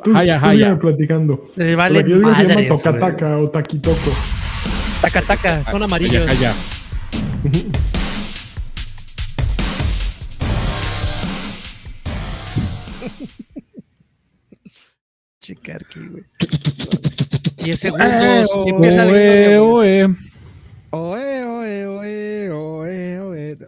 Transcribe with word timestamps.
Tú, 0.00 0.14
sígueme 0.14 0.76
platicando. 0.76 1.50
Eh, 1.58 1.74
vale 1.74 2.00
yo 2.08 2.16
digo 2.16 2.34
se 2.34 2.42
llama 2.44 2.54
madres, 2.54 2.68
Tocataca 2.82 3.38
o 3.38 3.50
Taquitoco. 3.50 3.98
güey. 4.06 5.02
Taca, 5.02 5.20
taca, 5.20 5.64
son 5.64 5.82
amarillos. 5.82 6.26
calla. 6.26 6.54
Chicarqui, 15.40 16.00
güey. 16.08 16.24
10 17.62 17.78
segundos. 17.78 18.50
y 18.64 18.70
empieza 18.70 19.04
la 19.04 19.12
historia, 19.12 19.58
güey. 19.58 20.02
oe. 20.04 20.04
Oe, 20.04 20.14
oe, 20.90 20.94
oe, 20.94 21.31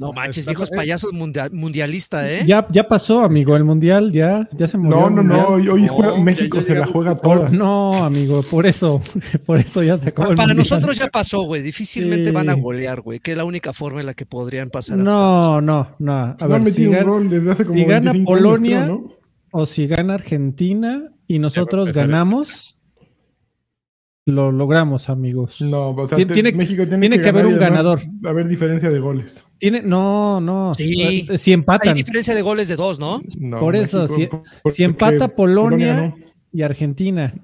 No 0.01 0.13
manches, 0.13 0.39
Está- 0.39 0.51
viejos 0.53 0.71
payasos 0.71 1.13
mundia- 1.13 1.51
mundialista, 1.53 2.31
¿eh? 2.31 2.43
Ya, 2.47 2.67
ya 2.71 2.87
pasó, 2.89 3.21
amigo, 3.23 3.57
el 3.57 3.65
mundial, 3.65 4.13
ya, 4.13 4.49
ya 4.53 4.67
se 4.67 4.79
murió. 4.79 5.01
No, 5.01 5.11
no, 5.11 5.23
no. 5.23 5.51
mundial. 5.51 5.71
Hoy, 5.75 5.83
No, 5.83 5.89
juega- 5.95 6.17
ya- 6.17 6.23
México 6.23 6.59
ya 6.59 6.63
se 6.65 6.75
la 6.75 6.87
juega 6.87 7.17
toda. 7.17 7.49
No, 7.51 8.05
amigo, 8.05 8.43
por 8.43 8.67
eso, 8.67 9.03
por 9.47 9.59
eso 9.59 9.83
ya 9.83 9.97
se 9.99 10.11
acabó 10.11 10.31
el 10.31 10.37
Para 10.37 10.49
mundial. 10.49 10.57
nosotros 10.59 10.99
ya 10.99 11.09
pasó, 11.09 11.43
güey. 11.43 11.63
Difícilmente 11.63 12.31
Sí. 12.31 12.35
van 12.35 12.49
a 12.49 12.55
golear, 12.55 13.01
güey. 13.01 13.21
Que 13.21 13.33
es 13.33 13.37
la 13.37 13.45
única 13.45 13.73
forma 13.73 14.01
en 14.01 14.07
la 14.07 14.15
que 14.15 14.27
podrían 14.27 14.71
pasar. 14.71 14.99
a- 14.99 15.03
No, 15.03 15.61
no, 15.61 15.89
no. 15.99 16.13
A 16.13 16.37
No 16.49 16.55
han 16.55 16.65
ver, 16.65 16.73
si 16.73 16.87
un 16.87 17.03
gol 17.05 17.31
desde 17.31 17.51
hace 17.53 17.65
como 17.65 17.79
si 17.79 17.85
gana 17.85 18.13
25 18.13 18.33
años, 18.35 18.43
Polonia, 18.43 18.83
creo, 18.85 18.97
¿no? 18.97 19.13
o 19.53 19.67
si 19.67 19.87
gana 19.87 20.15
Argentina 20.15 21.11
y 21.27 21.39
nosotros 21.39 21.93
ganamos, 21.93 22.77
lo 24.27 24.51
logramos, 24.51 25.11
amigos. 25.11 25.61
No, 25.61 25.91
o 25.91 26.09
sea, 26.09 26.17
tiene- 26.17 26.53
México 26.53 26.85
tiene, 26.87 26.99
tiene 27.09 27.21
que 27.21 27.29
haber 27.29 27.45
un 27.47 27.53
y 27.53 27.57
además 27.57 27.71
ganador. 27.71 28.01
haber 28.25 28.49
diferencia 28.49 28.89
de 28.91 28.99
goles. 28.99 29.47
Tiene, 29.59 29.83
no, 29.83 30.41
no. 30.41 30.73
Sí. 30.75 31.27
Eh, 31.29 31.39
Si 31.39 31.51
Hay 31.51 31.55
empatan 31.55 31.95
diferencia 31.95 32.35
de 32.35 32.41
goles 32.43 32.69
de 32.69 32.77
dos, 32.77 32.99
¿no? 32.99 33.21
No, 33.39 33.61
Por 33.61 33.77
eso, 33.77 34.09
si- 34.09 34.27
por- 34.63 34.73
si 34.73 34.83
empata 34.85 35.29
Polonia- 35.29 36.15
y 36.53 36.63
Argentina. 36.63 37.35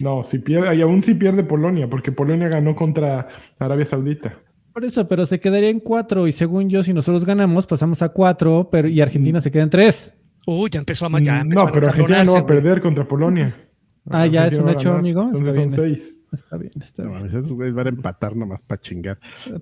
No, 0.00 0.22
si 0.22 0.38
pierde, 0.38 0.76
y 0.76 0.80
aún 0.82 1.02
si 1.02 1.14
pierde 1.14 1.42
Polonia, 1.42 1.88
porque 1.90 2.12
Polonia 2.12 2.46
ganó 2.48 2.76
contra 2.76 3.26
Arabia 3.58 3.84
Saudita. 3.84 4.38
Por 4.72 4.84
eso, 4.84 5.08
pero 5.08 5.26
se 5.26 5.40
quedaría 5.40 5.70
en 5.70 5.80
cuatro 5.80 6.28
y 6.28 6.32
según 6.32 6.68
yo, 6.70 6.84
si 6.84 6.92
nosotros 6.92 7.24
ganamos, 7.24 7.66
pasamos 7.66 8.00
a 8.02 8.10
cuatro, 8.10 8.68
pero 8.70 8.86
y 8.86 9.00
Argentina 9.00 9.40
se 9.40 9.50
queda 9.50 9.64
en 9.64 9.70
tres. 9.70 10.14
Uy, 10.46 10.70
ya 10.70 10.78
empezó 10.78 11.06
a 11.06 11.08
ma- 11.08 11.20
ya 11.20 11.40
empezó 11.40 11.62
Mm, 11.62 11.64
no, 11.64 11.68
a 11.68 11.72
pero 11.72 11.86
Argentina 11.88 12.24
no 12.24 12.32
va 12.34 12.38
a 12.38 12.46
perder 12.46 12.80
contra 12.80 13.08
Polonia. 13.08 13.56
Ah, 14.08 14.26
ya 14.26 14.46
es 14.46 14.56
un 14.56 14.66
va 14.66 14.70
a 14.70 14.72
hecho, 14.74 14.92
amigo. 14.92 15.22
Entonces 15.22 15.56
son 15.56 15.72
seis. 15.72 16.17
Está 16.32 16.58
bien, 16.58 16.72
está 16.82 17.04
No 17.04 17.12
bien. 17.14 17.26
esos 17.26 17.48
güeyes 17.52 17.74
van 17.74 17.86
a 17.86 17.90
empatar 17.90 18.36
nomás 18.36 18.60
para 18.62 18.80
chingar. 18.80 19.18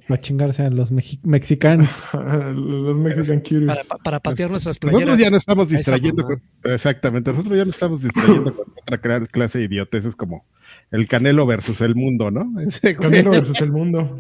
Para 0.09 0.21
chingarse 0.21 0.63
a 0.65 0.71
los 0.71 0.91
mexi- 0.93 1.21
mexicanos. 1.23 2.07
Los 2.57 2.99
Mexican 2.99 3.41
Curious. 3.41 3.67
Para, 3.67 3.85
pa- 3.85 3.99
para 3.99 4.21
patear 4.21 4.51
nuestras 4.51 4.79
playeras. 4.79 5.07
Nosotros 5.07 5.25
ya 5.25 5.31
no 5.31 5.37
estamos 5.37 5.69
distrayendo 5.69 6.23
con, 6.25 6.43
exactamente, 6.65 7.31
nosotros 7.33 7.57
ya 7.57 7.65
no 7.65 7.71
estamos 7.71 8.03
distrayendo 8.03 8.55
con 8.55 8.67
otra 8.83 9.01
cla- 9.01 9.29
clase 9.29 9.59
de 9.61 9.65
idiotes, 9.67 10.05
es 10.05 10.17
como 10.17 10.45
el 10.91 11.07
Canelo 11.07 11.47
versus 11.47 11.81
el 11.81 11.95
mundo, 11.95 12.31
¿no? 12.33 12.61
Ese 12.67 12.95
güey, 12.95 13.11
Canelo 13.11 13.31
versus 13.31 13.61
el 13.61 13.71
mundo. 13.71 14.19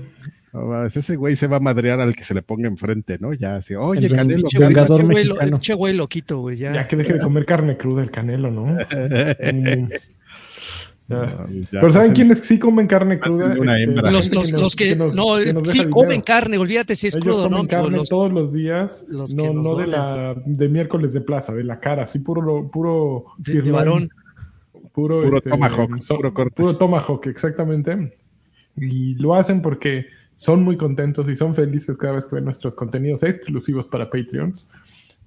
no 0.53 0.67
mames, 0.67 0.97
ese 0.97 1.17
güey 1.17 1.35
se 1.37 1.49
va 1.49 1.57
a 1.57 1.61
madrear 1.61 2.01
al 2.01 2.15
que 2.15 2.23
se 2.25 2.33
le 2.35 2.43
ponga 2.43 2.69
enfrente, 2.69 3.19
¿no? 3.19 3.33
Ya 3.35 3.57
así, 3.57 3.75
oye, 3.75 4.07
El 4.07 4.15
Canelo, 4.17 4.47
Che, 4.49 4.59
güey, 4.59 4.69
Vengador 4.69 5.01
che, 5.01 5.05
güey, 5.07 5.25
lo- 5.25 5.35
mexicano. 5.35 5.61
che, 5.61 5.75
güey, 5.75 5.95
loquito, 5.95 6.39
güey. 6.39 6.57
Ya. 6.59 6.73
Ya 6.73 6.87
que 6.89 6.95
deje 6.97 7.15
de 7.15 7.21
comer 7.21 7.45
carne 7.45 7.77
cruda 7.77 8.03
el 8.03 8.11
Canelo, 8.13 8.51
¿no? 8.53 8.77
Ya. 11.09 11.17
No, 11.27 11.49
ya, 11.51 11.69
Pero 11.81 11.91
¿saben 11.93 12.13
quiénes 12.13 12.41
sí 12.41 12.59
comen 12.59 12.89
carne 12.89 13.21
cruda? 13.21 13.53
Este, 13.55 13.93
Los, 14.57 14.75
que, 14.75 14.97
nos- 14.97 15.15
no, 15.15 15.37
que 15.39 15.53
nos 15.53 15.69
sí 15.69 15.85
comen 15.89 16.09
dinero. 16.09 16.25
carne, 16.27 16.59
olvídate 16.59 16.97
si 16.97 17.07
es 17.07 17.15
Ellos 17.15 17.25
crudo, 17.25 17.43
comen 17.45 17.63
¿no? 17.63 17.69
carne 17.69 17.97
Los- 17.97 18.09
todos 18.09 18.33
los 18.33 18.53
días, 18.53 19.07
los 19.09 19.33
no, 19.35 19.77
de, 19.77 19.87
la, 19.87 20.35
de 20.45 20.69
miércoles 20.69 21.13
de 21.13 21.21
plaza, 21.21 21.55
de 21.55 21.63
la 21.63 21.79
cara, 21.79 22.05
así 22.05 22.19
puro, 22.19 22.69
puro 22.71 23.27
de, 23.39 23.53
de 23.53 23.63
sirloin, 23.63 23.73
varón. 23.73 24.09
puro, 24.93 25.23
Puro 25.23 25.37
este, 25.39 25.51
tomahawk, 25.51 26.03
so- 26.03 26.17
puro 26.17 26.35
corte. 26.35 26.55
puro 26.61 26.77
tomahawk, 26.77 27.27
exactamente. 27.29 28.17
Y 28.77 29.15
lo 29.15 29.35
hacen 29.37 29.63
porque 29.63 30.07
son 30.37 30.65
muy 30.65 30.77
contentos 30.77 31.29
y 31.29 31.37
son 31.37 31.55
felices 31.55 31.97
cada 31.97 32.15
vez 32.15 32.27
que 32.27 32.35
ven 32.35 32.45
nuestros 32.45 32.75
contenidos 32.75 33.23
exclusivos 33.23 33.87
para 33.87 34.11
Patreons. 34.11 34.67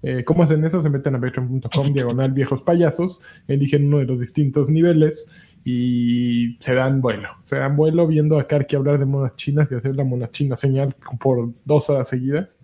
Eh, 0.01 0.23
¿Cómo 0.23 0.43
hacen 0.43 0.63
eso? 0.63 0.81
Se 0.81 0.89
meten 0.89 1.15
a 1.15 1.19
patreon.com 1.19 1.91
diagonal 1.93 2.31
viejos 2.31 2.61
payasos, 2.61 3.19
eligen 3.49 3.87
uno 3.87 3.97
de 3.97 4.05
los 4.05 4.19
distintos 4.21 4.69
niveles 4.69 5.29
y 5.71 6.57
se 6.59 6.73
dan 6.73 7.01
vuelo. 7.01 7.29
Se 7.43 7.57
dan 7.57 7.75
vuelo 7.75 8.07
viendo 8.07 8.39
a 8.39 8.47
Karki 8.47 8.75
hablar 8.75 8.97
de 8.99 9.05
monas 9.05 9.35
chinas 9.35 9.71
y 9.71 9.75
hacer 9.75 9.95
la 9.95 10.03
mona 10.03 10.27
china 10.29 10.55
señal 10.57 10.95
por 11.19 11.51
dos 11.65 11.89
horas 11.89 12.09
seguidas. 12.09 12.57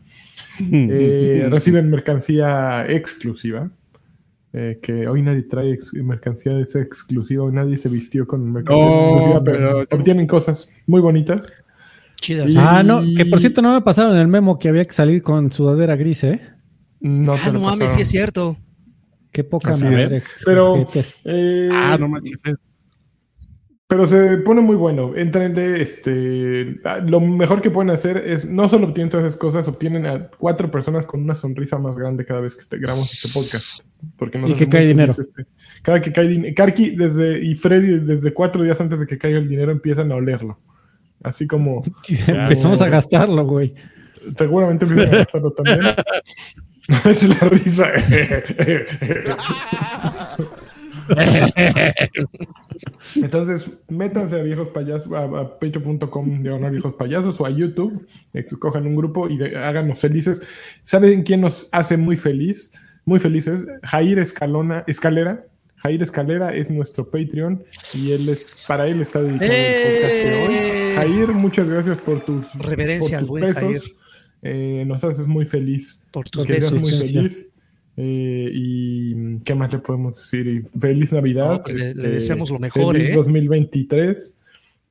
Eh, 0.71 1.47
reciben 1.49 1.89
mercancía 1.89 2.85
exclusiva. 2.89 3.69
eh, 4.57 4.79
que 4.81 5.05
hoy 5.05 5.21
nadie 5.21 5.43
trae 5.43 5.73
ex- 5.73 5.93
mercancía 5.95 6.53
de 6.53 6.61
esa 6.61 6.79
exclusiva, 6.79 7.43
hoy 7.43 7.51
nadie 7.51 7.77
se 7.77 7.89
vistió 7.89 8.25
con 8.25 8.53
mercancía 8.53 8.85
No, 8.85 9.01
exclusiva, 9.09 9.43
pero, 9.43 9.85
pero- 9.89 9.99
obtienen 9.99 10.27
cosas 10.27 10.69
muy 10.87 11.01
bonitas. 11.01 11.51
Chidas. 12.15 12.47
Y- 12.49 12.55
Ah, 12.57 12.81
no, 12.81 13.01
que 13.17 13.25
por 13.25 13.41
cierto 13.41 13.61
no 13.61 13.73
me 13.73 13.81
pasaron 13.81 14.15
el 14.15 14.29
memo 14.29 14.57
que 14.57 14.69
había 14.69 14.85
que 14.85 14.93
salir 14.93 15.21
con 15.21 15.51
sudadera 15.51 15.97
gris, 15.97 16.23
¿eh? 16.23 16.39
No, 17.01 17.33
Ah, 17.33 17.51
no 17.51 17.59
mames, 17.59 17.91
sí 17.91 17.99
es 18.01 18.07
cierto. 18.07 18.55
Qué 19.33 19.43
poca 19.43 19.71
Así 19.71 19.83
madre. 19.83 20.17
es. 20.17 20.23
Pero, 20.45 20.87
eh, 21.25 21.69
Ah, 21.73 21.97
no 21.99 22.07
manches. 22.07 22.37
Pero 23.87 24.07
se 24.07 24.37
pone 24.39 24.61
muy 24.61 24.75
bueno. 24.75 25.15
Entrenle, 25.15 25.81
este, 25.81 26.79
ah, 26.85 26.97
lo 27.05 27.19
mejor 27.21 27.61
que 27.61 27.69
pueden 27.69 27.91
hacer 27.91 28.17
es, 28.17 28.49
no 28.49 28.67
solo 28.67 28.87
obtienen 28.87 29.09
todas 29.11 29.25
esas 29.27 29.39
cosas, 29.39 29.67
obtienen 29.67 30.05
a 30.07 30.27
cuatro 30.37 30.71
personas 30.71 31.05
con 31.05 31.21
una 31.21 31.35
sonrisa 31.35 31.77
más 31.77 31.95
grande 31.95 32.25
cada 32.25 32.41
vez 32.41 32.55
que 32.55 32.61
este- 32.61 32.77
grabamos 32.79 33.13
este 33.13 33.29
podcast. 33.29 33.81
Porque 34.17 34.39
nos 34.39 34.49
Y 34.49 34.53
que 34.55 34.67
cae 34.67 34.87
dinero. 34.87 35.11
este, 35.17 35.45
cada 35.83 36.01
que 36.01 36.11
cae 36.11 36.27
dinero. 36.27 36.53
Karki 36.55 36.95
desde, 36.95 37.39
y 37.43 37.53
Freddy 37.55 37.99
desde 37.99 38.33
cuatro 38.33 38.63
días 38.63 38.79
antes 38.81 38.99
de 38.99 39.05
que 39.07 39.17
caiga 39.17 39.37
el 39.37 39.47
dinero 39.47 39.71
empiezan 39.71 40.11
a 40.11 40.15
olerlo. 40.15 40.59
Así 41.23 41.45
como 41.47 41.83
Empezamos 42.27 42.81
a 42.81 42.89
gastarlo, 42.89 43.45
güey. 43.45 43.73
seguramente 44.37 44.85
empiezan 44.85 45.13
a 45.13 45.17
gastarlo 45.19 45.51
también. 45.51 45.79
es 47.05 47.41
la 47.41 47.49
risa. 47.49 47.87
Entonces, 53.15 53.69
métanse 53.89 54.39
a 54.39 54.43
viejos 54.43 54.69
payasos, 54.69 55.11
a, 55.13 55.23
a 55.23 55.59
pecho.com 55.59 56.43
diagonal 56.43 56.71
viejos 56.71 56.93
payasos 56.95 57.39
o 57.39 57.45
a 57.45 57.49
YouTube, 57.49 58.05
escojan 58.33 58.85
un 58.87 58.95
grupo 58.95 59.29
y 59.29 59.37
de- 59.37 59.55
háganos 59.55 59.99
felices. 59.99 60.41
¿Saben 60.83 61.23
quién 61.23 61.41
nos 61.41 61.69
hace 61.71 61.97
muy 61.97 62.15
feliz? 62.17 62.73
Muy 63.05 63.19
felices. 63.19 63.65
Jair 63.83 64.19
Escalona, 64.19 64.83
Escalera. 64.87 65.45
Jair 65.77 66.01
Escalera 66.01 66.55
es 66.55 66.71
nuestro 66.71 67.09
Patreon 67.09 67.63
y 67.93 68.11
él 68.11 68.27
es, 68.29 68.65
para 68.67 68.87
él 68.87 69.01
está 69.01 69.21
dedicado 69.21 69.51
el 69.51 69.91
podcast 69.91 70.13
de 70.13 70.47
hoy. 70.47 70.53
¡Eh! 70.55 70.93
Jair, 70.95 71.27
muchas 71.33 71.69
gracias 71.69 71.97
por 71.99 72.21
tus, 72.25 72.51
Reverencia 72.55 73.19
por 73.19 73.19
al 73.19 73.21
tus 73.21 73.29
buen 73.29 73.53
Jair. 73.53 73.81
Eh, 74.41 74.83
nos 74.87 75.03
haces 75.03 75.27
muy 75.27 75.45
feliz. 75.45 76.03
Por 76.11 76.27
tus 76.29 76.45
Que 76.45 76.53
seas 76.59 76.71
besos. 76.71 76.81
muy 76.81 76.91
feliz. 76.91 77.51
Eh, 77.97 78.49
y 78.53 79.39
qué 79.39 79.55
más 79.55 79.71
le 79.71 79.79
podemos 79.79 80.17
decir. 80.17 80.47
Y 80.47 80.79
feliz 80.79 81.13
Navidad. 81.13 81.51
No, 81.51 81.63
pues 81.63 81.75
le- 81.75 81.85
le 81.95 82.01
este, 82.01 82.09
deseamos 82.09 82.49
lo 82.51 82.59
mejor, 82.59 82.95
feliz 82.95 83.11
¿eh? 83.11 83.15
2023. 83.15 84.37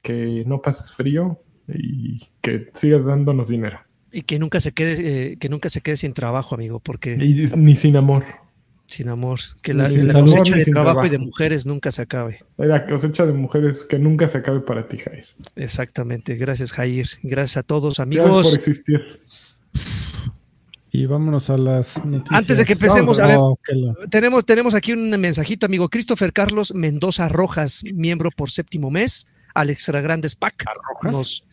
Que 0.03 0.43
no 0.47 0.61
pases 0.61 0.93
frío 0.93 1.41
y 1.69 2.21
que 2.43 2.69
sigas 2.75 3.05
dándonos 3.05 3.49
dinero. 3.49 3.79
Y 4.13 4.23
que 4.23 4.39
nunca 4.39 4.61
se 4.61 4.73
quede, 4.73 5.33
eh, 5.33 5.37
que 5.39 5.49
nunca 5.49 5.69
se 5.71 5.81
quede 5.81 5.97
sin 5.97 6.13
trabajo, 6.13 6.55
amigo, 6.55 6.79
porque 6.81 7.15
Y 7.15 7.47
ni 7.57 7.75
sin 7.77 7.97
amor. 7.97 8.25
sin 8.87 9.09
amor, 9.09 9.41
que 9.63 9.73
la, 9.75 9.85
cosecha 9.89 10.57
de 10.57 10.65
sin 10.65 10.75
trabajo, 10.75 11.01
y 11.01 11.09
trabajo. 11.09 11.09
de 11.09 11.19
mujeres 11.19 11.67
nunca 11.67 11.91
se 11.91 12.03
acabe. 12.03 12.39
La 12.59 12.87
cosecha 12.87 13.25
de 13.27 13.33
mujeres 13.33 13.83
que 13.89 13.99
nunca 13.99 14.29
se 14.29 14.39
acabe 14.39 14.61
para 14.61 14.87
ti, 14.87 14.99
Jair. 14.99 15.25
Exactamente. 15.57 16.37
Gracias, 16.37 16.71
Jair. 16.73 17.09
Gracias 17.23 17.57
a 17.57 17.63
todos, 17.63 17.97
Gracias 17.97 18.01
amigos. 18.07 18.49
por 18.51 18.59
existir. 18.59 19.01
Y 20.97 21.06
vámonos 21.06 21.50
a 21.50 21.59
las 21.59 22.05
noticias. 22.05 22.38
Antes 22.38 22.59
de 22.59 22.65
que 22.65 22.75
empecemos, 22.75 23.19
a 23.19 23.27
ver, 23.27 23.37
Oh, 23.41 23.59
que 23.66 23.75
la- 23.75 23.94
tenemos, 24.10 24.47
tenemos 24.47 24.75
aquí 24.75 24.93
un 24.93 25.10
mensajito, 25.21 25.66
amigo. 25.66 25.88
Christopher 25.88 26.32
Carlos 26.32 26.72
Mendoza 26.72 27.28
Rojas, 27.28 27.82
miembro 27.93 28.31
por 28.31 28.52
séptimo 28.52 28.93
mes, 28.93 29.26
al 29.55 29.70
Extra 29.70 30.00
Grandes 30.00 30.37
Pack. 30.37 30.64
Nos 31.02 31.49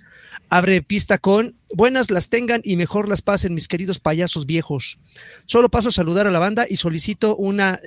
abre 0.49 0.83
pista 0.83 1.17
con 1.17 1.55
buenas 1.73 2.11
las 2.11 2.29
tengan 2.29 2.61
y 2.63 2.75
mejor 2.75 3.09
las 3.09 3.23
pasen, 3.23 3.55
mis 3.55 3.67
queridos 3.67 3.97
payasos 3.97 4.45
viejos. 4.45 4.99
Solo 5.47 5.69
paso 5.69 5.89
a 5.89 5.91
saludar 5.91 6.27
a 6.27 6.31
la 6.31 6.37
banda 6.39 6.67
y 6.69 6.75
solicito 6.75 7.35
una 7.35 7.79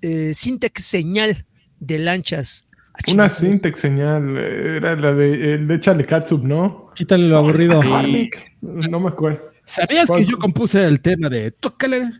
eh, 0.00 0.30
Sintex 0.32 0.84
señal 0.84 1.44
de 1.80 1.98
lanchas. 1.98 2.68
Ah, 2.70 2.76
Una 3.12 3.28
chingados. 3.28 3.32
Syntex 3.38 3.80
señal. 3.80 4.36
eh, 4.38 4.76
Era 4.76 4.94
la 4.94 5.12
de, 5.12 5.54
el 5.54 5.66
de 5.66 5.74
Échale 5.74 6.04
Catsup, 6.04 6.44
¿no? 6.44 6.92
Quítale 6.94 7.26
lo 7.26 7.38
aburrido. 7.38 7.80
No 8.60 9.00
me 9.00 9.08
acuerdo. 9.08 9.52
¿Sabías 9.66 10.08
que 10.10 10.26
yo 10.26 10.38
compuse 10.38 10.84
el 10.84 11.00
tema 11.00 11.28
de 11.28 11.50
Tócale? 11.52 12.10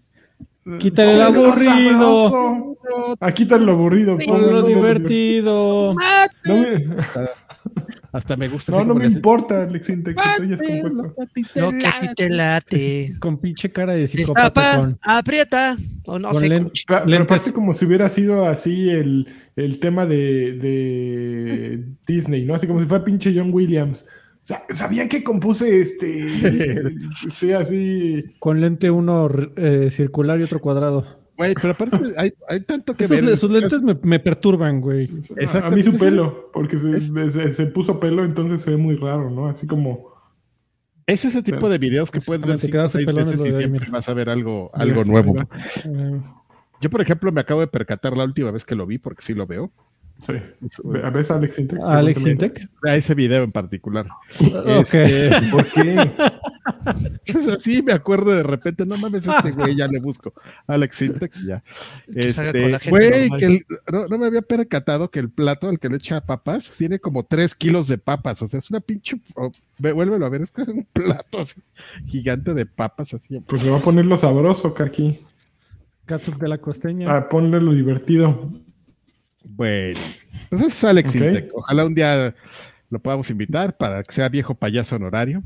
Quítale 0.79 1.13
el 1.13 1.21
aburrido. 1.23 2.77
Ah, 3.21 3.33
quítale 3.33 3.67
lo 3.67 3.73
aburrido. 3.73 4.17
Ponlo 4.17 4.47
ponle 4.47 4.53
lo 4.53 4.67
divertido. 4.67 5.95
No 6.45 6.57
me- 6.57 6.87
Hasta 8.13 8.37
me 8.37 8.49
gusta. 8.49 8.73
No, 8.73 8.85
no 8.85 8.95
me 8.95 9.07
importa, 9.07 9.65
Alex 9.65 9.89
Intec, 9.91 10.17
que 10.17 10.29
tú 10.37 10.45
ya. 10.45 10.57
Lo 11.61 11.71
que 11.73 12.09
te 12.15 12.31
late. 12.31 13.13
Con 13.19 13.39
pinche 13.39 13.73
cara 13.73 13.93
de 13.95 14.07
psicópata. 14.07 14.43
Destapa, 14.45 14.77
Con, 14.79 14.99
aprieta. 15.03 15.77
O 16.07 16.19
no 16.19 16.33
sé. 16.33 16.49
len- 16.49 16.63
cómo 16.65 16.71
ch- 16.71 17.03
Pero, 17.05 17.27
parece 17.27 17.53
como 17.53 17.75
si 17.75 17.85
hubiera 17.87 18.09
sido 18.09 18.47
así 18.47 18.89
el, 18.89 19.27
el 19.57 19.81
tema 19.81 20.07
de, 20.07 20.53
de 20.53 21.85
Disney, 22.07 22.45
¿no? 22.45 22.55
Así 22.55 22.67
como 22.67 22.81
si 22.81 22.87
fuera 22.87 23.05
pinche 23.05 23.35
John 23.37 23.51
Williams. 23.53 24.07
¿Sabían 24.71 25.09
que 25.09 25.25
compuse 25.25 25.81
este? 25.81 26.95
sí, 27.35 27.53
así. 27.53 28.25
con 28.39 28.61
lente 28.61 28.91
uno 28.91 29.29
eh, 29.57 29.89
circular 29.91 30.39
y 30.41 30.43
otro 30.45 30.61
cuadrado. 30.61 31.05
Güey, 31.37 31.55
pero 31.55 31.71
aparte 31.71 31.99
hay, 32.17 32.33
hay 32.49 32.61
tanto 32.61 32.95
que 32.95 33.05
Esos, 33.05 33.21
ver. 33.25 33.37
sus 33.37 33.51
lentes 33.51 33.83
me, 33.83 33.99
me 34.03 34.21
perturban, 34.21 34.81
güey. 34.81 35.11
A 35.63 35.71
mí 35.71 35.83
su 35.83 35.97
pelo, 35.99 36.51
porque 36.53 36.79
se, 36.79 37.01
se- 37.31 37.53
se 37.53 37.67
puso 37.67 37.99
pelo, 37.99 38.25
entonces 38.25 38.63
se 38.63 38.71
ve 38.71 38.77
muy 38.77 38.95
raro, 38.97 39.31
¿no? 39.31 39.49
Así 39.49 39.67
como. 39.67 40.15
Es 41.07 41.25
ese 41.25 41.43
tipo 41.43 41.69
de 41.69 41.79
videos 41.79 42.11
que 42.11 42.21
puedes 42.21 42.45
ver 42.47 42.59
cinco, 42.59 42.87
seis 42.89 43.05
veces 43.07 43.35
y 43.45 43.51
siempre 43.53 43.81
mira. 43.81 43.91
vas 43.91 44.09
a 44.09 44.15
ver 44.15 44.29
algo, 44.31 44.71
Mira, 44.75 44.85
algo 44.85 45.05
nuevo. 45.05 45.35
Yo, 46.81 46.89
por 46.91 47.01
ejemplo, 47.03 47.33
me 47.33 47.41
acabo 47.41 47.61
de 47.61 47.67
percatar 47.67 48.17
la 48.17 48.25
última 48.25 48.51
vez 48.51 48.65
que 48.65 48.75
lo 48.75 48.87
vi, 48.87 48.99
porque 48.99 49.23
sí 49.23 49.35
lo 49.35 49.47
veo. 49.47 49.73
Sí. 50.21 50.33
A 51.03 51.11
veces 51.11 51.31
Alex 51.33 51.59
Intec. 51.59 51.81
Alex 51.83 52.27
Intec. 52.27 52.69
A 52.87 52.97
ese 52.97 53.15
video 53.15 53.43
en 53.43 53.53
particular. 53.53 54.07
Ok. 54.41 54.95
Este. 54.95 55.31
¿Por 55.51 55.67
qué? 55.73 56.11
pues 57.33 57.49
así 57.49 57.83
me 57.83 57.93
acuerdo 57.93 58.31
de 58.31 58.43
repente, 58.43 58.87
no 58.87 58.97
mames, 58.97 59.27
este 59.27 59.51
güey, 59.51 59.77
ya 59.77 59.87
le 59.87 60.01
busco. 60.01 60.33
Alex 60.67 60.97
Sintek, 60.97 61.33
ya. 61.47 61.63
Este, 62.15 62.53
con 62.63 62.73
la 62.73 62.79
gente 62.79 62.91
güey, 62.91 63.31
que 63.39 63.45
el- 63.45 63.67
no, 63.93 64.07
no 64.07 64.19
me 64.19 64.27
había 64.27 64.41
percatado 64.43 65.11
que 65.11 65.19
el 65.21 65.29
plato 65.31 65.69
al 65.69 65.79
que 65.79 65.89
le 65.91 65.97
echa 65.97 66.21
papas 66.23 66.73
tiene 66.79 66.99
como 66.99 67.25
tres 67.25 67.55
kilos 67.55 67.89
de 67.89 67.99
papas. 67.99 68.41
O 68.41 68.49
sea, 68.49 68.61
es 68.61 68.71
una 68.71 68.81
pinche. 68.81 69.21
oh, 69.35 69.51
ve- 69.79 69.93
vuélvelo 69.93 70.25
a 70.25 70.31
ver, 70.31 70.43
es 70.43 70.51
que 70.53 70.63
es 70.63 70.69
un 70.69 70.87
plato 70.93 71.41
así, 71.41 71.61
gigante 72.07 72.55
de 72.55 72.65
papas 72.67 73.13
así. 73.15 73.41
Pues 73.41 73.63
le 73.63 73.71
va 73.71 73.77
a 73.79 73.81
poner 73.81 74.07
lo 74.07 74.17
sabroso, 74.17 74.73
Karki. 74.73 75.21
Catsup 76.07 76.37
de 76.39 76.49
la 76.49 76.59
costeña. 76.59 77.15
A 77.15 77.29
ponle 77.29 77.61
lo 77.61 77.73
divertido. 77.73 78.51
Bueno, 79.45 79.99
pues 80.51 80.61
ese 80.61 80.67
es 80.69 80.85
Alex. 80.85 81.13
Ojalá 81.55 81.85
un 81.85 81.95
día 81.95 82.35
lo 82.91 82.99
podamos 82.99 83.29
invitar 83.31 83.77
para 83.77 84.03
que 84.03 84.15
sea 84.15 84.29
viejo 84.29 84.55
payaso 84.55 84.97
honorario. 84.97 85.43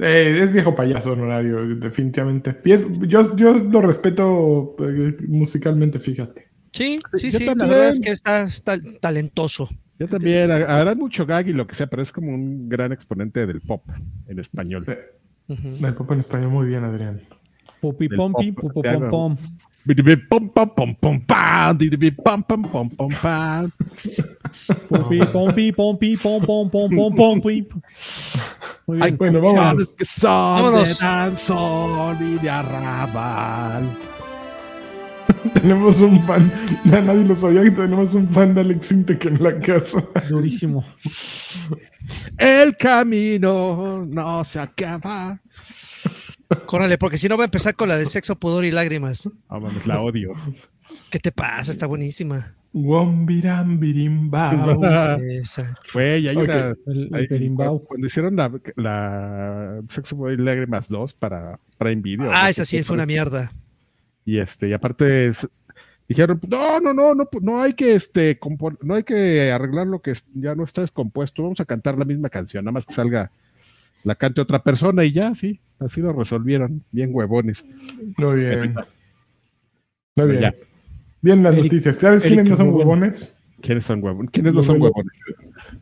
Eh, 0.00 0.40
es 0.42 0.52
viejo 0.52 0.74
payaso 0.74 1.12
honorario, 1.12 1.64
definitivamente. 1.76 2.56
Y 2.64 2.72
es- 2.72 2.84
yo, 3.06 3.36
yo 3.36 3.54
lo 3.54 3.80
respeto 3.80 4.74
eh, 4.80 5.16
musicalmente, 5.28 6.00
fíjate. 6.00 6.48
Sí, 6.72 6.98
sí, 7.14 7.30
Yo 7.30 7.38
sí. 7.38 7.44
La 7.44 7.52
también. 7.52 7.68
verdad 7.70 7.88
es 7.88 8.00
que 8.00 8.10
está, 8.10 8.42
está 8.42 8.76
talentoso. 9.00 9.68
Yo 9.98 10.08
también, 10.08 10.50
ha- 10.50 10.80
hará 10.80 10.94
mucho 10.96 11.24
gag 11.24 11.46
y 11.48 11.52
lo 11.52 11.68
que 11.68 11.76
sea, 11.76 11.86
pero 11.86 12.02
es 12.02 12.10
como 12.10 12.34
un 12.34 12.68
gran 12.68 12.90
exponente 12.92 13.46
del 13.46 13.60
pop 13.60 13.84
en 14.26 14.40
español. 14.40 14.84
Eh, 14.88 14.98
Ujú. 15.46 15.86
El 15.86 15.94
pop 15.94 16.10
en 16.12 16.20
español 16.20 16.50
muy 16.50 16.66
bien, 16.66 16.82
Adrián. 16.84 17.20
Pupi 17.80 18.08
del 18.08 18.16
pompi, 18.16 18.50
pop, 18.52 18.72
te 18.82 18.88
hago. 18.88 19.36
Pom 20.28 20.48
pom. 20.48 20.94
Pom 21.00 21.20
pam 21.26 21.78
pom 22.24 22.42
pom 22.42 22.68
pom 22.68 22.88
pom 22.88 23.08
pam. 23.20 23.70
Pupi 24.88 25.18
pompi 25.32 25.72
pompi 25.72 26.16
pom 26.16 26.40
pom 26.44 26.70
pom 26.70 26.90
pom 26.90 27.14
pompi. 27.14 27.66
Muy 28.86 29.02
Hay. 29.02 29.12
Bueno, 29.12 29.40
vamos. 29.40 29.54
canciones 29.54 29.88
que 29.96 30.04
son 30.04 30.62
Vámonos. 30.62 30.98
de 30.98 31.06
danzón 31.06 32.34
y 32.34 32.38
de 32.38 32.50
arrabal. 32.50 33.96
Tenemos 35.54 36.00
un 36.00 36.22
fan, 36.22 36.52
ya 36.84 37.00
nadie 37.00 37.24
lo 37.24 37.34
sabía 37.34 37.62
que 37.62 37.70
tenemos 37.70 38.14
un 38.14 38.28
fan 38.28 38.54
de 38.54 38.60
Alex 38.60 38.92
Intec 38.92 39.24
en 39.26 39.42
la 39.42 39.58
casa. 39.58 40.04
Durísimo. 40.28 40.84
El 42.38 42.76
camino 42.76 44.04
no 44.06 44.44
se 44.44 44.60
acaba. 44.60 45.38
Córrale, 46.66 46.98
porque 46.98 47.18
si 47.18 47.28
no 47.28 47.36
va 47.36 47.44
a 47.44 47.46
empezar 47.46 47.74
con 47.74 47.88
la 47.88 47.96
de 47.96 48.06
sexo, 48.06 48.36
pudor 48.36 48.64
y 48.64 48.70
lágrimas. 48.72 49.28
Ah, 49.48 49.58
mames, 49.58 49.86
la 49.86 50.00
odio. 50.00 50.32
¿Qué 51.10 51.18
te 51.18 51.32
pasa? 51.32 51.70
Está 51.70 51.86
buenísima. 51.86 52.54
Wombiram 52.72 53.78
birimbao. 53.78 54.80
Esa. 55.22 55.74
Güey, 55.92 56.28
hay 56.28 56.36
una. 56.36 56.74
El, 56.86 57.08
el 57.08 57.14
hay- 57.14 57.26
berimbau. 57.28 57.84
cuando 57.84 58.06
hicieron 58.06 58.36
la, 58.36 58.50
la 58.76 59.80
Sexo 59.88 60.16
Boy 60.16 60.36
Lágrimas 60.36 60.88
2 60.88 61.14
para 61.14 61.58
Prime 61.78 62.02
Video. 62.02 62.30
Ah, 62.32 62.42
¿no? 62.44 62.48
esa 62.48 62.64
sí 62.64 62.82
fue 62.82 62.94
una 62.94 63.06
mierda. 63.06 63.52
Y 64.24 64.38
este, 64.38 64.68
y 64.68 64.72
aparte 64.72 65.28
es- 65.28 65.48
dijeron, 66.08 66.40
no, 66.48 66.80
no, 66.80 66.92
no, 66.92 67.14
no, 67.14 67.28
no 67.40 67.62
hay 67.62 67.74
que 67.74 67.94
este 67.94 68.38
no 68.82 68.94
hay 68.94 69.04
que 69.04 69.50
arreglar 69.52 69.86
lo 69.86 70.00
que 70.02 70.12
ya 70.34 70.54
no 70.54 70.64
está 70.64 70.80
descompuesto, 70.82 71.42
vamos 71.42 71.60
a 71.60 71.64
cantar 71.64 71.96
la 71.96 72.04
misma 72.04 72.28
canción, 72.28 72.64
nada 72.64 72.72
más 72.72 72.84
que 72.86 72.92
salga, 72.94 73.30
la 74.02 74.14
cante 74.14 74.40
otra 74.40 74.62
persona 74.62 75.04
y 75.04 75.12
ya, 75.12 75.34
sí, 75.34 75.60
así 75.80 76.00
lo 76.00 76.12
resolvieron, 76.12 76.82
bien 76.92 77.10
huevones. 77.12 77.64
Muy 78.18 78.36
bien. 78.40 78.74
Muy 80.16 80.28
bien. 80.28 80.40
ya. 80.40 80.54
Bien 81.22 81.42
las 81.42 81.54
Eric- 81.54 81.64
noticias. 81.64 81.96
¿Sabes 81.96 82.22
Eric 82.24 82.34
quiénes 82.34 82.50
no 82.50 82.56
son 82.56 82.74
huevones? 82.74 83.36
¿Quiénes 83.60 83.84
son 83.86 84.02
huevones? 84.04 84.30
¿Quiénes 84.30 84.52
no 84.52 84.58
Los 84.58 84.66
son 84.66 84.76
de- 84.76 84.82
huevones? 84.82 85.12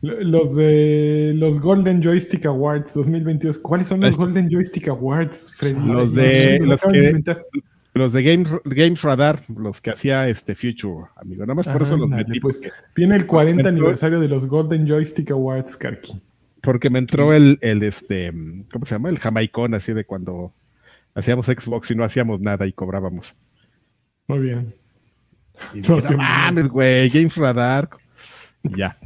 Los 0.01 0.55
de 0.55 1.33
los 1.35 1.59
Golden 1.59 2.01
Joystick 2.01 2.45
Awards 2.45 2.93
2022. 2.93 3.57
¿Cuáles 3.59 3.87
son 3.87 3.99
los 3.99 4.15
Golden 4.15 4.47
Joystick 4.49 4.87
Awards, 4.87 5.53
Freddy? 5.55 5.87
Los 5.87 6.13
de- 6.13 6.59
los 6.59 6.81
de 6.81 6.91
que- 6.91 6.97
inventar. 7.07 7.45
Los 7.95 8.11
de 8.11 8.23
Game, 8.23 8.45
Games 8.65 9.01
Radar, 9.03 9.43
los 9.55 9.79
que 9.79 9.91
hacía 9.91 10.27
este 10.27 10.55
Future, 10.55 11.09
amigo, 11.15 11.43
nada 11.43 11.53
más 11.53 11.67
por 11.67 11.83
eso 11.83 11.95
los 11.95 12.09
metí, 12.09 12.39
pues. 12.39 12.59
Viene 12.95 13.15
el 13.17 13.27
40 13.27 13.69
Entró- 13.69 13.69
aniversario 13.69 14.19
de 14.19 14.27
los 14.29 14.47
Golden 14.47 14.87
Joystick 14.87 15.29
Awards, 15.29 15.75
Karki. 15.77 16.19
Porque 16.63 16.89
me 16.89 16.99
entró 16.99 17.33
el, 17.33 17.59
el 17.61 17.83
este, 17.83 18.31
¿cómo 18.71 18.85
se 18.85 18.95
llama? 18.95 19.09
El 19.09 19.19
jamaicón, 19.19 19.73
así 19.73 19.91
de 19.91 20.05
cuando 20.05 20.53
hacíamos 21.13 21.47
Xbox 21.47 21.91
y 21.91 21.95
no 21.95 22.05
hacíamos 22.05 22.39
nada 22.39 22.65
y 22.65 22.71
cobrábamos. 22.71 23.35
Muy 24.27 24.39
bien. 24.39 24.73
Y 25.73 25.81
No, 25.81 25.95
dije, 25.97 26.01
sí, 26.07 26.13
no 26.13 26.19
mames, 26.19 26.69
güey, 26.69 27.09
Games 27.09 27.35
Radar. 27.35 27.89
Y 28.63 28.77
ya. 28.77 28.97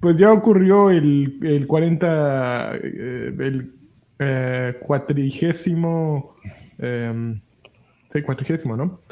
Pues 0.00 0.16
ya 0.16 0.32
ocurrió 0.32 0.90
el, 0.90 1.38
el 1.42 1.66
40, 1.66 2.76
eh, 2.76 3.34
el 3.38 3.74
eh, 4.18 4.78
cuatrigésimo, 4.80 6.36
em, 6.78 7.40
sí, 8.08 8.22
cuatrigésimo, 8.22 8.74
¿no? 8.74 9.02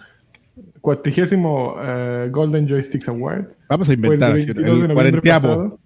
Cuatrigésimo 0.81 1.77
eh, 1.83 2.29
Golden 2.33 2.67
Joysticks 2.67 3.11
Award. 3.11 3.49
Vamos 3.69 3.91
a 3.91 3.93
Fue 3.93 3.95
el 3.95 4.05
inventar 4.05 4.33
así, 4.33 4.47
22 4.47 4.65
de 4.65 4.87
el 4.87 4.95
noviembre 4.95 5.23
pasado. 5.23 5.79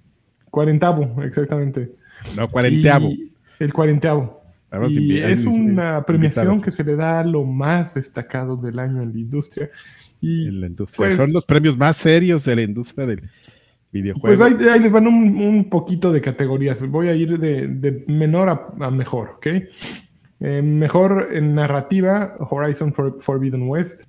Cuarentavo, 0.52 1.25
exactamente. 1.25 2.04
No, 2.37 2.49
cuarenteavo. 2.50 3.11
El 3.59 3.73
cuarenteavo. 3.73 4.43
Y 4.91 5.19
es 5.21 5.44
una 5.47 6.05
premiación 6.05 6.61
que 6.61 6.71
se 6.73 6.82
le 6.82 6.97
da 6.97 7.21
a 7.21 7.25
lo 7.25 7.44
más 7.44 7.94
destacado 7.94 8.56
del 8.56 8.79
año 8.81 9.03
en 9.03 9.12
la 9.12 9.19
industria. 9.19 9.71
Y 10.21 10.49
en 10.49 10.61
la 10.61 10.67
industria. 10.67 10.97
pues- 10.97 11.17
Son 11.17 11.32
los 11.32 11.44
premios 11.44 11.76
más 11.79 11.97
serios 11.97 12.44
de 12.44 12.56
la 12.56 12.62
industria 12.62 13.06
del 13.06 13.23
videojuego. 13.93 14.37
Pues 14.37 14.41
ahí, 14.41 14.69
ahí 14.69 14.81
les 14.81 14.91
van 14.91 15.06
un, 15.06 15.37
un 15.37 15.69
poquito 15.71 16.12
de 16.12 16.21
categorías. 16.21 16.85
Voy 16.88 17.07
a 17.09 17.14
ir 17.14 17.38
de, 17.38 17.69
de 17.69 18.04
menor 18.09 18.49
a, 18.49 18.66
a 18.85 18.90
mejor, 18.90 19.35
¿ok? 19.37 19.47
Eh, 20.40 20.62
mejor 20.62 21.28
en 21.33 21.54
narrativa, 21.54 22.35
Horizon 22.40 22.93
For- 22.93 23.16
Forbidden 23.21 23.69
West. 23.69 24.09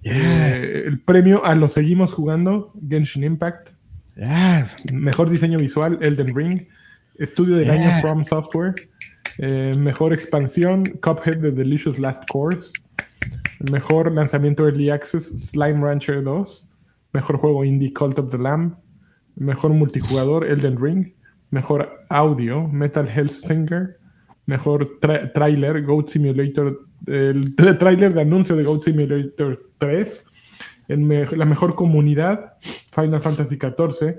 Yeah, 0.00 0.56
Eh, 0.56 0.84
el 0.86 1.00
premio 1.00 1.44
a 1.44 1.54
lo 1.54 1.68
seguimos 1.68 2.12
jugando, 2.14 2.72
Genshin 2.88 3.24
Impact. 3.24 3.70
yeah. 4.16 4.70
Mejor 4.92 5.28
diseño 5.28 5.58
visual, 5.58 5.98
Elden 6.00 6.34
Ring. 6.34 6.62
Estudio 7.18 7.56
del 7.56 7.66
Yeah. 7.66 7.74
año, 7.74 8.00
From 8.00 8.24
Software. 8.24 8.74
Eh, 9.38 9.74
mejor 9.78 10.12
expansión, 10.12 10.84
Cuphead 11.02 11.40
The 11.40 11.52
Delicious 11.52 11.98
Last 11.98 12.24
Course. 12.30 12.70
Mejor 13.70 14.10
lanzamiento 14.12 14.64
Early 14.66 14.90
Access, 14.90 15.50
Slime 15.50 15.80
Rancher 15.80 16.22
2. 16.22 16.68
Mejor 17.12 17.36
juego 17.36 17.64
indie, 17.64 17.92
Cult 17.92 18.18
of 18.18 18.30
the 18.30 18.38
Lamb. 18.38 18.76
Mejor 19.36 19.72
multijugador, 19.72 20.44
Elden 20.46 20.76
Ring. 20.82 21.14
Mejor 21.50 21.98
audio, 22.10 22.66
Metal 22.68 23.06
Health 23.08 23.32
Singer. 23.32 23.98
Mejor 24.46 24.98
tra- 25.00 25.32
trailer, 25.32 25.82
Goat 25.84 26.08
Simulator. 26.08 26.80
El 27.06 27.54
tra- 27.56 27.78
trailer 27.78 28.12
de 28.14 28.22
anuncio 28.22 28.56
de 28.56 28.64
Goat 28.64 28.80
Simulator 28.82 29.60
3. 29.78 30.24
El 30.88 30.98
me- 30.98 31.26
la 31.26 31.44
mejor 31.44 31.74
comunidad, 31.74 32.54
Final 32.92 33.20
Fantasy 33.20 33.56
XIV. 33.56 34.16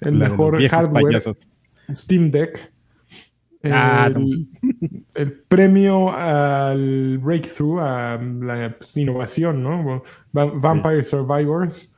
El 0.00 0.14
mejor 0.14 0.62
hardware, 0.68 1.02
payasos. 1.04 1.36
Steam 1.94 2.30
Deck. 2.30 2.72
Ah, 3.66 4.10
el, 4.14 4.48
el 5.14 5.32
premio 5.48 6.10
al 6.12 7.18
breakthrough, 7.18 7.80
a 7.80 8.18
la 8.20 8.76
innovación, 8.94 9.62
¿no? 9.62 10.02
Va- 10.36 10.52
Vampire 10.54 11.02
Survivors. 11.02 11.90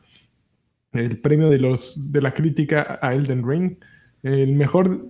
El 0.93 1.21
premio 1.21 1.51
de 1.51 1.59
los 1.59 2.13
de 2.13 2.21
la 2.23 2.33
crítica 2.33 2.99
a 3.03 3.15
Elden 3.15 3.47
Ring. 3.47 3.77
El 4.23 4.55
mejor 4.55 5.09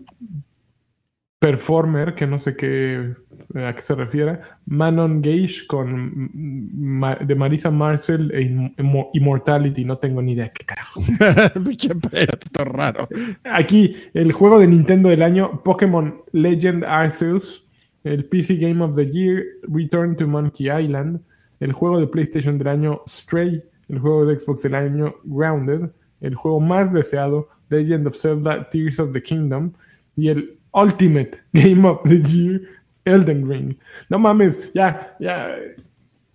performer, 1.38 2.14
que 2.14 2.26
no 2.26 2.38
sé 2.38 2.56
qué 2.56 3.14
a 3.54 3.72
qué 3.74 3.82
se 3.82 3.94
refiere, 3.94 4.40
Manon 4.66 5.22
Gage 5.22 5.66
con 5.66 6.30
Ma- 6.74 7.16
de 7.16 7.34
Marisa 7.34 7.70
Marcel 7.70 8.30
e 8.34 8.42
Immo- 8.42 9.10
Immortality, 9.14 9.84
no 9.84 9.98
tengo 9.98 10.20
ni 10.22 10.32
idea 10.32 10.50
qué 10.50 10.64
carajo. 10.64 11.00
Raro. 12.64 13.08
Aquí, 13.44 13.96
el 14.14 14.32
juego 14.32 14.58
de 14.58 14.66
Nintendo 14.66 15.08
del 15.08 15.22
año, 15.22 15.62
Pokémon 15.62 16.22
Legend 16.32 16.84
Arceus, 16.84 17.64
el 18.04 18.24
PC 18.24 18.56
Game 18.56 18.82
of 18.82 18.94
the 18.96 19.06
Year, 19.10 19.44
Return 19.62 20.16
to 20.16 20.26
Monkey 20.26 20.66
Island, 20.70 21.20
el 21.60 21.72
juego 21.72 21.98
de 22.00 22.06
PlayStation 22.06 22.58
del 22.58 22.68
año, 22.68 23.02
Stray, 23.08 23.62
el 23.88 23.98
juego 23.98 24.26
de 24.26 24.38
Xbox 24.38 24.62
del 24.62 24.74
año, 24.74 25.14
Grounded, 25.24 25.90
el 26.20 26.34
juego 26.34 26.60
más 26.60 26.92
deseado, 26.92 27.48
Legend 27.68 28.06
of 28.06 28.16
Zelda, 28.16 28.68
Tears 28.70 28.98
of 29.00 29.12
the 29.12 29.22
Kingdom, 29.22 29.72
y 30.16 30.28
el 30.28 30.56
Ultimate 30.72 31.38
Game 31.52 31.86
of 31.88 32.02
the 32.08 32.20
Year, 32.22 32.60
Elden 33.06 33.48
Ring. 33.48 33.76
No 34.10 34.18
mames, 34.18 34.58
ya, 34.75 35.16
ya. 35.18 35.56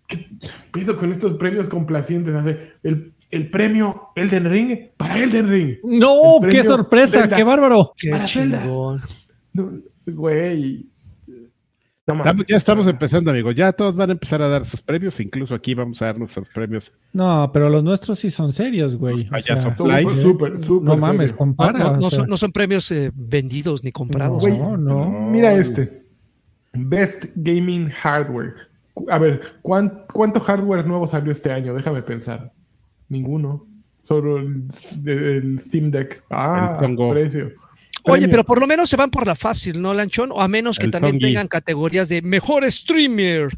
¿Qué 0.07 0.27
pido 0.73 0.97
con 0.97 1.11
estos 1.11 1.35
premios 1.35 1.67
complacientes? 1.67 2.33
Hace 2.33 2.71
El, 2.81 3.13
el 3.29 3.49
premio 3.49 4.09
Elden 4.15 4.49
Ring 4.49 4.77
para 4.97 5.19
Elden 5.19 5.49
Ring. 5.49 5.77
¡No! 5.83 6.39
¡Qué 6.49 6.63
sorpresa! 6.63 7.21
Zelda. 7.21 7.37
¡Qué 7.37 7.43
bárbaro! 7.43 7.93
Qué 7.95 8.11
chingón. 8.25 9.01
No, 9.53 9.71
güey. 10.07 10.87
No 12.07 12.23
ya 12.47 12.57
estamos 12.57 12.87
empezando, 12.87 13.31
amigo. 13.31 13.51
Ya 13.51 13.71
todos 13.71 13.95
van 13.95 14.09
a 14.09 14.13
empezar 14.13 14.41
a 14.41 14.47
dar 14.47 14.65
sus 14.65 14.81
premios. 14.81 15.19
Incluso 15.19 15.53
aquí 15.53 15.73
vamos 15.73 16.01
a 16.01 16.05
dar 16.05 16.17
nuestros 16.17 16.49
premios. 16.49 16.91
No, 17.13 17.49
pero 17.53 17.69
los 17.69 17.83
nuestros 17.83 18.19
sí 18.19 18.31
son 18.31 18.51
serios, 18.53 18.95
güey. 18.95 19.27
O 19.31 19.41
sea, 19.41 19.71
Fly. 19.71 20.09
súper, 20.09 20.59
súper 20.59 20.89
no 20.89 20.97
mames, 20.97 21.29
serio. 21.29 21.37
compara. 21.37 21.79
No, 21.79 21.97
no 21.97 22.07
o 22.07 22.09
sea, 22.09 22.19
son, 22.19 22.29
no 22.29 22.37
son 22.37 22.51
premios 22.51 22.91
eh, 22.91 23.11
vendidos 23.13 23.83
ni 23.83 23.91
comprados. 23.91 24.41
Güey, 24.41 24.57
no, 24.57 24.77
no. 24.77 25.09
Mira 25.29 25.53
este. 25.53 26.00
Best 26.73 27.25
Gaming 27.35 27.89
Hardware. 27.89 28.55
A 29.09 29.17
ver, 29.19 29.41
¿cuán- 29.61 30.05
¿cuánto 30.13 30.39
hardware 30.39 30.85
nuevo 30.85 31.07
salió 31.07 31.31
este 31.31 31.51
año? 31.51 31.73
Déjame 31.73 32.01
pensar. 32.01 32.51
Ninguno. 33.09 33.67
Solo 34.03 34.37
el, 34.37 34.63
el 35.05 35.59
Steam 35.59 35.91
Deck. 35.91 36.23
Ah, 36.29 36.77
precio. 37.11 37.51
Oye, 38.03 38.21
Premio. 38.21 38.29
pero 38.31 38.43
por 38.45 38.59
lo 38.59 38.65
menos 38.65 38.89
se 38.89 38.95
van 38.95 39.11
por 39.11 39.27
la 39.27 39.35
fácil, 39.35 39.79
¿no, 39.79 39.93
Lanchón? 39.93 40.31
O 40.31 40.41
a 40.41 40.47
menos 40.47 40.79
que 40.79 40.85
El 40.85 40.91
también 40.91 41.19
tengan 41.19 41.47
categorías 41.47 42.09
de 42.09 42.23
mejor 42.23 42.69
streamer 42.71 43.49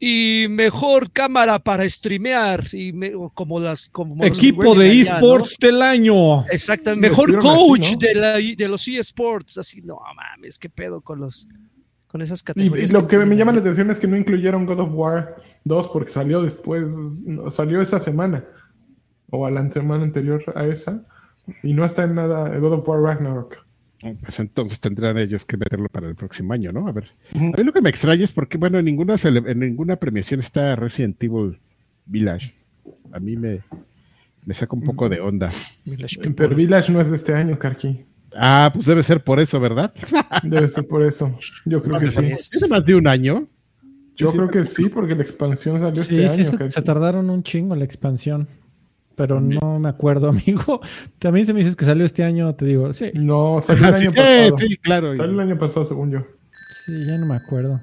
y 0.00 0.46
mejor 0.50 1.12
cámara 1.12 1.60
para 1.60 1.88
streamear 1.88 2.64
y 2.72 2.92
me- 2.92 3.12
como 3.32 3.60
las 3.60 3.88
como 3.90 4.24
Equipo 4.24 4.74
de 4.74 5.02
esports 5.02 5.56
del 5.60 5.80
año. 5.82 6.44
Exactamente, 6.48 7.08
mejor 7.10 7.38
coach 7.38 7.80
así, 7.80 7.92
¿no? 7.92 7.98
de, 8.00 8.14
la, 8.16 8.32
de 8.38 8.68
los 8.68 8.88
eSports, 8.88 9.58
así 9.58 9.82
no 9.82 10.00
mames, 10.16 10.58
qué 10.58 10.68
pedo 10.68 11.00
con 11.00 11.20
los 11.20 11.46
con 12.12 12.20
esas 12.22 12.40
Y, 12.42 12.44
categorías. 12.44 12.90
y 12.90 12.94
lo 12.94 13.08
que 13.08 13.16
me 13.16 13.22
tienen 13.22 13.38
llama 13.38 13.52
la 13.52 13.60
atención 13.60 13.90
es 13.90 13.98
que 13.98 14.06
no 14.06 14.16
incluyeron 14.16 14.66
God 14.66 14.80
of 14.80 14.90
War 14.92 15.36
2 15.64 15.88
porque 15.92 16.10
salió 16.10 16.42
después, 16.42 16.94
no, 17.24 17.50
salió 17.50 17.80
esa 17.80 17.98
semana. 17.98 18.44
O 19.30 19.46
a 19.46 19.50
la 19.50 19.68
semana 19.70 20.04
anterior 20.04 20.44
a 20.54 20.66
esa. 20.66 21.02
Y 21.62 21.72
no 21.72 21.84
está 21.86 22.04
en 22.04 22.14
nada 22.14 22.56
God 22.58 22.74
of 22.74 22.88
War 22.88 23.00
Ragnarok. 23.00 23.56
Oh, 24.04 24.14
Pues 24.20 24.38
entonces 24.40 24.78
tendrán 24.78 25.16
ellos 25.16 25.44
que 25.46 25.56
meterlo 25.56 25.88
para 25.88 26.08
el 26.08 26.14
próximo 26.14 26.52
año, 26.52 26.70
¿no? 26.70 26.86
A 26.86 26.92
ver. 26.92 27.08
A 27.34 27.38
mí 27.38 27.64
lo 27.64 27.72
que 27.72 27.80
me 27.80 27.88
extraña 27.88 28.24
es 28.24 28.32
porque, 28.32 28.58
bueno, 28.58 28.78
en 28.78 28.84
ninguna, 28.84 29.16
en 29.24 29.58
ninguna 29.60 29.96
premiación 29.96 30.40
está 30.40 30.76
Resident 30.76 31.22
Evil 31.22 31.58
Village. 32.06 32.54
A 33.12 33.18
mí 33.20 33.36
me, 33.36 33.60
me 34.44 34.54
saca 34.54 34.74
un 34.76 34.82
poco 34.82 35.08
de 35.08 35.20
onda. 35.20 35.50
Village 35.84 36.18
Pero. 36.36 36.54
Village 36.54 36.92
no 36.92 37.00
es 37.00 37.08
de 37.10 37.16
este 37.16 37.32
año, 37.34 37.58
Karki. 37.58 38.04
Ah, 38.36 38.70
pues 38.72 38.86
debe 38.86 39.02
ser 39.02 39.22
por 39.22 39.40
eso, 39.40 39.60
¿verdad? 39.60 39.92
Debe 40.42 40.68
ser 40.68 40.86
por 40.86 41.02
eso. 41.02 41.36
Yo 41.66 41.82
creo 41.82 42.00
que 42.00 42.10
sí. 42.10 42.24
Es- 42.26 42.54
¿Es 42.54 42.70
más 42.70 42.84
de 42.84 42.94
un 42.94 43.06
año? 43.06 43.46
Yo 44.16 44.30
creo 44.32 44.48
que 44.48 44.64
sí, 44.64 44.88
porque 44.88 45.14
la 45.14 45.22
expansión 45.22 45.80
salió 45.80 46.02
Sí, 46.02 46.22
este 46.22 46.44
sí, 46.44 46.56
año. 46.56 46.70
se, 46.70 46.82
tardaron 46.82 47.30
un 47.30 47.42
chingo 47.42 47.74
en 47.74 47.80
la 47.80 47.84
expansión. 47.84 48.46
Pero 49.14 49.40
no 49.40 49.78
me 49.78 49.88
acuerdo, 49.88 50.28
amigo. 50.30 50.80
También 51.18 51.44
se 51.46 51.52
me 51.52 51.60
dices 51.60 51.76
que 51.76 51.84
salió 51.84 52.04
este 52.04 52.24
año, 52.24 52.54
te 52.54 52.64
digo. 52.66 52.92
Sí, 52.94 53.10
No, 53.14 53.60
salió 53.60 53.86
el 53.88 53.94
Ah, 53.94 53.96
año 53.98 54.10
sí, 54.10 54.16
pasado. 54.16 54.56
sí, 54.58 54.76
claro. 54.78 55.16
Salió 55.16 55.32
el 55.34 55.40
año 55.40 55.58
pasado, 55.58 55.84
según 55.86 56.10
yo. 56.12 56.20
sí, 56.84 57.06
ya 57.06 57.18
no 57.18 57.26
me 57.26 57.34
acuerdo. 57.34 57.80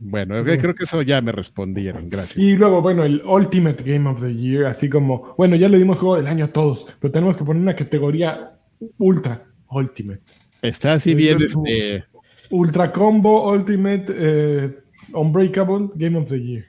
Bueno, 0.00 0.44
creo 0.44 0.76
que 0.76 0.84
eso 0.84 1.02
ya 1.02 1.20
me 1.20 1.32
respondieron, 1.32 2.08
gracias. 2.08 2.36
Y 2.38 2.56
luego, 2.56 2.80
bueno, 2.80 3.02
el 3.02 3.20
Ultimate 3.26 3.82
Game 3.82 4.08
of 4.08 4.20
the 4.22 4.32
Year, 4.32 4.66
así 4.66 4.88
como, 4.88 5.34
bueno, 5.36 5.56
ya 5.56 5.68
le 5.68 5.76
dimos 5.78 5.98
juego 5.98 6.14
del 6.14 6.28
año 6.28 6.44
a 6.44 6.48
todos, 6.52 6.86
pero 7.00 7.10
tenemos 7.10 7.36
que 7.36 7.42
poner 7.44 7.60
una 7.60 7.74
categoría 7.74 8.52
ultra 8.98 9.42
Ultimate. 9.70 10.20
Está 10.62 10.94
así 10.94 11.10
Sí, 11.10 11.14
bien, 11.16 11.38
este, 11.42 12.04
Ultra 12.50 12.90
Combo 12.92 13.50
Ultimate 13.52 14.04
eh, 14.08 14.78
Unbreakable 15.12 15.90
Game 15.94 16.18
of 16.18 16.28
the 16.28 16.42
Year. 16.42 16.64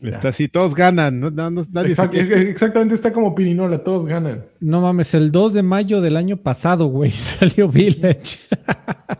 está 0.00 0.28
así, 0.28 0.48
todos 0.48 0.74
ganan, 0.74 1.18
no, 1.20 1.30
no- 1.30 1.50
no- 1.50 1.66
nadie 1.72 1.94
se 1.94 2.02
Exact- 2.02 2.10
queja. 2.12 2.40
exactamente, 2.40 2.94
está 2.94 3.12
como 3.12 3.34
Pirinola, 3.34 3.82
todos 3.82 4.06
ganan. 4.06 4.44
No 4.60 4.80
mames, 4.80 5.12
el 5.14 5.30
2 5.32 5.54
de 5.54 5.62
mayo 5.62 6.00
del 6.00 6.16
año 6.16 6.36
pasado, 6.38 6.86
güey, 6.86 7.10
salió 7.60 7.68
Village. 7.68 8.38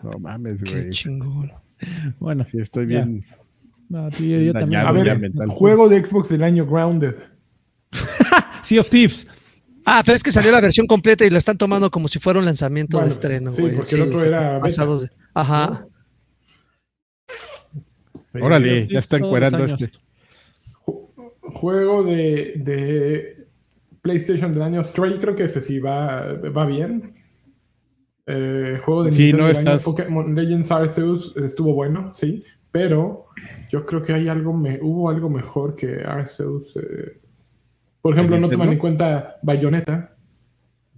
No 0.03 0.19
mames, 0.21 0.63
Qué 0.63 0.71
güey. 0.83 0.91
chingón. 0.91 1.53
bueno, 2.19 2.45
Sí, 2.51 2.59
estoy 2.61 2.87
Ya. 2.89 3.05
bien. 3.05 3.25
no, 3.89 4.09
tío, 4.11 4.41
yo 4.41 4.53
también. 4.53 4.81
A 4.83 4.93
ver, 4.93 5.19
mental. 5.19 5.49
juego 5.49 5.89
de 5.89 6.05
Xbox 6.05 6.29
del 6.29 6.45
año 6.45 6.65
Grounded. 6.67 7.15
Sea 8.63 8.81
of 8.81 8.89
Thieves. 8.91 9.27
Ah, 9.91 10.03
pero 10.05 10.17
es 10.17 10.23
que 10.23 10.31
salió 10.31 10.53
la 10.53 10.61
versión 10.61 10.87
completa 10.87 11.25
y 11.25 11.31
la 11.31 11.39
están 11.39 11.57
tomando 11.57 11.91
como 11.91 12.09
si 12.09 12.19
fuera 12.19 12.39
un 12.39 12.45
lanzamiento 12.45 12.99
Bueno, 12.99 13.07
de 13.07 13.11
estreno, 13.15 13.51
sí, 13.53 13.63
porque 13.63 13.95
el 13.97 14.03
otro 14.03 14.23
era 14.25 14.61
pasados 14.61 15.03
de- 15.03 15.11
Ajá. 15.33 15.87
Órale, 18.41 18.85
Sí, 18.85 18.93
ya 18.93 18.99
está 19.01 19.17
encuerando 19.17 19.65
este. 19.65 19.91
Ju- 20.85 21.09
Juego 21.41 22.03
de, 22.05 22.53
de 22.57 23.47
PlayStation 24.03 24.53
del 24.53 24.63
año 24.63 24.85
Stray, 24.85 25.19
creo 25.19 25.35
que 25.35 25.45
ese 25.45 25.63
sí 25.63 25.79
va, 25.81 26.35
va 26.35 26.67
bien. 26.67 27.15
Eh, 28.27 28.79
juego 28.85 29.05
de 29.05 29.13
Sí, 29.13 29.33
Nintendo 29.33 29.43
no 29.43 29.49
del 29.49 29.57
año 29.57 29.71
estás- 29.71 29.83
Pokémon 29.85 30.35
Legends 30.35 30.71
Arceus 30.71 31.35
estuvo 31.37 31.73
bueno, 31.73 32.13
sí, 32.15 32.45
pero 32.71 33.25
yo 33.71 33.87
creo 33.87 34.03
que 34.03 34.13
hay 34.13 34.29
algo 34.29 34.53
me, 34.53 34.79
hubo 34.83 35.09
algo 35.09 35.31
mejor 35.31 35.75
que 35.75 36.03
Arceus. 36.05 36.77
eh. 36.77 37.19
Por 38.03 38.15
ejemplo, 38.15 38.37
¿De 38.37 38.43
no 38.43 38.49
toman 38.49 38.73
en 38.73 38.79
cuenta 38.79 39.37
Bayonetta, 39.43 40.15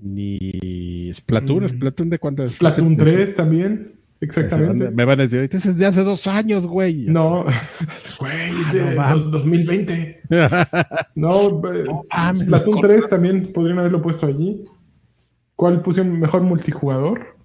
Ni 0.01 1.11
Splatoon, 1.15 1.65
Mm. 1.65 1.69
Splatoon 1.69 2.11
de 2.11 2.19
cuántas. 2.19 2.51
Splatoon 2.51 2.97
3 2.97 3.35
también, 3.37 3.93
exactamente. 4.21 4.91
Me 4.91 5.05
van 5.05 5.21
a 5.21 5.23
decir, 5.25 5.39
ahorita 5.41 5.59
es 5.59 5.77
de 5.77 5.87
hace 5.87 6.03
dos 6.03 6.27
años, 6.27 6.67
güey. 6.67 7.05
No, 7.07 7.45
güey, 8.21 8.65
de 8.73 8.91
no 8.91 8.97
mames. 8.97 9.23
dos- 9.25 9.33
2020. 9.33 10.21
No, 11.15 11.49
eh, 11.75 11.85
mames, 12.17 12.43
Splatoon 12.43 12.75
lo 12.77 12.81
3 12.81 13.09
también 13.09 13.53
podrían 13.53 13.79
haberlo 13.79 14.01
puesto 14.01 14.27
allí. 14.27 14.65
¿Cuál 15.57 15.83
pusieron 15.83 16.19
mejor 16.19 16.43
multijugador? 16.43 17.37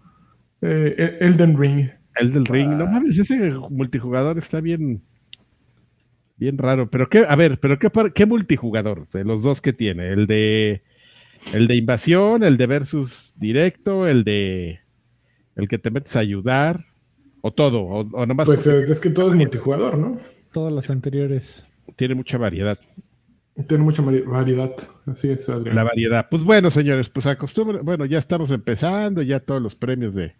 Eh, 0.61 0.95
El- 1.19 1.27
Elden 1.33 1.57
Ring. 1.59 1.89
El 2.17 2.31
del 2.31 2.45
ring, 2.45 2.69
no 2.69 2.85
mames, 2.87 3.17
ese 3.19 3.51
multijugador 3.69 4.37
está 4.37 4.61
bien, 4.61 5.01
bien 6.37 6.57
raro. 6.57 6.89
Pero 6.89 7.09
qué, 7.09 7.25
a 7.27 7.35
ver, 7.35 7.59
pero 7.59 7.79
qué, 7.79 7.89
qué 8.13 8.25
multijugador 8.25 9.07
de 9.09 9.23
los 9.23 9.43
dos 9.43 9.61
que 9.61 9.73
tiene, 9.73 10.09
el 10.09 10.27
de, 10.27 10.81
el 11.53 11.67
de 11.67 11.75
invasión, 11.75 12.43
el 12.43 12.57
de 12.57 12.67
versus 12.67 13.33
directo, 13.37 14.07
el 14.07 14.23
de, 14.23 14.79
el 15.55 15.67
que 15.67 15.77
te 15.77 15.91
metes 15.91 16.15
a 16.15 16.19
ayudar, 16.19 16.81
o 17.41 17.51
todo, 17.53 17.81
o, 17.83 17.99
o 18.11 18.25
nomás 18.25 18.45
Pues 18.47 18.65
eh, 18.67 18.85
es 18.87 18.99
que 18.99 19.09
todo 19.09 19.29
es 19.29 19.35
multijugador, 19.35 19.97
¿no? 19.97 20.17
Todas 20.51 20.73
las 20.73 20.89
anteriores. 20.89 21.67
tiene 21.95 22.15
mucha 22.15 22.37
variedad. 22.37 22.79
Tiene 23.67 23.83
mucha 23.85 24.01
vari- 24.03 24.25
variedad. 24.25 24.71
Así 25.05 25.29
es, 25.29 25.47
Adrián. 25.49 25.75
La 25.75 25.83
variedad. 25.83 26.27
Pues 26.29 26.43
bueno, 26.43 26.69
señores, 26.69 27.09
pues 27.09 27.25
acostumbren, 27.25 27.85
bueno, 27.85 28.05
ya 28.05 28.19
estamos 28.19 28.51
empezando, 28.51 29.21
ya 29.21 29.39
todos 29.39 29.61
los 29.61 29.75
premios 29.75 30.13
de. 30.13 30.33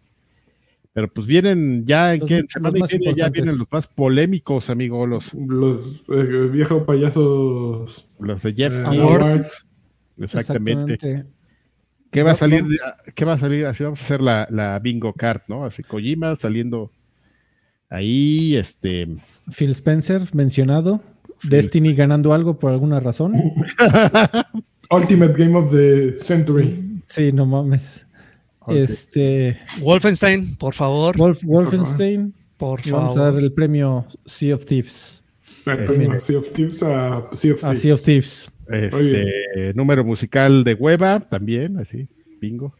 Pero 0.96 1.12
pues 1.12 1.28
vienen 1.28 1.86
ya 1.86 2.14
en 2.14 2.22
Los- 2.22 2.30
qué 2.30 2.44
semana 2.48 2.78
y 2.80 2.82
media 2.84 3.12
ya 3.14 3.30
vienen 3.30 3.58
los 3.58 3.68
más 3.70 3.86
polémicos, 3.86 4.70
amigo, 4.70 5.06
los, 5.06 5.34
Los 5.34 6.06
eh, 6.08 6.50
viejos 6.50 6.84
payasos 6.84 8.10
los 8.18 8.42
de 8.42 8.54
Jeff 8.54 8.74
eh. 8.74 8.84
Awards. 8.86 9.68
Exactamente. 10.18 10.94
Exactamente. 10.94 11.30
¿Qué 12.12 12.24
va 12.24 12.32
a 12.32 12.36
salir? 12.36 12.64
¿Qué 13.14 13.26
va 13.26 13.34
a 13.34 13.40
salir? 13.40 13.66
Así 13.66 13.84
vamos 13.84 14.02
a 14.02 14.06
hacer 14.06 14.22
la, 14.22 14.48
la 14.50 14.80
bingo 14.80 15.12
card, 15.12 15.42
¿no? 15.50 15.66
Así 15.66 15.84
Kojima 15.84 16.34
saliendo 16.38 16.90
ahí, 17.90 18.56
este. 18.56 19.06
Phil 19.54 19.72
Spencer 19.72 20.22
mencionado. 20.34 21.02
Destiny 21.44 21.94
ganando 21.94 22.34
algo 22.34 22.58
por 22.58 22.72
alguna 22.72 23.02
razón. 23.02 23.34
Ultimate 24.90 25.34
Game 25.34 25.58
of 25.58 25.70
the 25.72 26.18
Century. 26.20 27.02
Sí, 27.08 27.34
no 27.34 27.46
mames. 27.46 28.08
Este. 28.68 29.60
Wolfenstein, 29.82 30.56
por 30.58 30.74
favor, 30.74 31.18
Wolf, 31.18 31.44
Wolfenstein. 31.44 32.34
por 32.58 32.80
Y 32.86 32.92
vamos 32.92 33.16
a 33.18 33.22
dar 33.22 33.30
favor. 33.32 33.44
el 33.44 33.52
premio 33.54 34.06
Sea 34.26 34.56
of 34.56 34.66
Thieves. 34.66 35.24
El 35.66 35.74
Eh, 35.74 35.86
premio. 35.86 36.20
Sea 36.20 36.40
of 36.40 36.50
Thieves 36.54 36.84
a 36.84 37.28
Sea 37.34 37.54
of 37.54 37.64
A 37.64 37.68
Thieves. 37.70 37.82
Sea 37.82 37.94
of 37.94 38.02
Thieves. 38.04 38.52
Este, 38.68 39.74
número 39.76 40.04
musical 40.04 40.64
de 40.64 40.74
hueva, 40.74 41.20
también, 41.20 41.78
así, 41.78 42.08
bingo. 42.42 42.74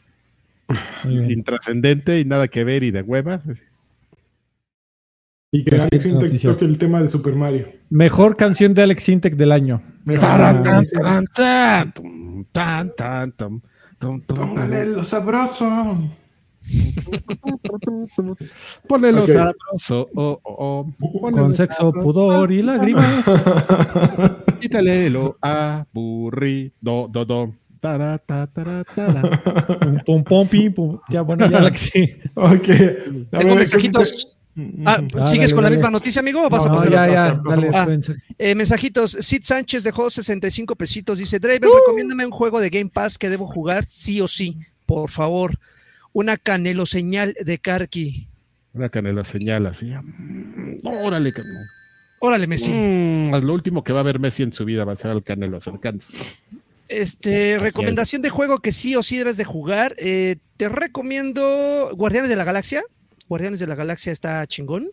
Intrascendente 1.04 2.20
y 2.20 2.26
nada 2.26 2.48
que 2.48 2.64
ver 2.64 2.82
y 2.84 2.90
de 2.92 3.02
hueva. 3.04 3.42
Y 5.52 5.64
que 5.64 5.76
Alex 5.76 6.06
noticia. 6.08 6.50
toque 6.52 6.66
el 6.66 6.78
tema 6.78 7.02
de 7.02 7.08
Super 7.08 7.36
Mario. 7.36 7.68
Mejor 7.90 8.36
canción 8.36 8.74
de 8.74 8.82
Alex 8.82 9.08
Intec 9.10 9.36
del 9.36 9.52
año. 9.52 9.82
Mejor 10.06 10.28
tan- 10.28 10.86
Tan, 12.52 12.92
tan, 12.96 13.62
Póngale 14.28 14.86
lo 14.86 15.04
sabroso. 15.04 15.98
Ponle 18.88 19.12
lo 19.12 19.24
Ok. 19.24 19.30
sabroso. 19.30 20.08
oh, 20.16 20.40
oh, 20.44 20.88
oh. 21.00 21.32
Con 21.32 21.54
sexo, 21.54 21.78
sabroso. 21.78 22.04
pudor 22.04 22.52
y 22.52 22.62
lágrimas. 22.62 23.24
Quítale 24.60 25.10
lo 25.10 25.38
aburrido. 25.42 26.72
Do, 26.82 27.26
do. 27.26 27.54
Tara, 27.80 28.18
ta, 28.18 28.48
tara, 28.48 28.84
tara. 28.84 29.22
Pum, 29.80 30.00
pum, 30.04 30.24
pum, 30.24 30.48
pim, 30.48 30.74
pum. 30.74 31.00
Ya, 31.10 31.22
bueno, 31.22 31.48
ya 31.48 31.60
Alex. 31.60 31.82
sí. 31.94 32.10
ok. 32.34 32.68
Tengo 33.30 33.56
mensajitos. 33.56 34.35
Ah, 34.86 35.02
Ah, 35.16 35.26
¿Sigues 35.26 35.50
dale, 35.50 35.54
con 35.54 35.64
la 35.64 35.70
dale. 35.70 35.76
misma 35.78 35.92
noticia, 35.92 36.20
amigo? 36.22 36.46
¿O 36.46 36.50
vas 36.50 36.66
a 36.66 36.70
No, 36.70 36.76
pasar 36.76 36.92
ya, 36.92 37.04
a 37.04 37.08
otra? 37.08 37.14
ya, 37.36 37.42
por 37.44 37.50
dale. 37.74 37.90
mensaje. 37.90 38.20
Eh, 38.38 38.56
mensajitos. 38.56 39.12
Sid 39.20 39.42
Sánchez 39.44 39.84
dejó 39.84 40.10
65 40.10 40.76
pesitos. 40.76 41.20
Dice, 41.20 41.40
Draven, 41.40 41.66
Uh. 41.70 41.76
recomiéndame 41.80 42.26
un 42.26 42.32
juego 42.32 42.60
de 42.62 42.70
Game 42.70 42.90
Pass 42.94 43.18
que 43.18 43.30
debo 43.30 43.46
jugar 43.46 43.86
sí 43.86 44.22
o 44.22 44.28
sí. 44.28 44.58
Por 44.86 45.10
favor. 45.10 45.60
Una 46.14 46.38
canelo 46.38 46.86
señal 46.86 47.36
de 47.44 47.58
Karki. 47.60 48.28
Una 48.74 48.88
canela 48.90 49.26
señala 49.26 49.70
así. 49.72 49.92
Órale, 50.84 51.32
cabrón. 51.34 51.54
Órale, 52.22 52.48
Messi. 52.48 52.72
Mm, 52.72 53.36
lo 53.36 53.54
último 53.54 53.84
que 53.84 53.92
va 53.94 54.00
a 54.00 54.04
ver 54.04 54.20
Messi 54.20 54.44
en 54.44 54.54
su 54.54 54.64
vida 54.66 54.86
va 54.86 54.94
a 54.94 54.96
ser 54.96 55.12
al 55.12 55.22
Canelo 55.24 55.58
acercándose. 55.58 56.18
Este, 56.88 57.58
recomendación 57.60 58.22
de 58.22 58.30
juego 58.30 58.60
que 58.60 58.72
sí 58.72 58.96
o 58.96 59.04
sí 59.04 59.18
debes 59.18 59.38
de 59.38 59.44
jugar. 59.44 59.96
Eh, 59.98 60.38
te 60.58 60.70
recomiendo 60.70 61.90
Guardianes 61.96 62.30
de 62.30 62.36
la 62.36 62.44
Galaxia. 62.44 62.84
Guardianes 63.28 63.60
de 63.60 63.68
la 63.68 63.76
Galaxia 63.76 64.12
está 64.12 64.46
chingón. 64.48 64.90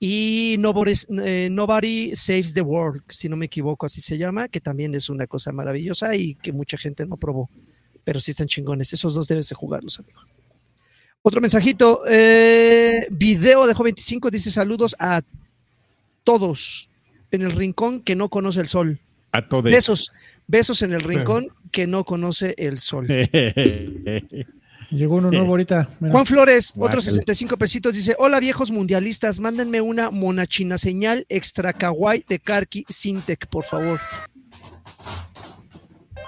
Y 0.00 0.54
eh, 0.54 1.48
Nobody 1.50 2.14
Saves 2.14 2.54
the 2.54 2.60
World, 2.60 3.02
si 3.08 3.28
no 3.28 3.36
me 3.36 3.46
equivoco, 3.46 3.86
así 3.86 4.00
se 4.00 4.16
llama, 4.16 4.46
que 4.46 4.60
también 4.60 4.94
es 4.94 5.10
una 5.10 5.26
cosa 5.26 5.50
maravillosa 5.50 6.14
y 6.14 6.36
que 6.36 6.52
mucha 6.52 6.78
gente 6.78 7.04
no 7.04 7.16
probó. 7.16 7.50
Pero 8.04 8.20
sí 8.20 8.30
están 8.30 8.46
chingones. 8.46 8.92
Esos 8.92 9.14
dos 9.14 9.26
debes 9.26 9.48
de 9.48 9.56
jugarlos, 9.56 9.98
amigo. 9.98 10.20
Otro 11.22 11.40
mensajito. 11.40 12.02
eh, 12.08 13.06
video 13.10 13.66
dejó 13.66 13.82
25. 13.82 14.30
Dice 14.30 14.50
saludos 14.50 14.94
a 14.98 15.22
todos 16.22 16.88
en 17.30 17.42
el 17.42 17.50
rincón 17.50 18.00
que 18.00 18.14
no 18.14 18.28
conoce 18.28 18.60
el 18.60 18.68
sol. 18.68 19.00
A 19.32 19.48
todo. 19.48 19.62
Besos, 19.62 20.12
besos 20.46 20.82
en 20.82 20.92
el 20.92 21.00
rincón 21.12 21.48
que 21.72 21.86
no 21.86 22.04
conoce 22.04 22.54
el 22.56 22.78
sol. 22.78 23.08
Llegó 24.90 25.16
uno 25.16 25.30
nuevo 25.30 25.48
ahorita. 25.48 25.90
mira. 26.00 26.12
Juan 26.12 26.24
Flores, 26.26 26.72
Guácala. 26.74 26.98
otros 27.00 27.04
65 27.04 27.56
pesitos, 27.58 27.94
dice: 27.94 28.16
Hola 28.18 28.40
viejos 28.40 28.70
mundialistas, 28.70 29.38
mándenme 29.38 29.80
una 29.82 30.10
monachina 30.10 30.78
señal 30.78 31.26
extra 31.28 31.72
kawaii 31.74 32.24
de 32.28 32.38
Karki 32.38 32.84
Sintec, 32.88 33.46
por 33.48 33.64
favor. 33.64 34.00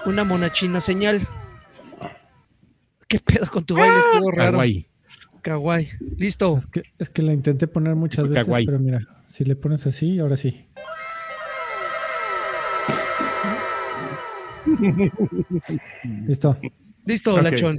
Una 0.05 0.23
monachina 0.23 0.79
señal. 0.79 1.21
¿Qué 3.07 3.19
pedo 3.19 3.47
con 3.51 3.65
tu 3.65 3.75
baile? 3.75 3.97
Estuvo 3.97 4.31
raro. 4.31 4.51
Kawaii. 4.53 4.87
Kawaii. 5.41 5.87
Listo. 6.17 6.57
Es 6.59 6.65
que, 6.67 6.83
es 6.99 7.09
que 7.09 7.21
la 7.23 7.33
intenté 7.33 7.67
poner 7.67 7.95
muchas 7.95 8.27
veces, 8.29 8.45
Kawaii. 8.45 8.65
pero 8.65 8.79
mira, 8.79 9.07
si 9.25 9.43
le 9.43 9.55
pones 9.55 9.85
así, 9.87 10.19
ahora 10.19 10.37
sí. 10.37 10.67
Listo. 16.27 16.57
Listo, 17.05 17.33
Ok. 17.35 17.41
Lachón. 17.41 17.77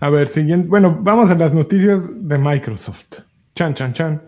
A 0.00 0.10
ver, 0.10 0.28
siguiente. 0.28 0.68
Bueno, 0.68 0.98
vamos 1.02 1.30
a 1.30 1.34
las 1.34 1.54
noticias 1.54 2.26
de 2.26 2.38
Microsoft. 2.38 3.20
Chan, 3.54 3.74
chan, 3.74 3.92
chan. 3.92 4.22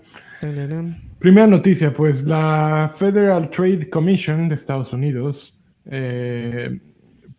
Primera 1.18 1.46
noticia, 1.46 1.94
pues 1.94 2.24
la 2.24 2.90
Federal 2.94 3.48
Trade 3.48 3.88
Commission 3.88 4.48
de 4.48 4.56
Estados 4.56 4.92
Unidos 4.92 5.58
eh, 5.86 6.80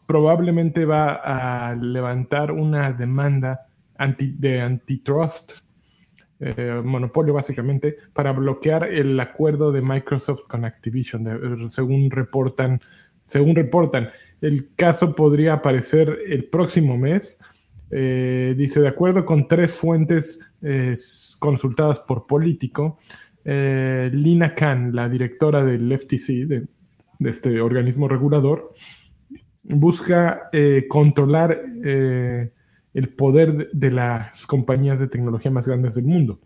probablemente 0.05 0.85
va 0.85 1.13
a 1.69 1.75
levantar 1.75 2.51
una 2.51 2.91
demanda 2.91 3.67
anti- 3.97 4.35
de 4.39 4.61
antitrust, 4.61 5.59
eh, 6.39 6.81
monopolio 6.83 7.33
básicamente, 7.33 7.97
para 8.13 8.31
bloquear 8.31 8.85
el 8.89 9.19
acuerdo 9.19 9.71
de 9.71 9.81
Microsoft 9.81 10.43
con 10.47 10.65
Activision, 10.65 11.23
de- 11.23 11.69
según 11.69 12.09
reportan. 12.09 12.81
Según 13.25 13.55
reportan, 13.55 14.09
el 14.41 14.69
caso 14.75 15.15
podría 15.15 15.53
aparecer 15.53 16.17
el 16.27 16.45
próximo 16.45 16.97
mes. 16.97 17.41
Eh, 17.95 18.55
dice, 18.57 18.81
de 18.81 18.87
acuerdo 18.87 19.23
con 19.23 19.47
tres 19.47 19.71
fuentes 19.71 20.39
eh, 20.63 20.95
consultadas 21.37 21.99
por 21.99 22.25
Político, 22.25 22.97
eh, 23.45 24.09
Lina 24.11 24.55
Khan, 24.55 24.95
la 24.95 25.07
directora 25.07 25.63
del 25.63 25.95
FTC, 25.95 26.47
de, 26.47 26.67
este 27.19 27.61
organismo 27.61 28.07
regulador, 28.07 28.73
busca 29.61 30.49
controlar 30.89 31.61
el 31.83 33.09
poder 33.15 33.69
de, 33.71 33.91
las 33.91 34.45
compañías 34.47 34.99
de 34.99 35.07
tecnología 35.07 35.51
más 35.51 35.67
grandes 35.67 35.95
del 35.95 36.05
mundo. 36.05 36.39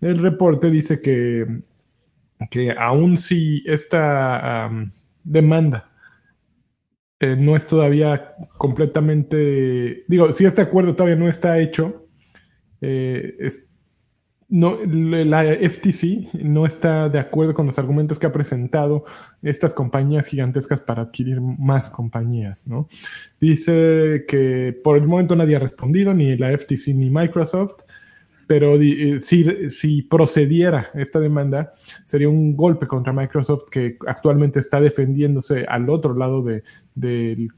El 0.00 0.18
reporte 0.18 0.70
dice 0.70 1.00
que, 1.00 1.46
que 2.50 2.72
aun 2.72 3.16
si 3.16 3.62
esta 3.64 4.68
demanda 5.22 5.93
eh, 7.24 7.36
no 7.38 7.56
es 7.56 7.66
todavía 7.66 8.34
completamente, 8.58 10.04
digo, 10.08 10.32
si 10.32 10.44
este 10.44 10.60
acuerdo 10.62 10.94
todavía 10.94 11.16
no 11.16 11.28
está 11.28 11.58
hecho, 11.58 12.06
eh, 12.80 13.36
es- 13.40 13.70
no, 14.48 14.76
la 14.84 15.44
FTC 15.54 16.28
no 16.44 16.66
está 16.66 17.08
de 17.08 17.18
acuerdo 17.18 17.54
con 17.54 17.66
los 17.66 17.78
argumentos 17.78 18.18
que 18.18 18.26
ha 18.26 18.32
presentado 18.32 19.04
estas 19.42 19.72
compañías 19.72 20.26
gigantescas 20.26 20.80
para 20.82 21.02
adquirir 21.02 21.40
más 21.40 21.88
compañías, 21.90 22.66
¿no? 22.66 22.86
Dice 23.40 24.24
que 24.28 24.78
por 24.84 24.96
el 24.98 25.06
momento 25.06 25.34
nadie 25.34 25.56
ha 25.56 25.60
respondido, 25.60 26.12
ni 26.14 26.36
la 26.36 26.52
FTC 26.52 26.94
ni 26.94 27.10
Microsoft, 27.10 27.84
pero 28.46 28.74
eh, 28.80 29.18
si, 29.20 29.70
si 29.70 30.02
procediera 30.02 30.90
esta 30.94 31.20
demanda, 31.20 31.72
sería 32.04 32.28
un 32.28 32.56
golpe 32.56 32.86
contra 32.86 33.12
Microsoft 33.12 33.64
que 33.70 33.96
actualmente 34.06 34.60
está 34.60 34.80
defendiéndose 34.80 35.64
al 35.68 35.88
otro 35.88 36.14
lado 36.14 36.42
de- 36.42 36.62
del, 36.94 37.48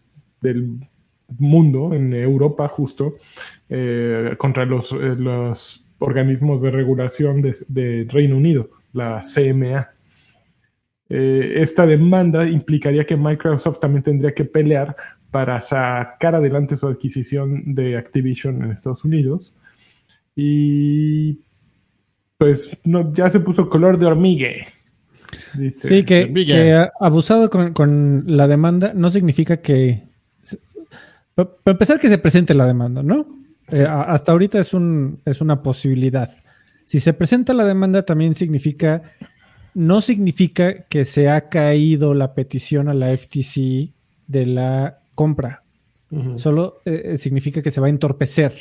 del 0.41 0.71
mundo, 1.39 1.93
en 1.93 2.13
Europa 2.15 2.69
justo, 2.69 3.15
eh, 3.69 4.35
contra 4.39 4.65
los, 4.65 4.93
eh, 4.93 5.17
los 5.17 5.85
organismos 5.99 6.63
de 6.63 6.71
regulación 6.71 7.43
de, 7.43 7.57
de 7.69 8.07
Reino 8.09 8.37
Unido, 8.37 8.71
la 8.93 9.23
CMA. 9.25 9.91
Esta 11.09 11.87
demanda 11.87 12.49
implicaría 12.49 13.07
que 13.07 13.17
Microsoft 13.17 13.79
también 13.79 14.03
tendría 14.03 14.35
que 14.35 14.45
pelear 14.45 14.97
para 15.31 15.61
sacar 15.61 16.35
adelante 16.35 16.77
su 16.77 16.87
adquisición 16.87 17.75
de 17.75 17.97
Activision 17.97 18.63
en 18.63 18.71
Estados 18.73 19.05
Unidos. 19.05 19.55
Y 20.37 21.41
pues 22.37 22.77
no, 22.85 23.13
ya 23.15 23.31
se 23.31 23.41
puso 23.41 23.69
color 23.69 23.99
de 23.99 24.07
hormigue. 24.07 24.67
Dice. 25.55 25.89
Sí, 25.89 26.05
que, 26.05 26.89
abusado 27.01 27.51
con, 27.51 27.73
con 27.73 28.25
la 28.27 28.47
demanda 28.47 28.93
no 28.95 29.11
significa 29.11 29.57
que. 29.57 30.05
Para 31.35 31.51
empezar, 31.67 31.99
que 31.99 32.09
se 32.09 32.19
presente 32.19 32.55
la 32.55 32.67
demanda, 32.67 33.03
¿no? 33.03 33.27
Eh, 33.71 33.87
hasta 33.87 34.33
ahorita 34.33 34.59
es, 34.61 34.73
un, 34.73 35.21
es 35.25 35.41
una 35.41 35.63
posibilidad. 35.63 36.31
Si 36.85 37.01
se 37.01 37.13
presenta 37.13 37.53
la 37.53 37.65
demanda, 37.65 38.05
también 38.05 38.35
significa. 38.35 39.03
No 39.75 40.01
significa 40.01 40.85
que 40.85 41.05
se 41.05 41.29
ha 41.29 41.49
caído 41.51 42.15
la 42.15 42.35
petición 42.35 42.89
a 42.89 42.95
la 42.95 43.15
FTC 43.15 43.93
de 44.27 44.47
la 44.47 45.01
compra. 45.15 45.63
Solo 46.37 46.81
eh, 46.85 47.03
eh, 47.05 47.17
significa 47.19 47.61
que 47.61 47.71
se 47.71 47.81
va 47.81 47.89
a 47.89 47.91
entorpecer. 47.91 48.55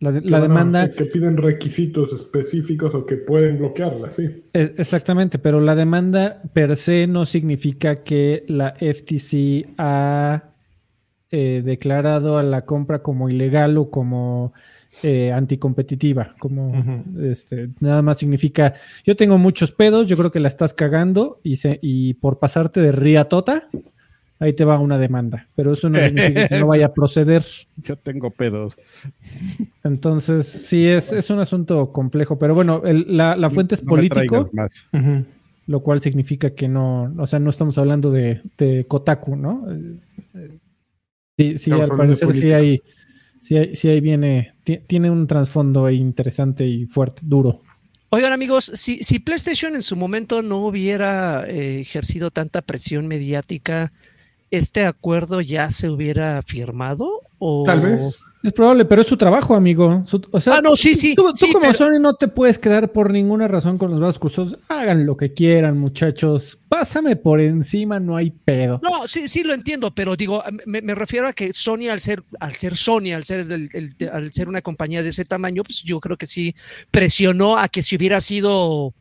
La, 0.00 0.12
de- 0.12 0.20
demanda. 0.20 0.90
Que 0.92 1.06
piden 1.06 1.36
requisitos 1.36 2.12
específicos 2.12 2.94
o 2.94 3.04
que 3.04 3.16
pueden 3.16 3.58
bloquearla, 3.58 4.10
sí. 4.10 4.44
E- 4.52 4.74
Exactamente, 4.78 5.38
pero 5.38 5.60
la 5.60 5.74
demanda 5.74 6.40
per 6.52 6.76
se 6.76 7.06
no 7.06 7.24
significa 7.24 8.02
que 8.04 8.44
la 8.46 8.74
FTC 8.78 9.70
ha 9.76 10.44
eh, 11.30 11.62
declarado 11.64 12.38
a 12.38 12.42
la 12.42 12.64
compra 12.64 13.02
como 13.02 13.28
ilegal 13.28 13.76
o 13.76 13.90
como 13.90 14.52
eh, 15.02 15.32
anticompetitiva. 15.32 16.34
Como 16.38 16.72
este, 17.20 17.70
nada 17.80 18.00
más 18.02 18.18
significa 18.18 18.74
yo 19.04 19.16
tengo 19.16 19.36
muchos 19.36 19.72
pedos, 19.72 20.06
yo 20.06 20.16
creo 20.16 20.30
que 20.30 20.40
la 20.40 20.48
estás 20.48 20.74
cagando 20.74 21.40
y, 21.42 21.56
se, 21.56 21.78
y 21.82 22.14
por 22.14 22.38
pasarte 22.38 22.80
de 22.80 22.92
riatota, 22.92 23.66
ahí 24.38 24.52
te 24.52 24.64
va 24.64 24.78
una 24.78 24.98
demanda. 24.98 25.48
Pero 25.56 25.72
eso 25.72 25.88
no 25.90 25.98
significa 26.00 26.48
que 26.48 26.58
no 26.58 26.66
vaya 26.68 26.86
a 26.86 26.92
proceder. 26.94 27.44
Yo 27.76 27.96
tengo 27.96 28.30
pedos. 28.30 28.74
Entonces, 29.84 30.46
sí, 30.46 30.86
es, 30.86 31.12
es 31.12 31.30
un 31.30 31.38
asunto 31.40 31.92
complejo. 31.92 32.38
Pero 32.38 32.54
bueno, 32.54 32.82
el- 32.84 33.16
la, 33.16 33.36
la 33.36 33.50
fuente 33.50 33.74
es 33.74 33.84
No 33.84 33.90
político. 33.90 34.50
lo 35.66 35.80
cual 35.82 36.00
significa 36.00 36.50
que 36.54 36.66
no, 36.68 37.14
o 37.18 37.26
sea, 37.26 37.38
no 37.38 37.50
estamos 37.50 37.76
hablando 37.78 38.10
de, 38.10 38.40
de 38.56 38.84
Kotaku, 38.88 39.36
¿no? 39.36 39.66
Sí, 41.36 41.58
sí 41.58 41.70
al 41.70 41.88
parecer 41.88 42.32
sí 42.34 42.52
hay, 42.52 42.82
sí 43.40 43.56
hay, 43.56 43.76
sí 43.76 43.88
hay 43.88 44.00
viene, 44.00 44.54
ti- 44.64 44.78
tiene 44.86 45.10
un 45.10 45.26
trasfondo 45.26 45.86
ahí 45.86 45.96
interesante 45.96 46.66
y 46.66 46.86
fuerte, 46.86 47.22
duro. 47.24 47.60
Oigan 48.10 48.32
amigos, 48.32 48.72
si, 48.74 49.02
si 49.04 49.18
PlayStation 49.18 49.74
en 49.74 49.82
su 49.82 49.94
momento 49.94 50.40
no 50.42 50.66
hubiera 50.66 51.44
eh, 51.46 51.80
ejercido 51.80 52.30
tanta 52.30 52.62
presión 52.62 53.06
mediática, 53.06 53.92
¿este 54.50 54.84
acuerdo 54.84 55.40
ya 55.40 55.70
se 55.70 55.88
hubiera 55.88 56.40
firmado? 56.42 57.22
O... 57.38 57.64
Tal 57.66 57.80
vez. 57.80 58.18
Es 58.40 58.52
probable, 58.52 58.84
pero 58.84 59.02
es 59.02 59.08
su 59.08 59.16
trabajo, 59.16 59.56
amigo. 59.56 60.04
Su- 60.06 60.22
o 60.30 60.38
sea, 60.40 60.54
Ah, 60.54 60.60
no, 60.62 60.76
sí, 60.76 60.94
sí, 60.94 61.16
Tú, 61.16 61.24
tú 61.24 61.34
sí, 61.34 61.46
como 61.52 61.62
pero- 61.62 61.74
Sony 61.74 61.98
no 62.00 62.14
te 62.14 62.28
puedes 62.28 62.56
quedar 62.56 62.92
por 62.92 63.10
ninguna 63.12 63.48
razón 63.48 63.78
con 63.78 63.90
los 63.90 63.98
brazos 63.98 64.20
cruzados. 64.20 64.56
Hagan 64.68 65.04
lo 65.06 65.16
que 65.16 65.34
quieran, 65.34 65.76
muchachos. 65.76 66.56
Pásame 66.68 67.16
por 67.16 67.40
encima, 67.40 67.98
no 67.98 68.16
hay 68.16 68.30
pedo. 68.30 68.80
No, 68.80 69.08
sí, 69.08 69.26
sí 69.26 69.42
lo 69.42 69.54
entiendo, 69.54 69.90
pero 69.92 70.14
digo, 70.14 70.44
me, 70.66 70.80
me 70.82 70.94
refiero 70.94 71.26
a 71.26 71.32
que 71.32 71.52
Sony 71.52 71.88
al 71.90 71.98
ser, 72.00 72.22
al 72.38 72.54
ser 72.54 72.76
Sony, 72.76 73.12
al 73.12 73.24
ser, 73.24 73.40
el- 73.40 73.70
el- 73.72 74.08
al 74.08 74.32
ser 74.32 74.48
una 74.48 74.62
compañía 74.62 75.02
de 75.02 75.08
ese 75.08 75.24
tamaño, 75.24 75.64
pues 75.64 75.82
yo 75.82 75.98
creo 75.98 76.16
que 76.16 76.26
sí 76.26 76.54
presionó 76.92 77.58
a 77.58 77.68
que 77.68 77.82
si 77.82 77.96
hubiera 77.96 78.20
sido, 78.20 78.94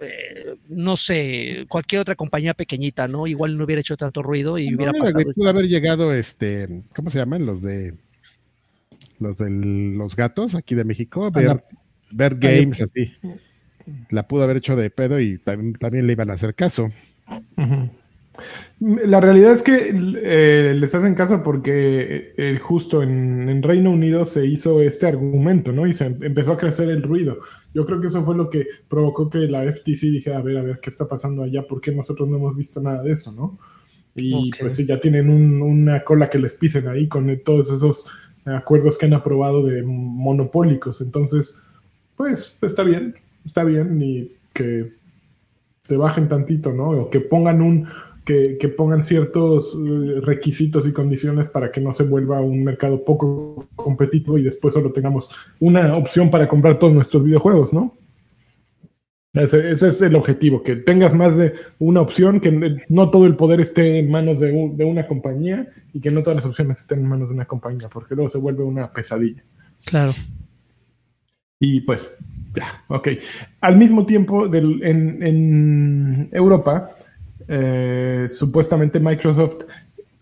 eh, 0.00 0.56
no 0.68 0.96
sé, 0.96 1.66
cualquier 1.68 2.00
otra 2.02 2.14
compañía 2.14 2.54
pequeñita, 2.54 3.06
¿no? 3.08 3.26
Igual 3.26 3.56
no 3.56 3.64
hubiera 3.64 3.80
hecho 3.80 3.96
tanto 3.96 4.22
ruido 4.22 4.58
y 4.58 4.74
hubiera 4.74 4.92
pasado. 4.92 5.24
pudo 5.34 5.48
haber 5.48 5.66
llegado 5.68 6.12
este, 6.14 6.82
¿cómo 6.94 7.10
se 7.10 7.18
llaman? 7.18 7.44
Los 7.46 7.62
de 7.62 7.94
los 9.18 9.36
de 9.38 9.50
los 9.50 10.16
gatos 10.16 10.54
aquí 10.54 10.74
de 10.74 10.84
México, 10.84 11.30
ver, 11.30 11.44
la- 11.46 11.64
ver 12.10 12.36
games 12.36 12.80
así. 12.80 13.12
La 14.10 14.26
pudo 14.26 14.44
haber 14.44 14.58
hecho 14.58 14.76
de 14.76 14.90
pedo 14.90 15.20
y 15.20 15.38
también, 15.38 15.74
también 15.74 16.06
le 16.06 16.12
iban 16.12 16.30
a 16.30 16.34
hacer 16.34 16.54
caso. 16.54 16.90
Ujú. 17.56 17.90
La 18.80 19.20
realidad 19.20 19.52
es 19.52 19.62
que 19.62 19.92
eh, 20.22 20.74
les 20.76 20.94
hacen 20.94 21.14
caso 21.14 21.42
porque 21.42 22.32
eh, 22.36 22.58
justo 22.60 23.02
en, 23.02 23.48
en 23.48 23.62
Reino 23.62 23.90
Unido 23.90 24.24
se 24.24 24.46
hizo 24.46 24.80
este 24.80 25.06
argumento, 25.06 25.72
¿no? 25.72 25.86
Y 25.86 25.92
se 25.92 26.06
em- 26.06 26.22
empezó 26.22 26.52
a 26.52 26.56
crecer 26.56 26.88
el 26.90 27.02
ruido. 27.02 27.38
Yo 27.74 27.84
creo 27.86 28.00
que 28.00 28.06
eso 28.08 28.22
fue 28.24 28.36
lo 28.36 28.48
que 28.50 28.66
provocó 28.88 29.28
que 29.30 29.38
la 29.40 29.64
FTC 29.64 30.10
dijera, 30.10 30.38
a 30.38 30.42
ver, 30.42 30.58
a 30.58 30.62
ver, 30.62 30.80
¿qué 30.80 30.90
está 30.90 31.06
pasando 31.06 31.42
allá? 31.42 31.66
¿Por 31.66 31.80
qué 31.80 31.92
nosotros 31.92 32.28
no 32.28 32.36
hemos 32.36 32.56
visto 32.56 32.80
nada 32.80 33.02
de 33.02 33.12
eso, 33.12 33.32
no? 33.32 33.58
Y 34.14 34.50
pues 34.60 34.74
sí, 34.76 34.86
ya 34.86 34.98
tienen 35.00 35.30
un- 35.30 35.62
una 35.62 36.02
cola 36.04 36.28
que 36.28 36.38
les 36.38 36.54
pisen 36.54 36.88
ahí 36.88 37.08
con 37.08 37.34
todos 37.44 37.70
esos 37.70 38.06
acuerdos 38.44 38.98
que 38.98 39.06
han 39.06 39.14
aprobado 39.14 39.64
de 39.64 39.82
monopólicos. 39.82 41.00
Entonces, 41.00 41.56
pues 42.16 42.58
está 42.62 42.82
bien, 42.82 43.14
está 43.44 43.64
bien 43.64 44.00
y 44.02 44.32
que 44.52 44.92
se 45.82 45.96
bajen 45.96 46.28
tantito, 46.28 46.72
¿no? 46.72 46.90
O 46.90 47.10
que 47.10 47.20
pongan 47.20 47.62
un 47.62 47.86
que, 48.30 48.56
que 48.58 48.68
pongan 48.68 49.02
ciertos 49.02 49.74
eh, 49.74 50.20
requisitos 50.20 50.86
y 50.86 50.92
condiciones 50.92 51.48
para 51.48 51.72
que 51.72 51.80
no 51.80 51.92
se 51.92 52.04
vuelva 52.04 52.40
un 52.40 52.62
mercado 52.62 53.04
poco 53.04 53.66
competitivo 53.74 54.38
y 54.38 54.44
después 54.44 54.72
solo 54.74 54.92
tengamos 54.92 55.28
una 55.58 55.96
opción 55.96 56.30
para 56.30 56.46
comprar 56.46 56.78
todos 56.78 56.92
nuestros 56.92 57.24
videojuegos, 57.24 57.72
¿no? 57.72 57.96
Ese, 59.32 59.72
ese 59.72 59.88
es 59.88 60.00
el 60.02 60.14
objetivo, 60.14 60.62
que 60.62 60.76
tengas 60.76 61.12
más 61.12 61.36
de 61.36 61.54
una 61.80 62.00
opción, 62.02 62.38
que 62.38 62.78
no 62.88 63.10
todo 63.10 63.26
el 63.26 63.34
poder 63.34 63.60
esté 63.60 63.98
en 63.98 64.08
manos 64.12 64.38
de, 64.38 64.52
un- 64.52 64.76
de 64.76 64.84
una 64.84 65.08
compañía 65.08 65.68
y 65.92 66.00
que 66.00 66.10
no 66.12 66.22
todas 66.22 66.36
las 66.36 66.46
opciones 66.46 66.78
estén 66.78 67.00
en 67.00 67.08
manos 67.08 67.28
de 67.30 67.34
una 67.34 67.46
compañía, 67.46 67.88
porque 67.88 68.14
luego 68.14 68.30
se 68.30 68.38
vuelve 68.38 68.62
una 68.62 68.92
pesadilla. 68.92 69.42
Claro. 69.86 70.12
Y 71.58 71.80
pues, 71.80 72.16
ya, 72.54 72.66
ok. 72.86 73.08
Al 73.60 73.76
mismo 73.76 74.06
tiempo, 74.06 74.46
del- 74.46 74.82
en, 74.84 75.20
en 75.22 76.28
Europa, 76.32 76.96
eh, 77.52 78.28
supuestamente 78.28 79.00
Microsoft 79.00 79.64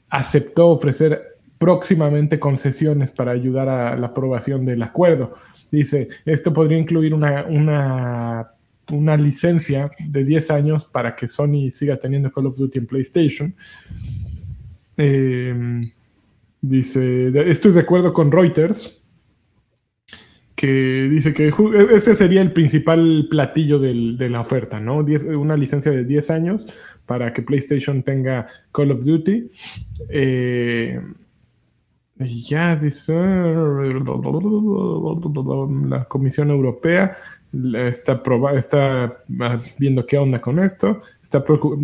aceptó 0.09 0.69
ofrecer 0.69 1.37
próximamente 1.59 2.41
concesiones 2.41 3.11
para 3.11 3.33
ayudar 3.33 3.69
a 3.69 3.97
la 3.97 4.07
aprobación 4.07 4.65
del 4.65 4.83
acuerdo. 4.83 5.35
Dice, 5.71 6.09
esto 6.25 6.55
podría 6.55 6.79
incluir 6.79 7.13
una, 7.13 7.45
una, 7.45 8.53
una 8.91 9.17
licencia 9.19 9.91
de 9.99 10.25
10 10.25 10.51
años 10.53 10.87
para 10.87 11.15
que 11.15 11.29
Sony 11.29 11.71
siga 11.71 11.97
teniendo 11.97 12.33
Call 12.33 12.47
of 12.47 12.57
Duty 12.57 12.79
en 12.79 12.87
PlayStation. 12.87 13.55
Eh, 14.97 15.83
dice, 16.63 17.29
esto 17.51 17.69
es 17.69 17.75
de 17.75 17.83
acuerdo 17.83 18.15
con 18.15 18.33
Reuters, 18.33 19.03
que 20.55 21.09
dice 21.09 21.33
que 21.33 21.49
e- 21.49 21.97
ese 21.97 22.17
sería 22.17 22.41
el 22.41 22.53
principal 22.53 23.29
platillo 23.31 23.79
de 23.79 24.29
la 24.29 24.41
oferta, 24.41 24.81
¿no? 24.81 25.05
Una 25.37 25.57
licencia 25.57 25.93
de 25.93 26.05
10 26.05 26.31
años 26.31 26.67
para 27.09 27.33
que 27.33 27.43
PlayStation 27.43 28.03
tenga 28.05 28.47
Call 28.71 28.93
of 28.93 29.05
Duty. 29.05 29.51
Eh, 30.11 31.01
ya 32.19 32.77
dice 32.77 33.15
la 35.89 36.05
Comisión 36.05 36.51
Europea 36.51 37.17
está, 37.53 38.23
está 38.55 39.23
ah, 39.41 39.61
viendo 39.79 40.05
qué 40.05 40.19
onda 40.19 40.41
con 40.41 40.59
esto. 40.59 41.01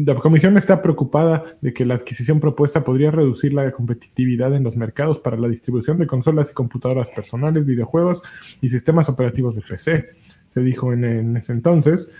La 0.06 0.14
Comisión 0.16 0.58
está 0.58 0.82
preocupada 0.82 1.56
de 1.62 1.72
que 1.72 1.86
la 1.86 1.94
adquisición 1.94 2.38
propuesta 2.38 2.84
podría 2.84 3.10
reducir 3.10 3.54
la 3.54 3.70
competitividad 3.72 4.54
en 4.54 4.64
los 4.64 4.76
mercados 4.76 5.18
para 5.20 5.38
la 5.38 5.48
distribución 5.48 5.98
de 5.98 6.06
consolas 6.06 6.50
y 6.50 6.54
computadoras 6.54 7.10
personales, 7.10 7.64
videojuegos 7.64 8.22
y 8.60 8.68
sistemas 8.68 9.08
operativos 9.08 9.56
de 9.56 9.62
PC, 9.62 10.10
se 10.48 10.60
dijo 10.60 10.92
en 10.92 11.36
ese 11.36 11.52
entonces. 11.52 12.10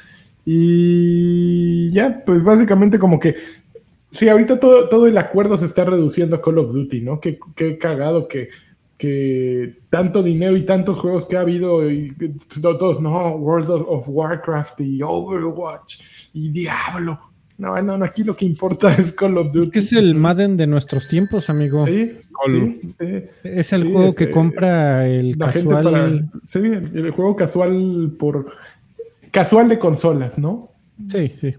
Y 0.44 1.90
ya, 1.90 2.22
pues 2.24 2.42
básicamente 2.42 2.98
como 2.98 3.18
que 3.18 3.34
Sí, 4.14 4.28
ahorita 4.28 4.60
todo, 4.60 4.88
todo 4.88 5.08
el 5.08 5.18
acuerdo 5.18 5.56
se 5.58 5.66
está 5.66 5.84
reduciendo 5.84 6.36
a 6.36 6.40
Call 6.40 6.58
of 6.58 6.72
Duty, 6.72 7.00
¿no? 7.00 7.18
Qué, 7.18 7.36
qué 7.56 7.78
cagado 7.78 8.28
que, 8.28 8.48
que 8.96 9.78
tanto 9.90 10.22
dinero 10.22 10.56
y 10.56 10.64
tantos 10.64 10.98
juegos 10.98 11.26
que 11.26 11.36
ha 11.36 11.40
habido, 11.40 11.90
y 11.90 12.14
todos, 12.62 13.00
no, 13.00 13.34
World 13.34 13.70
of, 13.70 14.08
Warcraft 14.08 14.82
y 14.82 15.02
Overwatch 15.02 16.00
y 16.32 16.48
Diablo. 16.50 17.18
No, 17.58 17.80
no, 17.82 17.98
no, 17.98 18.04
aquí 18.04 18.22
lo 18.22 18.36
que 18.36 18.44
importa 18.44 18.94
es 18.98 19.10
Call 19.12 19.36
of 19.36 19.50
Duty. 19.52 19.70
Que 19.72 19.80
es 19.80 19.92
el 19.92 20.14
Madden 20.14 20.56
de 20.56 20.68
nuestros 20.68 21.08
tiempos, 21.08 21.50
amigo. 21.50 21.84
Sí, 21.84 22.12
sí, 22.46 22.80
sí. 22.82 23.06
Es 23.42 23.72
el 23.72 23.82
Sí, 23.82 23.92
juego 23.92 24.08
este, 24.10 24.26
que 24.26 24.30
compra 24.30 25.08
el 25.08 25.36
La 25.36 25.50
gente 25.50 25.74
casual. 25.74 25.84
para. 26.30 26.40
Sí, 26.46 26.58
el 26.60 27.10
juego 27.10 27.34
casual 27.34 28.14
por. 28.16 28.46
Casual 29.34 29.68
de 29.68 29.80
consolas, 29.80 30.38
¿no? 30.38 30.70
Sí, 31.08 31.26
sí. 31.30 31.56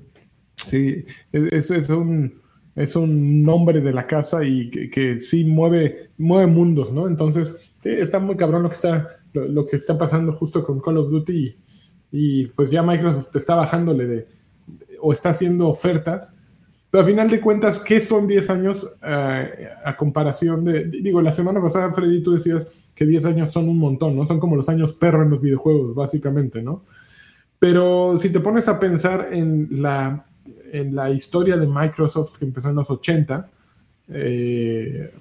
Sí, 0.66 1.04
es, 1.34 1.70
es 1.70 1.90
un, 1.90 2.42
es 2.74 2.96
un 2.96 3.44
nombre 3.44 3.82
de 3.82 3.92
la 3.92 4.08
casa 4.08 4.46
y 4.46 4.70
que, 4.70 4.90
que 4.90 5.20
sí 5.20 5.44
mueve, 5.44 6.12
mueve 6.18 6.48
mundos, 6.48 6.94
¿no? 6.94 7.06
Entonces, 7.06 7.54
sí, 7.82 7.90
está 7.90 8.20
muy 8.20 8.38
cabrón 8.38 8.64
lo 8.64 8.70
que 8.70 8.76
está, 8.76 9.18
lo, 9.34 9.46
lo 9.50 9.66
que 9.66 9.76
está 9.76 9.98
pasando 9.98 10.32
justo 10.32 10.64
con 10.64 10.80
Call 10.80 11.00
of 11.00 11.10
Duty 11.10 11.34
y, 11.34 11.58
y, 12.14 12.48
pues 12.48 12.72
ya 12.72 12.82
Microsoft 12.82 13.36
está 13.36 13.56
bajándole 13.56 14.06
de, 14.06 14.28
o 15.02 15.12
está 15.12 15.32
haciendo 15.32 15.68
ofertas, 15.68 16.34
pero 16.90 17.02
al 17.02 17.10
final 17.10 17.30
de 17.30 17.42
cuentas, 17.42 17.80
¿qué 17.80 18.00
son 18.00 18.26
10 18.26 18.50
años 18.52 18.90
eh, 19.06 19.68
a 19.84 19.98
comparación 19.98 20.64
de, 20.64 20.86
digo, 20.86 21.22
la 21.22 21.34
semana 21.34 21.62
pasada, 21.62 21.92
Freddy, 21.92 22.24
tú 22.24 22.32
decías 22.32 22.72
que 22.96 23.06
10 23.06 23.26
años 23.26 23.52
son 23.52 23.68
un 23.68 23.80
montón, 23.80 24.16
¿no? 24.16 24.26
Son 24.26 24.40
como 24.40 24.56
los 24.56 24.70
años 24.70 24.94
perro 24.94 25.24
en 25.24 25.30
los 25.30 25.42
videojuegos, 25.42 25.94
básicamente, 25.94 26.62
¿no? 26.62 26.86
Pero 27.66 28.16
si 28.20 28.30
te 28.30 28.40
pones 28.42 28.68
a 28.68 28.80
pensar 28.80 29.30
en 29.32 29.82
la, 29.82 30.24
en 30.72 30.94
la 30.94 31.10
historia 31.10 31.58
de 31.58 31.66
Microsoft 31.66 32.38
que 32.38 32.46
empezó 32.46 32.70
en 32.70 32.76
los 32.76 32.88
80, 32.92 33.50
eh, 34.10 35.12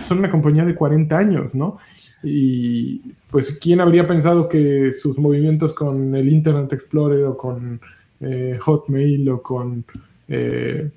son 0.00 0.20
una 0.20 0.30
compañía 0.30 0.64
de 0.64 0.74
40 0.74 1.18
años, 1.18 1.54
¿no? 1.54 1.76
Y 2.22 3.02
pues, 3.30 3.58
¿quién 3.60 3.82
habría 3.82 4.08
pensado 4.08 4.48
que 4.48 4.94
sus 4.94 5.18
movimientos 5.18 5.74
con 5.74 6.14
el 6.14 6.26
Internet 6.30 6.72
Explorer 6.72 7.22
o 7.24 7.36
con 7.36 7.78
eh, 8.20 8.56
Hotmail 8.58 9.28
o 9.28 9.42
con 9.42 9.84
eh, 10.26 10.90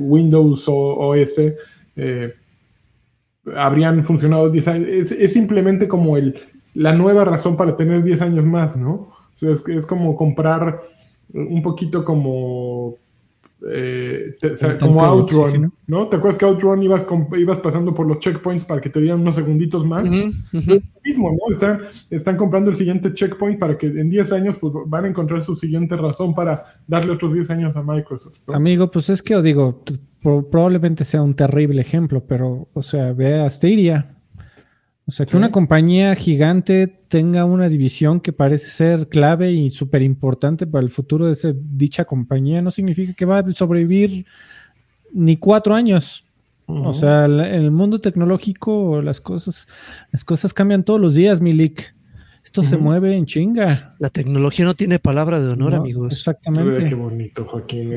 Windows 0.00 0.64
o 0.66 1.10
OS 1.10 1.42
eh, 1.94 2.34
habrían 3.54 4.02
funcionado 4.02 4.50
10 4.50 4.66
años? 4.66 4.88
Es, 4.88 5.12
es 5.12 5.32
simplemente 5.32 5.86
como 5.86 6.16
el, 6.16 6.34
la 6.74 6.92
nueva 6.92 7.24
razón 7.24 7.56
para 7.56 7.76
tener 7.76 8.02
10 8.02 8.20
años 8.22 8.44
más, 8.44 8.76
¿no? 8.76 9.16
O 9.38 9.40
sea, 9.40 9.50
es, 9.52 9.62
es 9.68 9.86
como 9.86 10.14
comprar 10.16 10.80
un 11.32 11.62
poquito 11.62 12.04
como 12.04 12.94
eh, 13.70 14.36
te- 14.40 14.52
o 14.52 14.56
sea, 14.56 14.70
El 14.70 14.78
como 14.78 15.00
Outrun, 15.04 15.40
oxígeno. 15.42 15.72
¿no? 15.88 16.06
¿Te 16.08 16.16
acuerdas 16.16 16.38
que 16.38 16.44
Outrun 16.44 16.80
ibas, 16.82 17.02
con- 17.04 17.26
ibas 17.36 17.58
pasando 17.58 17.92
por 17.92 18.06
los 18.06 18.20
checkpoints 18.20 18.64
para 18.64 18.80
que 18.80 18.88
te 18.88 19.00
dieran 19.00 19.20
unos 19.20 19.34
segunditos 19.34 19.84
más? 19.84 20.04
Es 20.04 20.66
lo 20.68 20.80
mismo, 21.04 21.32
¿no? 21.32 21.52
Están, 21.52 21.80
están 22.08 22.36
comprando 22.36 22.70
el 22.70 22.76
siguiente 22.76 23.12
checkpoint 23.12 23.58
para 23.58 23.76
que 23.76 23.86
en 23.88 24.10
10 24.10 24.32
años 24.32 24.56
pues, 24.60 24.72
van 24.86 25.06
a 25.06 25.08
encontrar 25.08 25.42
su 25.42 25.56
siguiente 25.56 25.96
razón 25.96 26.34
para 26.36 26.80
darle 26.86 27.10
otros 27.12 27.32
10 27.34 27.50
años 27.50 27.76
a 27.76 27.82
Microsoft. 27.82 28.38
¿no? 28.46 28.54
Amigo, 28.54 28.90
pues 28.92 29.10
es 29.10 29.22
que 29.22 29.34
os 29.34 29.42
digo, 29.42 29.82
probablemente 30.22 31.04
sea 31.04 31.22
un 31.22 31.34
terrible 31.34 31.80
ejemplo, 31.80 32.22
pero, 32.26 32.68
o 32.72 32.82
sea, 32.82 33.12
ve 33.12 33.40
a 33.40 33.50
Stadia. 33.50 34.14
O 35.08 35.10
sea, 35.10 35.24
que 35.26 35.30
Sí. 35.32 35.36
una 35.38 35.50
compañía 35.50 36.14
gigante 36.14 36.86
tenga 37.08 37.46
una 37.46 37.68
división 37.70 38.20
que 38.20 38.32
parece 38.34 38.68
ser 38.68 39.08
clave 39.08 39.50
y 39.50 39.70
súper 39.70 40.02
importante 40.02 40.66
para 40.66 40.84
el 40.84 40.90
futuro 40.90 41.24
de 41.26 41.32
ese- 41.32 41.54
dicha 41.56 42.04
compañía, 42.04 42.60
no 42.60 42.70
significa 42.70 43.14
que 43.14 43.24
va 43.24 43.38
a 43.38 43.52
sobrevivir 43.52 44.26
ni 45.12 45.38
cuatro 45.38 45.74
años. 45.74 46.24
O 46.66 46.92
sea, 46.92 47.26
la- 47.26 47.48
en 47.48 47.62
el 47.62 47.70
mundo 47.70 47.98
tecnológico 47.98 49.00
las 49.00 49.22
cosas, 49.22 49.66
las 50.12 50.22
cosas 50.22 50.52
cambian 50.52 50.84
todos 50.84 51.00
los 51.00 51.14
días, 51.14 51.40
Milik. 51.40 51.94
Esto 52.44 52.62
se 52.62 52.76
mueve 52.76 53.16
en 53.16 53.24
chinga. 53.24 53.94
La 53.98 54.10
tecnología 54.10 54.66
no 54.66 54.74
tiene 54.74 54.98
palabra 54.98 55.40
de 55.40 55.48
honor, 55.48 55.74
amigos. 55.74 56.12
Exactamente. 56.18 56.84
Qué 56.86 56.94
bonito, 56.94 57.44
Joaquín. 57.46 57.90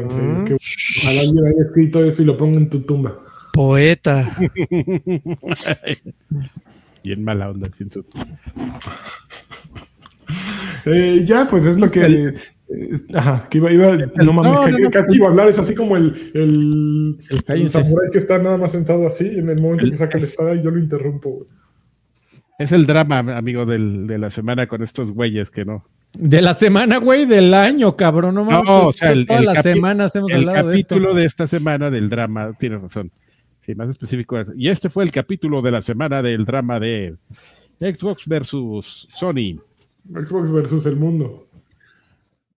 Qué- 0.46 0.58
Ojalá 1.04 1.24
yo 1.26 1.46
haya 1.46 1.64
escrito 1.64 2.04
eso 2.06 2.22
y 2.22 2.26
lo 2.26 2.38
ponga 2.38 2.58
en 2.58 2.70
tu 2.70 2.80
tumba. 2.82 3.18
Poeta. 3.54 4.26
Y 7.04 7.12
en 7.14 7.24
mala 7.24 7.50
onda, 7.50 7.70
sin 7.78 7.92
su- 7.92 8.06
Eh, 10.86 11.24
ya, 11.26 11.48
pues 11.50 11.66
es 11.66 11.78
lo 11.80 11.90
que. 11.90 12.02
El- 12.02 12.28
eh, 12.28 12.34
ajá, 13.14 13.48
que 13.50 13.58
iba, 13.58 13.72
iba 13.72 13.98
no 13.98 14.34
mames, 14.34 14.54
no, 14.54 14.62
que- 14.66 14.72
no, 14.72 14.78
que 14.78 14.84
no, 14.84 14.92
casi 14.92 15.16
iba 15.18 15.28
a 15.28 15.30
hablar, 15.32 15.48
es 15.50 15.60
así 15.60 15.76
como 15.76 15.98
el, 15.98 16.32
el, 16.34 17.18
El 17.48 17.70
samurái 17.70 18.10
que 18.12 18.18
está 18.20 18.38
nada 18.38 18.58
más 18.58 18.72
sentado 18.72 19.06
así, 19.08 19.28
en 19.28 19.50
el 19.50 19.60
momento 19.62 19.90
que 19.90 19.98
saca 19.98 20.18
la 20.18 20.24
espada 20.26 20.56
y 20.56 20.64
yo 20.64 20.72
lo 20.72 20.80
interrumpo. 20.80 21.30
güey. 21.32 21.46
Es 22.60 22.72
el 22.72 22.86
drama, 22.86 23.20
amigo, 23.38 23.66
del- 23.66 24.08
de 24.08 24.18
la 24.20 24.30
semana 24.30 24.68
con 24.68 24.84
estos 24.84 25.12
güeyes 25.12 25.50
que 25.50 25.66
no. 25.66 25.84
De 26.18 26.42
la 26.42 26.54
semana, 26.54 26.98
güey, 26.98 27.26
del 27.26 27.54
año, 27.54 27.96
cabrón. 27.98 28.36
No, 28.36 28.46
mames, 28.46 28.68
No, 28.68 28.88
o 28.88 28.94
sea, 28.94 29.12
el, 29.12 29.26
las 29.28 29.60
capi- 29.60 29.62
semanas 29.64 30.16
hemos 30.16 30.32
el 30.32 30.48
hablado 30.50 30.68
de 30.70 30.76
esto. 30.80 30.96
capítulo 30.96 31.14
de, 31.16 31.26
esta 31.26 31.48
semana 31.48 31.90
del 31.90 32.10
drama, 32.10 32.52
tienes 32.60 32.82
razón. 32.82 33.12
Sí, 33.66 33.76
más 33.76 33.90
específico. 33.90 34.40
es- 34.40 34.52
Y 34.56 34.70
este 34.70 34.90
fue 34.90 35.04
el 35.04 35.12
capítulo 35.12 35.62
de 35.62 35.72
la 35.72 35.82
semana 35.82 36.22
del 36.22 36.46
drama 36.46 36.80
de 36.80 37.16
Xbox 37.80 38.28
versus 38.28 39.08
Sony. 39.18 39.60
Xbox 40.12 40.52
versus 40.52 40.86
el 40.86 40.96
mundo. 40.96 41.48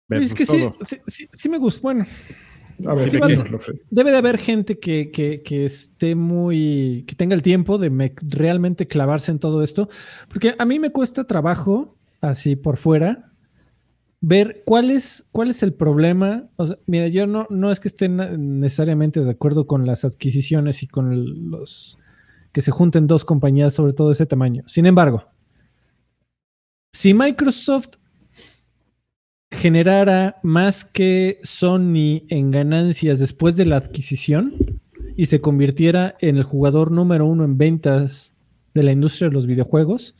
versus 0.08 0.28
Es 0.32 0.34
que 0.34 0.46
sí, 0.46 0.64
sí, 0.84 0.96
sí, 1.06 1.28
sí 1.32 1.48
me 1.48 1.58
gusta. 1.58 1.80
Bueno, 1.82 2.06
A 2.88 2.94
ver, 2.94 3.08
Sí, 3.08 3.18
debe 3.90 4.10
de 4.10 4.16
haber 4.16 4.36
gente 4.36 4.80
que, 4.80 5.12
que- 5.12 5.42
que 5.44 5.64
esté 5.64 6.16
muy, 6.16 7.04
que 7.06 7.14
tenga 7.14 7.34
el 7.36 7.42
tiempo 7.42 7.78
de 7.78 7.88
me- 7.88 8.12
realmente 8.20 8.88
clavarse 8.88 9.30
en 9.30 9.38
todo 9.38 9.62
esto, 9.62 9.88
porque 10.28 10.56
a 10.58 10.64
mí 10.64 10.80
me 10.80 10.90
cuesta 10.90 11.22
trabajo, 11.24 11.96
así 12.20 12.56
por 12.56 12.76
fuera, 12.76 13.30
ver 14.26 14.62
cuál 14.64 14.90
es, 14.90 15.26
cuál 15.32 15.50
es 15.50 15.62
el 15.62 15.74
problema. 15.74 16.48
Mira, 16.86 17.08
yo 17.08 17.26
no, 17.26 17.46
no 17.50 17.70
es 17.70 17.78
que 17.78 17.88
esté 17.88 18.08
necesariamente 18.08 19.20
de 19.20 19.30
acuerdo 19.30 19.66
con 19.66 19.86
las 19.86 20.06
adquisiciones 20.06 20.82
y 20.82 20.86
con 20.86 21.50
los 21.50 21.98
que 22.50 22.62
se 22.62 22.70
junten 22.70 23.06
dos 23.06 23.26
compañías 23.26 23.74
sobre 23.74 23.92
todo 23.92 24.12
ese 24.12 24.24
tamaño. 24.24 24.62
Sin 24.66 24.86
embargo, 24.86 25.24
si 26.90 27.12
Microsoft 27.12 27.98
generara 29.50 30.40
más 30.42 30.86
que 30.86 31.38
Sony 31.42 32.24
en 32.28 32.50
ganancias 32.50 33.18
después 33.18 33.56
de 33.56 33.66
la 33.66 33.76
adquisición 33.76 34.54
y 35.16 35.26
se 35.26 35.42
convirtiera 35.42 36.16
en 36.20 36.38
el 36.38 36.44
jugador 36.44 36.90
número 36.90 37.26
uno 37.26 37.44
en 37.44 37.58
ventas 37.58 38.34
de 38.72 38.84
la 38.84 38.92
industria 38.92 39.28
de 39.28 39.34
los 39.34 39.46
videojuegos, 39.46 40.16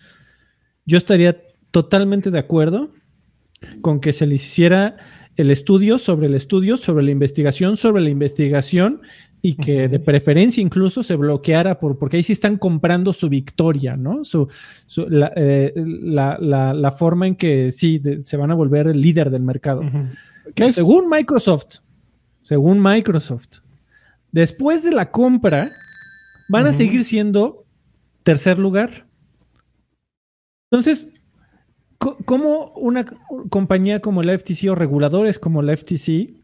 yo 0.85 0.99
estaría 0.99 1.41
totalmente 1.71 2.31
de 2.31 2.39
acuerdo 2.39 2.93
con 3.81 4.01
que 4.01 4.13
se 4.13 4.27
le 4.27 4.37
hiciera 4.37 4.97
el 5.37 5.51
estudio 5.51 5.99
sobre 5.99 6.27
el 6.29 6.35
estudio, 6.35 6.77
sobre 6.77 7.05
la 7.05 7.11
investigación, 7.11 7.77
sobre 7.77 8.03
la 8.03 8.11
investigación 8.11 9.01
y 9.43 9.55
que 9.57 9.89
de 9.89 9.99
preferencia 9.99 10.63
incluso 10.63 11.03
se 11.03 11.17
bloqueara 11.17 11.79
por, 11.79 11.99
porque 11.99 12.17
ahí 12.17 12.23
sí 12.23 12.33
están 12.33 12.57
comprando 12.57 13.13
su 13.13 13.29
victoria, 13.29 13.95
¿no? 13.97 14.25
Su, 14.25 14.49
su- 14.87 15.07
la, 15.11 15.33
eh, 15.37 15.73
la- 15.77 16.39
la- 16.41 16.73
la 16.73 16.93
forma 16.93 17.27
en 17.27 17.35
que 17.35 17.71
sí 17.73 17.99
de- 17.99 18.25
se 18.25 18.37
van 18.37 18.51
a 18.53 18.55
volver 18.55 18.87
el 18.87 19.01
líder 19.01 19.31
del 19.31 19.43
mercado. 19.43 19.83
Según 20.73 21.09
Microsoft, 21.11 21.79
según 22.41 22.81
Microsoft, 22.83 23.59
después 24.33 24.83
de 24.85 24.93
la 24.93 25.11
compra, 25.11 25.71
van 26.49 26.67
a 26.67 26.73
seguir 26.73 27.05
siendo 27.05 27.65
tercer 28.23 28.59
lugar. 28.59 29.07
Entonces, 30.71 31.11
¿cómo 32.25 32.73
una 32.77 33.05
compañía 33.51 34.01
como 34.01 34.23
la 34.23 34.33
FTC 34.39 34.71
o 34.71 34.75
reguladores 34.75 35.39
como 35.39 35.63
la 35.63 35.77
FTC 35.77 36.35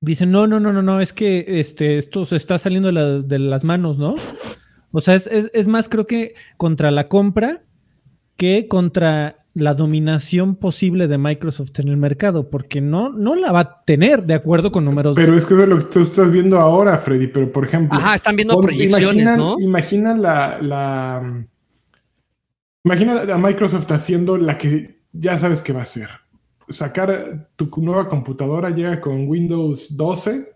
dicen, 0.00 0.30
no, 0.30 0.46
no, 0.46 0.60
no, 0.60 0.72
no, 0.72 0.82
no, 0.82 1.00
es 1.00 1.12
que 1.12 1.44
este, 1.60 1.98
esto 1.98 2.24
se 2.24 2.36
está 2.36 2.58
saliendo 2.58 2.88
de, 2.88 2.92
las- 2.94 3.28
de 3.28 3.38
las 3.38 3.64
manos, 3.64 3.98
¿no? 3.98 4.14
O 4.92 5.00
sea, 5.00 5.14
es, 5.14 5.26
es- 5.26 5.50
es 5.52 5.68
más, 5.68 5.88
creo 5.88 6.06
que 6.06 6.34
contra 6.56 6.90
la 6.90 7.04
compra 7.04 7.62
que 8.36 8.66
contra 8.68 9.36
la 9.52 9.74
dominación 9.74 10.54
posible 10.54 11.08
de 11.08 11.18
Microsoft 11.18 11.78
en 11.80 11.88
el 11.88 11.96
mercado, 11.96 12.48
porque 12.50 12.80
no, 12.80 13.10
no 13.10 13.34
la 13.34 13.50
va 13.52 13.60
a 13.60 13.76
tener 13.84 14.24
de 14.24 14.34
acuerdo 14.34 14.70
con 14.72 14.84
números. 14.84 15.16
Pero 15.16 15.36
es 15.36 15.44
que 15.44 15.54
eso 15.54 15.64
es 15.64 15.68
lo 15.68 15.78
que 15.78 15.84
tú 15.84 16.00
estás 16.04 16.30
viendo 16.30 16.56
ahora, 16.58 16.96
Freddy. 16.98 17.26
Pero 17.26 17.52
por 17.52 17.66
ejemplo. 17.66 17.98
Ajá, 17.98 18.14
están 18.14 18.36
viendo 18.36 18.58
proyecciones, 18.60 19.22
imagina, 19.24 19.36
¿no? 19.36 19.60
Imagina 19.60 20.16
la, 20.16 20.58
la. 20.62 21.44
Imagina 22.84 23.22
a 23.22 23.38
Microsoft 23.38 23.90
haciendo 23.92 24.38
la 24.38 24.56
que 24.56 25.00
ya 25.12 25.36
sabes 25.36 25.60
que 25.60 25.72
va 25.72 25.80
a 25.80 25.82
hacer. 25.82 26.08
Sacar 26.68 27.50
tu 27.56 27.70
nueva 27.78 28.08
computadora, 28.08 28.70
llega 28.70 29.00
con 29.00 29.28
Windows 29.28 29.96
12 29.96 30.50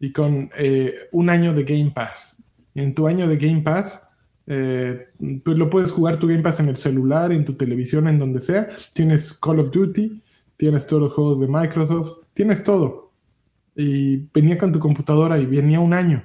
y 0.00 0.12
con 0.12 0.50
eh, 0.56 0.94
un 1.12 1.28
año 1.28 1.52
de 1.52 1.64
Game 1.64 1.90
Pass. 1.90 2.42
En 2.74 2.94
tu 2.94 3.08
año 3.08 3.26
de 3.26 3.36
Game 3.36 3.62
Pass, 3.62 4.08
eh, 4.46 5.08
pues 5.44 5.56
lo 5.56 5.68
puedes 5.68 5.90
jugar 5.90 6.18
tu 6.18 6.28
Game 6.28 6.42
Pass 6.42 6.60
en 6.60 6.68
el 6.68 6.76
celular, 6.76 7.32
en 7.32 7.44
tu 7.44 7.54
televisión, 7.54 8.06
en 8.06 8.18
donde 8.18 8.40
sea. 8.40 8.68
Tienes 8.94 9.32
Call 9.32 9.58
of 9.58 9.72
Duty, 9.72 10.22
tienes 10.56 10.86
todos 10.86 11.02
los 11.02 11.12
juegos 11.12 11.40
de 11.40 11.48
Microsoft, 11.48 12.26
tienes 12.32 12.62
todo. 12.62 13.12
Y 13.74 14.16
venía 14.32 14.56
con 14.56 14.72
tu 14.72 14.78
computadora 14.78 15.38
y 15.38 15.46
venía 15.46 15.80
un 15.80 15.94
año. 15.94 16.22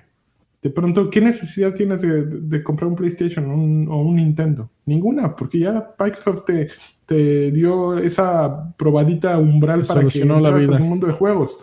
De 0.66 0.72
pronto, 0.72 1.12
¿qué 1.12 1.22
necesidad 1.22 1.76
tienes 1.76 2.02
de, 2.02 2.26
de 2.26 2.64
comprar 2.64 2.90
un 2.90 2.96
PlayStation 2.96 3.46
o 3.52 3.54
un, 3.54 3.88
o 3.88 4.02
un 4.02 4.16
Nintendo? 4.16 4.72
Ninguna, 4.88 5.36
porque 5.36 5.60
ya 5.60 5.94
Microsoft 6.00 6.44
te, 6.44 6.70
te 7.06 7.52
dio 7.52 8.00
esa 8.00 8.74
probadita 8.76 9.38
umbral 9.38 9.82
Te 9.82 9.88
para 9.88 10.08
que 10.08 10.26
la 10.26 10.52
vida. 10.56 10.78
al 10.78 10.84
mundo 10.84 11.06
de 11.06 11.14
juegos. 11.14 11.60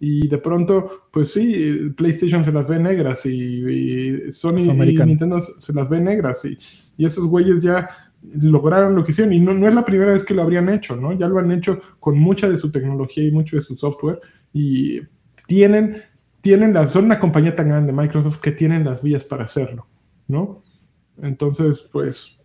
Y 0.00 0.26
de 0.26 0.38
pronto, 0.38 1.06
pues 1.12 1.32
sí, 1.32 1.92
PlayStation 1.96 2.44
se 2.44 2.50
las 2.50 2.66
ve 2.66 2.80
negras 2.80 3.24
y, 3.24 3.30
y 3.30 4.32
Sony 4.32 4.62
y. 4.62 4.96
Nintendo 4.96 5.40
se 5.40 5.72
las 5.72 5.88
ve 5.88 6.00
negras. 6.00 6.44
Y, 6.44 6.58
y 6.96 7.04
esos 7.04 7.26
güeyes 7.26 7.62
ya 7.62 7.88
lograron 8.32 8.96
lo 8.96 9.04
que 9.04 9.12
hicieron. 9.12 9.32
Y 9.32 9.38
no, 9.38 9.54
no 9.54 9.68
es 9.68 9.74
la 9.74 9.84
primera 9.84 10.12
vez 10.12 10.24
que 10.24 10.34
lo 10.34 10.42
habrían 10.42 10.68
hecho, 10.70 10.96
¿no? 10.96 11.12
Ya 11.12 11.28
lo 11.28 11.38
han 11.38 11.52
hecho 11.52 11.80
con 12.00 12.18
mucha 12.18 12.50
de 12.50 12.56
su 12.56 12.72
tecnología 12.72 13.24
y 13.24 13.30
mucho 13.30 13.54
de 13.54 13.62
su 13.62 13.76
software. 13.76 14.18
Y 14.52 15.02
tienen, 15.46 16.02
tienen 16.40 16.72
las, 16.72 16.90
son 16.90 17.06
una 17.06 17.18
compañía 17.18 17.54
tan 17.54 17.68
grande, 17.68 17.92
Microsoft, 17.92 18.40
que 18.40 18.52
tienen 18.52 18.84
las 18.84 19.02
vías 19.02 19.24
para 19.24 19.44
hacerlo, 19.44 19.86
¿no? 20.28 20.62
Entonces, 21.22 21.88
pues, 21.92 22.38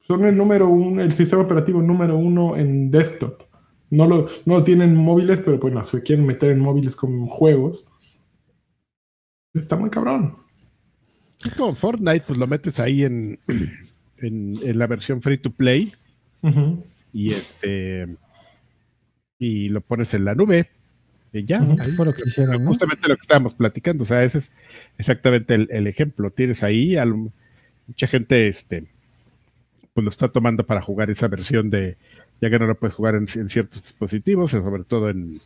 son 0.00 0.24
el 0.24 0.36
número 0.36 0.68
uno, 0.68 1.02
el 1.02 1.12
sistema 1.12 1.42
operativo 1.42 1.82
número 1.82 2.16
uno 2.16 2.56
en 2.56 2.90
desktop. 2.90 3.42
No 3.90 4.06
lo, 4.06 4.26
no 4.44 4.58
lo 4.58 4.64
tienen 4.64 4.90
en 4.90 4.96
móviles, 4.96 5.40
pero 5.40 5.58
bueno, 5.58 5.82
se 5.84 6.02
quieren 6.02 6.26
meter 6.26 6.50
en 6.50 6.60
móviles 6.60 6.94
con 6.94 7.26
juegos. 7.26 7.86
Está 9.54 9.76
muy 9.76 9.90
cabrón. 9.90 10.36
Es 11.44 11.54
como 11.54 11.74
Fortnite, 11.74 12.24
pues 12.26 12.38
lo 12.38 12.46
metes 12.46 12.80
ahí 12.80 13.04
en, 13.04 13.38
en, 14.18 14.58
en 14.62 14.78
la 14.78 14.86
versión 14.86 15.22
free 15.22 15.38
to 15.38 15.50
play 15.50 15.92
y 17.12 17.32
este 17.32 18.16
y 19.38 19.68
lo 19.68 19.80
pones 19.80 20.14
en 20.14 20.24
la 20.24 20.34
nube 20.34 20.68
y 21.32 21.44
ya. 21.44 21.60
Ujú. 21.62 21.76
ahí. 21.82 21.90
Fue 21.92 22.06
lo 22.06 22.12
que 22.12 22.22
hicieron, 22.26 22.62
¿no? 22.64 22.70
Justamente 22.70 23.08
lo 23.08 23.16
que 23.16 23.22
estábamos 23.22 23.54
platicando, 23.54 24.04
o 24.04 24.06
sea, 24.06 24.22
ese 24.24 24.38
es 24.38 24.50
exactamente 24.98 25.54
el, 25.54 25.68
el 25.70 25.86
ejemplo. 25.86 26.30
Tienes 26.30 26.62
ahí, 26.62 26.96
al- 26.96 27.30
mucha 27.86 28.06
gente 28.06 28.48
este, 28.48 28.84
pues 29.94 30.04
lo 30.04 30.10
está 30.10 30.28
tomando 30.28 30.64
para 30.64 30.80
jugar 30.80 31.10
esa 31.10 31.28
versión 31.28 31.70
de, 31.70 31.96
ya 32.40 32.50
que 32.50 32.58
no 32.58 32.66
lo 32.66 32.74
puedes 32.76 32.94
jugar 32.94 33.14
en, 33.14 33.26
en 33.34 33.48
ciertos 33.48 33.82
dispositivos, 33.82 34.50
sobre 34.50 34.84
todo 34.84 35.08
en, 35.10 35.40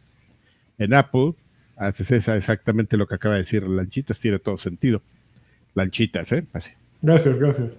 en 0.79 0.95
Apple. 0.95 1.35
Haces 1.77 2.11
esa 2.13 2.37
exactamente 2.37 2.97
lo 2.97 3.07
que 3.07 3.15
acaba 3.15 3.35
de 3.35 3.41
decir 3.41 3.63
Lanchitas, 3.65 4.21
tiene 4.21 4.39
todo 4.39 4.59
sentido. 4.59 5.01
Lanchitas, 5.75 6.31
¿eh? 6.33 6.45
Así. 6.53 6.71
Gracias, 7.01 7.39
gracias. 7.39 7.73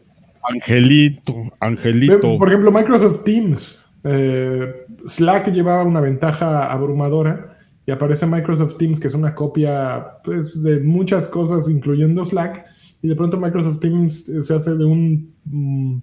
Angelito, 0.50 1.52
Angelito. 1.60 2.38
Por 2.38 2.50
ejemplo, 2.50 2.72
Microsoft 2.72 3.24
Teams. 3.24 3.86
eh, 4.04 4.86
Slack 5.08 5.52
llevaba 5.54 5.84
una 5.84 6.02
ventaja 6.02 6.70
abrumadora 6.72 7.53
y 7.86 7.92
aparece 7.92 8.26
Microsoft 8.26 8.78
Teams, 8.78 9.00
que 9.00 9.08
es 9.08 9.14
una 9.14 9.36
copia 9.36 10.20
pues, 10.24 10.62
de 10.62 10.80
muchas 10.80 11.28
cosas, 11.28 11.68
incluyendo 11.70 12.24
Slack, 12.24 12.66
y 13.02 13.08
de 13.10 13.16
pronto 13.16 13.38
Microsoft 13.38 13.80
Teams 13.80 14.30
eh, 14.30 14.44
se 14.44 14.56
hace 14.56 14.76
de 14.76 14.86
un 14.86 15.34
mm, 15.46 15.98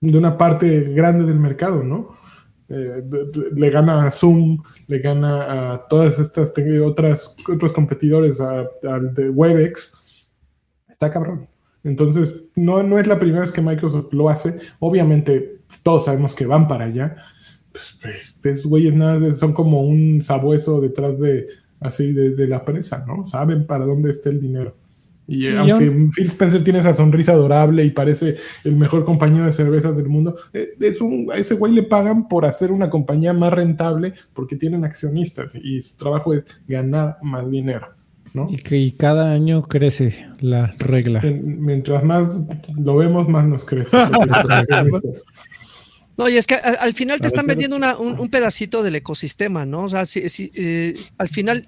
de 0.00 0.18
una 0.18 0.36
parte 0.36 0.92
grande 0.92 1.24
del 1.24 1.40
mercado, 1.40 1.82
¿no? 1.82 2.10
Eh, 2.68 3.02
le 3.54 3.70
gana 3.70 4.06
a 4.06 4.10
Zoom, 4.10 4.62
le 4.86 4.98
gana 4.98 5.72
a 5.72 5.88
todas 5.88 6.18
estas 6.18 6.52
otras 6.82 7.36
otros 7.50 7.72
competidores, 7.72 8.40
al 8.40 9.14
de 9.14 9.30
Webex. 9.30 10.28
Está 10.88 11.10
cabrón. 11.10 11.48
Entonces, 11.84 12.46
no, 12.56 12.82
no 12.82 12.98
es 12.98 13.06
la 13.06 13.18
primera 13.18 13.42
vez 13.42 13.52
que 13.52 13.60
Microsoft 13.60 14.12
lo 14.12 14.28
hace. 14.28 14.58
Obviamente, 14.80 15.60
todos 15.82 16.06
sabemos 16.06 16.34
que 16.34 16.46
van 16.46 16.66
para 16.66 16.86
allá. 16.86 17.16
Pues, 17.74 17.98
pues, 18.00 18.38
pues, 18.40 18.66
güeyes, 18.66 18.94
nada, 18.94 19.32
son 19.32 19.52
como 19.52 19.82
un 19.82 20.22
sabueso 20.22 20.80
detrás 20.80 21.18
de, 21.18 21.48
así, 21.80 22.12
de, 22.12 22.30
de 22.36 22.46
la 22.46 22.64
presa, 22.64 23.04
¿no? 23.04 23.26
Saben 23.26 23.66
para 23.66 23.84
dónde 23.84 24.12
está 24.12 24.30
el 24.30 24.40
dinero. 24.40 24.76
Y 25.26 25.46
Sí, 25.46 25.52
aunque 25.56 25.86
yo- 25.86 25.92
Phil 26.14 26.26
Spencer 26.26 26.62
tiene 26.62 26.78
esa 26.78 26.94
sonrisa 26.94 27.32
adorable 27.32 27.82
y 27.84 27.90
parece 27.90 28.36
el 28.62 28.76
mejor 28.76 29.04
compañero 29.04 29.46
de 29.46 29.52
cervezas 29.52 29.96
del 29.96 30.08
mundo, 30.08 30.36
eh, 30.52 30.74
es 30.78 31.00
un, 31.00 31.28
a 31.32 31.36
ese 31.38 31.54
güey 31.56 31.72
le 31.72 31.82
pagan 31.82 32.28
por 32.28 32.44
hacer 32.44 32.70
una 32.70 32.88
compañía 32.90 33.32
más 33.32 33.52
rentable 33.52 34.12
porque 34.34 34.54
tienen 34.54 34.84
accionistas 34.84 35.54
y 35.56 35.82
su 35.82 35.94
trabajo 35.96 36.32
es 36.32 36.46
ganar 36.68 37.16
más 37.22 37.50
dinero. 37.50 37.88
¿no? 38.34 38.48
Y 38.50 38.56
que 38.56 38.76
y 38.76 38.90
cada 38.92 39.30
año 39.32 39.62
crece 39.62 40.26
la 40.40 40.72
regla. 40.78 41.20
En- 41.22 41.60
mientras 41.64 42.02
más 42.04 42.44
lo 42.78 42.96
vemos, 42.96 43.28
más 43.28 43.46
nos 43.46 43.64
crece. 43.64 43.96
No, 46.16 46.28
y 46.28 46.36
es 46.36 46.46
que 46.46 46.54
al 46.54 46.94
final 46.94 47.20
te 47.20 47.26
están 47.28 47.46
vendiendo 47.48 47.76
una- 47.76 47.96
un, 47.98 48.18
un 48.20 48.28
pedacito 48.28 48.82
del 48.82 48.94
ecosistema, 48.96 49.66
¿no? 49.66 49.84
O 49.84 49.88
sea, 49.88 50.06
si, 50.06 50.28
si, 50.28 50.50
eh, 50.54 50.96
al 51.18 51.28
final 51.28 51.66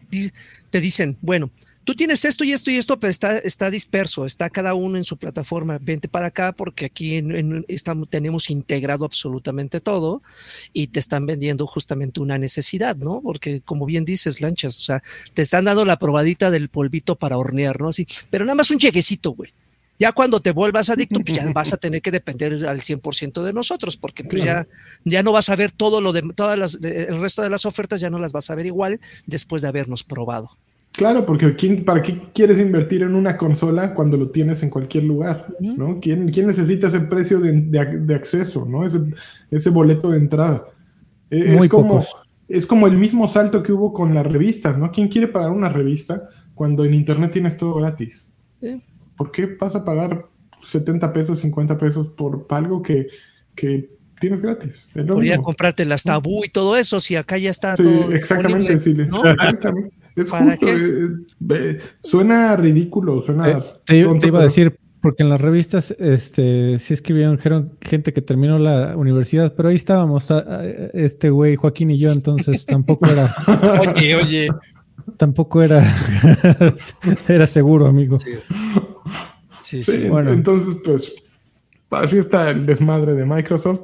te 0.71 0.81
dicen, 0.81 1.17
bueno, 1.21 1.51
tú 1.85 1.95
tienes 1.95 2.25
esto 2.25 2.43
y 2.45 2.53
esto 2.53 2.71
y 2.71 2.77
esto, 2.77 2.99
pero 2.99 3.11
está, 3.11 3.39
está 3.39 3.71
disperso, 3.71 4.25
está 4.27 4.49
cada 4.51 4.75
uno 4.75 4.99
en 4.99 5.05
su 5.05 5.17
plataforma. 5.17 5.79
Vente 5.81 6.09
para 6.09 6.27
acá 6.27 6.53
porque 6.53 6.85
aquí 6.87 7.17
en, 7.17 7.35
en- 7.35 7.65
estamos, 7.69 8.09
tenemos 8.09 8.51
integrado 8.51 9.05
absolutamente 9.05 9.81
todo 9.81 10.23
y 10.73 10.89
te 10.89 11.01
están 11.01 11.27
vendiendo 11.27 11.67
justamente 11.67 12.21
una 12.21 12.39
necesidad, 12.39 12.97
¿no? 12.97 13.21
Porque 13.23 13.61
como 13.65 13.85
bien 13.87 14.05
dices, 14.05 14.41
lanchas, 14.41 14.79
o 14.81 14.83
sea, 14.85 15.03
te 15.35 15.43
están 15.43 15.65
dando 15.65 15.85
la 15.85 15.99
probadita 15.99 16.51
del 16.53 16.69
polvito 16.69 17.17
para 17.17 17.37
hornear, 17.39 17.81
¿no? 17.81 17.89
Así, 17.89 18.07
pero 18.31 18.45
nada 18.45 18.55
más 18.57 18.71
un 18.71 18.79
chequecito, 18.79 19.31
güey. 19.33 19.53
Ya 19.99 20.13
cuando 20.13 20.41
te 20.41 20.53
vuelvas 20.53 20.91
adicto, 20.91 21.21
pues 21.21 21.35
ya 21.37 21.51
vas 21.55 21.73
a 21.73 21.77
tener 21.77 22.03
que 22.03 22.11
depender 22.11 22.67
al 22.67 22.81
100% 22.81 23.43
de 23.43 23.53
nosotros, 23.53 23.97
porque 23.97 24.25
pues 24.25 24.43
ya, 24.43 24.67
ya 25.05 25.23
no 25.23 25.33
vas 25.33 25.49
a 25.49 25.57
ver 25.57 25.73
todo 25.73 26.01
lo 26.01 26.13
de 26.13 26.23
todas 26.35 26.59
las, 26.59 26.75
el 26.83 27.21
resto 27.21 27.43
de 27.43 27.51
las 27.51 27.65
ofertas, 27.67 28.01
ya 28.01 28.11
no 28.11 28.19
las 28.19 28.33
vas 28.33 28.51
a 28.51 28.55
ver 28.55 28.67
igual 28.67 29.01
después 29.27 29.63
de 29.63 29.69
habernos 29.69 30.05
probado. 30.05 30.51
Claro, 30.93 31.27
porque 31.27 31.55
¿quién, 31.55 31.85
¿para 31.85 32.01
qué 32.01 32.19
quieres 32.33 32.59
invertir 32.59 33.03
en 33.03 33.15
una 33.15 33.37
consola 33.37 33.93
cuando 33.95 34.17
lo 34.17 34.31
tienes 34.31 34.63
en 34.63 34.71
cualquier 34.71 35.05
lugar? 35.05 35.55
¿no? 35.61 36.01
¿Quién, 36.01 36.29
quién 36.31 36.47
necesita 36.47 36.87
ese 36.89 37.01
precio 37.01 37.39
de, 37.39 37.53
de 37.53 37.79
ac- 37.79 38.01
de 38.07 38.15
acceso, 38.15 38.65
¿no? 38.67 38.87
ese, 38.87 39.01
ese 39.51 39.69
boleto 39.69 40.11
de 40.11 40.19
entrada? 40.19 40.65
E- 41.31 41.45
Muy 41.45 41.67
es, 41.67 41.71
como, 41.71 41.99
pocos. 42.01 42.17
es 42.49 42.67
como 42.67 42.87
el 42.87 42.97
mismo 42.97 43.29
salto 43.29 43.63
que 43.63 43.73
hubo 43.73 43.93
con 43.93 44.15
las 44.15 44.25
revistas, 44.27 44.79
¿no? 44.79 44.91
¿Quién 44.91 45.09
quiere 45.09 45.29
pagar 45.29 45.51
una 45.51 45.69
revista 45.69 46.31
cuando 46.55 46.83
en 46.87 46.95
internet 46.95 47.31
tienes 47.33 47.59
todo 47.59 47.75
gratis? 47.75 48.33
Sí. 48.61 48.83
¿Por 49.17 49.31
qué 49.33 49.57
vas 49.59 49.75
a 49.75 49.85
pagar 49.85 50.27
70 50.63 51.13
pesos, 51.13 51.39
50 51.41 51.79
pesos 51.79 52.09
por 52.09 52.47
algo 52.51 52.83
que, 52.83 53.07
que 53.55 53.91
tienes 54.21 54.41
gratis? 54.43 54.89
Podría 55.07 55.39
comprarte 55.39 55.85
las 55.85 56.03
tabú 56.03 56.45
y 56.45 56.49
todo 56.49 56.77
eso, 56.77 57.01
si 57.01 57.17
acá 57.17 57.39
ya 57.39 57.51
está 57.51 57.77
Sí, 57.77 57.83
todo. 57.83 58.13
exactamente, 58.13 58.79
sí, 58.79 58.95
¿no? 58.95 59.25
exactamente. 59.25 59.95
Es 60.17 60.31
¿Para 60.31 60.45
justo. 60.53 60.67
qué? 60.67 60.73
eh, 60.75 61.09
eh, 61.51 61.79
suena 62.03 62.57
ridículo, 62.57 63.21
Te, 63.21 63.27
suena. 63.27 63.59
te- 63.85 64.03
tonto, 64.05 64.21
te 64.21 64.27
iba 64.29 64.41
a 64.41 64.45
decir, 64.45 64.75
porque 65.03 65.23
en 65.23 65.29
las 65.29 65.41
revistas 65.41 65.95
este, 65.99 66.79
sí 66.79 66.95
escribieron 66.95 67.37
dijeron 67.37 67.77
gente 67.83 68.15
que 68.15 68.23
terminó 68.23 68.59
la 68.59 68.97
universidad, 68.97 69.55
pero 69.55 69.69
ahí 69.69 69.77
estábamos, 69.77 70.31
a- 70.31 70.39
a- 70.39 70.65
este 70.95 71.29
güey, 71.29 71.57
Joaquín 71.57 71.91
y 71.91 71.99
yo, 71.99 72.13
entonces 72.13 72.65
tampoco 72.65 73.07
era, 73.11 73.35
Oye, 73.95 74.15
oye. 74.17 74.49
tampoco 75.19 75.63
era, 75.63 75.85
era 77.29 77.47
seguro, 77.47 77.87
amigo. 77.87 78.19
Sí, 78.19 78.31
sí. 79.67 79.83
Sí, 79.83 79.93
sí. 80.03 80.09
bueno. 80.09 80.33
Entonces, 80.33 80.77
pues, 80.85 81.13
así 81.91 82.19
está 82.19 82.51
el 82.51 82.67
desmadre 82.67 83.15
de 83.15 83.25
Microsoft. 83.25 83.81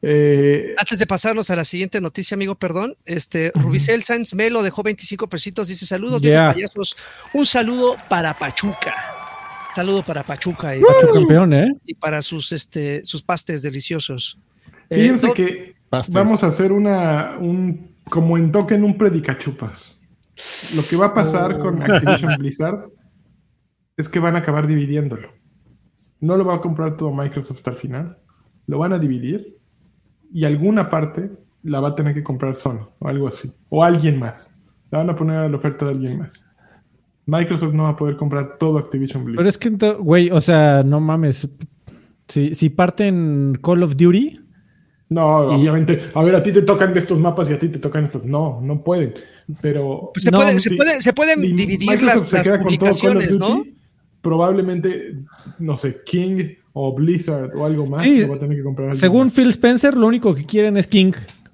Eh, 0.00 0.74
Antes 0.78 0.98
de 1.00 1.06
pasarnos 1.06 1.50
a 1.50 1.56
la 1.56 1.64
siguiente 1.64 2.00
noticia, 2.00 2.34
amigo, 2.36 2.54
perdón, 2.54 2.94
este 3.04 3.50
Rubicel 3.54 4.04
Sáenz 4.04 4.32
Melo 4.34 4.62
dejó 4.62 4.82
25 4.84 5.28
pesitos, 5.28 5.66
dice 5.68 5.86
saludos, 5.86 6.22
Yeah. 6.22 6.52
payasos. 6.52 6.96
Un 7.34 7.46
saludo 7.46 7.96
para 8.08 8.38
Pachuca. 8.38 8.94
Saludo 9.74 10.02
para 10.02 10.22
Pachuca 10.22 10.76
y, 10.76 10.80
campeón, 11.12 11.52
¿eh? 11.52 11.72
y 11.84 11.94
para 11.94 12.22
sus 12.22 12.52
este 12.52 13.04
sus 13.04 13.22
pastes 13.22 13.60
deliciosos. 13.62 14.38
Eh, 14.88 15.02
fíjense 15.02 15.26
no- 15.26 15.34
que 15.34 15.74
Pastes. 15.90 16.14
vamos 16.14 16.42
a 16.44 16.46
hacer 16.48 16.72
una, 16.72 17.36
un, 17.40 17.90
como 18.08 18.38
en 18.38 18.50
token, 18.52 18.84
un 18.84 18.96
predicachupas. 18.96 19.98
Lo 20.76 20.82
que 20.88 20.96
va 20.96 21.06
a 21.06 21.14
pasar 21.14 21.54
Oh. 21.54 21.58
con 21.58 21.82
Activision 21.82 22.36
Blizzard 22.38 22.84
es 23.98 24.08
que 24.08 24.18
van 24.20 24.34
a 24.36 24.38
acabar 24.38 24.66
dividiéndolo. 24.66 25.28
No 26.20 26.36
lo 26.38 26.44
va 26.46 26.54
a 26.54 26.60
comprar 26.60 26.96
todo 26.96 27.12
Microsoft 27.12 27.66
al 27.68 27.74
final. 27.74 28.16
Lo 28.66 28.78
van 28.78 28.92
a 28.94 28.98
dividir 28.98 29.58
y 30.32 30.44
alguna 30.44 30.88
parte 30.88 31.30
la 31.62 31.80
va 31.80 31.88
a 31.88 31.94
tener 31.94 32.14
que 32.14 32.22
comprar 32.22 32.56
Sony 32.56 32.80
o 32.98 33.08
algo 33.08 33.28
así. 33.28 33.52
O 33.68 33.84
alguien 33.84 34.18
más. 34.18 34.50
La 34.90 34.98
van 34.98 35.10
a 35.10 35.16
poner 35.16 35.36
a 35.36 35.48
la 35.48 35.56
oferta 35.56 35.84
de 35.84 35.90
alguien 35.92 36.18
más. 36.20 36.46
Microsoft 37.26 37.74
no 37.74 37.82
va 37.82 37.90
a 37.90 37.96
poder 37.96 38.16
comprar 38.16 38.56
todo 38.58 38.78
Activision 38.78 39.24
Blizzard. 39.24 39.38
Pero 39.38 39.48
es 39.50 39.58
que, 39.58 39.98
güey, 40.00 40.30
o 40.30 40.40
sea, 40.40 40.82
no 40.82 40.98
mames. 40.98 41.46
Si, 42.26 42.54
si 42.54 42.70
parten 42.70 43.58
Call 43.62 43.82
of 43.82 43.96
Duty, 43.96 44.40
No, 45.10 45.50
Y- 45.52 45.56
obviamente. 45.60 45.98
A 46.14 46.22
ver, 46.22 46.34
a 46.36 46.42
ti 46.42 46.52
te 46.52 46.60
tocan 46.62 46.92
de 46.92 47.00
estos 47.00 47.18
mapas 47.18 47.48
y 47.50 47.54
a 47.54 47.58
ti 47.58 47.68
te 47.70 47.78
tocan 47.78 48.04
estos. 48.04 48.26
No, 48.26 48.60
no 48.62 48.82
pueden. 48.84 49.14
Pero 49.62 50.10
pues 50.12 50.24
se, 50.24 50.30
no, 50.30 50.36
puede- 50.38 50.60
se, 50.60 50.76
puede- 50.76 51.00
se 51.00 51.12
pueden 51.14 51.40
si 51.40 51.52
dividir 51.52 51.88
Microsoft 51.90 52.02
las, 52.20 52.28
se 52.30 52.36
las 52.36 52.46
queda 52.46 52.58
con 52.62 52.66
todo 52.76 52.78
Call 52.78 52.88
of 52.90 53.00
publicaciones, 53.00 53.38
¿no? 53.38 53.64
Probablemente, 54.20 55.16
no 55.58 55.76
sé, 55.76 56.00
King 56.04 56.54
o 56.72 56.94
Blizzard 56.94 57.54
o 57.56 57.64
algo 57.64 57.86
más 57.86 58.02
Sí, 58.02 58.20
lo 58.22 58.30
va 58.30 58.36
a 58.36 58.38
tener 58.38 58.56
que 58.56 58.62
comprar. 58.64 58.88
alguien 58.88 59.00
según 59.00 59.26
más. 59.26 59.34
Phil 59.34 59.48
Spencer, 59.48 59.96
lo 59.96 60.06
único 60.06 60.34
que 60.34 60.44
quieren 60.44 60.76
es 60.76 60.86
King. 60.86 61.12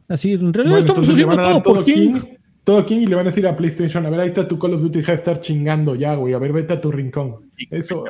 Así, 0.08 0.32
en 0.32 0.52
realidad 0.52 0.76
Bueno, 0.78 0.86
estamos 0.86 1.08
haciendo 1.08 1.36
todo 1.36 1.62
por 1.62 1.82
King. 1.82 2.20
Todo 2.64 2.86
King 2.86 3.00
y 3.00 3.06
le 3.06 3.14
van 3.16 3.26
a 3.26 3.30
decir 3.30 3.46
a 3.46 3.54
PlayStation, 3.54 4.06
a 4.06 4.10
ver, 4.10 4.20
ahí 4.20 4.28
está 4.28 4.48
tu 4.48 4.58
Call 4.58 4.72
of 4.74 4.80
Duty, 4.80 4.98
deja 5.00 5.12
de 5.12 5.18
estar 5.18 5.40
chingando 5.40 5.94
ya, 5.94 6.14
güey. 6.14 6.32
A 6.32 6.38
ver, 6.38 6.52
vete 6.52 6.72
a 6.72 6.80
tu 6.80 6.90
rincón. 6.90 7.50
Eso, 7.70 8.04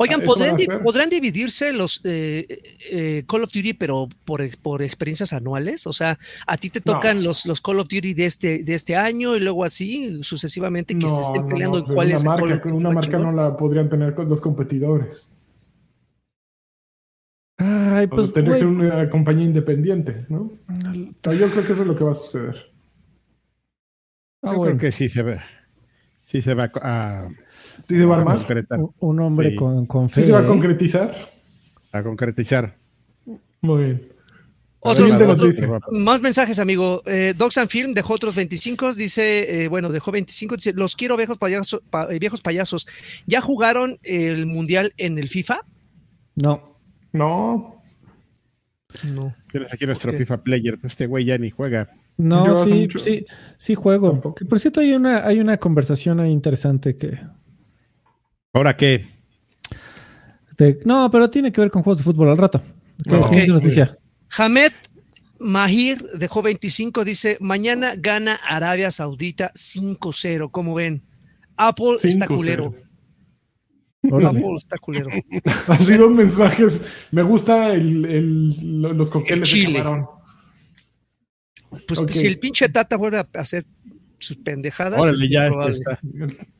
Oigan, 0.00 0.22
Eso 0.22 0.32
¿podrán, 0.32 0.50
va 0.50 0.54
a 0.54 0.56
di- 0.56 0.66
ser. 0.66 0.82
¿podrán 0.82 1.10
dividirse 1.10 1.72
los 1.72 2.00
eh, 2.04 2.46
eh, 2.90 3.24
Call 3.28 3.42
of 3.42 3.52
Duty, 3.52 3.72
pero 3.74 4.08
por, 4.24 4.40
por 4.58 4.80
experiencias 4.82 5.32
anuales? 5.32 5.86
O 5.88 5.92
sea, 5.92 6.18
a 6.46 6.56
ti 6.56 6.70
te 6.70 6.78
No. 6.84 6.94
tocan 6.94 7.24
los, 7.24 7.46
los 7.46 7.60
Call 7.60 7.80
of 7.80 7.88
Duty 7.88 8.14
de 8.14 8.26
este, 8.26 8.62
de 8.62 8.74
este 8.74 8.94
año 8.94 9.34
y 9.36 9.40
luego 9.40 9.64
así 9.64 10.22
sucesivamente 10.22 10.94
que 10.94 11.08
se 11.08 11.14
no, 11.14 11.20
estén 11.22 11.42
no, 11.42 11.48
peleando 11.48 11.80
no, 11.80 11.86
en 11.88 11.94
cuál 11.94 12.12
es 12.12 12.22
el 12.22 12.28
Call 12.28 12.40
marca, 12.40 12.54
of 12.54 12.60
con 12.62 12.70
Duty 12.72 12.80
una 12.84 12.90
marca 12.94 13.18
no 13.18 13.32
la 13.32 13.56
podrían 13.56 13.88
tener 13.88 14.14
con 14.14 14.28
los 14.28 14.40
competidores. 14.40 15.28
Ay, 17.60 18.06
O 18.06 18.10
pues, 18.10 18.32
tener 18.32 18.52
que 18.52 18.58
ser 18.58 18.68
una 18.68 19.10
compañía 19.10 19.44
independiente, 19.46 20.26
¿no? 20.28 20.52
Yo 20.84 21.50
creo 21.50 21.64
que 21.66 21.72
eso 21.72 21.82
es 21.82 21.88
lo 21.88 21.96
que 21.96 22.04
va 22.04 22.12
a 22.12 22.14
suceder. 22.14 22.70
ah, 24.42 24.52
Yo 24.52 24.58
bueno. 24.58 24.78
creo 24.78 24.90
que 24.92 24.96
sí 24.96 25.08
se 25.08 25.22
ve. 25.22 25.40
Sí 26.26 26.40
se 26.40 26.54
va 26.54 26.70
a, 26.82 27.28
¿Sí 27.86 27.96
se 27.96 28.04
va 28.04 28.16
a 28.16 28.18
armar? 28.18 28.36
concretar. 28.38 28.78
Un- 28.80 28.92
Un 29.00 29.20
hombre 29.20 29.50
Sí. 29.50 29.56
con, 29.56 29.86
con 29.86 30.08
fe. 30.10 30.20
¿Sí 30.22 30.26
se 30.26 30.32
va 30.32 30.40
a 30.40 30.42
¿eh? 30.42 30.46
concretizar? 30.46 31.30
A 31.92 32.02
concretizar. 32.02 32.76
Muy 33.60 33.84
bien. 33.84 34.08
Otros-. 34.80 35.10
Más 35.90 36.20
mensajes, 36.22 36.58
amigo. 36.60 37.02
Eh, 37.04 37.34
Dogs 37.36 37.58
and 37.58 37.68
Film 37.68 37.94
dejó 37.94 38.14
otros 38.14 38.34
25, 38.36 38.92
dice, 38.92 39.64
eh, 39.64 39.68
bueno, 39.68 39.88
dejó 39.90 40.12
25, 40.12 40.54
dice, 40.56 40.72
los 40.72 40.94
quiero 40.94 41.16
viejos 41.16 41.36
payasos, 41.36 41.80
pa- 41.90 42.06
eh, 42.12 42.18
viejos 42.20 42.40
payasos. 42.40 42.86
¿Ya 43.26 43.40
jugaron 43.40 43.98
el 44.04 44.46
Mundial 44.46 44.92
en 44.96 45.18
el 45.18 45.28
FIFA? 45.28 45.62
No. 46.36 46.76
No, 47.12 47.82
No. 49.12 49.34
Tienes 49.52 49.72
aquí 49.72 49.84
nuestro. 49.86 50.12
FIFA 50.12 50.42
Player. 50.42 50.78
Este 50.82 51.06
güey 51.06 51.24
ya 51.24 51.36
ni 51.38 51.50
juega. 51.50 51.90
No, 52.16 52.64
sí, 52.64 52.72
mucho- 52.72 52.98
sí, 52.98 53.24
sí 53.58 53.74
juego. 53.74 54.12
Tampoco. 54.12 54.44
Por 54.46 54.58
cierto, 54.60 54.80
hay 54.80 54.92
una, 54.92 55.26
hay 55.26 55.40
una 55.40 55.56
conversación 55.58 56.20
ahí 56.20 56.30
interesante 56.30 56.96
que. 56.96 57.18
¿Ahora 58.52 58.76
qué? 58.76 59.06
de- 60.56 60.80
no, 60.84 61.08
pero 61.10 61.30
tiene 61.30 61.52
que 61.52 61.60
ver 61.60 61.70
con 61.70 61.82
juegos 61.82 61.98
de 61.98 62.04
fútbol 62.04 62.30
al 62.30 62.36
rato. 62.38 62.60
¿Qué- 63.04 63.10
No. 63.12 63.30
qué 63.30 63.42
Ok. 63.42 63.48
noticia? 63.48 63.96
Hamed 64.36 64.72
Mahir 65.40 65.98
dejó 66.18 66.42
25, 66.42 67.04
dice, 67.04 67.36
mañana 67.40 67.94
gana 67.96 68.34
Arabia 68.44 68.90
Saudita 68.90 69.52
5-0, 69.54 70.50
¿cómo 70.50 70.74
ven? 70.74 71.04
Apple 71.56 71.96
está 72.02 72.26
5-0. 72.26 72.36
culero. 72.36 72.74
Órale. 74.10 74.38
Apple 74.40 74.54
está 74.56 74.78
culero. 74.78 75.08
Así 75.68 75.94
dos 75.96 76.10
mensajes. 76.10 76.82
Me 77.12 77.22
gusta 77.22 77.72
el, 77.72 78.04
el- 78.04 78.80
lo- 78.82 78.92
los 78.94 79.10
cócteles 79.10 79.34
El 79.36 79.40
de 79.60 79.66
chile. 79.68 79.78
camarón. 79.78 80.06
Pues 81.86 82.00
Ok. 82.00 82.10
si 82.12 82.26
el 82.26 82.38
pinche 82.40 82.68
Tata 82.68 82.96
vuelve 82.96 83.18
a 83.18 83.28
hacer 83.34 83.64
sus 84.18 84.36
pendejadas, 84.38 85.00
Órale, 85.00 85.24
es 85.24 85.30
ya. 85.30 85.46
probable. 85.48 85.78
está. 85.78 86.00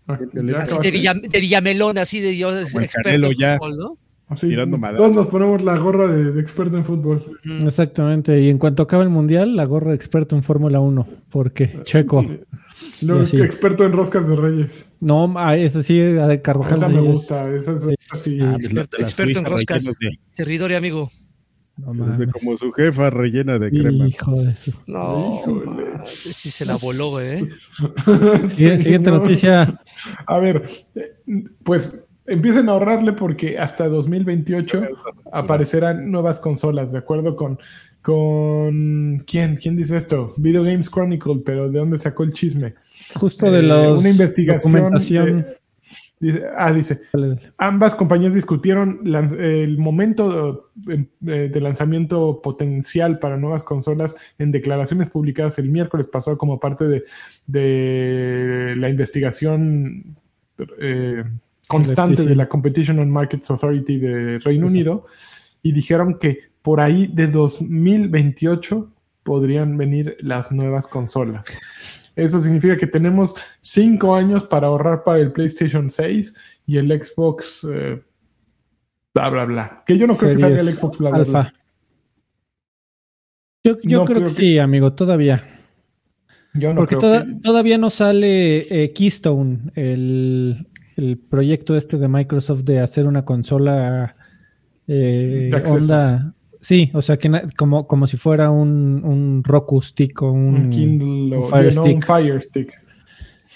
Ah, 0.08 0.18
Ya 0.32 0.58
Así 0.58 0.78
de, 0.82 0.90
Villa- 0.90 1.14
de 1.14 1.40
Villamelón, 1.40 1.98
así 1.98 2.20
de 2.20 2.36
yo 2.36 2.56
experto 2.58 3.08
en 3.10 3.32
ya. 3.34 3.58
fútbol, 3.58 3.76
¿no? 3.76 3.98
Así, 4.28 4.46
tirando 4.48 4.76
madrazos. 4.76 5.06
todos 5.06 5.16
nos 5.16 5.26
ponemos 5.28 5.62
la 5.62 5.76
gorra 5.78 6.06
de, 6.06 6.32
de 6.32 6.40
experto 6.40 6.76
en 6.76 6.84
fútbol. 6.84 7.38
Ujú. 7.44 7.66
Exactamente. 7.66 8.38
Y 8.42 8.50
en 8.50 8.58
cuanto 8.58 8.82
acabe 8.82 9.04
el 9.04 9.08
mundial, 9.08 9.56
la 9.56 9.64
gorra 9.64 9.90
de 9.90 9.96
experto 9.96 10.36
en 10.36 10.42
Fórmula 10.42 10.80
1. 10.80 11.06
Porque 11.30 11.80
Checo. 11.84 12.26
Luego, 13.02 13.26
Sí. 13.26 13.40
experto 13.40 13.84
en 13.86 13.92
roscas 13.92 14.28
de 14.28 14.36
reyes. 14.36 14.92
No, 15.00 15.32
ah, 15.36 15.56
eso 15.56 15.82
sí, 15.82 15.98
a 16.00 16.26
de 16.26 16.42
Carvajal. 16.42 16.76
Esa 16.76 16.88
me 16.88 16.98
es- 17.00 17.04
gusta. 17.04 17.54
Esa, 17.54 17.72
esa 17.72 18.16
sí. 18.16 18.38
Ah, 18.40 18.56
Experto- 18.60 18.98
las 18.98 19.12
experto 19.12 19.38
en 19.38 19.44
roscas. 19.46 19.94
Servidor 20.30 20.70
y 20.72 20.74
amigo. 20.74 21.10
No 21.78 21.92
Desde 21.92 22.06
mames. 22.26 22.32
como 22.32 22.58
su 22.58 22.72
jefa 22.72 23.08
rellena 23.10 23.58
de 23.58 23.70
crema. 23.70 24.08
Hijo 24.08 24.32
de 24.42 24.50
su- 24.50 24.72
No, 24.86 25.38
Híjole. 25.40 25.84
sí 26.04 26.50
se 26.50 26.66
la 26.66 26.76
voló, 26.76 27.20
¿eh? 27.20 27.42
Siguiente, 28.50 28.78
siguiente 28.84 29.10
no. 29.12 29.18
noticia. 29.18 29.80
A 30.26 30.38
ver, 30.38 30.68
eh, 30.96 31.12
pues 31.62 32.04
empiecen 32.26 32.68
a 32.68 32.72
ahorrarle 32.72 33.12
porque 33.12 33.58
hasta 33.58 33.88
2028 33.88 34.82
aparecerán 35.32 36.10
nuevas 36.10 36.40
consolas, 36.40 36.92
de 36.92 36.98
acuerdo 36.98 37.36
con, 37.36 37.58
con 38.02 39.18
¿quién? 39.26 39.56
¿Quién 39.56 39.76
dice 39.76 39.96
esto? 39.96 40.34
Video 40.36 40.62
Games 40.64 40.90
Chronicle, 40.90 41.42
pero 41.44 41.70
¿de 41.70 41.78
dónde 41.78 41.96
sacó 41.98 42.24
el 42.24 42.32
chisme? 42.32 42.74
Justo 43.14 43.50
de 43.50 43.60
Eh, 43.60 43.62
los 43.62 44.00
una 44.00 44.10
investigación. 44.10 44.72
documentación. 44.72 45.42
de- 45.42 45.58
dice- 46.20 46.44
ah, 46.56 46.72
dice, 46.72 47.00
ambas 47.56 47.94
compañías 47.94 48.34
discutieron 48.34 49.00
el 49.38 49.78
momento 49.78 50.70
eh, 50.88 51.06
eh, 51.26 51.50
de 51.52 51.60
lanzamiento 51.60 52.40
potencial 52.42 53.18
para 53.18 53.36
nuevas 53.36 53.64
consolas 53.64 54.16
en 54.38 54.50
declaraciones 54.52 55.10
publicadas 55.10 55.58
el 55.58 55.68
miércoles 55.70 56.08
pasado 56.08 56.36
como 56.38 56.58
parte 56.60 56.86
de, 56.86 57.04
de 57.46 58.74
la 58.76 58.88
investigación 58.88 60.16
eh, 60.80 61.24
constante 61.68 62.24
de 62.24 62.34
la 62.36 62.48
Competition 62.48 62.98
and 62.98 63.10
Markets 63.10 63.50
Authority 63.50 63.98
de 63.98 64.38
Reino 64.38 64.66
Eso. 64.66 64.72
Unido 64.74 65.06
y 65.62 65.72
dijeron 65.72 66.18
que 66.18 66.38
por 66.62 66.80
ahí 66.80 67.06
de 67.06 67.26
2028 67.28 68.90
podrían 69.22 69.76
venir 69.76 70.16
las 70.20 70.50
nuevas 70.50 70.86
consolas. 70.86 71.46
Eso 72.18 72.40
significa 72.40 72.76
que 72.76 72.86
tenemos 72.86 73.34
cinco 73.60 74.14
años 74.14 74.44
para 74.44 74.66
ahorrar 74.66 75.04
para 75.04 75.20
el 75.20 75.32
PlayStation 75.32 75.90
6 75.90 76.34
y 76.66 76.76
el 76.76 76.90
Xbox 77.02 77.66
eh, 77.72 78.02
bla 79.14 79.30
bla 79.30 79.44
bla. 79.44 79.82
Que 79.86 79.96
yo 79.96 80.06
no 80.06 80.14
creo 80.16 80.32
que 80.34 80.38
salga 80.38 80.60
el 80.60 80.68
Xbox 80.68 80.98
bla 80.98 81.10
bla 81.10 81.18
Alpha. 81.20 81.30
bla. 81.42 81.54
Yo, 83.64 83.78
yo 83.82 83.98
No 83.98 84.04
creo 84.04 84.16
creo 84.18 84.28
que 84.28 84.34
que- 84.34 84.40
sí, 84.40 84.58
amigo, 84.58 84.92
todavía. 84.94 85.42
Yo 86.54 86.70
no 86.74 86.80
Porque 86.80 86.96
creo 86.96 87.00
toda- 87.00 87.24
que- 87.26 87.34
todavía 87.42 87.78
no 87.78 87.90
sale 87.90 88.82
eh, 88.84 88.92
Keystone, 88.92 89.70
el, 89.74 90.66
el 90.96 91.18
proyecto 91.18 91.76
este 91.76 91.98
de 91.98 92.08
Microsoft 92.08 92.62
de 92.64 92.80
hacer 92.80 93.06
una 93.06 93.24
consola 93.24 94.16
eh, 94.86 95.50
onda. 95.66 96.34
Sí, 96.60 96.90
o 96.92 97.02
sea, 97.02 97.16
que 97.16 97.30
como, 97.56 97.86
como 97.86 98.06
si 98.06 98.16
fuera 98.16 98.50
un, 98.50 99.02
un 99.04 99.42
Roku 99.44 99.80
Stick 99.80 100.22
o 100.22 100.32
un, 100.32 100.54
un 100.56 100.70
Kindle 100.70 101.36
o 101.36 101.40
un 101.44 101.48
Fire 101.50 101.74
no, 101.74 101.82
un 101.84 101.88
Stick. 101.90 102.04
Fire 102.04 102.42
Stick. 102.42 102.82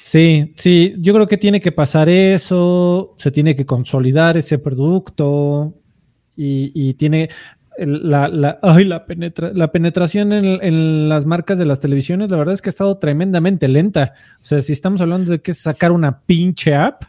Sí, 0.05 0.53
sí, 0.57 0.94
yo 0.98 1.12
creo 1.14 1.26
que 1.26 1.38
tiene 1.38 1.61
que 1.61 1.72
pasar 1.72 2.09
eso, 2.09 3.14
se 3.18 3.30
tiene 3.30 3.57
que 3.57 3.64
consolidar 3.66 4.36
ese 4.36 4.59
producto 4.59 5.74
y, 6.36 6.70
y 6.74 6.94
tiene 6.94 7.28
la, 7.78 8.28
la, 8.28 8.59
ay, 8.62 8.84
la, 8.84 9.07
penetra- 9.07 9.53
la 9.55 9.72
penetración 9.72 10.32
en, 10.32 10.44
en 10.62 11.09
las 11.09 11.24
marcas 11.24 11.59
de 11.59 11.64
las 11.64 11.80
televisiones, 11.80 12.30
la 12.30 12.36
verdad 12.36 12.55
es 12.55 12.61
que 12.62 12.68
ha 12.68 12.72
estado 12.72 12.98
tremendamente 12.98 13.68
lenta. 13.68 14.12
O 14.40 14.44
sea, 14.44 14.61
si 14.61 14.72
estamos 14.72 15.00
hablando 15.00 15.30
de 15.32 15.40
que 15.40 15.53
es 15.53 15.59
sacar 15.59 15.90
una 15.92 16.20
pinche 16.20 16.74
app, 16.74 17.05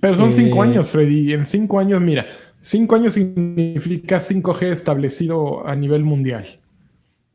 Pero 0.00 0.16
son 0.16 0.30
Eh, 0.30 0.34
cinco 0.34 0.62
años, 0.62 0.88
Freddy. 0.90 1.30
y 1.30 1.32
En 1.32 1.46
cinco 1.46 1.78
años, 1.78 2.00
mira, 2.00 2.26
cinco 2.62 2.94
años 2.94 3.12
significa 3.14 4.18
5G 4.20 4.72
establecido 4.72 5.66
a 5.66 5.76
nivel 5.76 6.04
mundial. 6.04 6.46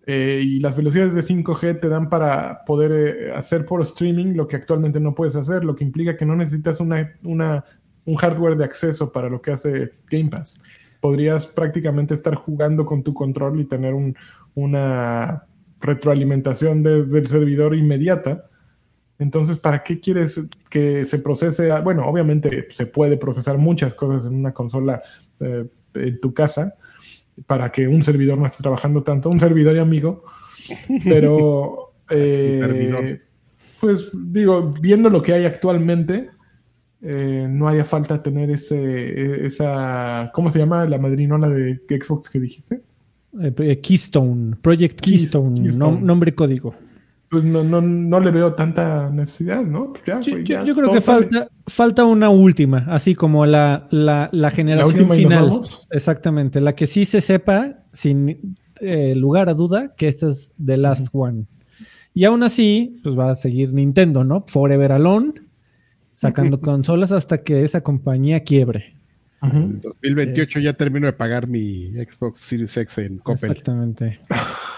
Eh, 0.09 0.41
y 0.43 0.59
las 0.61 0.75
velocidades 0.77 1.13
de 1.13 1.21
5G 1.21 1.81
te 1.81 1.89
dan 1.89 2.09
para 2.09 2.63
poder 2.65 2.91
eh, 2.93 3.31
hacer 3.35 3.65
por 3.65 3.81
streaming 3.81 4.35
lo 4.35 4.47
que 4.47 4.55
actualmente 4.55 4.99
no 5.01 5.13
puedes 5.13 5.35
hacer, 5.35 5.65
lo 5.65 5.75
que 5.75 5.83
implica 5.83 6.15
que 6.15 6.25
no 6.25 6.35
necesitas 6.35 6.79
una, 6.79 7.13
un 7.23 8.15
hardware 8.15 8.55
de 8.55 8.63
acceso 8.63 9.11
para 9.11 9.27
lo 9.29 9.41
que 9.41 9.51
hace 9.51 9.91
Game 10.09 10.29
Pass. 10.29 10.63
Podrías 11.01 11.45
prácticamente 11.45 12.13
estar 12.13 12.35
jugando 12.35 12.85
con 12.85 13.03
tu 13.03 13.13
control 13.13 13.59
y 13.59 13.65
tener 13.65 13.93
un- 13.93 14.15
una 14.55 15.43
retroalimentación 15.81 16.83
desde 16.83 17.19
el 17.19 17.27
servidor 17.27 17.75
inmediata. 17.75 18.49
Entonces, 19.19 19.57
¿para 19.57 19.81
qué 19.83 19.99
quieres 19.99 20.39
que 20.69 21.05
se 21.05 21.19
procese? 21.19 21.71
a- 21.71 21.81
Bueno, 21.81 22.05
obviamente 22.07 22.67
se 22.69 22.85
puede 22.85 23.17
procesar 23.17 23.57
muchas 23.57 23.93
cosas 23.95 24.25
en 24.25 24.35
una 24.35 24.53
consola 24.53 25.01
eh, 25.39 25.65
en 25.95 26.19
tu 26.19 26.33
casa 26.33 26.75
para 27.45 27.71
que 27.71 27.87
un 27.87 28.03
servidor 28.03 28.37
no 28.37 28.45
esté 28.45 28.61
trabajando 28.63 29.03
tanto, 29.03 29.29
un 29.29 29.39
servidor 29.39 29.75
y 29.75 29.79
amigo, 29.79 30.23
pero 31.03 31.93
eh, 32.09 32.59
servidor. 32.61 33.19
pues 33.79 34.09
digo, 34.13 34.73
viendo 34.81 35.09
lo 35.09 35.21
que 35.21 35.33
hay 35.33 35.45
actualmente, 35.45 36.29
eh, 37.01 37.47
no 37.49 37.67
haría 37.67 37.85
falta 37.85 38.21
tener 38.23 38.49
ese, 38.51 39.45
esa, 39.45 40.31
¿cómo 40.33 40.49
se 40.51 40.59
llama 40.59 40.85
la 40.85 40.97
madrinona 40.97 41.47
de 41.49 41.79
Xbox 41.87 42.29
que 42.29 42.39
dijiste? 42.39 42.81
eh, 43.41 43.53
eh, 43.59 43.79
Keystone, 43.81 44.55
Project 44.61 44.99
Keys- 45.01 45.17
Keystone, 45.19 45.61
Keystone. 45.61 45.97
nom- 45.97 46.01
nombre 46.01 46.29
y 46.31 46.33
código. 46.33 46.73
Pues 47.29 47.43
no, 47.43 47.61
no, 47.63 47.81
no 47.81 48.19
le 48.21 48.31
veo 48.31 48.53
tanta 48.53 49.09
necesidad, 49.09 49.61
¿no? 49.63 49.91
Ya, 50.05 50.21
Yo, 50.21 50.31
güey, 50.31 50.43
yo- 50.45 50.55
ya 50.55 50.63
yo 50.63 50.73
creo 50.75 50.93
que 50.93 51.01
sale. 51.01 51.23
falta, 51.27 51.47
falta 51.67 52.05
una 52.05 52.29
última, 52.29 52.85
así 52.89 53.15
como 53.15 53.45
la, 53.45 53.87
la, 53.91 54.29
la 54.31 54.49
generación 54.49 54.87
última 55.09 55.15
y 55.17 55.23
nos 55.25 55.29
final. 55.33 55.49
vamos. 55.49 55.87
Exactamente, 55.91 56.61
la 56.61 56.73
que 56.73 56.87
sí 56.87 57.03
se 57.03 57.19
sepa, 57.19 57.83
sin 57.91 58.55
eh, 58.79 59.13
lugar 59.15 59.49
a 59.49 59.53
duda, 59.53 59.93
que 59.97 60.07
esta 60.07 60.29
es 60.29 60.53
The 60.63 60.77
Last 60.77 61.07
One. 61.11 61.45
Y 62.13 62.23
aún 62.23 62.43
así, 62.43 62.99
pues 63.03 63.17
va 63.19 63.31
a 63.31 63.35
seguir 63.35 63.73
Nintendo, 63.73 64.23
¿no? 64.23 64.45
Forever 64.47 64.93
Alone, 64.93 65.33
sacando 66.15 66.61
consolas 66.61 67.11
hasta 67.11 67.43
que 67.43 67.63
esa 67.63 67.81
compañía 67.81 68.39
quiebre. 68.39 68.95
En 69.43 69.81
2028 69.81 70.59
ya 70.61 70.73
termino 70.73 71.05
de 71.07 71.13
pagar 71.13 71.45
mi 71.47 71.89
Xbox 71.93 72.39
Series 72.41 72.75
X 72.75 72.97
en 72.99 73.17
Coppel. 73.19 73.51
Exactamente. 73.51 74.19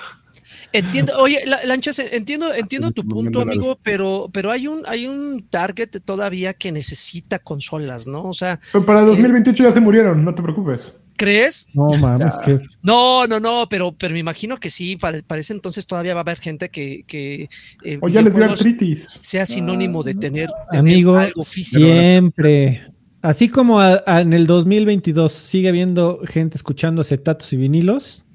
Entiendo, 0.71 1.17
oye, 1.17 1.41
La- 1.45 1.63
Lanchas, 1.65 1.99
entiendo, 1.99 2.53
entiendo 2.53 2.91
tu 2.91 3.03
punto, 3.07 3.41
amigo, 3.41 3.79
pero, 3.81 4.29
pero 4.31 4.51
hay 4.51 4.67
un, 4.67 4.83
hay 4.87 5.07
un 5.07 5.47
target 5.49 5.89
todavía 6.05 6.53
que 6.53 6.71
necesita 6.71 7.39
consolas, 7.39 8.05
¿no? 8.07 8.23
O 8.23 8.33
sea, 8.33 8.59
Pero 8.71 8.85
para 8.85 9.01
2028 9.01 9.63
ya 9.63 9.71
se 9.71 9.79
murieron, 9.79 10.23
no 10.23 10.33
te 10.35 10.41
preocupes. 10.43 10.95
¿crees? 11.17 11.67
No 11.73 11.89
mames, 11.97 12.33
que 12.45 12.61
No, 12.81 13.27
no, 13.27 13.41
no, 13.41 13.67
pero, 13.69 13.91
pero 13.91 14.13
me 14.13 14.19
imagino 14.19 14.57
que 14.57 14.69
sí, 14.69 14.95
para, 14.95 15.21
para 15.21 15.41
ese 15.41 15.51
entonces 15.51 15.85
todavía 15.85 16.13
va 16.13 16.21
a 16.21 16.23
haber 16.23 16.39
gente 16.39 16.69
que, 16.69 17.03
que 17.05 17.49
eh, 17.83 17.97
O 18.01 18.07
ya 18.07 18.21
les 18.21 18.33
dio 18.33 18.45
artritis. 18.45 19.19
sea 19.21 19.45
sinónimo 19.45 20.01
de 20.01 20.13
tener, 20.13 20.49
tener 20.71 20.79
amigo, 20.79 21.17
algo 21.17 21.43
físico. 21.43 21.81
siempre. 21.85 22.87
Así 23.21 23.49
como 23.49 23.81
a- 23.81 24.01
a- 24.05 24.21
en 24.21 24.31
el 24.31 24.47
2022 24.47 25.33
sigue 25.33 25.67
habiendo 25.67 26.21
gente 26.25 26.55
escuchando 26.55 27.01
acetatos 27.01 27.51
y 27.51 27.57
vinilos, 27.57 28.25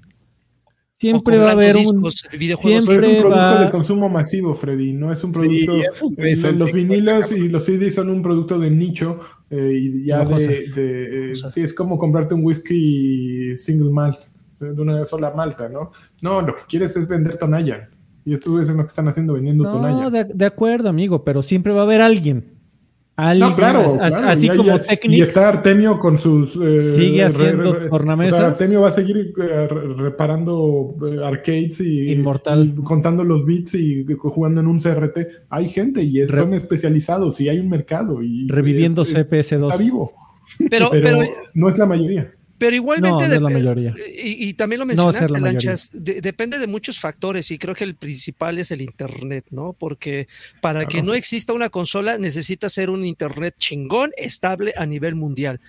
siempre 1.10 1.38
va 1.38 1.48
a 1.50 1.52
haber 1.52 1.76
un... 1.76 1.80
discos, 1.82 2.24
videojuegos. 2.38 2.84
Pero 2.86 2.94
es 2.94 3.00
un 3.00 3.10
Siempre 3.10 3.20
producto 3.20 3.38
va- 3.38 3.64
de 3.64 3.70
consumo 3.70 4.08
masivo, 4.08 4.54
Freddy. 4.54 4.92
No 4.92 5.12
es 5.12 5.22
un 5.24 5.32
producto. 5.32 5.76
es 5.76 6.02
un 6.02 6.14
eh, 6.18 6.52
los 6.52 6.72
vinilos 6.72 7.32
y 7.32 7.48
los 7.48 7.64
CDs 7.64 7.94
son 7.94 8.10
un 8.10 8.22
producto 8.22 8.58
de 8.58 8.70
nicho 8.70 9.20
eh, 9.50 9.70
y 9.80 10.06
ya 10.06 10.24
de. 10.24 10.68
de, 10.74 11.30
eh, 11.32 11.34
sí, 11.34 11.60
es 11.60 11.74
como 11.74 11.98
comprarte 11.98 12.34
un 12.34 12.44
whisky 12.44 13.56
single 13.58 13.90
malt 13.90 14.18
de 14.60 14.80
una 14.80 15.06
sola 15.06 15.30
malta, 15.32 15.68
¿no? 15.68 15.90
No, 16.22 16.40
lo 16.40 16.54
que 16.56 16.62
quieres 16.68 16.96
es 16.96 17.06
vender 17.06 17.36
Tonayan. 17.36 17.88
Y 18.26 18.34
güeyes 18.36 18.68
son 18.68 18.78
lo 18.78 18.84
que 18.84 18.88
están 18.88 19.06
haciendo 19.08 19.34
vendiendo 19.34 19.64
No, 19.64 19.70
Tonayan. 19.70 20.10
de, 20.12 20.24
de 20.24 20.44
acuerdo, 20.46 20.88
amigo, 20.88 21.24
pero 21.24 21.42
siempre 21.42 21.72
va 21.74 21.80
a 21.80 21.84
haber 21.84 22.00
alguien. 22.00 22.53
Alguien, 23.16 23.48
No, 23.50 23.54
claro, 23.54 23.92
claro, 23.96 24.26
así 24.26 24.46
y 24.46 24.56
como 24.56 24.74
y 24.74 24.78
Technics. 24.80 25.28
está 25.28 25.48
Artemio 25.48 26.00
con 26.00 26.18
sus. 26.18 26.56
eh, 26.56 26.80
Sigue 26.96 27.22
haciendo 27.22 27.70
O 27.70 27.74
tornamesas. 27.88 28.38
sea, 28.38 28.46
Artemio 28.48 28.80
va 28.80 28.88
a 28.88 28.90
seguir 28.90 29.16
eh, 29.40 29.68
re- 29.68 29.94
reparando 29.94 30.96
eh, 31.06 31.18
arcades 31.24 31.80
y. 31.80 32.10
Inmortal. 32.10 32.74
y 32.76 32.82
contando 32.82 33.22
los 33.22 33.44
bits 33.46 33.76
y 33.76 34.04
jugando 34.18 34.60
en 34.62 34.66
un 34.66 34.80
CRT. 34.80 35.18
Hay 35.48 35.68
gente 35.68 36.02
y 36.02 36.24
Re- 36.26 36.36
son 36.38 36.54
especializados 36.54 37.40
y 37.40 37.48
hay 37.48 37.60
un 37.60 37.68
mercado. 37.68 38.20
y 38.20 38.48
reviviendo 38.48 39.02
es- 39.02 39.10
es- 39.14 39.14
CPS2. 39.28 39.70
Está 39.70 39.76
vivo. 39.76 40.12
Pero, 40.68 40.88
Pero, 40.90 41.20
pero, 41.20 41.22
no 41.54 41.68
es 41.68 41.78
la 41.78 41.86
mayoría. 41.86 42.32
Pero 42.64 42.76
igualmente 42.76 43.10
No, 43.24 43.28
no 43.28 43.34
es 43.34 43.42
la 43.42 43.48
dep- 43.50 43.52
mayoría. 43.52 43.94
Y, 44.22 44.48
y 44.48 44.54
también 44.54 44.78
lo 44.78 44.84
No 44.84 44.88
mencionaste, 44.88 45.32
la. 45.34 45.40
Lanchas, 45.40 45.90
de- 45.92 46.20
depende 46.22 46.58
de 46.58 46.66
muchos 46.66 46.98
factores 46.98 47.50
y 47.50 47.58
creo 47.58 47.74
que 47.74 47.84
el 47.84 47.94
principal 47.94 48.58
es 48.58 48.70
el 48.70 48.80
Internet, 48.80 49.46
¿no? 49.50 49.74
Porque 49.74 50.28
para 50.62 50.86
que 50.86 51.02
no 51.02 51.12
exista 51.14 51.52
una 51.52 51.68
consola 51.68 52.16
necesita 52.16 52.68
ser 52.70 52.88
un 52.88 53.04
Internet 53.04 53.56
chingón, 53.58 54.12
estable 54.16 54.72
a 54.76 54.86
nivel 54.86 55.14
mundial. 55.14 55.60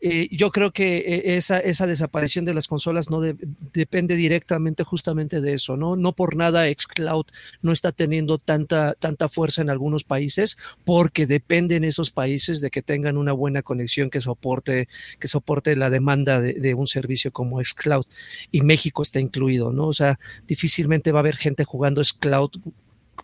Eh, 0.00 0.28
yo 0.30 0.52
creo 0.52 0.70
que 0.70 0.98
eh, 0.98 1.36
esa, 1.36 1.58
esa 1.58 1.88
desaparición 1.88 2.44
de 2.44 2.54
las 2.54 2.68
consolas 2.68 3.10
no 3.10 3.20
de- 3.20 3.34
depende 3.72 4.14
directamente 4.14 4.84
justamente 4.84 5.40
de 5.40 5.54
eso, 5.54 5.76
¿no? 5.76 5.96
No 5.96 6.12
por 6.12 6.36
nada 6.36 6.66
Xcloud 6.72 7.26
no 7.62 7.72
está 7.72 7.90
teniendo 7.90 8.38
tanta, 8.38 8.94
tanta 8.94 9.28
fuerza 9.28 9.60
en 9.60 9.70
algunos 9.70 10.04
países 10.04 10.56
porque 10.84 11.26
depende 11.26 11.74
en 11.74 11.82
esos 11.82 12.12
países 12.12 12.60
de 12.60 12.70
que 12.70 12.80
tengan 12.80 13.16
una 13.16 13.32
buena 13.32 13.62
conexión 13.62 14.08
que 14.08 14.20
soporte 14.20 14.86
que 15.18 15.26
soporte 15.26 15.74
la 15.74 15.90
demanda 15.90 16.40
de, 16.40 16.52
de 16.54 16.74
un 16.74 16.86
servicio 16.86 17.32
como 17.32 17.60
Xcloud. 17.62 18.06
Y 18.52 18.60
México 18.60 19.02
está 19.02 19.18
incluido, 19.18 19.72
¿no? 19.72 19.88
O 19.88 19.92
sea, 19.92 20.20
difícilmente 20.46 21.10
va 21.10 21.18
a 21.18 21.22
haber 21.22 21.36
gente 21.36 21.64
jugando 21.64 22.04
Xcloud 22.04 22.50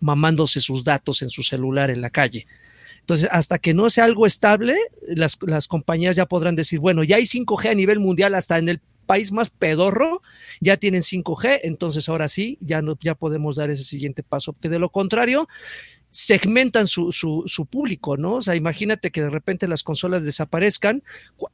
mamándose 0.00 0.60
sus 0.60 0.82
datos 0.82 1.22
en 1.22 1.30
su 1.30 1.44
celular 1.44 1.90
en 1.90 2.00
la 2.00 2.10
calle. 2.10 2.48
Entonces, 3.04 3.28
hasta 3.30 3.58
que 3.58 3.74
no 3.74 3.90
sea 3.90 4.04
algo 4.04 4.24
estable, 4.24 4.78
las, 5.14 5.36
las 5.46 5.68
compañías 5.68 6.16
ya 6.16 6.24
podrán 6.24 6.56
decir, 6.56 6.80
bueno, 6.80 7.04
ya 7.04 7.16
hay 7.16 7.24
5G 7.24 7.70
a 7.70 7.74
nivel 7.74 8.00
mundial 8.00 8.34
hasta 8.34 8.56
en 8.56 8.70
el 8.70 8.80
país 9.04 9.30
más 9.30 9.50
pedorro, 9.50 10.22
ya 10.58 10.78
tienen 10.78 11.02
5G, 11.02 11.60
entonces 11.64 12.08
ahora 12.08 12.28
sí, 12.28 12.56
ya, 12.62 12.80
no, 12.80 12.96
ya 13.02 13.14
podemos 13.14 13.56
dar 13.56 13.68
ese 13.68 13.84
siguiente 13.84 14.22
paso, 14.22 14.56
que 14.58 14.70
de 14.70 14.78
lo 14.78 14.88
contrario, 14.88 15.46
segmentan 16.08 16.86
su, 16.86 17.12
su, 17.12 17.42
su, 17.44 17.66
público, 17.66 18.16
¿no? 18.16 18.36
O 18.36 18.42
sea, 18.42 18.54
imagínate 18.54 19.10
que 19.10 19.20
de 19.20 19.28
repente 19.28 19.68
las 19.68 19.82
consolas 19.82 20.24
desaparezcan. 20.24 21.02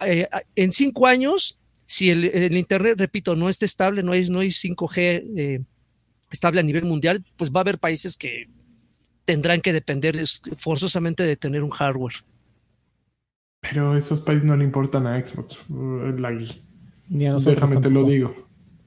Eh, 0.06 0.28
en 0.54 0.70
cinco 0.70 1.08
años, 1.08 1.58
si 1.84 2.10
el, 2.10 2.26
el, 2.26 2.56
Internet, 2.56 2.94
repito, 3.00 3.34
no 3.34 3.48
está 3.48 3.64
estable, 3.64 4.04
no 4.04 4.12
hay, 4.12 4.28
no 4.30 4.38
hay 4.38 4.50
5G 4.50 4.98
eh, 5.36 5.60
estable 6.30 6.60
a 6.60 6.62
nivel 6.62 6.84
mundial, 6.84 7.24
pues 7.36 7.50
va 7.50 7.58
a 7.58 7.62
haber 7.62 7.80
países 7.80 8.16
que 8.16 8.48
tendrán 9.30 9.60
que 9.60 9.72
depender 9.72 10.20
forzosamente 10.56 11.22
de 11.22 11.36
tener 11.36 11.62
un 11.62 11.70
hardware. 11.70 12.14
Pero 13.60 13.92
a 13.92 13.98
esos 13.98 14.18
países 14.18 14.44
no 14.44 14.56
le 14.56 14.64
importan 14.64 15.06
a 15.06 15.24
Xbox, 15.24 15.66
la 15.68 16.32
Déjame 17.08 17.76
te 17.76 17.90
lo 17.90 18.02
digo. 18.02 18.34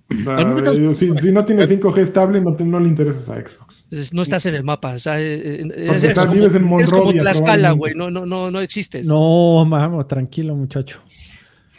Uh, 0.09 0.93
si, 0.95 1.17
si, 1.17 1.31
no 1.31 1.45
tienes 1.45 1.71
5G 1.71 1.97
estable, 1.99 2.41
no, 2.41 2.57
te, 2.57 2.65
no 2.65 2.77
le 2.77 2.89
interesas 2.89 3.29
a 3.29 3.35
Xbox. 3.35 3.85
No 4.13 4.21
estás 4.21 4.45
en 4.47 4.55
el 4.55 4.65
mapa. 4.65 4.95
O 4.95 4.99
sea, 4.99 5.17
es, 5.17 6.03
estás, 6.03 6.25
como, 6.25 6.35
vives 6.35 6.55
en 6.55 6.63
Monrovia, 6.63 6.83
es 6.83 6.91
como 6.91 7.13
Tlaxcala, 7.13 7.71
güey. 7.71 7.93
No, 7.95 8.11
no, 8.11 8.25
no, 8.25 8.51
no 8.51 8.59
existes. 8.59 9.07
No, 9.07 9.65
vamos, 9.65 10.05
tranquilo, 10.09 10.55
muchacho. 10.55 10.99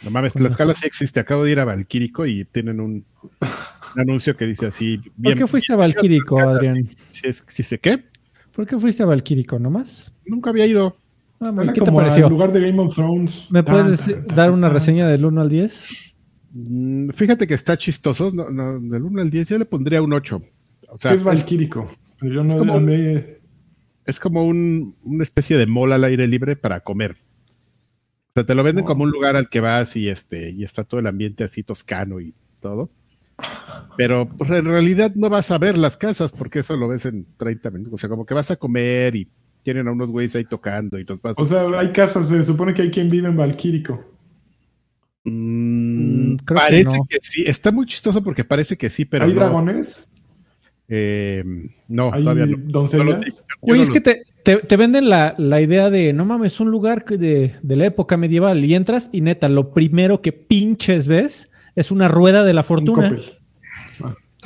No 0.01 0.09
mames, 0.09 0.33
Tlaxcala 0.33 0.73
sí 0.73 0.87
existe. 0.87 1.19
Acabo 1.19 1.43
de 1.43 1.51
ir 1.51 1.59
a 1.59 1.65
Valquírico 1.65 2.25
y 2.25 2.45
tienen 2.45 2.79
un, 2.79 3.05
un 3.41 4.01
anuncio 4.01 4.35
que 4.35 4.45
dice 4.45 4.65
así. 4.65 4.97
Bien, 5.15 5.35
¿Por 5.35 5.35
qué 5.35 5.47
fuiste 5.47 5.73
a 5.73 5.75
Valquírico, 5.75 6.39
Adrián? 6.49 6.89
¿Si, 7.11 7.29
si 7.47 7.61
sé 7.61 7.77
qué? 7.77 8.14
¿Por 8.55 8.65
qué 8.65 8.79
fuiste 8.79 9.03
a 9.03 9.05
Valquírico 9.05 9.59
nomás? 9.59 10.13
Nunca 10.25 10.49
había 10.49 10.65
ido. 10.65 10.95
Ah, 11.41 11.51
¿Qué 11.73 11.81
te 11.81 11.91
pareció? 11.91 12.25
En 12.25 12.31
lugar 12.31 12.53
de 12.53 12.61
Game 12.61 12.81
of 12.81 12.95
Thrones. 12.95 13.47
¿Me 13.49 13.63
puedes 13.63 14.05
tan, 14.05 14.25
tan, 14.27 14.35
dar 14.35 14.51
una 14.51 14.69
reseña 14.69 15.07
del 15.09 15.25
1 15.25 15.41
al 15.41 15.49
10? 15.49 16.15
Mm, 16.53 17.09
fíjate 17.09 17.45
que 17.47 17.53
está 17.53 17.77
chistoso. 17.77 18.31
No, 18.31 18.49
no, 18.49 18.79
del 18.79 19.03
1 19.03 19.21
al 19.21 19.29
10 19.29 19.49
yo 19.49 19.57
le 19.57 19.65
pondría 19.65 20.01
un 20.01 20.13
8. 20.13 20.41
O 20.87 20.97
sea, 20.97 21.11
¿Qué 21.11 21.17
es 21.17 21.23
Valquírico? 21.23 21.91
Yo 22.21 22.43
no 22.45 22.53
es 22.53 22.55
como, 22.55 22.79
me... 22.79 23.39
es 24.05 24.19
como 24.21 24.45
un, 24.45 24.95
una 25.03 25.23
especie 25.23 25.57
de 25.57 25.67
mall 25.67 25.91
al 25.91 26.05
aire 26.05 26.25
libre 26.25 26.55
para 26.55 26.79
comer. 26.79 27.17
O 28.29 28.31
sea, 28.35 28.45
te 28.45 28.55
lo 28.55 28.63
venden 28.63 28.85
oh. 28.85 28.87
como 28.87 29.03
un 29.03 29.11
lugar 29.11 29.35
al 29.35 29.49
que 29.49 29.59
vas 29.59 29.97
y 29.97 30.07
este 30.07 30.51
y 30.51 30.63
está 30.63 30.85
todo 30.85 31.01
el 31.01 31.07
ambiente 31.07 31.43
así 31.43 31.61
toscano 31.61 32.21
y 32.21 32.33
todo. 32.61 32.89
Pero 33.97 34.27
pues, 34.27 34.49
en 34.51 34.65
realidad 34.65 35.13
no 35.15 35.29
vas 35.29 35.51
a 35.51 35.57
ver 35.57 35.77
las 35.77 35.97
casas 35.97 36.31
porque 36.31 36.59
eso 36.59 36.75
lo 36.75 36.87
ves 36.87 37.05
en 37.05 37.25
30 37.37 37.71
minutos. 37.71 37.93
O 37.93 37.97
sea, 37.97 38.09
como 38.09 38.25
que 38.25 38.33
vas 38.33 38.51
a 38.51 38.55
comer 38.55 39.15
y 39.15 39.27
tienen 39.63 39.87
a 39.87 39.91
unos 39.91 40.09
güeyes 40.09 40.35
ahí 40.35 40.45
tocando 40.45 40.99
y 40.99 41.05
los 41.05 41.21
vas 41.21 41.35
O 41.37 41.45
sea, 41.45 41.67
hay 41.79 41.91
casas, 41.91 42.27
se 42.27 42.43
supone 42.43 42.73
que 42.73 42.83
hay 42.83 42.91
quien 42.91 43.09
vive 43.09 43.27
en 43.27 43.37
Valquírico. 43.37 44.03
Mm, 45.23 46.35
parece 46.45 46.83
que, 46.83 46.97
no. 46.97 47.05
que, 47.09 47.17
sí, 47.21 47.43
está 47.47 47.71
muy 47.71 47.87
chistoso 47.87 48.23
porque 48.23 48.43
parece 48.43 48.77
que 48.77 48.89
sí, 48.89 49.05
pero. 49.05 49.25
¿Hay 49.25 49.33
no. 49.33 49.39
dragones? 49.39 50.09
Eh, 50.87 51.43
no, 51.87 52.13
¿Hay 52.13 52.21
todavía 52.21 52.45
no. 52.45 52.57
doncellas? 52.59 53.45
Güey, 53.59 53.81
es 53.81 53.89
que 53.89 54.01
te, 54.01 54.23
te, 54.43 54.57
te, 54.57 54.77
venden 54.77 55.09
la, 55.09 55.33
la, 55.39 55.61
idea 55.61 55.89
de, 55.89 56.13
no 56.13 56.25
mames, 56.25 56.59
un 56.59 56.69
lugar 56.69 57.05
de, 57.05 57.55
de, 57.59 57.75
la 57.75 57.87
época 57.87 58.17
medieval 58.17 58.63
y 58.63 58.75
entras 58.75 59.09
y 59.11 59.21
neta, 59.21 59.49
lo 59.49 59.73
primero 59.73 60.21
que 60.21 60.31
pinches 60.31 61.07
ves 61.07 61.49
es 61.75 61.91
una 61.91 62.07
rueda 62.07 62.43
de 62.43 62.53
la 62.53 62.63
fortuna. 62.63 63.15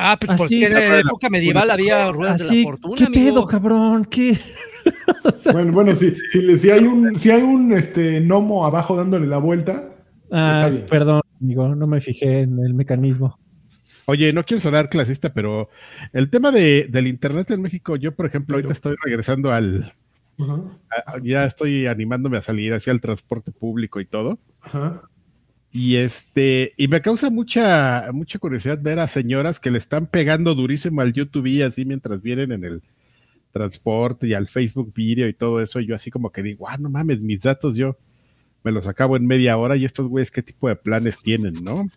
Ah, 0.02 0.18
pues 0.20 0.38
porque 0.38 0.66
en 0.66 0.74
la 0.74 1.00
época 1.00 1.30
medieval 1.30 1.70
había 1.70 2.10
ruedas 2.12 2.42
Así, 2.42 2.60
de 2.60 2.64
la 2.64 2.70
fortuna. 2.70 2.96
¿Qué 2.98 3.04
amigo? 3.06 3.26
pedo, 3.26 3.46
cabrón? 3.48 4.06
¿Qué? 4.06 4.40
bueno, 5.52 5.72
bueno, 5.74 5.94
si, 5.96 6.16
si, 6.32 6.58
si, 6.58 6.70
hay 6.72 6.86
un, 6.86 7.18
si 7.20 7.30
hay 7.32 7.42
un 7.42 7.74
este, 7.74 8.22
gnomo 8.22 8.66
abajo 8.66 8.96
dándole 8.96 9.28
la 9.28 9.40
vuelta. 9.40 9.90
Ah, 10.32 10.70
perdón, 10.90 11.22
amigo, 11.42 11.76
no 11.76 11.86
me 11.86 12.00
fijé 12.00 12.42
en 12.42 12.60
el 12.60 12.74
mecanismo. 12.74 13.38
Oye, 14.06 14.32
no 14.32 14.44
quiero 14.46 14.62
sonar 14.62 14.90
clasista, 14.90 15.34
pero 15.34 15.70
el 16.14 16.30
tema 16.30 16.52
de, 16.52 16.88
del 16.90 17.08
Internet 17.08 17.52
en 17.52 17.62
México, 17.62 17.96
yo, 17.96 18.16
por 18.16 18.26
ejemplo, 18.26 18.56
ahorita 18.56 18.74
estoy 18.74 18.96
regresando 19.04 19.52
al. 19.52 19.94
Uh 20.38 20.46
-huh. 20.46 20.78
a, 21.06 21.20
ya 21.22 21.46
estoy 21.46 21.88
animándome 21.88 22.38
a 22.38 22.42
salir 22.42 22.74
hacia 22.74 22.92
el 22.92 23.02
transporte 23.02 23.52
público 23.52 24.00
y 24.00 24.06
todo. 24.06 24.40
Uh 24.66 24.78
-huh. 24.78 25.02
Y 25.72 25.98
este, 25.98 26.74
y 26.78 26.88
me 26.88 27.02
causa 27.02 27.30
mucha, 27.30 28.10
mucha 28.12 28.40
curiosidad 28.40 28.82
ver 28.82 29.00
a 29.00 29.08
señoras 29.08 29.60
que 29.60 29.70
le 29.70 29.78
están 29.78 30.08
pegando 30.08 30.56
durísimo 30.56 31.02
al 31.02 31.14
YouTube 31.14 31.46
y 31.46 31.62
así 31.62 31.86
mientras 31.86 32.22
vienen 32.22 32.52
en 32.52 32.64
el 32.64 32.82
transporte 33.52 34.28
y 34.28 34.34
al 34.34 34.48
Facebook 34.48 34.92
Video 34.96 35.28
y 35.28 35.34
todo 35.34 35.62
eso. 35.62 35.80
Y 35.80 35.86
yo 35.86 35.96
así 35.96 36.10
como 36.10 36.32
que 36.32 36.42
digo, 36.42 36.68
ah, 36.68 36.78
no 36.78 36.90
mames, 36.90 37.22
mis 37.22 37.42
datos 37.42 37.76
yo 37.76 37.98
me 38.64 38.72
los 38.72 38.88
acabo 38.88 39.16
en 39.16 39.28
media 39.28 39.58
hora 39.58 39.76
y 39.76 39.86
estos 39.86 40.08
güeyes 40.08 40.32
qué 40.32 40.42
tipo 40.42 40.68
de 40.68 40.76
planes 40.76 41.20
tienen, 41.20 41.54
¿no? 41.64 41.88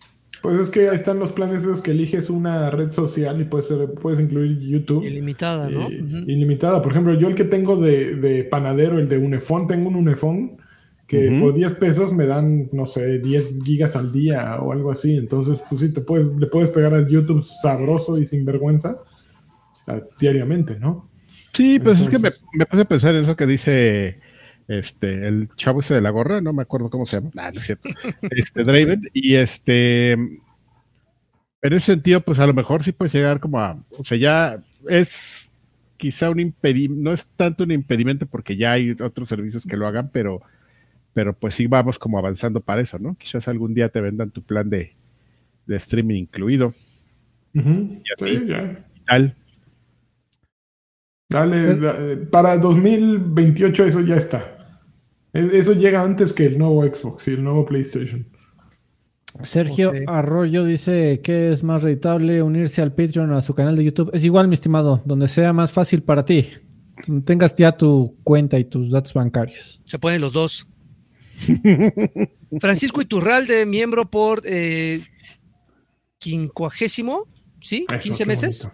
Pues 0.42 0.60
es 0.60 0.70
que 0.70 0.88
ahí 0.88 0.96
están 0.96 1.18
los 1.18 1.32
planes 1.32 1.62
esos 1.62 1.80
que 1.80 1.92
eliges 1.92 2.28
una 2.28 2.68
red 2.70 2.90
social 2.92 3.40
y 3.40 3.44
puedes, 3.44 3.68
ser, 3.68 3.92
puedes 3.94 4.20
incluir 4.20 4.58
YouTube. 4.58 5.04
Ilimitada, 5.04 5.70
¿no? 5.70 5.88
Eh, 5.88 6.02
uh 6.02 6.04
-huh. 6.04 6.28
Ilimitada. 6.28 6.82
Por 6.82 6.92
ejemplo, 6.92 7.14
yo 7.14 7.28
el 7.28 7.36
que 7.36 7.44
tengo 7.44 7.76
de, 7.76 8.16
de 8.16 8.44
panadero, 8.44 8.98
el 8.98 9.08
de 9.08 9.18
Unifón, 9.18 9.68
tengo 9.68 9.88
un 9.88 9.96
Unifón 9.96 10.58
que 11.06 11.28
uh 11.28 11.32
-huh. 11.32 11.40
por 11.40 11.54
10 11.54 11.74
pesos 11.74 12.12
me 12.12 12.26
dan, 12.26 12.68
no 12.72 12.86
sé, 12.86 13.18
10 13.18 13.62
gigas 13.64 13.96
al 13.96 14.12
día 14.12 14.58
o 14.60 14.72
algo 14.72 14.90
así. 14.90 15.16
Entonces, 15.16 15.58
pues 15.68 15.80
sí, 15.80 15.92
te 15.92 16.00
puedes, 16.00 16.28
le 16.28 16.46
puedes 16.46 16.70
pegar 16.70 16.94
al 16.94 17.08
YouTube 17.08 17.42
sabroso 17.42 18.18
y 18.18 18.26
sin 18.26 18.44
vergüenza 18.44 18.98
diariamente, 20.18 20.78
¿no? 20.78 21.10
Sí, 21.52 21.78
pues 21.78 21.98
Entonces, 21.98 22.06
es 22.06 22.10
que 22.10 22.18
me, 22.18 22.58
me 22.58 22.66
puse 22.66 22.82
a 22.82 22.86
pensar 22.86 23.14
en 23.14 23.24
eso 23.24 23.36
que 23.36 23.46
dice 23.46 24.20
este, 24.68 25.26
el 25.28 25.48
chavo 25.56 25.80
ese 25.80 25.94
de 25.94 26.00
la 26.00 26.10
gorra, 26.10 26.40
no 26.40 26.52
me 26.52 26.62
acuerdo 26.62 26.90
cómo 26.90 27.06
se 27.06 27.16
llama, 27.16 27.30
nah, 27.34 27.50
no 27.50 27.58
es 27.58 27.66
cierto, 27.66 27.88
este, 28.30 28.62
Draven, 28.62 29.02
y 29.12 29.34
este, 29.34 30.12
en 30.12 30.40
ese 31.62 31.86
sentido, 31.86 32.20
pues 32.20 32.38
a 32.38 32.46
lo 32.46 32.54
mejor 32.54 32.82
sí 32.82 32.92
puedes 32.92 33.12
llegar 33.12 33.40
como 33.40 33.60
a, 33.60 33.78
o 33.98 34.04
sea, 34.04 34.18
ya 34.18 34.60
es 34.88 35.50
quizá 35.96 36.30
un 36.30 36.40
impedimento, 36.40 37.02
no 37.02 37.12
es 37.12 37.26
tanto 37.36 37.64
un 37.64 37.70
impedimento 37.70 38.26
porque 38.26 38.56
ya 38.56 38.72
hay 38.72 38.92
otros 38.92 39.28
servicios 39.28 39.64
que 39.64 39.76
lo 39.76 39.86
hagan, 39.86 40.10
pero, 40.12 40.42
pero 41.14 41.34
pues 41.34 41.54
sí 41.54 41.66
vamos 41.66 41.98
como 41.98 42.18
avanzando 42.18 42.60
para 42.60 42.80
eso, 42.80 42.98
¿no? 42.98 43.14
Quizás 43.16 43.48
algún 43.48 43.74
día 43.74 43.88
te 43.88 44.00
vendan 44.00 44.30
tu 44.30 44.42
plan 44.42 44.68
de, 44.70 44.94
de 45.66 45.76
streaming 45.76 46.22
incluido. 46.22 46.74
Uh 47.54 47.60
-huh. 47.60 48.02
Y 48.04 48.12
así, 48.12 48.38
sí, 48.38 48.46
ya. 48.46 48.86
Y 48.94 49.04
tal. 49.04 49.36
Dale, 51.28 52.16
sí. 52.16 52.26
para 52.30 52.58
2028 52.58 53.86
eso 53.86 54.00
ya 54.00 54.16
está. 54.16 54.52
Eso 55.32 55.72
llega 55.72 56.02
antes 56.02 56.32
que 56.32 56.44
el 56.44 56.58
nuevo 56.58 56.84
Xbox 56.84 57.28
y 57.28 57.30
el 57.32 57.42
nuevo 57.42 57.64
PlayStation. 57.64 58.26
Sergio 59.42 59.88
okay. 59.88 60.04
Arroyo 60.06 60.62
dice 60.62 61.20
que 61.22 61.50
es 61.50 61.62
más 61.62 61.82
rentable 61.82 62.42
unirse 62.42 62.82
al 62.82 62.94
Patreon 62.94 63.32
a 63.32 63.40
su 63.40 63.54
canal 63.54 63.76
de 63.76 63.84
YouTube. 63.84 64.10
Es 64.12 64.24
igual, 64.24 64.46
mi 64.46 64.54
estimado, 64.54 65.00
donde 65.06 65.26
sea 65.26 65.54
más 65.54 65.72
fácil 65.72 66.02
para 66.02 66.24
ti. 66.24 66.50
Tengas 67.24 67.56
ya 67.56 67.72
tu 67.72 68.18
cuenta 68.22 68.58
y 68.58 68.64
tus 68.64 68.90
datos 68.90 69.14
bancarios. 69.14 69.80
Se 69.84 69.98
pueden 69.98 70.20
los 70.20 70.34
dos. 70.34 70.68
Francisco 72.60 73.00
Iturralde, 73.00 73.66
miembro 73.66 74.10
por 74.10 74.42
eh, 74.44 75.04
quincuagésimo, 76.18 77.24
¿sí? 77.60 77.86
Eso, 77.88 77.98
15 77.98 78.26
meses. 78.26 78.68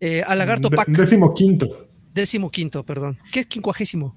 Eh, 0.00 0.22
a 0.26 0.34
Lagarto 0.34 0.70
Pac. 0.70 0.88
Décimo 0.88 1.32
quinto. 1.32 1.88
Décimo 2.12 2.50
quinto, 2.50 2.84
perdón. 2.84 3.18
¿Qué 3.30 3.40
es 3.40 3.46
quincuagésimo? 3.46 4.16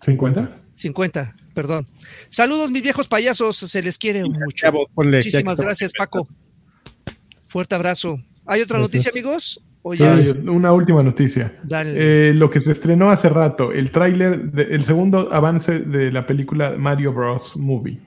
¿50? 0.00 0.62
50, 0.76 1.36
perdón. 1.54 1.86
Saludos, 2.28 2.70
mis 2.70 2.82
viejos 2.82 3.08
payasos, 3.08 3.56
se 3.56 3.82
les 3.82 3.98
quiere 3.98 4.22
sí, 4.22 4.28
mucho. 4.28 4.44
Chavo, 4.54 4.86
ponle, 4.94 5.18
Muchísimas 5.18 5.60
gracias, 5.60 5.92
Paco. 5.96 6.28
Fuerte 7.46 7.74
abrazo. 7.74 8.20
¿Hay 8.46 8.60
otra 8.60 8.78
noticia, 8.78 9.10
amigos? 9.10 9.63
Es... 9.92 10.30
Una 10.30 10.72
última 10.72 11.02
noticia. 11.02 11.60
Eh, 11.70 12.32
lo 12.34 12.48
que 12.48 12.60
se 12.60 12.72
estrenó 12.72 13.10
hace 13.10 13.28
rato, 13.28 13.70
el 13.72 13.90
tráiler, 13.90 14.50
el 14.56 14.82
segundo 14.84 15.28
avance 15.30 15.80
de 15.80 16.10
la 16.10 16.26
película 16.26 16.74
Mario 16.78 17.12
Bros. 17.12 17.56
Movie. 17.56 18.00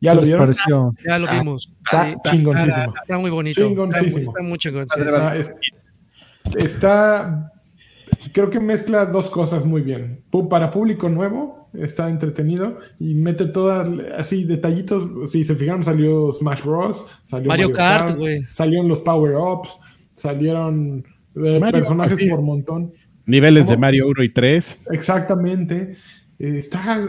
¿Ya 0.00 0.14
lo 0.14 0.22
vieron? 0.22 0.46
Pareció? 0.46 0.94
Ya 1.06 1.18
lo 1.18 1.30
vimos. 1.30 1.70
Está 1.84 2.06
sí, 2.06 2.14
chingoncísimo. 2.30 2.76
Está, 2.76 3.00
está, 3.02 3.18
muy 3.18 3.30
bonito. 3.30 3.60
Chingoncísimo. 3.60 4.18
Está, 4.18 4.30
está 4.30 4.42
muy 4.42 4.58
chingón. 4.58 4.82
Está, 4.82 5.36
está 6.56 7.50
creo 8.32 8.50
que 8.50 8.60
mezcla 8.60 9.06
dos 9.06 9.30
cosas 9.30 9.64
muy 9.64 9.82
bien. 9.82 10.22
Para 10.50 10.70
público 10.70 11.08
nuevo, 11.08 11.68
está 11.72 12.08
entretenido 12.08 12.78
y 12.98 13.14
mete 13.14 13.46
todas 13.46 13.88
así 14.18 14.44
detallitos. 14.44 15.30
Si 15.30 15.44
se 15.44 15.54
fijaron, 15.54 15.84
salió 15.84 16.32
Smash 16.32 16.62
Bros. 16.62 17.06
Salió 17.22 17.48
Mario, 17.48 17.70
Mario 17.70 17.76
Kart, 17.76 18.08
Kart 18.08 18.44
salieron 18.52 18.88
los 18.88 19.00
Power 19.00 19.36
Ups, 19.36 19.78
salieron 20.14 21.04
eh, 21.36 21.60
personajes 21.72 22.18
por 22.28 22.42
montón. 22.42 22.92
Niveles 23.26 23.64
¿Cómo? 23.64 23.72
de 23.72 23.78
Mario 23.78 24.08
1 24.08 24.22
y 24.22 24.28
3. 24.32 24.78
Exactamente. 24.92 25.96
Eh, 26.38 26.58
está, 26.58 27.08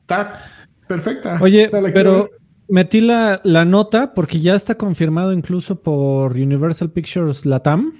está 0.00 0.42
perfecta. 0.86 1.38
Oye, 1.40 1.68
pero 1.92 2.30
metí 2.68 3.00
la, 3.00 3.40
la 3.44 3.64
nota 3.64 4.14
porque 4.14 4.40
ya 4.40 4.54
está 4.54 4.76
confirmado 4.76 5.32
incluso 5.32 5.82
por 5.82 6.32
Universal 6.32 6.90
Pictures 6.90 7.44
Latam 7.44 7.92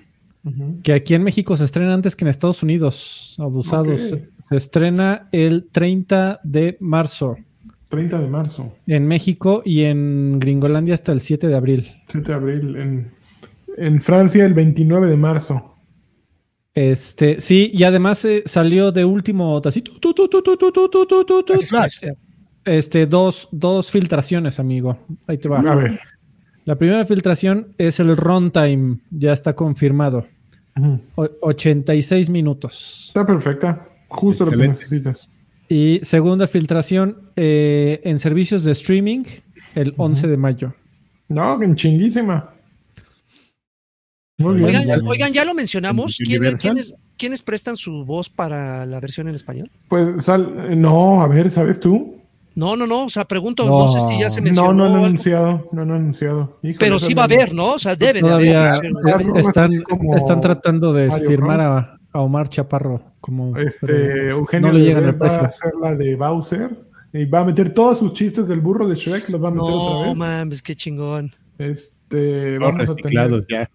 Uh 0.43 0.51
-huh. 0.51 0.83
Que 0.83 0.93
aquí 0.93 1.15
en 1.15 1.23
México 1.23 1.57
se 1.57 1.65
estrena 1.65 1.95
antes 1.95 2.17
que 2.17 2.25
en 2.25 2.29
Estados 2.29 2.63
Unidos. 2.63 3.37
Abusados. 3.39 4.01
Okay. 4.01 4.29
Se 4.49 4.57
estrena 4.57 5.29
el 5.33 5.69
30 5.71 6.41
de 6.43 6.77
marzo. 6.81 7.37
30 7.89 8.21
de 8.21 8.29
marzo. 8.29 8.73
En 8.87 9.07
México 9.07 9.63
y 9.65 9.83
en 9.83 10.39
Gringolandia 10.39 10.95
hasta 10.95 11.13
el 11.13 11.21
7 11.21 11.49
de 11.49 11.57
abril. 11.57 11.87
7 12.09 12.27
de 12.33 12.35
abril. 12.35 12.77
En, 12.77 13.11
en 13.77 14.01
Francia 14.01 14.45
el 14.45 14.55
29 14.55 15.07
de 15.07 15.17
marzo. 15.17 15.77
Este, 16.75 17.41
sí, 17.41 17.71
y 17.75 17.83
además 17.85 18.27
salió 18.47 18.93
de 18.93 19.05
último 19.05 19.61
así, 19.65 19.83
tu, 19.83 19.99
tu, 19.99 20.29
tu, 20.29 21.45
Este, 22.65 23.07
dos, 23.07 23.49
dos 23.51 23.91
filtraciones, 23.91 24.59
amigo. 24.61 24.99
Ahí 25.27 25.39
te 25.39 25.49
va. 25.49 25.59
A 25.61 25.75
ver. 25.75 26.01
La 26.65 26.77
primera 26.77 27.05
filtración 27.05 27.75
es 27.79 27.99
el 28.01 28.17
runtime, 28.17 28.99
ya 29.11 29.33
está 29.33 29.55
confirmado. 29.55 30.27
O 31.17 31.29
86 31.43 32.31
minutos. 32.31 33.07
Está 33.09 33.27
perfecta, 33.27 33.89
justo 34.09 34.45
lo 34.45 34.53
que 34.53 34.69
necesitas. 34.69 35.29
Y 35.69 36.01
segunda 36.03 36.47
filtración 36.47 37.31
eh, 37.37 38.01
en 38.05 38.19
servicios 38.19 38.65
de 38.65 38.73
streaming 38.73 39.25
el 39.75 39.95
11 39.97 40.29
de 40.29 40.37
mayo. 40.37 40.75
No, 41.29 41.63
en 41.63 41.75
chinguísima. 41.75 42.55
Muy. 44.41 44.65
Oigan, 44.65 44.87
ya, 44.87 44.97
ya. 44.97 45.03
oigan, 45.09 45.33
ya 45.33 45.45
lo 45.45 45.55
mencionamos. 45.55 46.19
¿En 46.21 46.27
¿Quién- 46.27 46.41
Universal? 46.41 46.61
¿Quiénes, 46.73 46.95
quiénes 47.17 47.43
prestan 47.43 47.77
su 47.77 48.05
voz 48.05 48.29
para 48.29 48.87
la 48.87 48.99
versión 49.01 49.29
en 49.29 49.35
español? 49.35 49.71
Pues 49.89 50.25
sal, 50.25 50.81
no, 50.81 51.23
a 51.23 51.29
ver, 51.29 51.51
¿sabes 51.51 51.79
tú? 51.81 52.17
No, 52.57 52.75
no, 52.77 52.87
no. 52.87 53.05
O 53.05 53.09
sea, 53.09 53.25
pregunto, 53.27 53.65
No. 53.65 53.79
no, 53.85 53.89
sé 53.89 54.01
si 54.01 54.19
ya 54.19 54.29
se 54.29 54.41
No, 54.41 54.45
mencionó. 54.47 54.73
no 54.73 54.85
han 54.87 54.93
algo, 54.95 55.07
anunciado, 55.07 55.69
no 55.73 55.83
han 55.83 55.91
anunciado. 55.93 56.59
Híjole, 56.63 56.79
pero 56.81 56.99
sí 56.99 57.15
no- 57.15 57.19
va 57.19 57.23
a 57.23 57.25
haber, 57.27 57.55
¿no? 57.55 57.75
O 57.75 57.79
sea, 57.79 57.95
debe 57.95 58.21
de 58.23 58.29
haber. 58.29 58.81
están, 59.37 59.73
están 60.17 60.41
tratando 60.41 60.93
de 60.93 61.07
Mario 61.09 61.29
firmar 61.29 61.61
a, 61.61 61.99
a 62.13 62.21
Omar 62.21 62.49
Chaparro 62.49 63.03
como 63.21 63.57
Este, 63.57 64.31
Eugenio 64.31 64.73
no 64.73 64.79
le 64.79 64.85
llegan 64.85 65.17
va 65.23 65.27
a 65.27 65.47
hacer 65.47 65.73
la 65.81 65.95
de 65.95 66.17
Bowser 66.17 66.71
y 67.13 67.25
va 67.27 67.41
a 67.41 67.45
meter 67.45 67.73
todos 67.73 67.99
sus 67.99 68.13
chistes 68.15 68.49
del 68.49 68.61
burro 68.61 68.89
de 68.89 68.97
Shrek, 68.97 69.29
los 69.31 69.43
va 69.43 69.49
a 69.49 69.51
meter 69.53 69.67
No, 69.69 69.75
otra 69.97 70.09
vez. 70.09 70.17
mames, 70.17 70.63
qué 70.63 70.75
chingón. 70.75 71.31
Este, 71.59 72.59
vamos 72.59 72.89
a 72.89 72.95
tener. 72.97 73.45
ya. 73.49 73.71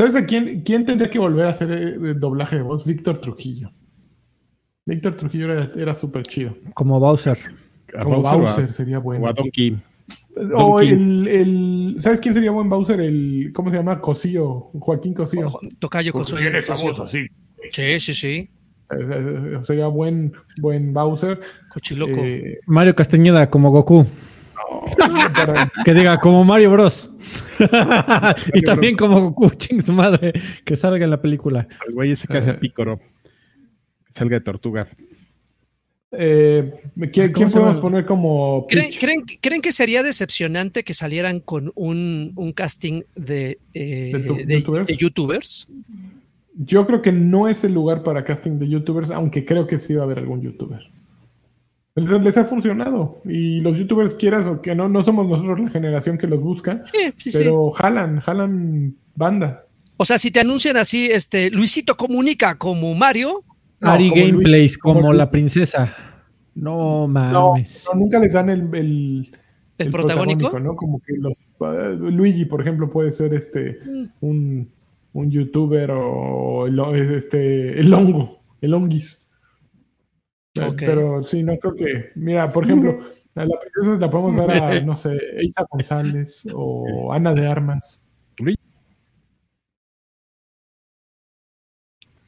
¿Sabes 0.00 0.16
a 0.16 0.24
quién, 0.24 0.62
quién 0.62 0.86
tendría 0.86 1.10
que 1.10 1.18
volver 1.18 1.44
a 1.44 1.50
hacer 1.50 1.70
eh, 1.70 1.94
el 2.10 2.18
doblaje 2.18 2.56
de 2.56 2.62
voz? 2.62 2.86
Víctor 2.86 3.18
Trujillo. 3.18 3.70
Víctor 4.86 5.14
Trujillo 5.14 5.52
era, 5.52 5.70
era 5.76 5.94
súper 5.94 6.22
chido. 6.22 6.56
como 6.72 6.98
Bowser. 6.98 7.36
Como 8.02 8.22
Bowser 8.22 8.72
sería 8.72 8.98
bueno. 8.98 9.26
O 9.26 9.28
a 9.28 9.34
Donkey. 9.34 9.78
O 10.36 10.42
Donkey. 10.80 10.88
el, 10.88 11.28
el- 11.28 11.96
¿Sabes 11.98 12.18
quién 12.18 12.32
sería 12.32 12.50
buen 12.50 12.70
Bowser? 12.70 12.98
El, 12.98 13.52
¿cómo 13.54 13.70
se 13.70 13.76
llama? 13.76 14.00
Cosío, 14.00 14.70
Joaquín 14.72 15.12
Cosío. 15.12 15.48
Ojo, 15.48 15.60
Tocayo 15.78 16.14
con 16.14 16.24
su. 16.24 16.38
sí. 17.06 17.26
Sí, 17.70 18.00
sí, 18.00 18.14
sí. 18.14 18.28
Eh, 18.28 18.96
eh, 18.98 19.58
sería 19.64 19.86
buen, 19.88 20.32
buen 20.62 20.94
Bowser. 20.94 21.40
Cochiloco. 21.74 22.14
Eh, 22.16 22.60
Mario 22.64 22.96
Castañeda 22.96 23.50
como 23.50 23.70
Goku. 23.70 24.06
Que 25.84 25.94
diga 25.94 26.18
como 26.18 26.44
Mario 26.44 26.70
Bros. 26.70 27.10
y 28.54 28.62
también 28.62 28.96
como 28.96 29.20
Goku, 29.20 29.50
ching 29.56 29.82
su 29.82 29.92
madre, 29.92 30.32
que 30.64 30.76
salga 30.76 31.04
en 31.04 31.10
la 31.10 31.20
película. 31.20 31.66
El 31.86 31.94
güey 31.94 32.12
ese 32.12 32.26
que 32.26 32.38
hace 32.38 32.50
Eh. 32.50 32.52
a 32.54 32.60
Pícoro. 32.60 32.98
Que 32.98 34.12
salga 34.14 34.36
de 34.36 34.40
tortuga. 34.44 34.88
eh, 36.12 36.72
¿Quién, 37.12 37.32
¿Cómo 37.32 37.32
quién 37.32 37.50
se 37.50 37.58
podemos 37.58 37.78
poner 37.80 38.04
como 38.04 38.66
¿Creen, 38.68 38.90
creen, 38.98 39.22
creen 39.40 39.62
que 39.62 39.70
sería 39.72 40.02
decepcionante 40.02 40.82
que 40.82 40.92
salieran 40.94 41.38
con 41.40 41.70
un, 41.76 42.32
un 42.34 42.52
casting 42.52 43.02
de, 43.14 43.58
eh, 43.74 44.10
¿De 44.14 44.20
tu- 44.20 44.34
de- 44.36 44.54
youtubers? 44.56 44.86
de 44.88 44.96
youtubers? 44.96 45.68
Yo 46.56 46.84
creo 46.86 47.00
que 47.00 47.12
no 47.12 47.46
es 47.48 47.62
el 47.64 47.72
lugar 47.74 48.02
para 48.02 48.24
casting 48.24 48.58
de 48.58 48.68
youtubers, 48.68 49.10
aunque 49.12 49.44
creo 49.46 49.66
que 49.68 49.78
sí 49.78 49.94
va 49.94 50.02
a 50.02 50.04
haber 50.04 50.18
algún 50.18 50.42
youtuber. 50.42 50.80
Les, 52.04 52.22
les 52.22 52.36
ha 52.36 52.44
funcionado. 52.44 53.20
Y 53.24 53.60
los 53.60 53.76
youtubers, 53.76 54.14
quieras 54.14 54.46
o 54.46 54.60
que 54.60 54.74
no, 54.74 54.88
no 54.88 55.02
somos 55.02 55.28
nosotros 55.28 55.60
la 55.60 55.70
generación 55.70 56.18
que 56.18 56.26
los 56.26 56.40
busca, 56.40 56.84
Sí, 56.92 57.12
sí, 57.16 57.32
sí. 57.32 57.38
pero 57.38 57.70
jalan, 57.70 58.20
jalan 58.20 58.94
banda. 59.14 59.64
O 59.96 60.04
sea, 60.04 60.18
si 60.18 60.30
te 60.30 60.40
anuncian 60.40 60.76
así, 60.76 61.06
este, 61.10 61.50
Luisito 61.50 61.96
comunica 61.96 62.56
como 62.56 62.94
Mario, 62.94 63.40
No, 63.80 63.90
Ari 63.90 64.08
como 64.08 64.20
Luis- 64.22 64.32
Gameplays 64.32 64.78
como, 64.78 65.00
como 65.00 65.12
la 65.12 65.30
princesa. 65.30 65.94
No 66.54 67.06
mames. 67.06 67.86
no, 67.92 68.00
nunca 68.00 68.18
les 68.18 68.32
dan 68.32 68.50
el, 68.50 68.68
el, 68.74 69.30
el, 69.78 69.90
protagónico. 69.90 70.58
¿no? 70.58 70.74
Como 70.76 71.00
que 71.00 71.14
los 71.18 71.38
uh, 71.60 72.10
Luigi, 72.10 72.44
por 72.44 72.60
ejemplo, 72.60 72.90
puede 72.90 73.10
ser 73.12 73.32
este 73.34 73.78
Mm. 73.86 74.04
un, 74.20 74.70
un 75.12 75.30
youtuber 75.30 75.90
o 75.92 76.66
el, 76.66 76.78
este 77.12 77.78
el 77.80 77.92
hongo, 77.94 78.40
el 78.60 78.74
honguis. 78.74 79.19
Pero 80.78 81.22
sí, 81.22 81.42
no 81.42 81.56
creo 81.58 81.74
que. 81.76 82.10
Mira, 82.16 82.52
por 82.52 82.64
ejemplo, 82.64 83.00
a 83.34 83.44
la 83.44 83.58
princesa 83.58 83.98
la 83.98 84.10
podemos 84.10 84.36
dar 84.36 84.50
a, 84.50 84.80
no 84.84 84.96
sé, 84.96 85.16
Isa 85.42 85.64
González 85.70 86.48
o 86.52 87.12
Ana 87.12 87.32
de 87.34 87.46
Armas. 87.46 88.06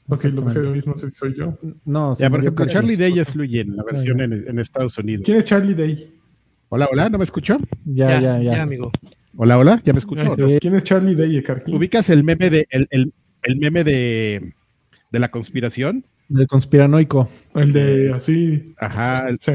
Ok, 0.09 0.25
los 0.25 0.47
dejé 0.47 0.61
de 0.61 0.69
oír, 0.69 0.87
no 0.87 0.97
sé 0.97 1.11
si 1.11 1.17
soy 1.17 1.35
yo. 1.35 1.57
No, 1.85 2.15
Ya, 2.17 2.29
por 2.29 2.41
ejemplo. 2.41 2.67
Charlie 2.67 2.97
Day 2.97 3.19
es 3.19 3.35
Luigi 3.35 3.61
en 3.61 3.77
la 3.77 3.83
versión 3.85 4.21
en, 4.21 4.33
en 4.47 4.59
Estados 4.59 4.99
Unidos. 4.99 5.23
¿Quién 5.25 5.39
es 5.39 5.45
Charlie 5.47 5.75
Day? 5.75 6.13
Hola, 6.69 6.89
hola, 6.91 7.09
¿no 7.09 7.19
me 7.19 7.25
escuchó? 7.25 7.59
Ya, 7.87 8.21
ya, 8.21 8.39
ya. 8.41 8.63
amigo. 8.63 8.91
Hola, 9.37 9.59
hola, 9.59 9.81
¿ya 9.85 9.93
me 9.93 10.01
escuchó? 10.01 10.35
¿Quién 10.61 10.75
es 10.75 10.85
Charlie 10.85 11.15
Day, 11.15 11.39
Ekarki? 11.39 11.73
¿Ubicas 11.75 12.11
el 12.11 12.25
meme 12.25 12.51
de 12.51 12.67
el, 12.71 12.87
el- 12.91 13.13
el 13.45 13.57
meme 13.57 13.83
de, 13.85 14.53
de 15.11 15.19
la 15.19 15.31
conspiración? 15.31 16.05
Del 16.33 16.47
conspiranoico. 16.47 17.29
El 17.55 17.73
de 17.73 18.13
así. 18.15 18.75
Ajá, 18.79 19.29
el- 19.29 19.39
Sí. 19.41 19.53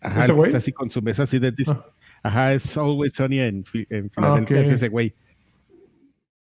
ajá, 0.00 0.24
¿Ese 0.24 0.32
güey? 0.32 0.54
así 0.54 0.72
con 0.72 0.90
su 0.90 1.02
mesa 1.02 1.24
así 1.24 1.38
de 1.38 1.52
Ah. 1.66 1.84
Ajá, 2.22 2.54
es 2.54 2.76
Always 2.76 3.12
Sunny 3.14 3.40
en, 3.40 3.64
en 3.90 4.10
Ah, 4.16 4.36
Filadelfia, 4.38 4.60
es 4.60 4.70
ese 4.70 4.88
güey. 4.88 5.12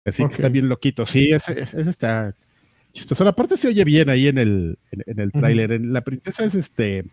Así 0.04 0.26
que 0.26 0.34
está 0.34 0.48
bien 0.48 0.68
loquito. 0.68 1.06
Sí, 1.06 1.30
ese, 1.32 1.60
ese 1.60 1.88
está 1.90 2.34
chistoso. 2.92 3.26
Aparte 3.26 3.56
se 3.56 3.68
oye 3.68 3.84
bien 3.84 4.08
ahí 4.10 4.26
en 4.26 4.38
el, 4.38 4.78
en, 4.90 5.02
en 5.06 5.20
el 5.20 5.32
tráiler. 5.32 5.80
La 5.80 6.02
princesa 6.02 6.44
es 6.44 6.54
este, 6.56 7.04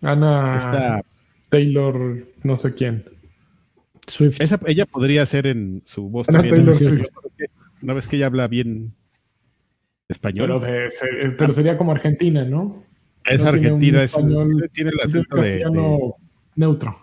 Ana 0.00 0.56
esta- 0.56 1.02
Taylor, 1.50 2.26
no 2.42 2.56
sé 2.56 2.72
quién. 2.72 3.04
Swift. 4.06 4.40
esa, 4.40 4.58
ella 4.66 4.86
podría 4.86 5.26
ser 5.26 5.46
en 5.46 5.82
su 5.84 6.08
voz 6.08 6.28
Ana 6.30 6.38
también. 6.38 6.64
Taylor 6.64 6.80
¿no? 6.82 6.88
Swift. 6.88 7.08
Una 7.82 7.92
vez 7.94 8.06
que 8.08 8.16
ella 8.16 8.26
habla 8.26 8.48
bien 8.48 8.94
español. 10.08 10.46
Pero, 10.46 10.60
de- 10.60 10.90
se- 10.90 11.30
pero 11.36 11.52
sería 11.52 11.76
como 11.78 11.92
Argentina, 11.92 12.44
¿no? 12.44 12.82
es 13.24 13.40
no 13.42 13.50
tiene 13.52 13.66
argentina, 13.66 14.02
es, 14.02 14.14
español- 14.14 14.70
tiene 14.72 14.90
el 14.90 15.00
acento 15.00 15.36
de, 15.36 15.42
castellano 15.42 15.82
de- 15.82 16.12
neutro. 16.56 16.98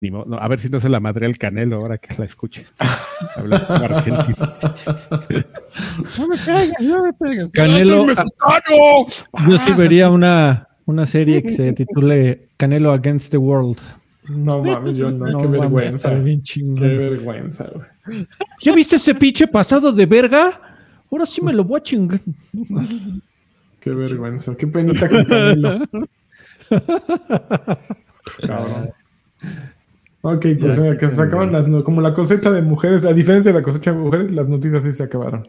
no, 0.00 0.24
a 0.36 0.48
ver 0.48 0.58
si 0.58 0.68
no 0.68 0.80
se 0.80 0.88
la 0.88 0.98
madre 0.98 1.26
al 1.26 1.38
canelo 1.38 1.76
ahora 1.76 1.98
que 1.98 2.16
la 2.18 2.24
escuche. 2.24 2.66
Habla 3.36 3.66
como 3.66 3.84
argentino. 3.84 4.36
no 6.18 6.28
me 6.28 6.36
pegues, 6.36 6.72
no 6.80 7.02
me 7.04 7.12
pegues. 7.12 7.52
Canelo- 7.52 8.06
¡Yo 8.06 8.06
soy 8.06 8.06
mexicano! 8.06 9.06
Yo 9.50 9.58
sí 9.58 9.72
vería 9.74 10.10
una, 10.10 10.68
una 10.86 11.06
serie 11.06 11.42
que 11.42 11.50
se 11.54 11.72
titule 11.72 12.48
Canelo 12.56 12.92
Against 12.92 13.30
the 13.30 13.38
World. 13.38 13.78
No 14.28 14.62
mames, 14.62 14.96
yo 14.96 15.10
no. 15.10 15.26
No 15.26 15.38
qué 15.38 15.46
vergüenza. 15.48 16.10
bien 16.14 16.42
Qué 16.42 16.84
vergüenza, 16.86 17.68
güey. 17.74 18.26
¿Ya 18.60 18.72
viste 18.74 18.96
ese 18.96 19.14
pinche 19.14 19.46
pasado 19.48 19.92
de 19.92 20.06
verga? 20.06 20.60
Ahora 21.10 21.26
sí 21.26 21.42
me 21.42 21.52
lo 21.52 21.64
voy 21.64 21.78
a 21.78 21.82
chingar. 21.82 22.20
Qué 23.80 23.90
vergüenza. 23.90 24.54
Qué 24.56 24.66
penita 24.66 25.08
con 25.08 25.24
Canelo. 25.24 25.80
Cabrón. 28.46 28.90
Ok, 30.24 30.46
pues 30.60 30.76
Ya, 30.76 30.96
que 30.96 31.10
se 31.10 31.20
acaban 31.22 31.50
las 31.52 31.66
no- 31.66 31.82
como 31.82 32.00
la 32.00 32.14
cosecha 32.14 32.50
de 32.52 32.62
mujeres, 32.62 33.04
a 33.04 33.12
diferencia 33.12 33.52
de 33.52 33.58
la 33.58 33.64
cosecha 33.64 33.92
de 33.92 33.98
mujeres, 33.98 34.30
las 34.30 34.48
noticias 34.48 34.84
sí 34.84 34.92
se 34.92 35.02
acabaron. 35.02 35.48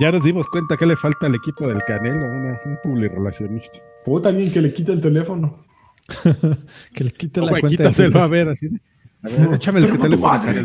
Ya 0.00 0.12
nos 0.12 0.22
dimos 0.24 0.46
cuenta 0.48 0.76
que 0.76 0.84
le 0.86 0.96
falta 0.96 1.26
al 1.26 1.34
equipo 1.34 1.66
del 1.66 1.82
Canelo, 1.86 2.26
una, 2.30 2.60
un 2.66 2.76
publirelacionista. 2.82 3.78
Puta, 4.04 4.28
alguien 4.28 4.52
que 4.52 4.60
le 4.60 4.72
quite 4.74 4.92
el 4.92 5.00
teléfono. 5.00 5.64
Que 6.92 7.04
le 7.04 7.10
quite 7.10 7.40
la 7.40 7.50
Güey, 7.50 7.60
cuenta. 7.60 7.82
de 7.84 7.88
quítaselo 7.90 8.20
a 8.20 8.26
ver 8.26 8.48
así. 8.48 8.68
de- 8.68 8.80
A 9.22 9.28
ver, 9.28 9.54
échame 9.54 9.78
el 9.80 9.86
Te 9.86 9.90
rompo 9.92 10.04
tu 10.04 10.10
teléfono. 10.10 10.32
madre. 10.32 10.64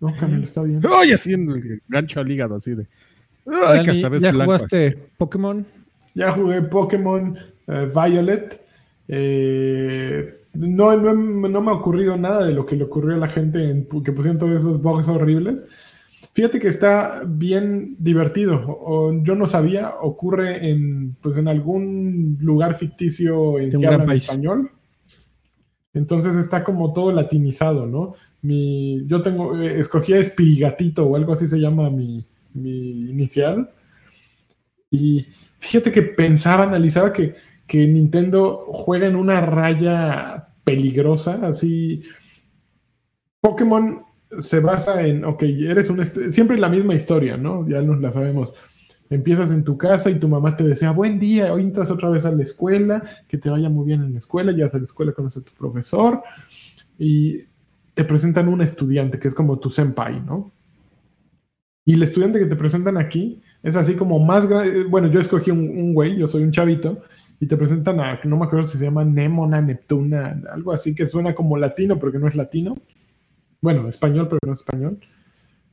No, 0.00 0.16
Canelo, 0.16 0.42
está 0.44 0.62
bien. 0.62 0.80
Ay, 0.90 1.12
así 1.12 1.32
en 1.32 1.48
el 1.50 1.82
gancho 1.88 2.18
al 2.20 2.30
hígado, 2.30 2.56
así 2.56 2.74
de. 2.74 2.86
Ay, 3.46 3.80
que 3.80 3.86
Dani, 3.86 3.88
hasta 3.90 4.08
ves 4.08 4.20
¿Ya 4.22 4.32
blanco. 4.32 4.44
jugaste 4.52 4.98
Pokémon? 5.16 5.64
Ya 6.14 6.32
jugué 6.32 6.62
Pokémon 6.62 7.38
eh, 7.68 7.88
Violet. 7.94 8.60
Eh, 9.06 10.40
no, 10.54 10.96
no, 10.96 11.14
no 11.14 11.62
me 11.62 11.70
ha 11.70 11.74
ocurrido 11.74 12.16
nada 12.16 12.44
de 12.46 12.52
lo 12.52 12.66
que 12.66 12.76
le 12.76 12.84
ocurrió 12.84 13.14
a 13.14 13.18
la 13.18 13.28
gente 13.28 13.62
en, 13.70 13.86
que 14.04 14.12
pusieron 14.12 14.38
todos 14.38 14.56
esos 14.56 14.82
bugs 14.82 15.06
horribles. 15.08 15.66
Fíjate 16.32 16.58
que 16.60 16.68
está 16.68 17.22
bien 17.26 17.96
divertido. 17.98 18.64
O- 18.66 19.12
yo 19.22 19.34
no 19.34 19.46
sabía, 19.46 19.94
ocurre 20.00 20.70
en, 20.70 21.14
pues 21.20 21.36
en 21.36 21.46
algún 21.48 22.38
lugar 22.40 22.74
ficticio 22.74 23.58
en 23.58 23.70
De 23.70 23.78
que 23.78 23.86
hablan 23.86 24.06
país. 24.06 24.22
español. 24.24 24.70
Entonces 25.94 26.36
está 26.36 26.64
como 26.64 26.92
todo 26.94 27.12
latinizado, 27.12 27.86
¿no? 27.86 28.14
Mi, 28.40 29.06
yo 29.06 29.20
tengo, 29.20 29.60
eh, 29.60 29.78
escogí 29.78 30.14
a 30.14 30.18
Espirigatito 30.18 31.06
o 31.06 31.16
algo 31.16 31.34
así 31.34 31.46
se 31.46 31.58
llama 31.60 31.90
mi, 31.90 32.24
mi 32.54 33.10
inicial. 33.10 33.68
Y 34.90 35.26
fíjate 35.58 35.92
que 35.92 36.00
pensaba, 36.02 36.64
analizaba 36.64 37.12
que, 37.12 37.34
que 37.66 37.86
Nintendo 37.86 38.64
juega 38.68 39.06
en 39.06 39.16
una 39.16 39.40
raya 39.42 40.48
peligrosa, 40.64 41.40
así. 41.46 42.02
Pokémon 43.40 44.02
se 44.40 44.60
basa 44.60 45.06
en, 45.06 45.24
ok, 45.24 45.42
eres 45.42 45.90
un 45.90 46.04
siempre 46.32 46.58
la 46.58 46.68
misma 46.68 46.94
historia, 46.94 47.36
¿no? 47.36 47.68
Ya 47.68 47.82
nos 47.82 48.00
la 48.00 48.12
sabemos. 48.12 48.54
Empiezas 49.10 49.52
en 49.52 49.62
tu 49.62 49.76
casa 49.76 50.10
y 50.10 50.18
tu 50.18 50.28
mamá 50.28 50.56
te 50.56 50.64
desea, 50.64 50.90
buen 50.90 51.18
día, 51.18 51.52
hoy 51.52 51.62
entras 51.62 51.90
otra 51.90 52.08
vez 52.08 52.24
a 52.24 52.32
la 52.32 52.42
escuela, 52.42 53.02
que 53.28 53.36
te 53.36 53.50
vaya 53.50 53.68
muy 53.68 53.86
bien 53.86 54.02
en 54.02 54.12
la 54.12 54.18
escuela, 54.18 54.52
ya 54.52 54.66
a 54.66 54.78
la 54.78 54.84
escuela, 54.84 55.12
conoces 55.12 55.42
a 55.42 55.44
tu 55.44 55.52
profesor 55.52 56.22
y 56.98 57.44
te 57.94 58.04
presentan 58.04 58.48
un 58.48 58.62
estudiante 58.62 59.18
que 59.18 59.28
es 59.28 59.34
como 59.34 59.58
tu 59.58 59.68
senpai, 59.68 60.20
¿no? 60.20 60.50
Y 61.84 61.94
el 61.94 62.02
estudiante 62.02 62.38
que 62.38 62.46
te 62.46 62.56
presentan 62.56 62.96
aquí 62.96 63.42
es 63.62 63.76
así 63.76 63.94
como 63.94 64.18
más 64.18 64.48
grande, 64.48 64.84
bueno, 64.84 65.08
yo 65.08 65.20
escogí 65.20 65.50
un, 65.50 65.58
un 65.58 65.94
güey, 65.94 66.16
yo 66.16 66.26
soy 66.26 66.42
un 66.44 66.52
chavito, 66.52 67.02
y 67.42 67.46
te 67.46 67.56
presentan 67.56 67.98
a, 67.98 68.20
no 68.22 68.36
me 68.36 68.44
acuerdo 68.44 68.66
si 68.66 68.78
se 68.78 68.84
llama 68.84 69.04
Nemona, 69.04 69.60
Neptuna, 69.60 70.40
algo 70.52 70.70
así 70.70 70.94
que 70.94 71.08
suena 71.08 71.34
como 71.34 71.56
latino, 71.56 71.98
pero 71.98 72.12
que 72.12 72.20
no 72.20 72.28
es 72.28 72.36
latino. 72.36 72.76
Bueno, 73.62 73.88
español, 73.88 74.28
pero 74.28 74.40
no 74.44 74.52
es 74.52 74.60
español. 74.60 74.98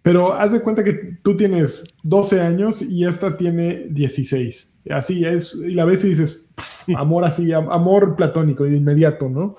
Pero 0.02 0.34
haz 0.34 0.54
de 0.54 0.62
cuenta 0.62 0.84
que 0.84 1.18
tú 1.22 1.36
tienes 1.36 1.84
12 2.04 2.40
años 2.40 2.82
y 2.82 3.04
esta 3.04 3.36
tiene 3.36 3.88
16. 3.90 4.74
Así 4.92 5.26
es, 5.26 5.56
y 5.56 5.74
la 5.74 5.86
ves 5.86 6.06
y 6.06 6.10
dices, 6.10 6.46
amor 6.96 7.26
así, 7.26 7.52
amor 7.52 8.16
platónico 8.16 8.64
de 8.64 8.78
inmediato, 8.78 9.28
¿no? 9.28 9.58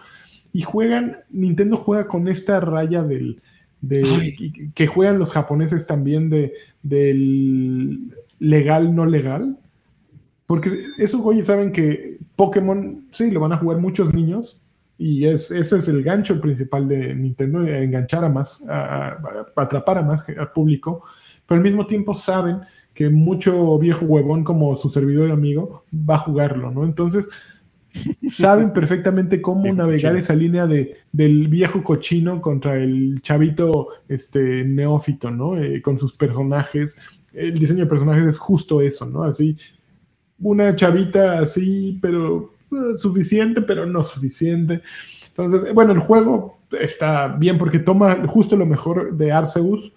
Y 0.53 0.63
juegan, 0.63 1.19
Nintendo 1.29 1.77
juega 1.77 2.07
con 2.07 2.27
esta 2.27 2.59
raya 2.61 3.03
del, 3.03 3.43
de, 3.81 4.73
que 4.75 4.87
juegan 4.87 5.19
los 5.19 5.33
japoneses 5.33 5.87
también 5.87 6.31
de, 6.31 6.55
del 6.83 8.17
legal, 8.39 8.95
no 8.95 9.07
legal. 9.07 9.59
Porque 10.47 10.83
esos 10.99 11.21
güeyes 11.21 11.47
saben 11.47 11.71
que 11.71 12.19
Pokémon, 12.35 13.07
sí, 13.13 13.31
lo 13.31 13.41
van 13.41 13.53
a 13.53 13.59
jugar 13.59 13.79
muchos 13.79 14.13
niños. 14.13 14.61
Y 15.03 15.25
es, 15.25 15.51
ese 15.51 15.79
es 15.79 15.89
el 15.89 16.03
gancho 16.03 16.39
principal 16.43 16.87
de 16.87 17.15
Nintendo, 17.15 17.61
de 17.61 17.85
enganchar 17.85 18.23
a 18.23 18.29
más, 18.29 18.63
a, 18.69 19.17
atrapar 19.57 19.97
a 19.97 20.03
más 20.03 20.29
al 20.29 20.53
público. 20.53 21.03
Pero 21.47 21.57
al 21.57 21.65
mismo 21.65 21.87
tiempo 21.87 22.15
saben 22.15 22.59
que 22.93 23.09
mucho 23.09 23.79
viejo 23.79 24.05
huevón 24.05 24.45
como 24.45 24.77
su 24.77 24.91
servidor 24.91 25.31
y 25.31 25.33
amigo 25.33 25.87
va 25.91 26.17
a 26.17 26.19
jugarlo, 26.19 26.71
¿no? 26.71 26.85
Entonces, 26.85 27.31
saben 28.29 28.73
perfectamente 28.75 29.41
cómo 29.41 29.73
navegar 29.73 30.17
esa 30.17 30.35
línea 30.35 30.67
de, 30.67 30.95
del 31.11 31.49
viejo 31.49 31.83
cochino 31.83 32.43
contra 32.43 32.77
el 32.77 33.23
chavito 33.23 33.89
este, 34.07 34.65
neófito, 34.67 35.31
¿no? 35.31 35.57
Eh, 35.57 35.81
con 35.81 35.99
sus 35.99 36.13
personajes. 36.13 36.95
El 37.33 37.55
diseño 37.55 37.85
de 37.85 37.91
personajes 37.91 38.25
es 38.25 38.37
justo 38.37 38.83
eso, 38.83 39.07
¿no? 39.07 39.23
Así, 39.23 39.57
una 40.39 40.77
chavita 40.77 41.39
así, 41.39 41.99
pero 42.03 42.60
suficiente, 42.99 43.63
pero 43.63 43.87
no 43.87 44.03
suficiente. 44.03 44.83
Entonces, 45.29 45.73
bueno, 45.75 45.93
el 45.93 46.01
juego 46.01 46.61
está 46.79 47.29
bien 47.29 47.59
porque 47.59 47.79
toma 47.79 48.27
justo 48.27 48.57
lo 48.57 48.67
mejor 48.67 49.17
de 49.17 49.33
Arceus, 49.33 49.93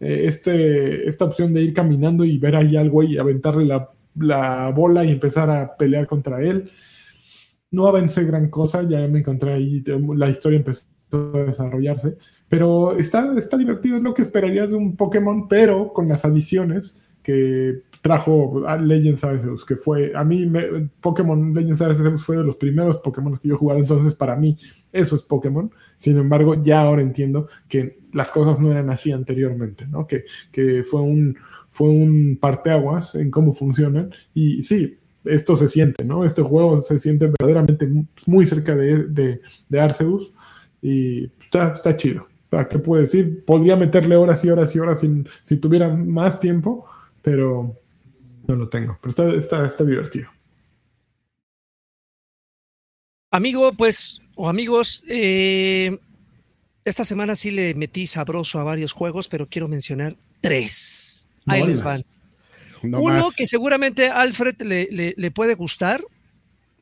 eh, 0.00 0.24
este, 0.26 1.08
esta 1.08 1.24
opción 1.24 1.52
de 1.52 1.62
ir 1.62 1.74
caminando 1.74 2.24
y 2.24 2.38
ver 2.38 2.56
ahí 2.56 2.76
algo 2.76 3.02
y 3.02 3.18
aventarle 3.18 3.64
la, 3.64 3.90
la, 4.16 4.70
bola 4.70 5.04
y 5.04 5.10
empezar 5.10 5.50
a 5.50 5.76
pelear 5.76 6.06
contra 6.06 6.42
él. 6.42 6.70
No 7.70 7.86
avancé 7.86 8.24
gran 8.24 8.50
cosa, 8.50 8.82
ya 8.82 9.06
me 9.08 9.20
encontré 9.20 9.52
ahí, 9.52 9.82
la 10.16 10.30
historia 10.30 10.58
empezó 10.58 10.82
a 11.12 11.38
desarrollarse, 11.38 12.16
pero 12.48 12.96
está, 12.96 13.32
está 13.36 13.56
divertido, 13.56 13.96
es 13.96 14.02
lo 14.02 14.14
que 14.14 14.22
esperarías 14.22 14.70
de 14.70 14.76
un 14.76 14.96
Pokémon, 14.96 15.48
pero 15.48 15.92
con 15.92 16.08
las 16.08 16.24
adiciones 16.24 17.00
que 17.22 17.82
trajo 18.04 18.62
Legends 18.82 19.24
Arceus, 19.24 19.64
que 19.64 19.76
fue, 19.76 20.12
a 20.14 20.22
mí 20.22 20.46
Pokémon 21.00 21.54
Legends 21.54 21.80
Arceus 21.80 22.22
fue 22.22 22.36
de 22.36 22.44
los 22.44 22.56
primeros 22.56 22.98
Pokémon 22.98 23.34
que 23.38 23.48
yo 23.48 23.54
he 23.54 23.56
jugado, 23.56 23.80
entonces 23.80 24.14
para 24.14 24.36
mí 24.36 24.58
eso 24.92 25.16
es 25.16 25.22
Pokémon. 25.22 25.70
Sin 25.96 26.18
embargo, 26.18 26.62
ya 26.62 26.82
ahora 26.82 27.00
entiendo 27.00 27.48
que 27.66 28.00
las 28.12 28.30
cosas 28.30 28.60
no 28.60 28.70
eran 28.70 28.90
así 28.90 29.10
anteriormente, 29.10 29.86
¿no? 29.86 30.06
Que, 30.06 30.24
que 30.52 30.82
fue 30.84 31.00
un 31.00 31.38
fue 31.70 31.88
un 31.88 32.36
parteaguas 32.38 33.14
en 33.14 33.30
cómo 33.30 33.54
funcionan 33.54 34.10
y 34.34 34.62
sí, 34.62 34.98
esto 35.24 35.56
se 35.56 35.68
siente, 35.68 36.04
¿no? 36.04 36.26
Este 36.26 36.42
juego 36.42 36.82
se 36.82 36.98
siente 36.98 37.28
verdaderamente 37.28 37.88
muy 38.26 38.44
cerca 38.44 38.76
de, 38.76 39.04
de, 39.04 39.40
de 39.66 39.80
Arceus 39.80 40.30
y 40.82 41.24
está, 41.42 41.72
está 41.72 41.96
chido. 41.96 42.26
¿Qué 42.68 42.78
puedo 42.78 43.00
decir? 43.00 43.46
Podría 43.46 43.76
meterle 43.76 44.14
horas 44.14 44.44
y 44.44 44.50
horas 44.50 44.76
y 44.76 44.78
horas 44.78 45.00
sin, 45.00 45.26
si 45.42 45.56
tuviera 45.56 45.88
más 45.88 46.38
tiempo, 46.38 46.84
pero 47.22 47.80
no 48.46 48.56
lo 48.56 48.68
tengo, 48.68 48.98
pero 49.00 49.38
está, 49.38 49.66
está, 49.66 49.84
divertido. 49.84 50.28
Amigo, 53.30 53.72
pues, 53.72 54.20
o 54.34 54.48
amigos, 54.48 55.02
eh, 55.08 55.98
esta 56.84 57.04
semana 57.04 57.34
sí 57.34 57.50
le 57.50 57.74
metí 57.74 58.06
sabroso 58.06 58.60
a 58.60 58.64
varios 58.64 58.92
juegos, 58.92 59.28
pero 59.28 59.46
quiero 59.46 59.68
mencionar 59.68 60.16
tres. 60.40 61.28
Ahí 61.46 61.66
les 61.66 61.82
van. 61.82 62.04
Uno 62.82 63.30
que 63.34 63.46
seguramente 63.46 64.08
Alfred 64.08 64.60
le, 64.60 65.14
le, 65.16 65.30
puede 65.30 65.54
gustar 65.54 66.04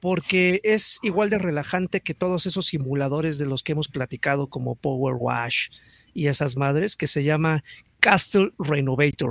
porque 0.01 0.61
es 0.65 0.99
igual 1.03 1.31
de 1.31 1.39
relajante 1.39 2.01
que 2.01 2.13
todos 2.13 2.47
esos 2.47 2.67
simuladores 2.67 3.39
de 3.39 3.47
los 3.47 3.63
que 3.63 3.73
hemos 3.73 3.87
platicado 3.87 4.49
como 4.49 4.75
Power 4.75 5.15
Wash 5.17 5.69
y 6.13 6.27
esas 6.27 6.57
madres, 6.57 6.97
que 6.97 7.07
se 7.07 7.23
llama 7.23 7.63
Castle 8.01 8.53
Renovator, 8.59 9.31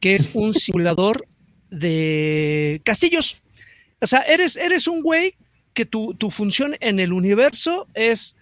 que 0.00 0.14
es 0.14 0.30
un 0.32 0.54
simulador 0.54 1.26
de 1.72 2.80
castillos. 2.84 3.42
O 4.00 4.06
sea, 4.06 4.20
eres, 4.20 4.56
eres 4.56 4.86
un 4.86 5.02
güey 5.02 5.34
que 5.74 5.86
tu, 5.86 6.14
tu 6.14 6.30
función 6.30 6.76
en 6.80 7.00
el 7.00 7.12
universo 7.12 7.88
es 7.94 8.36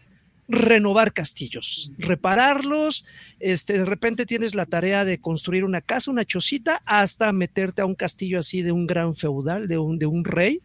renovar 0.49 1.12
castillos, 1.12 1.93
repararlos, 1.97 3.07
este, 3.39 3.74
de 3.74 3.85
repente 3.85 4.26
tienes 4.26 4.57
la 4.57 4.66
tarea 4.66 5.05
de 5.05 5.20
construir 5.20 5.64
una 5.64 5.81
casa, 5.81 6.11
una 6.11 6.24
chocita, 6.24 6.83
hasta 6.85 7.33
meterte 7.33 7.83
a 7.83 7.87
un 7.87 7.95
castillo 7.95 8.41
así 8.41 8.62
de 8.62 8.72
un 8.72 8.87
gran 8.87 9.14
feudal, 9.14 9.68
de 9.68 9.78
un, 9.78 9.99
de 10.01 10.07
un 10.07 10.24
rey, 10.24 10.61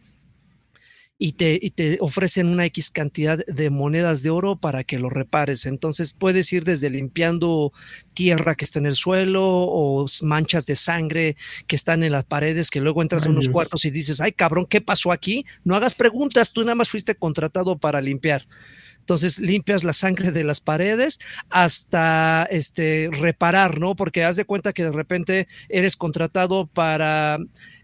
y 1.18 1.32
te, 1.32 1.58
y 1.60 1.70
te, 1.70 1.96
ofrecen 2.00 2.48
una 2.48 2.66
X 2.66 2.90
cantidad 2.90 3.38
de 3.46 3.70
monedas 3.70 4.22
de 4.22 4.30
oro 4.30 4.56
para 4.56 4.84
que 4.84 4.98
lo 4.98 5.08
repares. 5.08 5.64
Entonces 5.64 6.12
puedes 6.12 6.52
ir 6.52 6.64
desde 6.64 6.90
limpiando 6.90 7.72
tierra 8.12 8.54
que 8.54 8.64
está 8.64 8.78
en 8.78 8.86
el 8.86 8.96
suelo 8.96 9.44
o 9.44 10.06
manchas 10.22 10.66
de 10.66 10.76
sangre 10.76 11.36
que 11.66 11.76
están 11.76 12.02
en 12.02 12.12
las 12.12 12.24
paredes, 12.24 12.70
que 12.70 12.80
luego 12.80 13.02
entras 13.02 13.26
a 13.26 13.30
unos 13.30 13.48
cuartos 13.48 13.84
y 13.84 13.90
dices, 13.90 14.20
ay 14.20 14.32
cabrón, 14.32 14.66
¿qué 14.66 14.80
pasó 14.80 15.10
aquí? 15.10 15.46
No 15.64 15.74
hagas 15.74 15.94
preguntas, 15.94 16.52
tú 16.52 16.62
nada 16.62 16.74
más 16.74 16.90
fuiste 16.90 17.14
contratado 17.14 17.78
para 17.78 18.00
limpiar. 18.00 18.42
Entonces 19.06 19.38
limpias 19.38 19.84
la 19.84 19.92
sangre 19.92 20.32
de 20.32 20.42
las 20.42 20.60
paredes 20.60 21.20
hasta 21.48 22.46
este, 22.50 23.08
reparar, 23.12 23.78
¿no? 23.78 23.94
Porque 23.94 24.24
haz 24.24 24.34
de 24.34 24.44
cuenta 24.44 24.72
que 24.72 24.82
de 24.82 24.90
repente 24.90 25.46
eres 25.68 25.94
contratado 25.94 26.66
para 26.66 27.38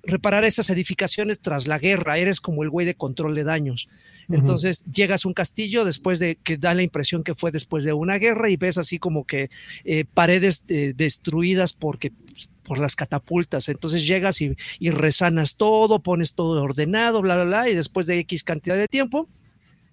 reparar 0.04 0.44
esas 0.44 0.70
edificaciones 0.70 1.40
tras 1.40 1.66
la 1.66 1.78
guerra, 1.78 2.18
eres 2.18 2.40
como 2.40 2.62
el 2.62 2.70
güey 2.70 2.86
de 2.86 2.94
control 2.94 3.34
de 3.34 3.44
daños. 3.44 3.88
Entonces 4.28 4.84
llegas 4.84 5.24
a 5.24 5.28
un 5.28 5.34
castillo 5.34 5.84
después 5.84 6.18
de 6.18 6.36
que 6.36 6.56
da 6.56 6.74
la 6.74 6.82
impresión 6.82 7.24
que 7.24 7.34
fue 7.34 7.50
después 7.50 7.84
de 7.84 7.92
una 7.92 8.18
guerra 8.18 8.48
y 8.50 8.56
ves 8.56 8.78
así 8.78 8.98
como 8.98 9.24
que 9.24 9.50
eh, 9.84 10.04
paredes 10.04 10.64
eh, 10.68 10.92
destruidas 10.96 11.72
porque 11.72 12.12
por 12.62 12.78
las 12.78 12.96
catapultas. 12.96 13.68
Entonces 13.68 14.06
llegas 14.06 14.40
y, 14.40 14.56
y 14.78 14.90
resanas 14.90 15.56
todo, 15.56 16.02
pones 16.02 16.34
todo 16.34 16.62
ordenado, 16.62 17.20
bla, 17.20 17.36
bla, 17.36 17.44
bla, 17.44 17.68
y 17.68 17.74
después 17.74 18.06
de 18.06 18.18
X 18.20 18.44
cantidad 18.44 18.76
de 18.76 18.88
tiempo, 18.88 19.28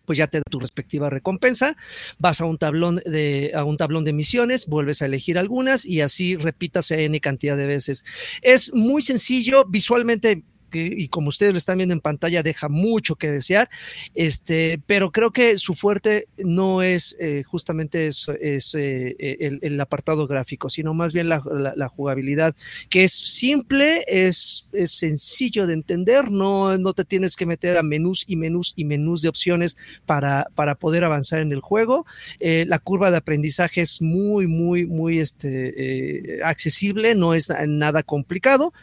pues 0.09 0.17
ya 0.17 0.25
te 0.25 0.39
da 0.39 0.43
tu 0.49 0.59
respectiva 0.59 1.07
recompensa, 1.11 1.77
vas 2.17 2.41
a 2.41 2.45
un 2.45 2.57
tablón 2.57 2.95
de, 3.05 3.51
a 3.53 3.63
un 3.63 3.77
tablón 3.77 4.05
de 4.05 4.11
misiones, 4.11 4.65
vuelves 4.65 5.03
a 5.03 5.05
elegir 5.05 5.37
algunas 5.37 5.85
y 5.85 6.01
así 6.01 6.35
repitas 6.35 6.89
N 6.89 7.21
cantidad 7.21 7.55
de 7.55 7.67
veces. 7.67 8.03
Es 8.41 8.73
muy 8.73 9.03
sencillo, 9.03 9.65
visualmente 9.65 10.41
y 10.73 11.07
como 11.07 11.29
ustedes 11.29 11.53
lo 11.53 11.57
están 11.57 11.77
viendo 11.77 11.93
en 11.93 12.01
pantalla, 12.01 12.43
deja 12.43 12.69
mucho 12.69 13.15
que 13.15 13.31
desear, 13.31 13.69
este, 14.15 14.79
pero 14.85 15.11
creo 15.11 15.31
que 15.31 15.57
su 15.57 15.75
fuerte 15.75 16.27
no 16.37 16.81
es 16.81 17.15
eh, 17.19 17.43
justamente 17.43 18.07
es, 18.07 18.27
es 18.41 18.75
eh, 18.75 19.15
el, 19.61 19.79
apartado 19.79 20.27
gráfico, 20.27 20.69
sino 20.69 20.93
más 20.93 21.13
bien 21.13 21.29
la, 21.29 21.89
jugabilidad, 21.89 22.55
que 22.89 23.05
es 23.05 23.13
simple, 23.13 24.03
es, 24.07 24.69
es, 24.73 24.91
sencillo 24.91 25.65
de 25.65 25.73
entender, 25.73 26.29
no, 26.31 26.77
no 26.77 26.93
te 26.93 27.05
tienes 27.05 27.35
que 27.35 27.45
meter 27.45 27.77
a 27.77 27.83
menús 27.83 28.25
y 28.27 28.35
menús 28.35 28.73
y 28.75 28.85
menús 28.85 29.21
de 29.21 29.29
opciones 29.29 29.77
para, 30.05 30.47
para 30.55 30.75
poder 30.75 31.03
avanzar 31.03 31.39
en 31.39 31.51
el 31.51 31.61
juego. 31.61 32.05
Eh, 32.39 32.65
la 32.67 32.79
curva 32.79 33.11
de 33.11 33.17
aprendizaje 33.17 33.81
es 33.81 34.01
muy, 34.01 34.47
muy, 34.47 34.85
muy 34.85 35.19
este, 35.19 36.39
accesible, 36.43 37.15
no 37.15 37.33
es 37.33 37.51
nada 37.67 38.03
complicado. 38.03 38.73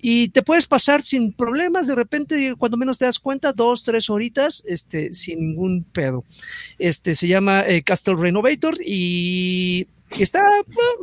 Y 0.00 0.28
te 0.28 0.42
puedes 0.42 0.66
pasar 0.66 1.02
sin 1.02 1.32
problemas, 1.34 1.86
de 1.86 1.94
repente, 1.94 2.54
cuando 2.56 2.76
menos 2.76 2.98
te 2.98 3.04
das 3.04 3.18
cuenta, 3.18 3.52
dos, 3.52 3.82
tres 3.82 4.08
horitas, 4.10 4.64
este, 4.66 5.12
sin 5.12 5.40
ningún 5.40 5.84
pedo. 5.84 6.24
Este 6.78 7.14
se 7.14 7.28
llama 7.28 7.66
eh, 7.66 7.82
Castle 7.82 8.16
Renovator 8.16 8.76
y 8.84 9.86
está, 10.18 10.44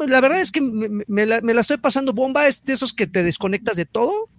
la 0.07 0.21
verdad 0.21 0.41
es 0.41 0.51
que 0.51 0.61
me, 0.61 1.25
la, 1.25 1.41
estoy 1.59 1.77
pasando 1.77 2.13
bomba, 2.13 2.47
es 2.47 2.65
de 2.65 2.73
esos 2.73 2.93
que 2.93 3.07
te 3.07 3.23
desconectas 3.23 3.77
de 3.77 3.85
todo, 3.85 4.29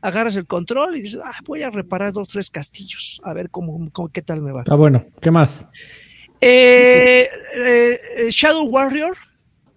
agarras 0.00 0.36
el 0.36 0.46
control 0.46 0.96
y 0.96 1.02
dices, 1.02 1.20
ah, 1.24 1.38
voy 1.44 1.62
a 1.62 1.70
reparar 1.70 2.12
dos, 2.12 2.30
tres 2.30 2.50
castillos, 2.50 3.20
a 3.24 3.32
ver 3.32 3.50
cómo, 3.50 3.90
cómo 3.92 4.08
qué 4.08 4.22
tal 4.22 4.42
me 4.42 4.52
va. 4.52 4.60
Está 4.60 4.76
bueno, 4.76 5.04
¿qué 5.20 5.30
más? 5.30 5.68
Eh, 6.40 7.28
eh, 7.56 7.98
Shadow 8.30 8.66
Warrior 8.66 9.16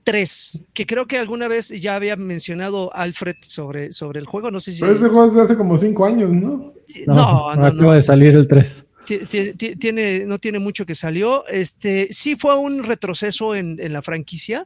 3, 0.03 0.65
que 0.73 0.85
creo 0.85 1.07
que 1.07 1.17
alguna 1.17 1.47
vez 1.47 1.69
ya 1.69 1.95
había 1.95 2.15
mencionado 2.15 2.93
Alfred 2.93 3.37
sobre, 3.41 3.91
sobre 3.91 4.19
el 4.19 4.25
juego, 4.25 4.51
no 4.51 4.59
sé 4.59 4.73
si... 4.73 4.81
Pero 4.81 4.93
ese 4.93 5.09
juego 5.09 5.25
es 5.25 5.33
de 5.33 5.41
hace 5.41 5.57
como 5.57 5.77
cinco 5.77 6.05
años, 6.05 6.31
¿no? 6.31 6.73
No, 7.07 7.55
no, 7.55 7.65
acaba 7.65 7.95
de 7.95 8.01
salir 8.01 8.35
el 8.35 8.47
3. 8.47 8.85
Tiene, 9.05 10.25
no 10.25 10.39
tiene 10.39 10.59
mucho 10.59 10.85
que 10.85 10.95
salió. 10.95 11.45
Este, 11.47 12.07
sí 12.11 12.35
fue 12.35 12.57
un 12.57 12.83
retroceso 12.83 13.55
en, 13.55 13.77
en 13.79 13.93
la 13.93 14.01
franquicia, 14.01 14.65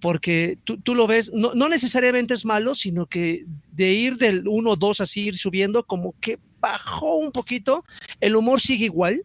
porque 0.00 0.58
tú, 0.64 0.78
tú 0.78 0.94
lo 0.94 1.06
ves, 1.06 1.32
no, 1.34 1.54
no, 1.54 1.68
necesariamente 1.68 2.34
es 2.34 2.44
malo, 2.44 2.74
sino 2.74 3.06
que 3.06 3.44
de 3.72 3.92
ir 3.92 4.16
del 4.16 4.46
1 4.46 4.76
2 4.76 5.00
así 5.00 5.26
ir 5.26 5.36
subiendo, 5.36 5.84
como 5.84 6.14
que 6.20 6.38
bajó 6.60 7.16
un 7.16 7.32
poquito, 7.32 7.84
el 8.20 8.36
humor 8.36 8.60
sigue 8.60 8.86
igual. 8.86 9.22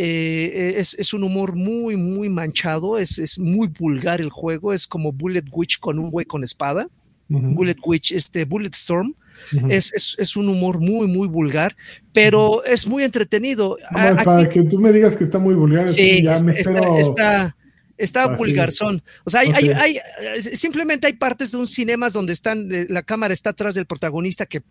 Eh, 0.00 0.74
es, 0.76 0.94
es, 0.94 1.12
un 1.12 1.24
humor 1.24 1.56
muy, 1.56 1.96
muy 1.96 2.28
manchado, 2.28 2.98
es, 2.98 3.18
es, 3.18 3.36
muy 3.36 3.66
vulgar 3.66 4.20
el 4.20 4.30
juego, 4.30 4.72
es 4.72 4.86
como 4.86 5.10
Bullet 5.10 5.42
Witch 5.50 5.80
con 5.80 5.98
un 5.98 6.10
güey 6.10 6.24
con 6.24 6.44
espada. 6.44 6.88
Uh 7.28 7.40
-huh. 7.40 7.54
Bullet 7.54 7.76
Witch, 7.84 8.12
este, 8.12 8.44
Bullet 8.44 8.70
Storm. 8.74 9.14
Uh 9.52 9.56
-huh. 9.56 9.72
es, 9.72 10.16
es, 10.18 10.36
un 10.36 10.48
humor 10.48 10.80
muy, 10.80 11.06
muy 11.08 11.26
vulgar, 11.28 11.74
pero 12.12 12.50
uh 12.50 12.56
-huh. 12.58 12.72
es 12.72 12.86
muy 12.86 13.02
entretenido. 13.02 13.76
No, 13.90 14.24
para 14.24 14.48
que 14.48 14.62
tú 14.62 14.78
me 14.78 14.92
digas 14.92 15.16
que 15.16 15.24
está 15.24 15.38
muy 15.38 15.54
vulgar, 15.54 15.88
sí, 15.88 16.22
ya 16.22 16.40
me 16.42 16.52
está, 16.52 16.78
espero... 16.78 16.98
está, 16.98 17.56
está 17.98 18.22
ah, 18.22 18.36
vulgarzón. 18.36 19.02
O 19.24 19.30
sea, 19.30 19.40
hay, 19.40 19.50
okay. 19.50 19.70
hay, 19.70 19.98
hay, 19.98 20.40
simplemente 20.40 21.06
hay 21.06 21.14
partes 21.14 21.52
de 21.52 21.58
un 21.58 21.66
cinemas 21.66 22.12
donde 22.12 22.32
están, 22.32 22.68
la 22.88 23.02
cámara 23.02 23.34
está 23.34 23.50
atrás 23.50 23.74
del 23.74 23.86
protagonista 23.86 24.46
que, 24.46 24.62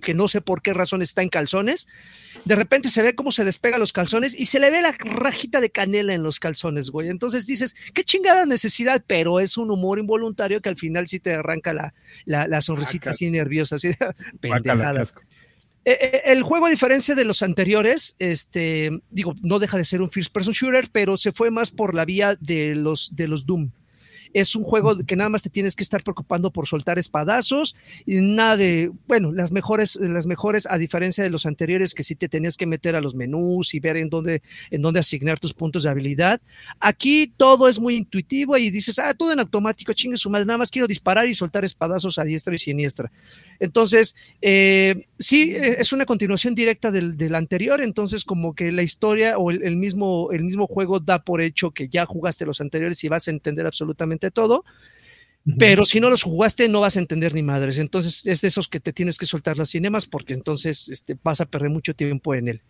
que 0.00 0.14
no 0.14 0.28
sé 0.28 0.40
por 0.40 0.62
qué 0.62 0.72
razón 0.72 1.02
está 1.02 1.22
en 1.22 1.28
calzones. 1.28 1.88
De 2.44 2.54
repente 2.54 2.88
se 2.88 3.02
ve 3.02 3.14
cómo 3.14 3.32
se 3.32 3.44
despega 3.44 3.76
los 3.76 3.92
calzones 3.92 4.38
y 4.38 4.46
se 4.46 4.60
le 4.60 4.70
ve 4.70 4.80
la 4.80 4.92
rajita 4.92 5.60
de 5.60 5.70
canela 5.70 6.14
en 6.14 6.22
los 6.22 6.38
calzones, 6.38 6.90
güey. 6.90 7.08
Entonces 7.08 7.46
dices, 7.46 7.74
qué 7.92 8.04
chingada 8.04 8.46
necesidad, 8.46 9.02
pero 9.06 9.40
es 9.40 9.56
un 9.56 9.70
humor 9.70 9.98
involuntario 9.98 10.62
que 10.62 10.68
al 10.68 10.76
final 10.76 11.06
sí 11.06 11.18
te 11.18 11.34
arranca 11.34 11.72
la, 11.72 11.92
la, 12.24 12.46
la 12.46 12.62
sonrisita 12.62 13.10
ah, 13.10 13.12
así 13.12 13.30
nerviosa, 13.30 13.76
así 13.76 13.88
de 13.88 13.96
pendejadas. 14.40 15.12
El 15.86 16.42
juego, 16.42 16.66
a 16.66 16.70
diferencia 16.70 17.14
de 17.14 17.24
los 17.24 17.42
anteriores, 17.42 18.16
este, 18.18 18.90
digo, 19.10 19.34
no 19.42 19.60
deja 19.60 19.78
de 19.78 19.84
ser 19.84 20.02
un 20.02 20.10
first 20.10 20.32
person 20.32 20.52
shooter, 20.52 20.88
pero 20.90 21.16
se 21.16 21.30
fue 21.30 21.52
más 21.52 21.70
por 21.70 21.94
la 21.94 22.04
vía 22.04 22.36
de 22.40 22.74
los, 22.74 23.14
de 23.14 23.28
los 23.28 23.46
Doom. 23.46 23.70
Es 24.32 24.56
un 24.56 24.62
juego 24.64 24.96
que 25.06 25.16
nada 25.16 25.28
más 25.28 25.42
te 25.42 25.50
tienes 25.50 25.76
que 25.76 25.82
estar 25.82 26.02
preocupando 26.02 26.50
por 26.50 26.66
soltar 26.66 26.98
espadazos 26.98 27.76
y 28.06 28.20
nada 28.20 28.56
de, 28.56 28.92
bueno, 29.06 29.32
las 29.32 29.52
mejores, 29.52 29.96
las 29.96 30.26
mejores, 30.26 30.66
a 30.70 30.78
diferencia 30.78 31.24
de 31.24 31.30
los 31.30 31.46
anteriores, 31.46 31.94
que 31.94 32.02
sí 32.02 32.14
te 32.14 32.28
tenías 32.28 32.56
que 32.56 32.66
meter 32.66 32.96
a 32.96 33.00
los 33.00 33.14
menús 33.14 33.74
y 33.74 33.80
ver 33.80 33.96
en 33.96 34.08
dónde, 34.08 34.42
en 34.70 34.82
dónde 34.82 35.00
asignar 35.00 35.38
tus 35.38 35.54
puntos 35.54 35.82
de 35.82 35.90
habilidad. 35.90 36.40
Aquí 36.80 37.32
todo 37.36 37.68
es 37.68 37.78
muy 37.78 37.96
intuitivo 37.96 38.56
y 38.56 38.70
dices, 38.70 38.98
ah, 38.98 39.14
todo 39.14 39.32
en 39.32 39.40
automático, 39.40 39.92
chingue 39.92 40.16
su 40.16 40.30
madre, 40.30 40.46
nada 40.46 40.58
más 40.58 40.70
quiero 40.70 40.86
disparar 40.86 41.26
y 41.28 41.34
soltar 41.34 41.64
espadazos 41.64 42.18
a 42.18 42.24
diestra 42.24 42.54
y 42.54 42.58
siniestra. 42.58 43.10
Entonces, 43.58 44.16
eh, 44.42 45.06
sí, 45.18 45.54
es 45.54 45.92
una 45.92 46.06
continuación 46.06 46.54
directa 46.54 46.90
del, 46.90 47.16
del, 47.16 47.34
anterior, 47.34 47.80
entonces 47.80 48.24
como 48.24 48.54
que 48.54 48.72
la 48.72 48.82
historia 48.82 49.38
o 49.38 49.50
el, 49.50 49.62
el, 49.62 49.76
mismo, 49.76 50.30
el 50.32 50.44
mismo 50.44 50.66
juego 50.66 51.00
da 51.00 51.22
por 51.22 51.40
hecho 51.40 51.70
que 51.70 51.88
ya 51.88 52.06
jugaste 52.06 52.46
los 52.46 52.60
anteriores 52.60 53.02
y 53.04 53.08
vas 53.08 53.28
a 53.28 53.30
entender 53.30 53.66
absolutamente 53.66 54.15
todo, 54.18 54.58
uh 54.58 55.50
-huh. 55.50 55.56
pero 55.58 55.84
si 55.84 56.00
no 56.00 56.10
los 56.10 56.22
jugaste 56.22 56.68
no 56.68 56.80
vas 56.80 56.96
a 56.96 57.00
entender 57.00 57.34
ni 57.34 57.42
madres, 57.42 57.78
entonces 57.78 58.26
es 58.26 58.40
de 58.40 58.48
esos 58.48 58.68
que 58.68 58.80
te 58.80 58.92
tienes 58.92 59.18
que 59.18 59.26
soltar 59.26 59.56
las 59.56 59.70
cinemas 59.70 60.06
porque 60.06 60.34
entonces 60.34 60.88
este, 60.88 61.16
vas 61.22 61.40
a 61.40 61.46
perder 61.46 61.70
mucho 61.70 61.94
tiempo 61.94 62.34
en 62.34 62.48
él, 62.48 62.62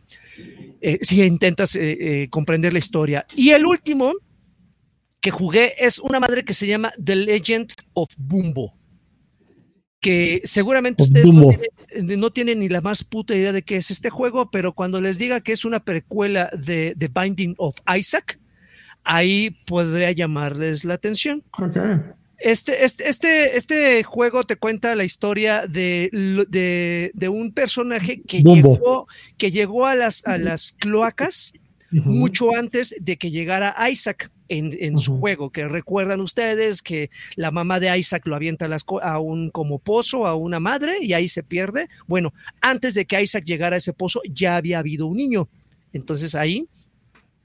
eh, 0.81 0.99
si 1.03 1.23
intentas 1.23 1.77
eh, 1.77 1.97
eh, 2.01 2.29
comprender 2.29 2.73
la 2.73 2.79
historia. 2.79 3.27
Y 3.35 3.51
el 3.51 3.67
último 3.67 4.13
que 5.21 5.31
jugué 5.31 5.75
es 5.79 5.99
una 5.99 6.21
madre 6.21 6.45
que 6.45 6.55
se 6.55 6.67
llama 6.67 6.93
The 7.03 7.17
Legend 7.17 7.73
of 7.95 8.11
Bumbo 8.17 8.77
que 10.07 10.41
seguramente 10.45 11.03
ustedes 11.03 11.27
no 11.27 11.49
tienen, 11.49 12.21
no 12.21 12.31
tienen, 12.31 12.59
ni 12.61 12.69
la 12.69 12.81
más 12.81 13.03
puta 13.03 13.35
idea 13.35 13.53
de 13.53 13.63
qué 13.63 13.77
es 13.77 13.91
este 13.91 14.09
juego, 14.09 14.51
pero 14.53 14.73
cuando 14.73 15.01
les 15.01 15.19
diga 15.19 15.41
que 15.41 15.51
es 15.51 15.65
una 15.65 15.85
precuela 15.85 16.49
de 16.57 16.95
The 16.97 17.09
Binding 17.09 17.55
of 17.59 17.75
Isaac, 17.99 18.39
ahí 19.07 19.51
podría 19.67 20.13
llamarles 20.13 20.85
la 20.85 20.95
atención. 20.95 21.43
Okay. 21.53 22.01
Este, 22.39 22.85
este, 22.85 23.09
este, 23.09 23.57
este, 23.57 24.03
juego 24.03 24.45
te 24.45 24.57
cuenta 24.57 24.95
la 24.95 25.05
historia 25.05 25.67
de, 25.67 26.11
de, 26.49 27.11
de 27.15 27.29
un 27.29 27.53
personaje 27.53 28.21
que 28.21 28.43
llegó, 28.43 29.07
que 29.39 29.51
llegó 29.51 29.87
a 29.87 29.95
las, 29.95 30.27
a 30.27 30.37
las 30.37 30.73
cloacas 30.73 31.55
uh 31.93 31.97
-huh. 31.97 32.05
mucho 32.05 32.55
antes 32.55 32.95
de 33.01 33.17
que 33.17 33.31
llegara 33.31 33.75
Isaac 33.91 34.31
en, 34.49 34.77
en 34.79 34.95
uh 34.95 34.99
-huh. 34.99 35.03
su 35.03 35.17
juego, 35.17 35.51
que 35.51 35.67
recuerdan 35.67 36.21
ustedes 36.21 36.83
que 36.83 37.09
la 37.37 37.51
mamá 37.51 37.81
de 37.81 37.97
Isaac 37.99 38.27
lo 38.27 38.37
avienta 38.37 38.67
a, 38.67 38.69
las, 38.69 38.85
a, 39.03 39.19
un 39.19 39.51
como 39.51 39.79
pozo, 39.79 40.27
a 40.27 40.35
una 40.35 40.61
madre, 40.61 40.93
y 41.01 41.15
ahí 41.15 41.29
se 41.29 41.43
pierde. 41.43 41.89
Bueno, 42.07 42.35
antes 42.61 42.95
de 42.95 43.07
que 43.07 43.23
Isaac 43.23 43.45
llegara 43.45 43.77
a 43.77 43.79
ese 43.79 43.95
pozo, 43.95 44.21
ya 44.31 44.57
había 44.57 44.79
habido 44.81 45.07
un 45.07 45.17
niño. 45.17 45.49
Entonces 45.95 46.35
ahí 46.35 46.69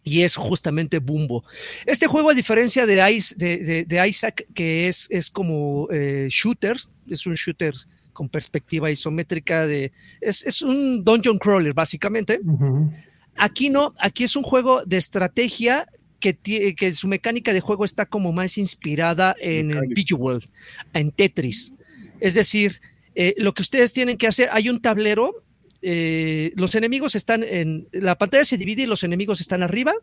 y 0.04 0.22
es 0.22 0.36
justamente 0.36 1.00
Bumbo. 1.00 1.44
Este 1.86 2.08
juego, 2.08 2.32
a 2.32 2.34
diferencia 2.34 2.86
de, 2.86 3.12
Ice, 3.14 3.36
de, 3.38 3.58
de, 3.58 3.86
de 3.86 4.08
Isaac, 4.08 4.46
que 4.54 4.88
es, 4.88 5.08
es 5.12 5.30
como 5.30 5.88
eh, 5.92 6.28
shooter, 6.30 6.78
es 7.08 7.26
un 7.26 7.36
shooter 7.36 7.74
con 8.14 8.30
perspectiva 8.30 8.92
isométrica 8.92 9.66
de. 9.66 9.92
Es, 10.20 10.46
es 10.46 10.62
un 10.62 11.04
dungeon 11.04 11.38
crawler, 11.38 11.74
básicamente. 11.74 12.40
Uh 12.44 12.60
-huh. 12.60 13.04
Aquí 13.38 13.70
no, 13.70 13.94
aquí 13.98 14.24
es 14.24 14.36
un 14.36 14.44
juego 14.44 14.84
de 14.86 14.98
estrategia 14.98 15.88
que, 16.20 16.36
que, 16.76 16.92
su 16.92 17.08
mecánica 17.08 17.54
de 17.54 17.62
juego 17.62 17.86
está 17.86 18.06
como 18.06 18.32
más 18.32 18.58
inspirada 18.58 19.36
en 19.40 19.72
el 19.72 20.14
World, 20.14 20.46
en 20.94 21.12
Tetris. 21.12 21.74
Es 22.20 22.36
decir, 22.36 22.80
eh, 23.16 23.34
lo 23.38 23.54
que 23.54 23.64
ustedes 23.64 23.94
tienen 23.94 24.18
que 24.18 24.28
hacer, 24.28 24.50
hay 24.52 24.70
un 24.70 24.80
tablero 24.80 25.34
eh, 25.82 26.52
los 26.56 26.76
enemigos 26.76 27.16
están 27.16 27.44
en 27.44 27.88
la 27.92 28.18
pantalla 28.18 28.46
se 28.46 28.58
divide 28.58 28.84
y 28.84 28.88
los 28.88 29.04
enemigos 29.04 29.42
están 29.42 29.64
arriba 29.64 29.94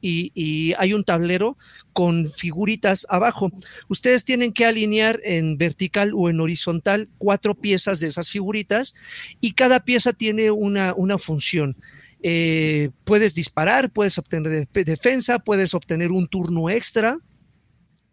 y, 0.00 0.74
hay 0.78 0.92
un 0.92 1.04
tablero 1.04 1.56
con 1.92 2.26
figuritas 2.26 3.06
abajo. 3.08 3.50
Ustedes 3.88 4.24
tienen 4.24 4.52
que 4.52 4.64
alinear 4.64 5.20
en 5.24 5.58
vertical 5.58 6.12
o 6.14 6.30
en 6.30 6.40
horizontal 6.40 7.08
cuatro 7.18 7.54
piezas 7.54 8.00
de 8.00 8.08
esas 8.08 8.30
figuritas 8.30 8.94
y 9.40 9.52
cada 9.52 9.80
pieza 9.84 10.12
tiene 10.12 10.50
una, 10.50 10.94
una 10.94 11.18
función. 11.18 11.76
Eh, 12.22 12.90
puedes 13.04 13.34
disparar, 13.34 13.90
puedes 13.90 14.18
obtener 14.18 14.68
defensa, 14.72 15.38
puedes 15.38 15.74
obtener 15.74 16.10
un 16.10 16.26
turno 16.26 16.68
extra, 16.70 17.18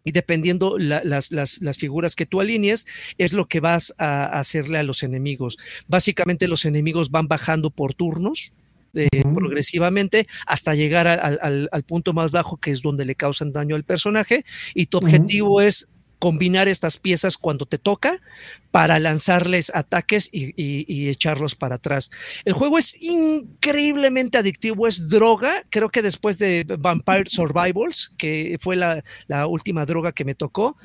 y 0.06 0.12
dependiendo 0.12 0.78
la, 0.78 1.02
las, 1.04 1.32
las, 1.32 1.60
las, 1.60 1.76
figuras 1.76 2.14
que 2.14 2.26
tú 2.26 2.40
alinees, 2.40 2.86
es 3.18 3.32
lo 3.32 3.46
que 3.46 3.58
vas 3.58 3.92
a 3.98 4.38
hacerle 4.38 4.78
a 4.78 4.84
los 4.84 5.02
enemigos. 5.02 5.58
Básicamente 5.88 6.46
los 6.46 6.64
enemigos 6.64 7.10
van 7.10 7.26
bajando 7.26 7.70
por 7.70 7.92
turnos. 7.92 8.54
Eh, 8.94 9.08
uh 9.12 9.18
-huh. 9.18 9.34
progresivamente 9.34 10.26
hasta 10.46 10.74
llegar 10.74 11.06
al, 11.06 11.38
al, 11.42 11.68
al, 11.70 11.82
punto 11.82 12.14
más 12.14 12.30
bajo 12.30 12.56
que 12.56 12.70
es 12.70 12.80
donde 12.80 13.04
le 13.04 13.14
causan 13.14 13.52
daño 13.52 13.76
al 13.76 13.84
personaje 13.84 14.42
y 14.74 14.86
tu 14.86 14.96
objetivo 14.96 15.56
uh 15.56 15.60
-huh. 15.60 15.66
es 15.66 15.90
combinar 16.18 16.68
estas 16.68 16.96
piezas 16.96 17.36
cuando 17.36 17.66
te 17.66 17.78
toca 17.78 18.20
para 18.76 18.98
lanzarles 18.98 19.72
ataques 19.74 20.28
y, 20.30 21.08
echarlos 21.08 21.54
para 21.54 21.76
atrás. 21.76 22.10
El 22.44 22.52
juego 22.52 22.76
es 22.76 23.02
increíblemente 23.02 24.36
adictivo, 24.36 24.86
es 24.86 25.08
droga. 25.08 25.64
Creo 25.70 25.88
que 25.88 26.02
después 26.02 26.38
de 26.38 26.66
Vampire 26.78 27.24
Survivals, 27.26 28.12
que 28.18 28.58
fue 28.60 28.76
la, 28.76 29.02
última 29.46 29.86
droga 29.86 30.12
que 30.12 30.26
me 30.26 30.34
tocó, 30.34 30.76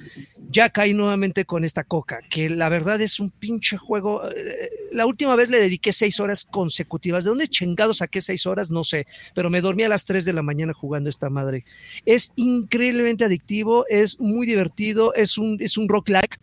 ya 0.49 0.69
caí 0.69 0.93
nuevamente 0.93 1.43
con 1.43 1.65
esta 1.65 1.83
coca, 1.83 2.21
que 2.29 2.49
la 2.49 2.69
verdad 2.69 3.01
es 3.01 3.19
un 3.19 3.29
pinche 3.29 3.75
juego. 3.75 4.21
Eh, 4.29 4.69
la 4.93 5.05
última 5.05 5.35
vez 5.35 5.49
le 5.49 5.59
dediqué 5.59 5.91
seis 5.91 6.19
horas 6.21 6.45
consecutivas. 6.45 7.25
¿De 7.25 7.29
dónde 7.29 7.47
chingados 7.47 7.97
saqué 7.97 8.21
seis 8.21 8.45
horas? 8.45 8.71
No 8.71 8.85
sé, 8.85 9.05
pero 9.33 9.49
me 9.49 9.59
dormí 9.59 9.83
a 9.83 9.89
las 9.89 10.05
tres 10.05 10.23
de 10.23 10.31
la 10.31 10.43
mañana 10.43 10.73
jugando 10.73 11.09
esta 11.09 11.29
madre. 11.29 11.65
Es 12.05 12.31
increíblemente 12.37 13.25
adictivo, 13.25 13.85
es 13.89 14.19
muy 14.21 14.47
divertido, 14.47 15.13
es 15.21 15.37
un, 15.37 15.57
es 15.59 15.77
un 15.77 15.87
rock 15.87 16.09
like 16.09 16.37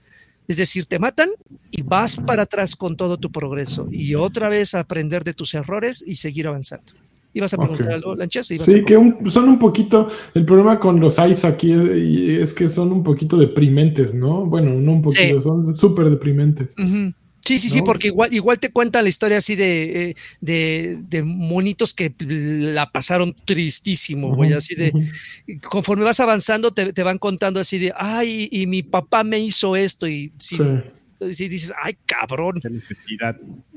es 0.48 0.56
decir, 0.56 0.86
te 0.86 0.98
matan 0.98 1.28
y 1.70 1.82
vas 1.82 2.16
para 2.16 2.42
atrás 2.42 2.74
con 2.74 2.96
todo 2.96 3.18
tu 3.18 3.30
progreso 3.30 3.86
y 3.92 4.14
otra 4.14 4.48
vez 4.48 4.74
a 4.74 4.80
aprender 4.80 5.22
de 5.22 5.34
tus 5.34 5.52
errores 5.52 6.02
y 6.04 6.14
seguir 6.14 6.48
avanzando. 6.48 6.94
¿Ibas 7.34 7.52
a 7.52 7.58
preguntar 7.58 7.86
okay. 7.86 7.94
algo, 7.96 8.16
Lanchas? 8.16 8.46
Sí, 8.46 8.82
que 8.86 8.96
un, 8.96 9.30
son 9.30 9.50
un 9.50 9.58
poquito, 9.58 10.08
el 10.32 10.46
problema 10.46 10.80
con 10.80 10.98
los 10.98 11.18
ICE 11.18 11.46
aquí 11.46 11.72
es, 11.72 12.48
es, 12.48 12.54
que 12.54 12.66
son 12.70 12.90
un 12.90 13.02
poquito 13.02 13.36
deprimentes, 13.36 14.14
¿no? 14.14 14.46
Bueno, 14.46 14.72
no 14.72 14.92
un 14.92 15.02
poquito, 15.02 15.36
sí. 15.36 15.42
son 15.42 15.74
súper 15.74 16.08
deprimentes. 16.08 16.74
Uh 16.78 16.82
-huh. 16.82 17.14
Sí, 17.45 17.59
sí, 17.59 17.68
¿no? 17.68 17.74
sí, 17.74 17.82
porque 17.82 18.09
igual, 18.09 18.32
igual 18.32 18.59
te 18.59 18.70
cuentan 18.70 19.05
la 19.05 19.09
historia 19.09 19.39
así 19.39 19.57
de, 19.57 20.11
eh, 20.11 20.14
de, 20.41 20.99
de 21.09 21.22
monitos 21.22 21.95
que 21.95 22.12
la 22.18 22.91
pasaron 22.91 23.34
tristísimo, 23.45 24.34
güey, 24.34 24.51
uh 24.51 24.55
-huh, 24.55 24.59
así 24.59 24.74
de, 24.74 24.91
uh 24.93 24.99
-huh. 24.99 25.61
conforme 25.62 26.05
vas 26.05 26.20
avanzando 26.20 26.72
te, 26.72 26.93
te, 26.93 27.03
van 27.03 27.18
contando 27.18 27.61
así 27.61 27.78
de, 27.78 27.93
ay, 27.97 28.49
y 28.51 28.66
mi 28.66 28.82
papá 28.82 29.24
me 29.24 29.39
hizo 29.39 29.76
esto 29.76 30.07
y 30.07 30.32
sí, 30.39 30.57
sí. 30.57 31.32
si 31.32 31.49
dices, 31.49 31.72
ay, 31.80 31.97
cabrón. 32.05 32.61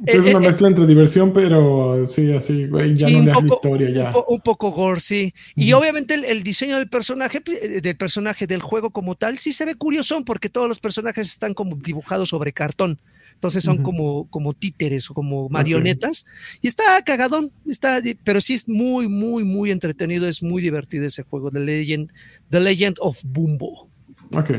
Es 0.05 0.15
una 0.15 0.39
mezcla 0.39 0.67
entre 0.67 0.85
diversión, 0.85 1.31
pero 1.31 2.07
sí, 2.07 2.31
así, 2.33 2.67
güey, 2.67 2.95
ya 2.95 3.09
no 3.09 3.19
le 3.19 3.25
da 3.31 3.55
historia 3.55 3.89
ya. 3.89 4.13
Un, 4.27 4.41
poco 4.41 4.71
gore, 4.71 4.99
sí. 4.99 5.33
Y 5.55 5.71
obviamente 5.73 6.15
el, 6.15 6.43
diseño 6.43 6.77
del 6.77 6.89
personaje, 6.89 7.39
del 7.39 7.95
personaje 7.95 8.47
del 8.47 8.61
juego 8.61 8.89
como 8.89 9.15
tal, 9.15 9.37
sí 9.37 9.53
se 9.53 9.65
ve 9.65 9.75
curioso 9.75 10.23
porque 10.25 10.49
todos 10.49 10.67
los 10.67 10.79
personajes 10.79 11.29
están 11.29 11.53
como 11.53 11.75
dibujados 11.75 12.29
sobre 12.29 12.51
cartón. 12.51 12.99
Entonces 13.41 13.63
son 13.63 13.81
como, 13.81 14.29
como 14.29 14.53
títeres 14.53 15.09
o 15.09 15.15
como 15.15 15.49
marionetas. 15.49 16.27
Y 16.61 16.67
está 16.67 16.83
cagadón, 17.03 17.49
está, 17.65 17.99
pero 18.23 18.39
sí 18.39 18.53
es 18.53 18.69
muy, 18.69 19.07
muy, 19.07 19.43
muy 19.43 19.71
entretenido. 19.71 20.27
Es 20.27 20.43
muy 20.43 20.61
divertido 20.61 21.07
ese 21.07 21.23
juego, 21.23 21.49
The 21.49 21.59
Legend, 21.59 22.11
The 22.51 22.59
Legend 22.59 22.97
of 22.99 23.19
Bumbo. 23.23 23.89
Ok. 24.35 24.51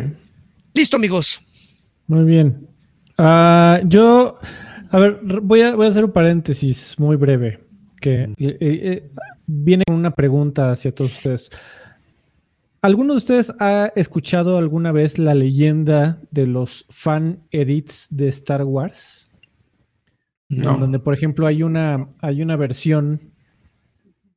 Listo, 0.75 0.97
amigos. 0.97 1.41
Muy 2.09 2.25
bien. 2.25 2.67
Ah, 3.17 3.81
yo, 3.85 4.41
a 4.91 4.99
ver, 4.99 5.21
voy 5.23 5.61
a, 5.61 5.77
voy 5.77 5.87
a 5.87 5.91
hacer 5.91 6.05
un 6.05 6.11
paréntesis 6.11 6.99
muy 6.99 7.15
breve. 7.15 7.61
Que 8.01 8.23
eh, 8.37 8.59
eh, 8.59 9.11
viene 9.47 9.85
una 9.93 10.11
pregunta 10.11 10.73
hacia 10.73 10.93
todos 10.93 11.13
ustedes. 11.13 11.51
¿Alguno 12.83 13.13
de 13.13 13.19
ustedes 13.19 13.53
ha 13.61 13.93
escuchado 13.95 14.59
alguna 14.59 14.91
vez 14.91 15.21
la 15.21 15.35
leyenda 15.35 16.21
de 16.33 16.49
los 16.49 16.85
fan 16.91 17.39
edits 17.53 18.09
de 18.11 18.27
Star 18.29 18.65
Wars? 18.65 19.31
No. 20.49 20.77
Donde, 20.77 20.99
por 20.99 21.15
ejemplo, 21.15 21.47
hay 21.47 21.63
una, 21.63 22.09
hay 22.21 22.43
una 22.43 22.57
versión 22.57 23.33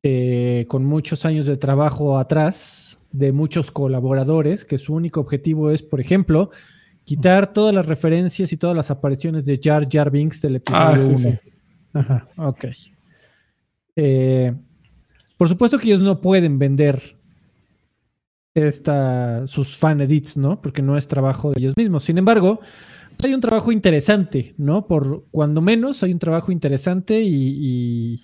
eh, 0.03 0.65
con 0.67 0.85
muchos 0.85 1.25
años 1.25 1.47
de 1.47 1.57
trabajo 1.57 2.19
atrás 2.19 2.99
de 3.11 3.31
muchos 3.31 3.71
colaboradores 3.71 4.63
que 4.63 4.77
su 4.77 4.93
único 4.93 5.21
objetivo 5.21 5.71
es, 5.71 5.81
por 5.81 5.99
ejemplo, 5.99 6.51
quitar 7.03 7.51
todas 7.51 7.73
las 7.73 7.87
referencias 7.87 8.53
y 8.53 8.57
todas 8.57 8.75
las 8.75 8.91
apariciones 8.91 9.45
de 9.45 9.59
Jar 9.61 9.87
Jar 9.89 10.11
Binks 10.11 10.41
del 10.43 10.57
episodio 10.57 10.85
ah, 10.85 10.99
sí, 10.99 11.17
Sí. 11.17 11.39
Ajá, 11.93 12.27
ok. 12.37 12.65
Eh, 13.95 14.53
por 15.35 15.49
supuesto 15.49 15.79
que 15.79 15.87
ellos 15.87 16.01
no 16.01 16.21
pueden 16.21 16.59
vender 16.59 17.14
esta, 18.55 19.45
sus 19.47 19.77
fan 19.77 20.01
edits, 20.01 20.37
¿no? 20.37 20.61
Porque 20.61 20.81
no 20.81 20.97
es 20.97 21.07
trabajo 21.07 21.51
de 21.51 21.59
ellos 21.59 21.73
mismos. 21.75 22.03
Sin 22.03 22.17
embargo, 22.17 22.61
hay 23.23 23.33
un 23.33 23.41
trabajo 23.41 23.71
interesante, 23.71 24.55
¿no? 24.57 24.87
Por 24.87 25.25
cuando 25.29 25.61
menos 25.61 26.01
hay 26.03 26.13
un 26.13 26.19
trabajo 26.19 26.51
interesante 26.53 27.21
y, 27.21 28.21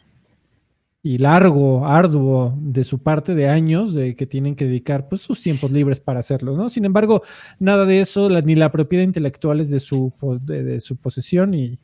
y, 1.03 1.17
largo, 1.17 1.85
arduo 1.85 2.55
de 2.61 2.83
su 2.85 2.99
parte 2.99 3.35
de 3.35 3.49
años 3.49 3.93
de 3.93 4.15
que 4.15 4.25
tienen 4.25 4.55
que 4.55 4.65
dedicar 4.65 5.09
pues, 5.09 5.21
sus 5.21 5.41
tiempos 5.41 5.69
libres 5.69 5.99
para 5.99 6.21
hacerlo, 6.21 6.55
¿no? 6.55 6.69
Sin 6.69 6.85
embargo, 6.85 7.23
nada 7.59 7.85
de 7.85 7.99
eso, 7.99 8.29
ni 8.29 8.55
la 8.55 8.71
propiedad 8.71 9.03
intelectual 9.03 9.59
es 9.59 9.69
de 9.69 9.81
su, 9.81 10.13
de, 10.43 10.79
su 10.79 10.95
posesión 10.95 11.53
y, 11.53 11.77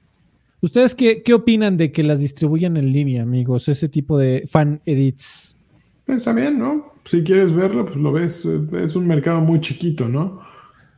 ¿Ustedes 0.59 0.95
qué, 0.95 1.21
qué, 1.21 1.35
opinan 1.35 1.77
de 1.77 1.91
que 1.91 2.01
las 2.01 2.19
distribuyan 2.19 2.77
en 2.77 2.91
línea, 2.91 3.21
amigos? 3.21 3.69
Ese 3.69 3.89
tipo 3.89 4.17
de 4.17 4.45
fan 4.47 4.81
edits. 4.87 5.56
Está 6.07 6.33
bien, 6.33 6.57
¿no? 6.57 6.97
si 7.07 7.23
quieres 7.23 7.53
verlo, 7.53 7.85
pues 7.85 7.97
lo 7.97 8.11
ves, 8.11 8.45
es 8.45 8.95
un 8.95 9.07
mercado 9.07 9.39
muy 9.39 9.61
chiquito, 9.61 10.07
¿no? 10.09 10.41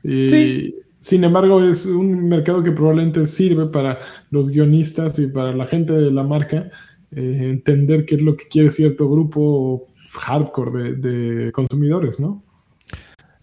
Y, 0.03 0.76
Sin 0.99 1.24
embargo, 1.24 1.64
es 1.64 1.86
un 1.86 2.28
mercado 2.28 2.62
que 2.62 2.72
probablemente 2.72 3.26
sirve 3.26 3.68
para 3.68 3.99
los 4.32 4.49
guionistas 4.49 5.18
y 5.20 5.28
para 5.28 5.53
la 5.53 5.66
gente 5.66 5.93
de 5.93 6.12
la 6.12 6.24
marca 6.24 6.70
eh, 7.12 7.49
entender 7.51 8.05
qué 8.05 8.16
es 8.16 8.22
lo 8.22 8.36
que 8.36 8.47
quiere 8.49 8.70
cierto 8.70 9.10
grupo 9.10 9.88
hardcore 10.20 10.95
de, 10.95 11.51
consumidores, 11.53 12.20
¿no? 12.20 12.43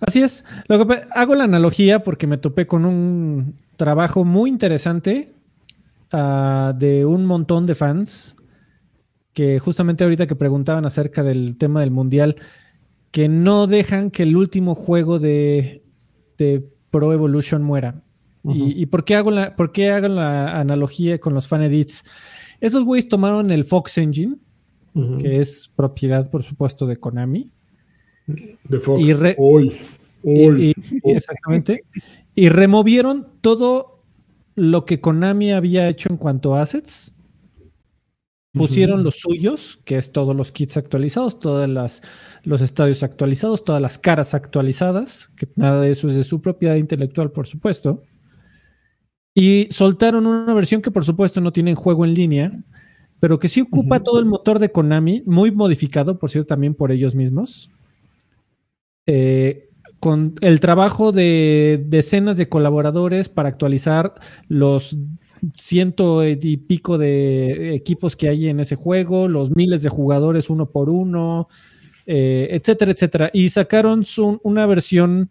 Así 0.01 0.23
es. 0.23 0.45
Lo 0.69 0.87
que, 0.87 1.01
hago 1.12 1.35
la 1.35 1.45
analogía 1.45 2.05
porque 2.05 2.27
me 2.27 2.37
topé 2.37 2.67
con 2.67 2.85
un 2.85 3.55
trabajo 3.77 4.25
muy 4.25 4.51
interesante 4.51 5.33
ah, 6.12 6.75
de 6.77 7.07
un 7.07 7.25
montón 7.25 7.64
de 7.64 7.75
fans 7.75 8.37
que 9.37 9.59
justamente 9.59 10.03
ahorita 10.03 10.26
que 10.26 10.34
preguntaban 10.34 10.87
acerca 10.87 11.22
del 11.22 11.59
tema 11.59 11.80
del 11.80 11.91
mundial, 11.91 12.37
que 13.11 13.28
no 13.28 13.66
dejan 13.66 14.11
que 14.11 14.22
el 14.22 14.34
último 14.34 14.74
juego 14.74 15.18
de, 15.18 15.82
Pro 16.91 17.12
Evolution 17.12 17.62
muera. 17.62 18.03
¿Y, 18.45 18.87
por, 18.87 19.05
qué 19.05 19.14
hago 19.14 19.30
la, 19.30 19.55
por 19.55 19.72
qué 19.72 19.91
hago 19.91 20.09
la 20.09 20.59
analogía 20.59 21.18
con 21.18 21.34
los 21.34 21.49
fan 21.49 21.62
edits? 21.62 22.05
Esos 22.62 22.82
güeyes 22.82 23.09
tomaron 23.09 23.51
el 23.51 23.66
Fox 23.66 23.99
Engine, 23.99 24.37
que 25.18 25.41
es 25.41 25.70
propiedad, 25.76 26.30
por 26.30 26.43
supuesto, 26.43 26.87
de 26.87 26.97
Konami. 26.97 27.51
De 28.26 28.80
Fox. 28.80 29.03
Y 29.03 29.12
hoy. 29.37 29.76
Hoy. 30.24 30.74
exactamente. 31.05 31.84
Y 32.34 32.49
removieron 32.49 33.26
todo 33.43 34.01
lo 34.55 34.87
que 34.87 35.03
Konami 35.03 35.53
había 35.53 35.91
hecho 35.91 36.09
en 36.11 36.16
cuanto 36.16 36.55
a 36.55 36.62
assets 36.62 37.12
Pusieron 38.57 39.04
los 39.04 39.16
suyos, 39.16 39.80
que 39.84 39.98
es 39.98 40.12
todos 40.12 40.34
los 40.34 40.50
kits 40.52 40.76
actualizados, 40.76 41.38
todos 41.38 41.68
los 42.44 42.61
estadios 42.61 43.02
actualizados, 43.02 43.64
todas 43.64 43.82
las 43.82 43.98
caras 43.98 44.34
actualizadas, 44.34 45.28
que 45.36 45.48
nada 45.57 45.82
de 45.82 45.90
eso 45.90 46.09
es 46.09 46.14
de 46.14 46.24
su 46.24 46.40
propiedad 46.40 46.76
intelectual, 46.76 47.32
por 47.32 47.46
supuesto. 47.46 48.02
Y 49.34 49.68
soltaron 49.70 50.26
una 50.26 50.54
versión 50.54 50.80
que 50.80 50.90
por 50.90 51.04
supuesto 51.04 51.40
no 51.40 51.52
tiene 51.52 51.74
juego 51.74 52.04
en 52.04 52.14
línea, 52.14 52.64
pero 53.20 53.38
que 53.38 53.48
sí 53.48 53.61
ocupa 53.61 54.02
todo 54.02 54.18
el 54.18 54.24
motor 54.24 54.59
de 54.59 54.72
Konami, 54.72 55.22
muy 55.26 55.50
modificado, 55.50 56.18
por 56.18 56.30
cierto, 56.30 56.48
también 56.48 56.74
por 56.74 56.92
ellos 56.92 57.14
mismos. 57.14 57.70
Eh, 59.07 59.68
con 60.00 60.34
el 60.40 60.61
trabajo 60.61 61.12
de 61.12 61.82
decenas 61.86 62.36
de 62.36 62.48
colaboradores 62.48 63.28
para 63.28 63.48
actualizar 63.48 64.14
los 64.48 64.96
ciento 65.53 66.26
y 66.26 66.57
pico 66.57 66.99
de 66.99 67.74
equipos 67.74 68.16
que 68.16 68.28
hay 68.28 68.49
en 68.49 68.61
ese 68.61 68.76
juego, 68.76 69.28
los 69.28 69.55
miles 69.55 69.82
de 69.82 69.88
jugadores 69.88 70.51
uno 70.51 70.70
por 70.70 70.88
uno, 70.88 71.49
eh, 72.07 72.49
etcétera, 72.51 72.92
etcétera. 72.92 73.30
Y 73.32 73.49
sacaron 73.49 74.05
una 74.42 74.66
versión 74.66 75.30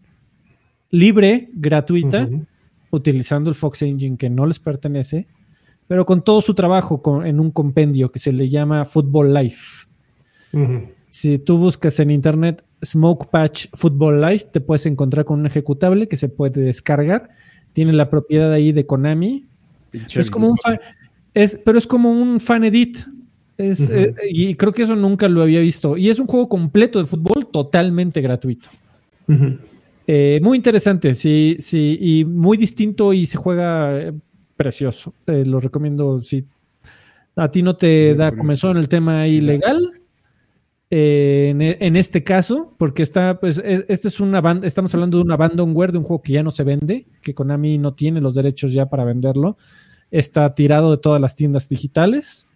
libre, 0.89 1.49
gratuita, 1.53 2.30
utilizando 2.91 3.49
el 3.49 3.55
Fox 3.55 3.82
Engine 3.82 4.18
que 4.18 4.30
no 4.30 4.45
les 4.45 4.59
pertenece, 4.59 5.28
pero 5.88 6.05
con 6.05 6.24
todo 6.24 6.41
su 6.41 6.53
trabajo 6.53 7.01
en 7.24 7.39
un 7.39 7.51
compendio 7.51 8.11
que 8.11 8.20
se 8.20 8.32
le 8.32 8.49
llama 8.49 8.86
Football 8.86 9.34
Life. 9.34 9.88
Si 11.09 11.39
tú 11.39 11.57
buscas 11.57 11.99
en 11.99 12.11
internet 12.11 12.63
Smoke 12.84 13.30
Patch 13.30 13.68
Football 13.74 14.22
Life, 14.22 14.47
te 14.51 14.61
puedes 14.61 14.86
encontrar 14.86 15.26
con 15.26 15.39
un 15.39 15.45
ejecutable 15.45 16.07
que 16.07 16.18
se 16.18 16.30
puede 16.30 16.61
descargar. 16.61 17.30
Tiene 17.74 17.93
la 17.93 18.09
propiedad 18.09 18.51
ahí 18.51 18.72
de 18.72 18.86
Konami, 18.86 19.47
es 20.14 20.32
como 20.32 20.50
un 20.50 20.58
fan, 20.58 20.80
es, 21.34 21.60
pero 21.64 21.78
es 21.78 21.86
como 21.86 22.12
un 22.12 22.39
fan 22.39 22.64
edit. 22.64 23.00
Eh, 23.58 24.14
y 24.30 24.56
creo 24.56 24.74
que 24.74 24.84
eso 24.84 24.96
nunca 24.96 25.28
lo 25.28 25.41
había 25.41 25.60
visto. 25.60 25.98
Y 25.98 26.10
es 26.10 26.20
un 26.20 26.28
juego 26.28 26.50
completo 26.50 27.00
de 27.00 27.06
fútbol 27.06 27.48
totalmente 27.48 28.22
gratuito. 28.22 28.70
Eh, 30.08 30.39
muy 30.41 30.58
interesante, 30.58 31.14
sí, 31.14 31.58
sí, 31.60 31.98
y 32.00 32.26
muy 32.26 32.58
distinto 32.58 33.14
y 33.14 33.26
se 33.26 33.38
juega 33.38 34.00
eh, 34.00 34.14
precioso. 34.56 35.14
lo 35.26 35.60
recomiendo 35.60 36.22
si 36.24 36.46
a 37.36 37.50
ti 37.50 37.62
no 37.62 37.76
te 37.76 38.16
da 38.16 38.32
comenzó 38.32 38.72
en 38.72 38.78
el 38.78 38.88
tema 38.88 39.28
ilegal. 39.28 40.02
En, 40.91 41.62
en, 41.62 41.96
este 41.96 42.24
caso, 42.24 42.74
porque 42.78 43.04
está, 43.04 43.39
pues, 43.39 43.62
este 43.66 44.08
es 44.08 44.20
una 44.20 44.39
banda, 44.39 44.68
estamos 44.68 44.93
hablando 44.93 45.18
de 45.18 45.24
una 45.24 45.34
abandonware 45.34 45.91
de 45.91 45.98
un 45.98 46.04
juego 46.04 46.22
que 46.22 46.34
ya 46.34 46.43
no 46.43 46.52
se 46.52 46.64
vende, 46.64 47.08
que 47.22 47.34
Konami 47.34 47.80
no 47.80 47.96
tiene 47.96 48.22
los 48.22 48.36
derechos 48.36 48.72
ya 48.72 48.86
para 48.86 49.04
venderlo 49.04 49.58
está 50.20 50.55
tirado 50.55 50.91
de 50.91 50.97
todas 50.97 51.22
las 51.22 51.36
tiendas 51.36 51.68
digitales. 51.70 52.47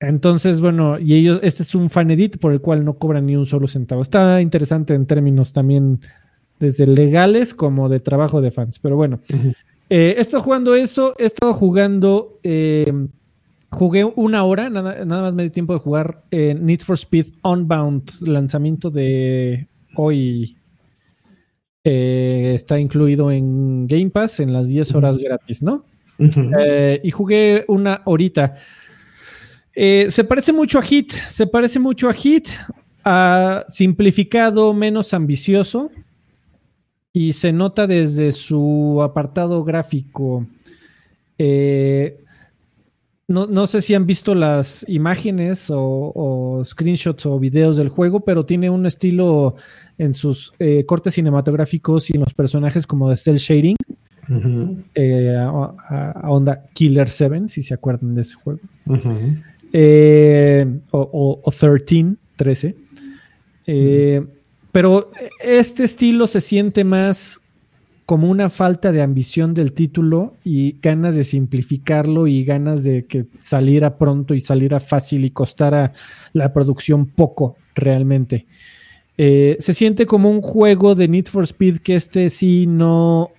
Entonces, 0.00 0.60
bueno, 0.60 0.98
y 0.98 1.14
ellos, 1.14 1.40
este 1.42 1.62
es 1.62 1.74
un 1.74 1.90
fan 1.90 2.10
edit 2.10 2.38
por 2.38 2.52
el 2.52 2.60
cual 2.60 2.84
no 2.84 2.94
cobran 2.94 3.26
ni 3.26 3.36
un 3.36 3.46
solo 3.46 3.66
centavo. 3.66 4.02
Está 4.02 4.40
interesante 4.40 4.94
en 4.94 5.06
términos 5.06 5.52
también 5.52 6.00
desde 6.60 6.86
legales 6.86 7.54
como 7.54 7.88
de 7.88 8.00
trabajo 8.00 8.40
de 8.40 8.50
fans. 8.50 8.78
Pero 8.78 8.96
bueno, 8.96 9.20
eh, 9.90 10.14
he 10.16 10.20
estado 10.20 10.42
jugando 10.42 10.74
eso, 10.74 11.14
he 11.18 11.26
estado 11.26 11.54
jugando, 11.54 12.38
eh, 12.42 12.92
jugué 13.70 14.04
una 14.04 14.44
hora, 14.44 14.70
nada, 14.70 15.04
nada, 15.04 15.22
más 15.22 15.34
me 15.34 15.44
di 15.44 15.50
tiempo 15.50 15.72
de 15.72 15.80
jugar 15.80 16.24
eh, 16.30 16.54
Need 16.54 16.80
for 16.80 16.96
Speed 16.96 17.26
Unbound, 17.42 18.10
lanzamiento 18.22 18.90
de 18.90 19.68
hoy, 19.96 20.56
eh, 21.84 22.52
está 22.54 22.80
incluido 22.80 23.30
en 23.30 23.86
Game 23.86 24.08
Pass 24.08 24.40
en 24.40 24.54
las 24.54 24.68
10 24.68 24.94
horas 24.94 25.18
gratis, 25.18 25.62
¿no? 25.62 25.84
Eh, 26.18 27.00
y 27.04 27.10
jugué 27.10 27.66
una 27.68 28.00
horita. 28.06 28.54
Eh, 29.74 30.06
se 30.08 30.24
parece 30.24 30.52
mucho 30.52 30.78
a 30.78 30.82
Hit, 30.82 31.12
se 31.12 31.46
parece 31.46 31.78
mucho 31.78 32.08
a 32.08 32.14
Hit, 32.14 32.48
a 33.04 33.64
simplificado, 33.68 34.72
menos 34.72 35.12
ambicioso, 35.12 35.90
y 37.12 37.34
se 37.34 37.52
nota 37.52 37.86
desde 37.86 38.32
su 38.32 39.02
apartado 39.02 39.62
gráfico. 39.62 40.46
No, 43.26 43.66
sé 43.66 43.80
si 43.80 43.94
han 43.94 44.04
visto 44.04 44.34
las 44.34 44.84
imágenes 44.86 45.68
o, 45.70 46.60
screenshots 46.62 47.24
o 47.24 47.38
videos 47.38 47.78
del 47.78 47.88
juego, 47.88 48.20
pero 48.20 48.44
tiene 48.44 48.68
un 48.68 48.84
estilo 48.84 49.56
en 49.96 50.12
sus 50.12 50.52
eh, 50.58 50.84
cortes 50.84 51.14
cinematográficos 51.14 52.10
y 52.10 52.16
en 52.16 52.20
los 52.20 52.34
personajes 52.34 52.86
como 52.86 53.08
de 53.08 53.16
cel 53.16 53.38
shading, 53.38 53.76
eh, 54.94 55.36
a, 55.38 56.28
onda 56.28 56.64
Killer 56.74 57.08
7, 57.08 57.48
si 57.48 57.62
se 57.62 57.72
acuerdan 57.72 58.14
de 58.14 58.20
ese 58.20 58.34
juego. 58.34 58.60
o, 60.90 61.40
o, 61.42 61.50
13, 61.50 62.16
13. 62.36 64.26
pero 64.70 65.10
este 65.40 65.84
estilo 65.84 66.26
se 66.26 66.42
siente 66.42 66.84
más 66.84 67.40
como 68.06 68.28
una 68.28 68.50
falta 68.50 68.92
de 68.92 69.02
ambición 69.02 69.54
del 69.54 69.72
título 69.72 70.34
y 70.44 70.76
ganas 70.82 71.14
de 71.14 71.24
simplificarlo 71.24 72.26
y 72.26 72.44
ganas 72.44 72.84
de 72.84 73.06
que 73.06 73.26
saliera 73.40 73.96
pronto 73.96 74.34
y 74.34 74.40
saliera 74.40 74.78
fácil 74.80 75.24
y 75.24 75.30
costara 75.30 75.92
la 76.32 76.52
producción 76.52 77.06
poco 77.06 77.56
realmente. 77.74 78.46
Eh, 79.16 79.56
se 79.60 79.74
siente 79.74 80.06
como 80.06 80.30
un 80.30 80.42
juego 80.42 80.94
de 80.94 81.08
Need 81.08 81.26
for 81.26 81.44
Speed 81.44 81.78
que 81.78 81.94
este 81.94 82.28
sí 82.28 82.66
no, 82.66 83.30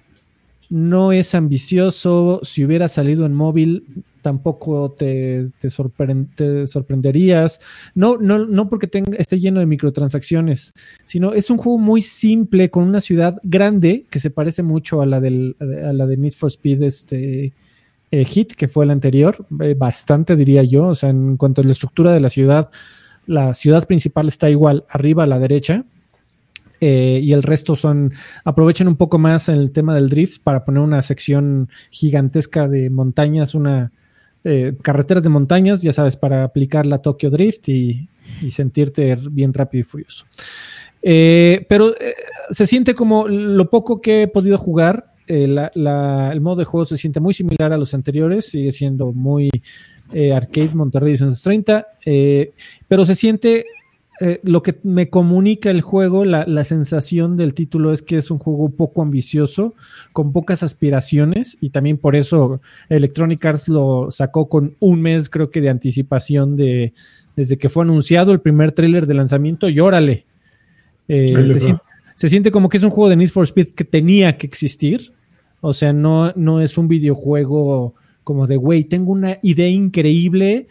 no 0.69 1.11
es 1.11 1.35
ambicioso. 1.35 2.39
Si 2.43 2.65
hubiera 2.65 2.87
salido 2.87 3.25
en 3.25 3.33
móvil, 3.33 3.83
tampoco 4.25 4.89
te, 4.89 5.51
te, 5.59 5.69
sorprenderías. 5.69 7.59
No, 7.93 8.17
no, 8.17 8.43
no 8.43 8.69
porque 8.69 8.89
esté 9.19 9.39
lleno 9.39 9.59
de 9.59 9.67
microtransacciones, 9.67 10.73
sino 11.03 11.33
es 11.33 11.51
un 11.51 11.57
juego 11.57 11.77
muy 11.77 12.01
simple 12.01 12.71
con 12.71 12.85
una 12.85 13.01
ciudad 13.01 13.39
grande 13.43 14.07
que 14.09 14.19
se 14.19 14.31
parece 14.31 14.63
mucho 14.63 15.03
a 15.03 15.05
la, 15.05 15.19
del, 15.19 15.55
a 15.59 15.93
la 15.93 16.07
de 16.07 16.17
Need 16.17 16.33
for 16.33 16.49
Speed 16.49 16.81
este, 16.81 17.53
eh, 18.09 18.25
Hit, 18.25 18.53
que 18.53 18.67
fue 18.67 18.85
el 18.85 18.89
anterior, 18.89 19.45
eh, 19.61 19.75
bastante 19.77 20.35
diría 20.35 20.63
yo. 20.63 20.87
O 20.87 20.95
sea, 20.95 21.11
en 21.11 21.37
cuanto 21.37 21.61
a 21.61 21.63
la 21.63 21.73
estructura 21.73 22.11
de 22.11 22.19
la 22.19 22.31
ciudad, 22.31 22.71
la 23.27 23.53
ciudad 23.53 23.85
principal 23.85 24.27
está 24.27 24.49
igual, 24.49 24.85
arriba 24.89 25.25
a 25.25 25.27
la 25.27 25.37
derecha. 25.37 25.85
Eh, 26.81 27.19
y 27.21 27.31
el 27.31 27.43
resto 27.43 27.75
son, 27.75 28.11
aprovechan 28.43 28.87
un 28.87 28.95
poco 28.95 29.19
más 29.19 29.49
el 29.49 29.71
tema 29.71 29.93
del 29.93 30.09
drift 30.09 30.41
para 30.41 30.65
poner 30.65 30.81
una 30.81 31.03
sección 31.03 31.69
gigantesca 31.91 32.67
de 32.67 32.89
montañas, 32.89 33.53
una, 33.53 33.91
eh, 34.47 34.75
carreteras 34.83 35.23
de 35.23 35.29
montañas, 35.29 35.81
ya 35.81 35.91
sabes, 35.91 36.17
para 36.17 36.43
aplicar 36.43 36.85
la 36.85 36.99
Tokyo 36.99 37.31
Drift 37.31 37.67
y, 37.69 38.07
sentirte 38.51 39.17
bien 39.31 39.51
rápido 39.53 39.81
y 39.81 39.83
furioso. 39.83 40.27
Eh, 41.01 41.65
pero 41.67 41.95
eh, 41.99 42.13
se 42.51 42.67
siente 42.67 42.93
como 42.93 43.27
lo 43.27 43.69
poco 43.71 44.01
que 44.01 44.23
he 44.23 44.27
podido 44.27 44.59
jugar, 44.59 45.13
el 45.25 46.41
modo 46.41 46.57
de 46.57 46.65
juego 46.65 46.85
se 46.85 46.97
siente 46.97 47.19
muy 47.19 47.33
similar 47.33 47.73
a 47.73 47.77
los 47.77 47.95
anteriores, 47.95 48.45
sigue 48.45 48.71
siendo 48.71 49.11
muy 49.11 49.49
arcade 50.11 50.75
Monterrey 50.75 51.13
1930, 51.13 51.87
pero 52.87 53.05
se 53.07 53.15
siente 53.15 53.65
eh, 54.21 54.39
lo 54.43 54.63
que 54.63 54.75
me 54.83 55.09
comunica 55.09 55.69
el 55.69 55.81
juego, 55.81 56.23
la, 56.23 56.63
sensación 56.63 57.35
del 57.35 57.53
título 57.53 57.91
es 57.91 58.01
que 58.01 58.15
es 58.15 58.31
un 58.31 58.39
juego 58.39 58.69
poco 58.69 59.01
ambicioso, 59.01 59.73
con 60.13 60.31
pocas 60.31 60.63
aspiraciones, 60.63 61.57
y 61.59 61.71
también 61.71 61.97
por 61.97 62.15
eso 62.15 62.61
Electronic 62.87 63.45
Arts 63.45 63.67
lo 63.67 64.09
sacó 64.11 64.47
con 64.47 64.75
un 64.79 65.01
mes, 65.01 65.29
creo 65.29 65.51
que, 65.51 65.59
de 65.59 65.69
anticipación 65.69 66.55
de 66.55 66.93
desde 67.35 67.57
que 67.57 67.67
fue 67.67 67.83
anunciado 67.83 68.31
el 68.31 68.39
primer 68.39 68.71
tráiler 68.71 69.05
de 69.05 69.13
lanzamiento, 69.15 69.67
y 69.67 69.81
órale. 69.81 70.25
Eh, 71.09 71.77
se, 72.15 72.29
siente, 72.29 72.51
como 72.51 72.69
que 72.69 72.77
es 72.77 72.83
un 72.83 72.89
juego 72.89 73.09
de 73.09 73.17
Need 73.17 73.29
for 73.29 73.43
Speed 73.43 73.73
que 73.75 73.83
tenía 73.83 74.37
que 74.37 74.47
existir. 74.47 75.11
O 75.59 75.73
sea, 75.73 75.91
no, 75.91 76.31
no 76.37 76.61
es 76.61 76.77
un 76.77 76.87
videojuego 76.87 77.93
como 78.23 78.47
de, 78.47 78.55
güey, 78.55 78.85
tengo 78.85 79.11
una 79.11 79.39
idea 79.41 79.67
increíble 79.67 80.67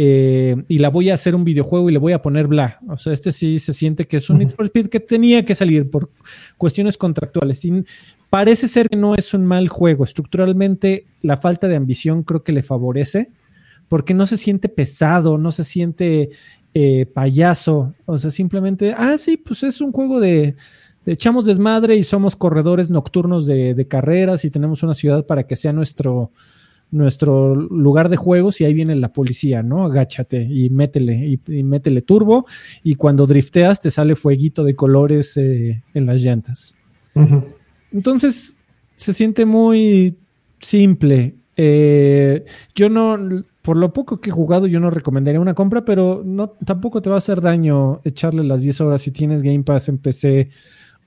eh, 0.00 0.54
y 0.68 0.78
la 0.78 0.90
voy 0.90 1.10
a 1.10 1.14
hacer 1.14 1.34
un 1.34 1.42
videojuego 1.42 1.90
y 1.90 1.92
le 1.92 1.98
voy 1.98 2.12
a 2.12 2.22
poner 2.22 2.46
bla. 2.46 2.78
O 2.88 2.96
sea, 2.98 3.12
este 3.12 3.32
sí 3.32 3.58
se 3.58 3.72
siente 3.72 4.06
que 4.06 4.18
es 4.18 4.30
un 4.30 4.38
Need 4.38 4.50
for 4.50 4.66
Speed 4.66 4.90
que 4.90 5.00
tenía 5.00 5.44
que 5.44 5.56
salir 5.56 5.90
por 5.90 6.12
cuestiones 6.56 6.96
contractuales. 6.96 7.64
Y 7.64 7.84
parece 8.30 8.68
ser 8.68 8.88
que 8.88 8.94
no 8.94 9.16
es 9.16 9.34
un 9.34 9.44
mal 9.44 9.66
juego. 9.66 10.04
Estructuralmente, 10.04 11.06
la 11.20 11.36
falta 11.36 11.66
de 11.66 11.74
ambición 11.74 12.22
creo 12.22 12.44
que 12.44 12.52
le 12.52 12.62
favorece 12.62 13.32
porque 13.88 14.14
no 14.14 14.24
se 14.26 14.36
siente 14.36 14.68
pesado, 14.68 15.36
no 15.36 15.50
se 15.50 15.64
siente 15.64 16.30
eh, 16.74 17.06
payaso. 17.06 17.92
O 18.06 18.18
sea, 18.18 18.30
simplemente, 18.30 18.94
ah, 18.96 19.18
sí, 19.18 19.36
pues 19.36 19.64
es 19.64 19.80
un 19.80 19.90
juego 19.90 20.20
de, 20.20 20.54
echamos 21.06 21.44
desmadre 21.44 21.96
y 21.96 22.04
somos 22.04 22.36
corredores 22.36 22.88
nocturnos 22.88 23.48
de, 23.48 23.74
de 23.74 23.88
carreras 23.88 24.44
y 24.44 24.50
tenemos 24.50 24.84
una 24.84 24.94
ciudad 24.94 25.26
para 25.26 25.42
que 25.44 25.56
sea 25.56 25.72
nuestro 25.72 26.30
nuestro 26.90 27.54
lugar 27.54 28.08
de 28.08 28.16
juegos 28.16 28.60
y 28.60 28.64
ahí 28.64 28.74
viene 28.74 28.94
la 28.96 29.12
policía, 29.12 29.62
¿no? 29.62 29.84
Agáchate 29.84 30.42
y 30.42 30.70
métele, 30.70 31.38
y, 31.46 31.62
métele 31.62 32.02
turbo 32.02 32.46
y 32.82 32.94
cuando 32.94 33.26
drifteas 33.26 33.80
te 33.80 33.90
sale 33.90 34.16
fueguito 34.16 34.64
de 34.64 34.74
colores 34.74 35.36
eh, 35.36 35.82
en 35.94 36.06
las 36.06 36.22
llantas. 36.22 36.74
Entonces 37.92 38.56
se 38.94 39.12
siente 39.12 39.44
muy 39.44 40.16
simple. 40.60 41.34
Eh, 41.56 42.44
yo 42.74 42.88
no, 42.88 43.18
por 43.62 43.76
lo 43.76 43.92
poco 43.92 44.20
que 44.20 44.30
he 44.30 44.32
jugado, 44.32 44.66
yo 44.66 44.80
no 44.80 44.90
recomendaría 44.90 45.40
una 45.40 45.54
compra, 45.54 45.84
pero 45.84 46.22
no, 46.24 46.50
tampoco 46.64 47.02
te 47.02 47.10
va 47.10 47.16
a 47.16 47.18
hacer 47.18 47.40
daño 47.40 48.00
echarle 48.04 48.44
las 48.44 48.62
10 48.62 48.80
horas 48.80 49.02
si 49.02 49.10
tienes 49.10 49.42
Game 49.42 49.62
Pass 49.64 49.88
en 49.88 49.98
PC 49.98 50.50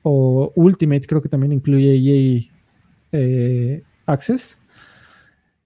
o 0.04 0.52
Ultimate, 0.56 1.08
creo 1.08 1.22
que 1.22 1.30
también 1.30 1.54
incluye 1.54 1.96
EA 1.96 2.42
eh, 3.14 3.84
Access. 4.06 4.60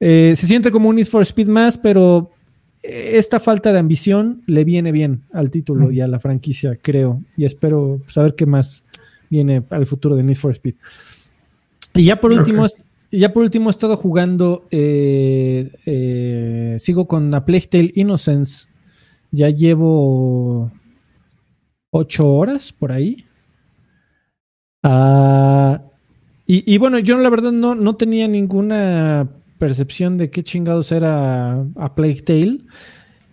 Eh, 0.08 0.36
se 0.36 0.46
siente 0.46 0.70
como 0.70 0.90
un 0.90 0.98
Need 0.98 1.08
for 1.08 1.24
Speed 1.24 1.48
más, 1.48 1.80
pero 1.80 2.30
esta 2.84 3.40
falta 3.40 3.74
de 3.74 3.80
ambición 3.80 4.44
le 4.46 4.64
viene 4.64 4.92
bien 4.92 5.24
al 5.34 5.50
título 5.50 5.92
y 5.92 6.00
a 6.00 6.08
la 6.08 6.20
franquicia, 6.20 6.78
creo. 6.80 7.24
Y 7.36 7.46
espero 7.46 8.02
saber 8.06 8.36
qué 8.36 8.46
más 8.46 8.84
viene 9.32 9.64
al 9.72 9.88
futuro 9.88 10.16
de 10.16 10.22
Need 10.22 10.36
for 10.36 10.52
Speed. 10.52 10.76
Y 11.96 12.04
ya 12.04 12.22
por 12.22 12.32
último, 12.32 12.68
ya 13.12 13.34
por 13.34 13.42
último 13.42 13.68
he 13.68 13.72
estado 13.72 13.98
jugando, 13.98 14.68
eh, 14.70 15.72
eh, 15.88 16.76
sigo 16.78 17.08
con 17.08 17.34
A 17.34 17.44
Plague 17.44 17.66
Tale 17.66 17.92
Innocence. 17.96 18.70
Ya 19.32 19.50
llevo 19.50 20.72
ocho 21.90 22.32
horas 22.32 22.72
por 22.72 22.92
ahí. 22.92 23.26
Ah, 24.84 25.82
y, 26.46 26.72
y, 26.72 26.78
bueno, 26.78 27.00
yo 27.00 27.18
la 27.18 27.32
verdad 27.32 27.52
no, 27.52 27.74
no 27.74 27.96
tenía 27.96 28.28
ninguna 28.28 29.28
percepción 29.58 30.18
de 30.18 30.30
qué 30.30 30.44
chingados 30.44 30.92
era 30.92 31.64
a 31.76 31.96
Plague 31.96 32.22
Tale. 32.22 32.60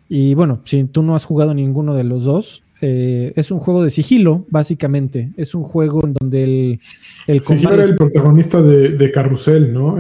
Y 0.09 0.35
bueno, 0.35 0.61
si 0.65 0.85
tú 0.85 1.03
no 1.03 1.15
has 1.15 1.25
jugado 1.25 1.55
ninguno 1.55 1.95
de 1.95 2.05
los 2.05 2.25
dos, 2.25 2.63
eh, 2.85 3.33
es 3.37 3.53
un 3.53 3.61
juego 3.61 3.85
de 3.85 3.91
sigilo, 3.91 4.45
básicamente. 4.51 5.31
Es 5.37 5.55
un 5.55 5.63
juego 5.63 6.05
en 6.05 6.15
donde 6.15 6.43
el, 6.43 6.81
el 7.29 7.43
sigilo 7.43 7.75
era 7.75 7.85
el 7.85 7.95
protagonista 7.95 8.61
de, 8.61 8.91
de 8.91 9.13
Carrusel, 9.13 9.73
¿no? 9.73 9.97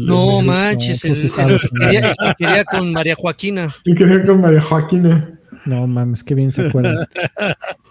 no 0.00 0.40
manches, 0.40 1.02
quería, 1.02 2.14
quería, 2.38 2.64
con 2.64 2.90
María 2.92 3.14
Joaquina. 3.14 3.74
quería 3.84 4.24
con 4.24 4.40
María 4.40 4.62
Joaquina. 4.62 5.38
No 5.66 5.86
mames, 5.86 6.24
qué 6.24 6.34
bien 6.34 6.52
se 6.52 6.62
acuerdan. 6.62 7.06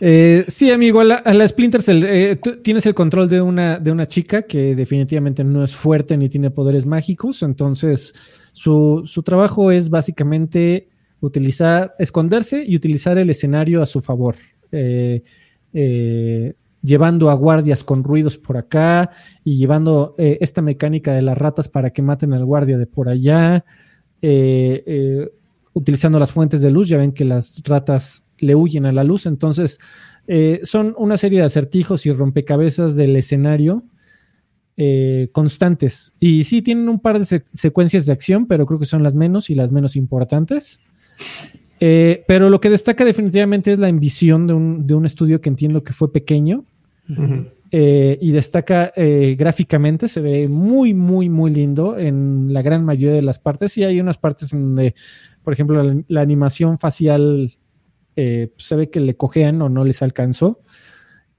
Eh, 0.00 0.44
sí, 0.48 0.70
amigo, 0.70 1.00
a 1.00 1.04
la, 1.04 1.48
Splinter 1.48 1.82
Cell 1.82 2.02
eh, 2.04 2.36
tienes 2.62 2.86
el 2.86 2.94
control 2.94 3.28
de 3.28 3.40
una, 3.40 3.78
de 3.78 3.92
una 3.92 4.06
chica 4.06 4.42
que 4.42 4.74
definitivamente 4.74 5.44
no 5.44 5.64
es 5.64 5.74
fuerte 5.74 6.16
ni 6.16 6.28
tiene 6.28 6.50
poderes 6.50 6.86
mágicos, 6.86 7.42
entonces 7.42 8.14
su, 8.52 9.04
trabajo 9.24 9.70
es 9.70 9.90
básicamente 9.90 10.88
utilizar, 11.20 11.94
esconderse 11.98 12.64
y 12.66 12.76
utilizar 12.76 13.18
el 13.18 13.30
escenario 13.30 13.82
a 13.82 13.86
su 13.86 14.00
favor. 14.00 14.36
Eh, 14.72 15.22
llevando 16.82 17.30
a 17.30 17.34
guardias 17.34 17.82
con 17.82 18.04
ruidos 18.04 18.36
por 18.36 18.56
acá 18.56 19.10
y 19.42 19.56
llevando 19.56 20.14
esta 20.18 20.60
mecánica 20.60 21.12
de 21.12 21.22
las 21.22 21.38
ratas 21.38 21.68
para 21.68 21.90
que 21.90 22.02
maten 22.02 22.34
al 22.34 22.44
guardia 22.44 22.76
de 22.76 22.86
por 22.86 23.08
allá, 23.08 23.64
utilizando 25.72 26.18
las 26.18 26.30
fuentes 26.30 26.60
de 26.60 26.70
luz, 26.70 26.88
ya 26.88 26.98
ven 26.98 27.12
que 27.12 27.24
las 27.24 27.62
ratas 27.64 28.23
le 28.38 28.54
huyen 28.54 28.86
a 28.86 28.92
la 28.92 29.04
luz. 29.04 29.26
Entonces, 29.26 29.78
eh, 30.26 30.60
son 30.62 30.94
una 30.96 31.16
serie 31.16 31.40
de 31.40 31.44
acertijos 31.44 32.06
y 32.06 32.12
rompecabezas 32.12 32.96
del 32.96 33.16
escenario 33.16 33.84
eh, 34.76 35.28
constantes. 35.32 36.14
Y 36.18 36.44
sí, 36.44 36.62
tienen 36.62 36.88
un 36.88 37.00
par 37.00 37.18
de 37.18 37.42
secuencias 37.52 38.06
de 38.06 38.12
acción, 38.12 38.46
pero 38.46 38.66
creo 38.66 38.78
que 38.78 38.86
son 38.86 39.02
las 39.02 39.14
menos 39.14 39.50
y 39.50 39.54
las 39.54 39.70
menos 39.70 39.96
importantes. 39.96 40.80
Eh, 41.80 42.24
pero 42.26 42.48
lo 42.48 42.60
que 42.60 42.70
destaca 42.70 43.04
definitivamente 43.04 43.72
es 43.72 43.78
la 43.78 43.88
ambición 43.88 44.46
de 44.46 44.54
un, 44.54 45.06
estudio 45.06 45.40
que 45.40 45.50
entiendo 45.50 45.84
que 45.84 45.92
fue 45.92 46.12
pequeño. 46.12 46.64
y 47.70 48.30
destaca 48.30 48.92
gráficamente, 49.36 50.08
se 50.08 50.20
ve 50.20 50.48
muy, 50.48 50.94
muy, 50.94 51.28
muy 51.28 51.52
lindo 51.52 51.98
en 51.98 52.52
la 52.52 52.62
gran 52.62 52.84
mayoría 52.84 53.16
de 53.16 53.22
las 53.22 53.38
partes. 53.38 53.76
Y 53.76 53.84
hay 53.84 54.00
unas 54.00 54.16
partes 54.16 54.52
en 54.54 54.62
donde, 54.62 54.94
por 55.42 55.52
ejemplo, 55.52 56.02
la 56.08 56.20
animación 56.20 56.78
facial 56.78 57.58
eh, 58.16 58.52
se 58.56 58.76
ve 58.76 58.90
que 58.90 59.00
le 59.00 59.16
cojean 59.16 59.60
o 59.62 59.68
no 59.68 59.84
les 59.84 60.02
alcanzó. 60.02 60.60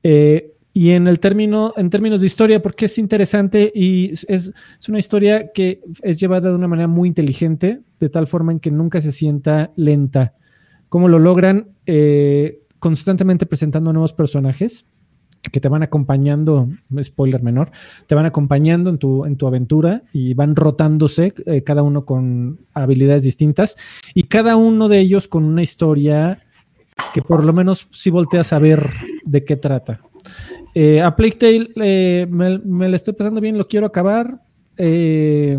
Eh, 0.04 0.56
y 0.78 0.92
en 0.92 1.08
el 1.08 1.22
término, 1.22 1.74
en 1.78 1.90
términos 1.90 2.20
de 2.20 2.28
historia, 2.28 2.62
porque 2.62 2.86
es 2.86 2.98
interesante 2.98 3.72
y 3.74 4.12
es, 4.12 4.52
una 4.90 5.00
historia 5.00 5.54
que 5.54 5.82
es 6.02 6.20
llevada 6.20 6.50
de 6.50 6.56
una 6.56 6.68
manera 6.68 6.90
muy 6.90 7.08
inteligente, 7.08 7.80
de 7.98 8.10
tal 8.10 8.28
forma 8.28 8.52
en 8.52 8.60
que 8.60 8.72
nunca 8.72 9.00
se 9.00 9.14
sienta 9.14 9.72
lenta. 9.78 10.34
¿Cómo 10.90 11.08
lo 11.08 11.18
logran? 11.18 11.70
Eh, 11.86 12.60
constantemente 12.80 13.46
presentando 13.46 13.94
nuevos 13.94 14.12
personajes 14.12 14.86
que 15.52 15.62
te 15.62 15.70
van 15.70 15.84
acompañando, 15.84 16.70
spoiler 17.02 17.42
menor, 17.42 17.72
te 18.08 18.16
van 18.16 18.26
acompañando 18.26 18.90
en 18.90 18.98
tu, 18.98 19.26
en 19.26 19.38
tu 19.38 19.48
aventura 19.48 20.04
y 20.12 20.34
van 20.34 20.56
rotándose, 20.56 21.34
eh, 21.46 21.64
cada 21.64 21.84
uno 21.84 22.06
con 22.06 22.60
habilidades 22.74 23.24
distintas 23.24 23.78
y 24.14 24.24
cada 24.24 24.56
uno 24.58 24.90
de 24.90 25.00
ellos 25.00 25.28
con 25.28 25.46
una 25.46 25.62
historia 25.62 26.45
que 27.14 27.22
por 27.22 27.44
lo 27.44 27.54
menos 27.54 27.88
sí 27.92 28.10
volteas 28.10 28.54
a 28.54 28.60
ver 28.60 28.90
de 29.24 29.44
qué 29.44 29.56
trata. 29.56 30.02
Eh, 30.74 31.02
a 31.02 31.16
Plague 31.16 31.36
Tale 31.36 31.70
eh, 31.78 32.28
me, 32.30 32.60
me 32.60 32.90
le 32.90 32.98
estoy 32.98 33.14
pasando 33.14 33.40
bien, 33.42 33.58
lo 33.58 33.68
quiero 33.68 33.86
acabar. 33.86 34.42
Eh, 34.78 35.58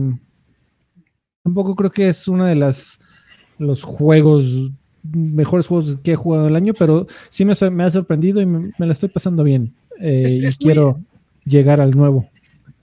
tampoco 1.43 1.75
creo 1.75 1.91
que 1.91 2.09
es 2.09 2.29
uno 2.29 2.45
de 2.45 2.55
las 2.55 3.01
los 3.59 3.83
juegos 3.83 4.71
mejores 5.03 5.67
juegos 5.69 5.99
que 6.03 6.13
he 6.13 6.17
jugado 6.17 6.49
el 6.49 6.57
año, 6.57 6.75
pero 6.75 7.07
sí 7.29 7.45
me, 7.45 7.55
me 7.71 7.85
ha 7.85 7.91
sorprendido 7.91 8.41
y 8.41 8.47
me, 8.47 8.73
me, 8.77 8.87
la 8.87 8.93
estoy 8.93 9.09
pasando 9.09 9.45
bien. 9.45 9.73
Eh, 10.01 10.25
Es- 10.27 10.57
y 10.61 10.65
quiero 10.65 11.01
llegar 11.45 11.81
al 11.81 11.93
nuevo. 11.93 12.29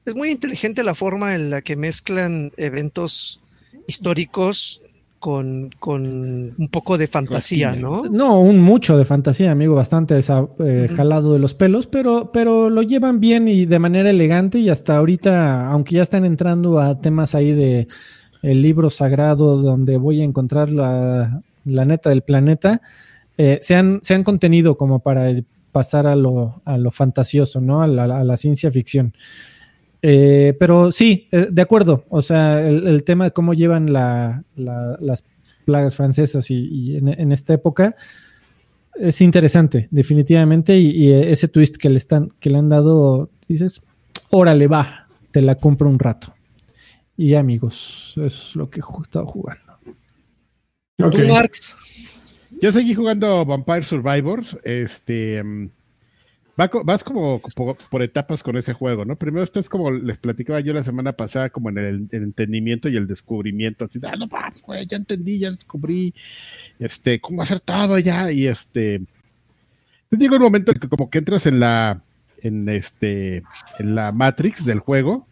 Es 0.06 0.16
muy 0.16 0.30
inteligente 0.32 0.84
la 0.84 0.96
forma 0.96 1.36
en 1.36 1.50
la 1.50 1.62
que 1.62 1.76
mezclan 1.76 2.52
eventos 2.58 3.42
históricos 3.88 4.82
con, 5.24 5.70
con 5.80 6.04
un 6.58 6.68
poco 6.70 6.98
de 6.98 7.08
fantasía, 7.08 7.78
¿no? 7.78 8.04
No, 8.04 8.41
un 8.41 8.60
mucho 8.60 8.98
de 8.98 9.06
fantasía, 9.06 9.52
amigo, 9.52 9.74
bastante 9.74 10.20
eh, 10.20 10.90
jalado 10.94 11.32
de 11.32 11.40
los 11.40 11.54
pelos, 11.54 11.88
pero, 11.88 12.30
pero 12.34 12.70
lo 12.70 12.82
llevan 12.82 13.22
bien 13.22 13.48
y 13.48 13.66
de 13.66 13.80
manera 13.80 14.10
elegante 14.10 14.60
y 14.60 14.70
hasta 14.70 14.98
ahorita, 14.98 15.72
aunque 15.72 15.95
ya 15.95 16.02
están 16.02 16.26
entrando 16.26 16.78
a 16.78 17.00
temas 17.00 17.36
ahí 17.36 17.54
de 17.54 17.88
el 18.41 18.62
libro 18.62 18.90
sagrado 18.90 19.62
donde 19.62 19.95
voy 19.95 20.20
a 20.20 20.26
encontrar 20.26 20.70
la, 20.70 21.41
la 21.64 21.86
neta 21.86 22.10
del 22.10 22.24
planeta, 22.24 22.82
eh, 23.38 23.60
se, 23.62 23.76
han, 23.76 24.02
se 24.04 24.16
han 24.16 24.26
contenido 24.26 24.76
como 24.76 25.00
para 25.00 25.32
pasar 25.72 26.06
a 26.06 26.18
lo, 26.18 26.62
a 26.66 26.78
lo 26.78 26.91
fantasioso, 26.91 27.62
¿no? 27.62 27.82
A 27.82 27.88
la, 27.88 28.04
a 28.04 28.26
la 28.26 28.36
ciencia 28.36 28.70
ficción. 28.74 29.14
Eh, 30.06 30.54
pero 30.60 30.92
sí, 30.92 31.30
eh, 31.32 31.48
de 31.50 31.62
acuerdo. 31.62 32.04
O 32.10 32.22
sea, 32.22 32.60
el, 32.68 32.86
el 32.88 33.04
tema 33.06 33.24
de 33.24 33.32
cómo 33.32 33.54
llevan 33.54 33.92
la- 33.94 34.44
la- 34.58 34.98
las 35.00 35.24
plagas 35.66 35.96
francesas 35.96 36.52
y, 36.52 36.56
y 36.56 36.98
en, 36.98 37.08
en 37.08 37.32
esta 37.32 37.54
época 37.54 37.96
es 39.00 39.22
interesante, 39.22 39.88
definitivamente. 39.92 40.78
Y, 40.78 40.90
y 41.06 41.14
ese 41.14 41.48
twist 41.48 41.78
que 41.78 41.90
le 41.90 41.98
están, 42.00 42.34
que 42.42 42.50
le 42.50 42.58
han 42.58 42.68
dado, 42.68 43.30
dices, 43.48 43.82
órale, 44.30 44.68
va, 44.68 45.08
te 45.32 45.42
la 45.42 45.56
compro 45.56 45.88
un 45.90 45.98
rato. 46.00 46.34
Y 47.16 47.36
amigos, 47.36 48.10
eso 48.18 48.26
es 48.26 48.56
lo 48.58 48.70
que 48.70 48.82
he 48.82 48.84
estado 49.04 49.26
jugando. 49.26 49.74
Ok. 51.02 51.16
Tú, 51.16 51.28
Marx, 51.30 51.78
Yo 52.62 52.72
seguí 52.74 52.94
jugando 52.94 53.46
Vampire 53.46 53.84
Survivors. 53.84 54.58
Este. 54.66 55.42
Vas 56.56 57.04
como 57.04 57.42
por, 57.90 58.04
etapas 58.04 58.44
con 58.44 58.58
ese 58.58 58.74
juego, 58.74 59.06
¿no? 59.06 59.16
Primero 59.16 59.44
estás 59.44 59.70
como 59.70 59.90
les 59.92 60.18
platicaba 60.18 60.60
yo 60.60 60.74
la 60.74 60.84
semana 60.84 61.14
pasada, 61.14 61.50
como 61.50 61.70
en 61.70 61.78
el, 61.78 62.08
entendimiento 62.12 62.90
y 62.90 62.98
el 62.98 63.08
descubrimiento. 63.08 63.86
Así, 63.86 64.00
ah, 64.04 64.16
no, 64.16 64.30
güey, 64.64 64.86
ya 64.86 64.98
entendí, 64.98 65.40
ya 65.40 65.52
descubrí. 65.52 66.14
Este, 66.80 67.20
cómo 67.20 67.42
hacer 67.42 67.60
todo 67.60 67.98
ya. 67.98 68.32
Y 68.32 68.48
este. 68.48 68.96
Entonces 68.96 70.20
llega 70.20 70.38
un 70.38 70.44
momento 70.44 70.72
en 70.72 70.80
que 70.80 70.90
como 70.90 71.10
que 71.10 71.18
entras 71.18 71.46
en 71.48 71.60
la. 71.60 72.04
En 72.42 72.70
este. 72.70 73.44
En 73.80 73.96
la 73.96 74.12
Matrix 74.12 74.66
del 74.66 74.80
juego. 74.80 75.28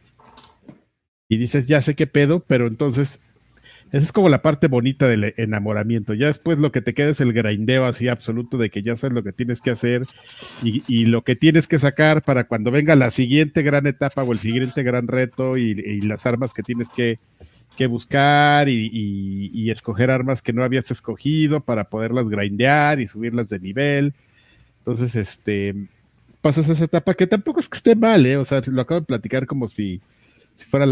Y 1.29 1.37
dices, 1.37 1.67
ya 1.67 1.81
sé 1.81 1.95
qué 1.95 2.07
pedo, 2.07 2.41
pero 2.41 2.67
entonces 2.67 3.21
esa 3.91 4.05
es 4.05 4.11
como 4.11 4.29
la 4.29 4.41
parte 4.41 4.67
bonita 4.67 5.07
del 5.07 5.33
enamoramiento. 5.37 6.13
Ya 6.13 6.27
después 6.27 6.57
lo 6.57 6.71
que 6.71 6.81
te 6.81 6.93
queda 6.93 7.09
es 7.09 7.21
el 7.21 7.33
grindeo 7.33 7.85
así 7.85 8.07
absoluto 8.07 8.57
de 8.57 8.69
que 8.69 8.81
ya 8.81 8.95
sabes 8.95 9.13
lo 9.13 9.23
que 9.23 9.33
tienes 9.33 9.61
que 9.61 9.71
hacer 9.71 10.03
y, 10.63 11.05
lo 11.05 11.23
que 11.23 11.35
tienes 11.35 11.67
que 11.67 11.79
sacar 11.79 12.21
para 12.21 12.45
cuando 12.45 12.71
venga 12.71 12.95
la 12.95 13.11
siguiente 13.11 13.61
gran 13.63 13.87
etapa 13.87 14.23
o 14.23 14.31
el 14.31 14.39
siguiente 14.39 14.83
gran 14.83 15.07
reto 15.07 15.57
y, 15.57 16.01
las 16.01 16.25
armas 16.25 16.53
que 16.53 16.63
tienes 16.63 16.89
que, 16.89 17.19
que 17.77 17.87
buscar 17.87 18.69
y 18.69 19.69
escoger 19.69 20.09
armas 20.09 20.41
que 20.41 20.53
no 20.53 20.63
habías 20.63 20.89
escogido 20.91 21.61
para 21.61 21.85
poderlas 21.85 22.29
grindear 22.29 22.99
y 22.99 23.07
subirlas 23.07 23.49
de 23.49 23.59
nivel. 23.59 24.13
Entonces, 24.81 25.15
este, 25.15 25.75
pasas 26.41 26.67
esa 26.67 26.85
etapa 26.85 27.13
que 27.13 27.27
tampoco 27.27 27.59
es 27.59 27.69
que 27.69 27.77
esté 27.77 27.95
mal, 27.95 28.25
¿eh? 28.25 28.37
O 28.37 28.45
sea, 28.45 28.61
lo 28.65 28.81
acabo 28.81 29.01
de 29.01 29.05
platicar 29.05 29.45
como 29.45 29.69
si, 29.69 30.01
si 30.55 30.65
fuera 30.65 30.87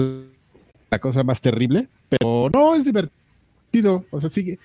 la 0.89 0.99
cosa 0.99 1.23
más 1.23 1.41
terrible, 1.41 1.87
pero 2.09 2.49
no, 2.53 2.75
es 2.75 2.85
divertido. 2.85 4.05
O 4.11 4.19
sea, 4.21 4.29
sigue, 4.29 4.59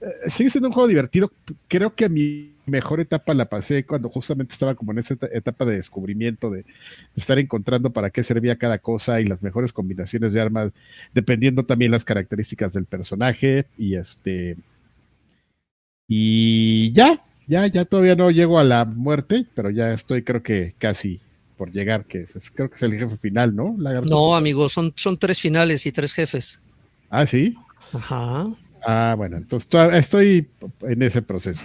eh, 0.00 0.30
sigue 0.30 0.50
siendo 0.50 0.68
un 0.68 0.74
juego 0.74 0.88
divertido. 0.88 1.32
Creo 1.68 1.94
que 1.94 2.08
mi 2.08 2.52
mejor 2.66 3.00
etapa 3.00 3.34
la 3.34 3.46
pasé 3.48 3.84
cuando 3.84 4.08
justamente 4.08 4.52
estaba 4.52 4.74
como 4.74 4.92
en 4.92 4.98
esa 4.98 5.14
eta- 5.14 5.28
etapa 5.32 5.64
de 5.64 5.76
descubrimiento, 5.76 6.50
de 6.50 6.64
estar 7.14 7.38
encontrando 7.38 7.90
para 7.90 8.10
qué 8.10 8.22
servía 8.22 8.56
cada 8.56 8.78
cosa 8.78 9.20
y 9.20 9.26
las 9.26 9.42
mejores 9.42 9.72
combinaciones 9.72 10.32
de 10.32 10.40
armas, 10.40 10.72
dependiendo 11.14 11.64
también 11.64 11.92
las 11.92 12.04
características 12.04 12.72
del 12.72 12.86
personaje. 12.86 13.66
Y 13.78 13.96
este. 13.96 14.56
Y 16.08 16.92
ya, 16.92 17.22
ya, 17.46 17.66
ya 17.66 17.84
todavía 17.84 18.14
no 18.16 18.30
llego 18.30 18.58
a 18.58 18.64
la 18.64 18.84
muerte, 18.84 19.46
pero 19.54 19.70
ya 19.70 19.92
estoy, 19.92 20.22
creo 20.22 20.42
que 20.42 20.74
casi 20.78 21.20
por 21.56 21.72
llegar, 21.72 22.04
que 22.04 22.22
es- 22.22 22.50
creo 22.54 22.68
que 22.68 22.76
es 22.76 22.82
el 22.82 22.92
jefe 22.98 23.16
final, 23.16 23.54
¿no? 23.54 23.74
Lagarto? 23.78 24.08
no, 24.08 24.36
amigo, 24.36 24.68
son, 24.68 24.92
son 24.96 25.16
tres 25.18 25.40
finales 25.40 25.86
y 25.86 25.92
tres 25.92 26.12
jefes. 26.12 26.60
Ah, 27.10 27.26
sí. 27.26 27.54
Ajá. 27.92 28.46
Ah, 28.84 29.14
bueno, 29.16 29.36
entonces 29.36 29.68
estoy 29.94 30.48
en 30.82 31.02
ese 31.02 31.22
proceso. 31.22 31.64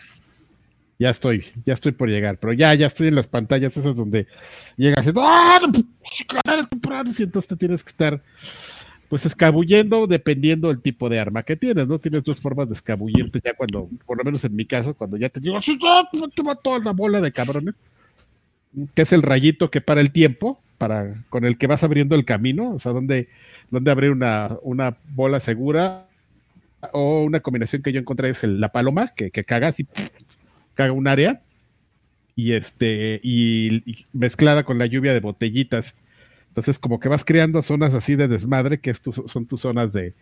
Ya 0.97 1.09
estoy, 1.09 1.45
ya 1.65 1.73
estoy 1.73 1.93
por 1.93 2.09
llegar, 2.09 2.37
pero 2.37 2.53
ya, 2.53 2.73
ya 2.75 2.85
estoy 2.87 3.07
en 3.07 3.15
las 3.15 3.27
pantallas 3.27 3.75
esas 3.75 3.95
donde 3.95 4.27
llegas 4.77 5.05
y, 5.07 5.11
¡Ah, 5.15 5.59
no, 5.61 6.67
tempranos! 6.67 7.19
y 7.19 7.23
entonces 7.23 7.49
te 7.49 7.55
tienes 7.55 7.83
que 7.83 7.89
estar 7.89 8.21
pues 9.09 9.25
escabullendo 9.25 10.07
dependiendo 10.07 10.69
del 10.69 10.81
tipo 10.81 11.09
de 11.09 11.19
arma 11.19 11.43
que 11.43 11.57
tienes, 11.57 11.87
¿no? 11.87 11.99
Tienes 11.99 12.23
dos 12.23 12.39
formas 12.39 12.69
de 12.69 12.75
escabullirte 12.75 13.41
ya 13.43 13.53
cuando, 13.55 13.89
por 14.05 14.17
lo 14.17 14.23
menos 14.23 14.43
en 14.45 14.55
mi 14.55 14.65
caso, 14.65 14.93
cuando 14.93 15.17
ya 15.17 15.27
te 15.27 15.41
digo, 15.41 15.59
¡Sí, 15.61 15.77
ya, 15.81 16.07
te 16.33 16.41
va 16.43 16.55
toda 16.55 16.79
la 16.79 16.91
bola 16.91 17.19
de 17.19 17.31
cabrones, 17.31 17.75
que 18.93 19.01
es 19.03 19.13
el 19.13 19.21
rayito 19.21 19.71
que 19.71 19.81
para 19.81 20.01
el 20.01 20.11
tiempo, 20.11 20.59
para, 20.77 21.13
con 21.29 21.45
el 21.45 21.57
que 21.57 21.67
vas 21.67 21.83
abriendo 21.83 22.15
el 22.15 22.25
camino, 22.25 22.71
o 22.71 22.79
sea, 22.79 22.91
donde, 22.91 23.27
donde 23.69 23.91
abrir 23.91 24.11
una, 24.11 24.57
una 24.63 24.97
bola 25.13 25.39
segura 25.39 26.07
o 26.93 27.23
una 27.23 27.41
combinación 27.41 27.81
que 27.83 27.93
yo 27.93 27.99
encontré 27.99 28.29
es 28.29 28.43
el- 28.43 28.59
la 28.59 28.71
paloma, 28.71 29.13
que, 29.15 29.31
que 29.31 29.43
caga 29.43 29.69
así, 29.69 29.87
caga 30.75 30.93
un 30.93 31.07
área, 31.07 31.41
y 32.35 32.53
este, 32.53 33.19
y, 33.23 34.05
mezclada 34.13 34.63
con 34.63 34.77
la 34.79 34.85
lluvia 34.85 35.13
de 35.13 35.19
botellitas. 35.19 35.95
Entonces, 36.49 36.79
como 36.79 36.99
que 36.99 37.09
vas 37.09 37.23
creando 37.25 37.61
zonas 37.61 37.93
así 37.93 38.15
de 38.15 38.27
desmadre, 38.27 38.79
que 38.79 38.93
son 38.93 39.45
tus 39.45 39.61
zonas 39.61 39.93
de, 39.93 40.13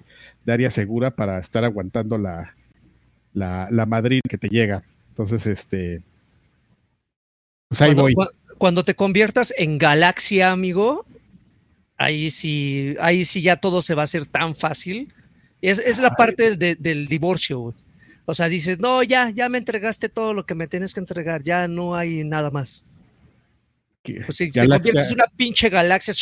de 0.45 0.53
área 0.53 0.71
segura 0.71 1.11
para 1.11 1.39
estar 1.39 1.63
aguantando 1.63 2.17
la, 2.17 2.55
la, 3.33 3.69
la 3.71 3.87
que 4.29 4.37
te 4.37 4.49
llega. 4.49 4.83
Entonces, 5.09 5.45
este. 5.47 6.01
Pues 7.69 7.81
ahí 7.81 7.89
Cuando, 7.89 8.01
voy. 8.03 8.13
cua- 8.13 8.31
cuando 8.57 8.83
te 8.83 8.95
conviertas 8.95 9.53
en 9.57 9.77
galaxia, 9.77 10.51
amigo, 10.51 11.05
ahí 11.97 12.29
sí, 12.29 12.95
ahí 12.99 13.23
sí 13.25 13.41
ya 13.41 13.55
todo 13.57 13.81
se 13.81 13.95
va 13.95 14.01
a 14.01 14.05
hacer 14.05 14.25
tan 14.25 14.55
fácil. 14.55 15.13
Es, 15.61 15.79
es 15.79 15.99
la 15.99 16.11
parte 16.11 16.55
de- 16.57 16.75
del 16.75 17.07
divorcio, 17.07 17.59
güey. 17.59 17.75
O 18.25 18.33
sea, 18.33 18.47
dices, 18.49 18.79
no, 18.79 19.01
ya, 19.03 19.29
ya 19.29 19.49
me 19.49 19.57
entregaste 19.57 20.07
todo 20.09 20.33
lo 20.33 20.45
que 20.45 20.55
me 20.55 20.67
tienes 20.67 20.93
que 20.93 20.99
entregar, 20.99 21.43
ya 21.43 21.67
no 21.67 21.95
hay 21.95 22.23
nada 22.23 22.49
más. 22.51 22.85
Que- 24.03 24.21
Pues 24.25 24.37
si 24.37 24.51
te 24.51 24.67
conviertes 24.67 25.09
en 25.09 25.15
una 25.15 25.25
pinche 25.35 25.69
galaxia, 25.69 26.13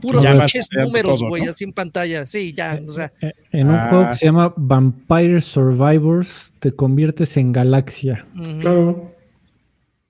puros 0.00 0.24
pinches 0.24 0.68
números, 0.72 1.22
güey, 1.22 1.42
¿no? 1.44 1.50
así 1.50 1.64
en 1.64 1.72
pantalla. 1.72 2.24
Sí, 2.26 2.52
ya, 2.52 2.80
o 2.86 2.88
sea, 2.90 3.12
Eh, 3.20 3.32
En 3.52 3.68
un 3.68 3.74
Ah. 3.74 3.88
juego 3.88 4.08
que 4.10 4.14
se 4.16 4.26
llama 4.26 4.52
Vampire 4.56 5.40
Survivors, 5.40 6.52
te 6.60 6.72
conviertes 6.72 7.36
en 7.36 7.52
galaxia. 7.52 8.26
Claro. 8.60 9.15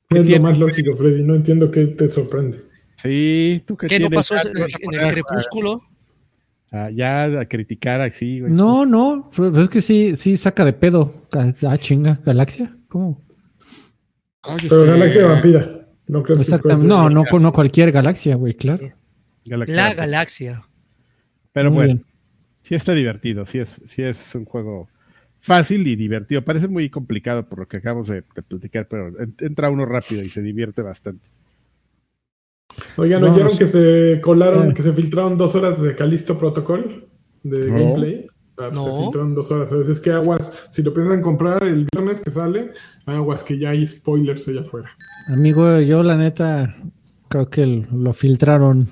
¿Qué 0.08 0.18
Es 0.20 0.28
lo 0.28 0.40
más 0.42 0.58
lógico, 0.58 0.94
Freddy. 0.94 1.22
No 1.22 1.34
entiendo 1.34 1.70
qué 1.70 1.86
te 1.86 2.08
sorprende. 2.10 2.62
Sí, 3.02 3.62
tú 3.66 3.76
que 3.76 3.86
¿qué 3.88 3.98
no 4.00 4.10
pasó 4.10 4.36
Ah, 4.36 4.42
en 4.44 4.94
el, 5.00 5.08
crepúsculo? 5.12 5.80
a- 6.72 6.90
ya 6.90 7.24
a 7.40 7.44
criticar 7.46 8.00
así, 8.00 8.40
güey. 8.40 8.52
No, 8.52 8.86
no, 8.86 9.30
pero 9.36 9.60
es 9.62 9.68
que 9.68 9.80
sí, 9.80 10.14
sí 10.16 10.36
saca 10.36 10.64
de 10.64 10.72
pedo. 10.72 11.26
Ah, 11.32 11.78
chinga, 11.78 12.20
galaxia. 12.24 12.76
¿Cómo? 12.88 13.22
Oye, 14.42 14.68
Pero 14.68 14.84
sí, 14.84 14.90
Galaxia 14.90 15.26
Vampira. 15.26 15.88
No 16.06 16.22
creo 16.22 16.36
que 16.36 16.42
Exactamente. 16.42 16.86
No, 16.88 17.10
no, 17.10 17.24
no 17.24 17.52
cualquier 17.52 17.90
galaxia, 17.90 18.36
güey, 18.36 18.54
claro. 18.54 18.84
Galaxia 19.44 19.76
La 19.76 19.94
galaxia. 19.94 20.62
Pero 21.52 21.70
Muy 21.70 21.76
bueno, 21.76 21.94
bien. 21.94 22.06
sí 22.62 22.74
está 22.76 22.92
divertido, 22.92 23.44
sí 23.46 23.58
es, 23.58 23.80
sí 23.86 24.02
es 24.02 24.34
un 24.36 24.44
juego 24.44 24.88
fácil 25.46 25.86
y 25.86 25.94
divertido. 25.96 26.42
Parece 26.42 26.68
muy 26.68 26.90
complicado 26.90 27.48
por 27.48 27.60
lo 27.60 27.68
que 27.68 27.76
acabamos 27.78 28.08
de, 28.08 28.16
de 28.34 28.42
platicar, 28.42 28.88
pero 28.88 29.08
en- 29.20 29.34
entra 29.38 29.70
uno 29.70 29.86
rápido 29.86 30.22
y 30.22 30.28
se 30.28 30.42
divierte 30.42 30.82
bastante. 30.82 31.24
Oigan, 32.96 33.20
No, 33.22 33.32
¿oyeron 33.32 33.52
no 33.52 33.58
que 33.58 33.66
se 33.66 34.20
colaron, 34.22 34.70
Eh. 34.70 34.74
que 34.74 34.82
se 34.82 34.92
filtraron 34.92 35.38
dos 35.38 35.54
horas 35.54 35.80
de 35.80 35.94
Calisto 35.94 36.36
Protocol 36.36 37.06
de 37.42 37.58
No. 37.70 37.74
gameplay? 37.78 38.26
Ah, 38.58 38.70
No. 38.72 38.82
Se 38.84 39.02
filtran 39.04 39.34
dos 39.34 39.50
horas. 39.52 39.72
Veces 39.72 40.00
que 40.00 40.10
aguas, 40.10 40.68
si 40.72 40.82
lo 40.82 40.92
piensan 40.92 41.22
comprar 41.22 41.62
el 41.62 41.86
viernes 41.94 42.20
que 42.22 42.30
sale, 42.30 42.72
aguas 43.06 43.44
que 43.44 43.58
ya 43.58 43.70
hay 43.70 43.86
spoilers 43.86 44.48
allá 44.48 44.62
afuera. 44.62 44.90
Amigo, 45.28 45.80
yo 45.80 46.02
la 46.02 46.16
neta 46.16 46.76
creo 47.28 47.48
que 47.48 47.66
lo 47.92 48.12
filtraron. 48.12 48.88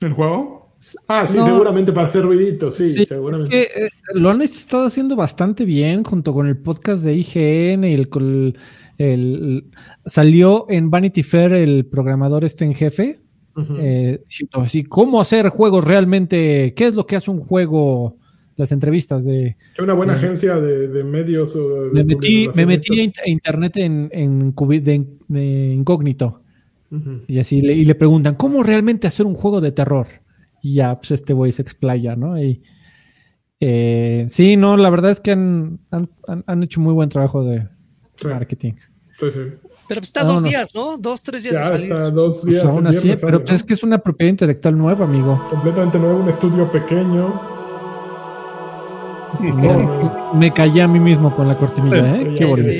¿El 0.00 0.12
juego? 0.14 0.59
Ah, 1.08 1.26
sí, 1.28 1.36
No. 1.36 1.44
seguramente 1.44 1.92
para 1.92 2.06
hacer 2.06 2.22
ruidito, 2.22 2.70
sí, 2.70 2.90
Sí, 2.90 3.04
seguramente. 3.06 3.54
Es 3.62 3.68
que, 3.68 3.84
eh, 3.84 3.88
lo 4.14 4.30
han 4.30 4.40
estado 4.40 4.86
haciendo 4.86 5.14
bastante 5.14 5.64
bien 5.64 6.04
junto 6.04 6.32
con 6.32 6.46
el 6.46 6.56
podcast 6.56 7.02
de 7.02 7.14
IGN 7.14 7.84
y 7.84 7.94
el, 7.94 9.64
salió 10.06 10.66
en 10.68 10.90
Vanity 10.90 11.22
Fair 11.22 11.52
el 11.52 11.86
programador 11.86 12.44
este 12.44 12.64
en 12.64 12.74
jefe 12.74 13.20
eh, 13.78 14.22
diciendo 14.26 14.60
así 14.60 14.84
cómo 14.84 15.20
hacer 15.20 15.48
juegos 15.48 15.84
realmente 15.84 16.72
qué 16.74 16.86
es 16.86 16.94
lo 16.94 17.06
que 17.06 17.16
hace 17.16 17.30
un 17.30 17.40
juego 17.40 18.16
las 18.56 18.72
entrevistas 18.72 19.24
de 19.24 19.56
una 19.78 19.94
buena 19.94 20.14
agencia 20.14 20.56
de, 20.56 20.88
de 20.88 21.04
medios 21.04 21.56
o 21.56 21.84
de 21.84 21.90
me 21.92 22.04
metí 22.04 22.48
me 22.54 22.64
metí 22.66 23.00
a 23.00 23.28
internet 23.28 23.76
en, 23.76 24.08
de, 24.08 25.06
de 25.28 25.72
incógnito 25.74 26.42
y 27.26 27.38
así 27.38 27.60
le, 27.60 27.74
y 27.74 27.84
le 27.84 27.94
preguntan 27.94 28.34
cómo 28.34 28.62
realmente 28.62 29.06
hacer 29.06 29.26
un 29.26 29.34
juego 29.34 29.60
de 29.60 29.72
terror 29.72 30.06
y 30.62 30.74
ya 30.74 30.96
pues 30.96 31.10
este 31.12 31.32
güey 31.32 31.52
se 31.52 31.62
explaya 31.62 32.16
no 32.16 32.38
y 32.40 32.62
eh, 33.60 34.26
sí 34.28 34.56
no 34.56 34.76
la 34.76 34.90
verdad 34.90 35.10
es 35.10 35.20
que 35.20 35.32
han, 35.32 35.80
han, 35.90 36.08
han- 36.28 36.44
han 36.46 36.62
hecho 36.62 36.80
muy 36.80 36.94
buen 36.94 37.08
trabajo 37.08 37.42
de 37.44 37.66
Sí, 38.16 38.26
marketing 38.28 38.74
sí, 39.18 39.26
sí. 39.32 39.40
Pero 39.88 40.00
está 40.02 40.22
No, 40.24 40.34
dos 40.34 40.42
no. 40.42 40.48
días, 40.48 40.72
¿no? 40.74 40.96
Dos, 40.98 41.22
tres 41.22 41.42
días 41.42 41.56
de 41.56 41.62
salir. 41.62 41.92
está 41.92 42.10
dos 42.10 42.40
Pues 42.42 42.46
días. 42.54 42.64
aún 42.64 42.86
así, 42.86 43.12
pero 43.20 43.40
pues 43.42 43.56
es 43.56 43.64
que 43.64 43.74
es 43.74 43.82
una 43.82 43.98
propiedad 43.98 44.30
intelectual 44.30 44.78
nueva 44.78 45.04
amigo 45.04 45.42
Completamente 45.50 45.98
nuevo, 45.98 46.20
un 46.20 46.28
estudio 46.28 46.70
pequeño. 46.70 47.40
Mira, 49.40 49.76
me 50.34 50.52
callé 50.52 50.82
a 50.82 50.88
mí 50.88 51.00
mismo 51.00 51.34
con 51.34 51.48
la 51.48 51.56
cortinilla 51.56 52.16
¿eh? 52.16 52.34
qué 52.36 52.44
bonito. 52.44 52.70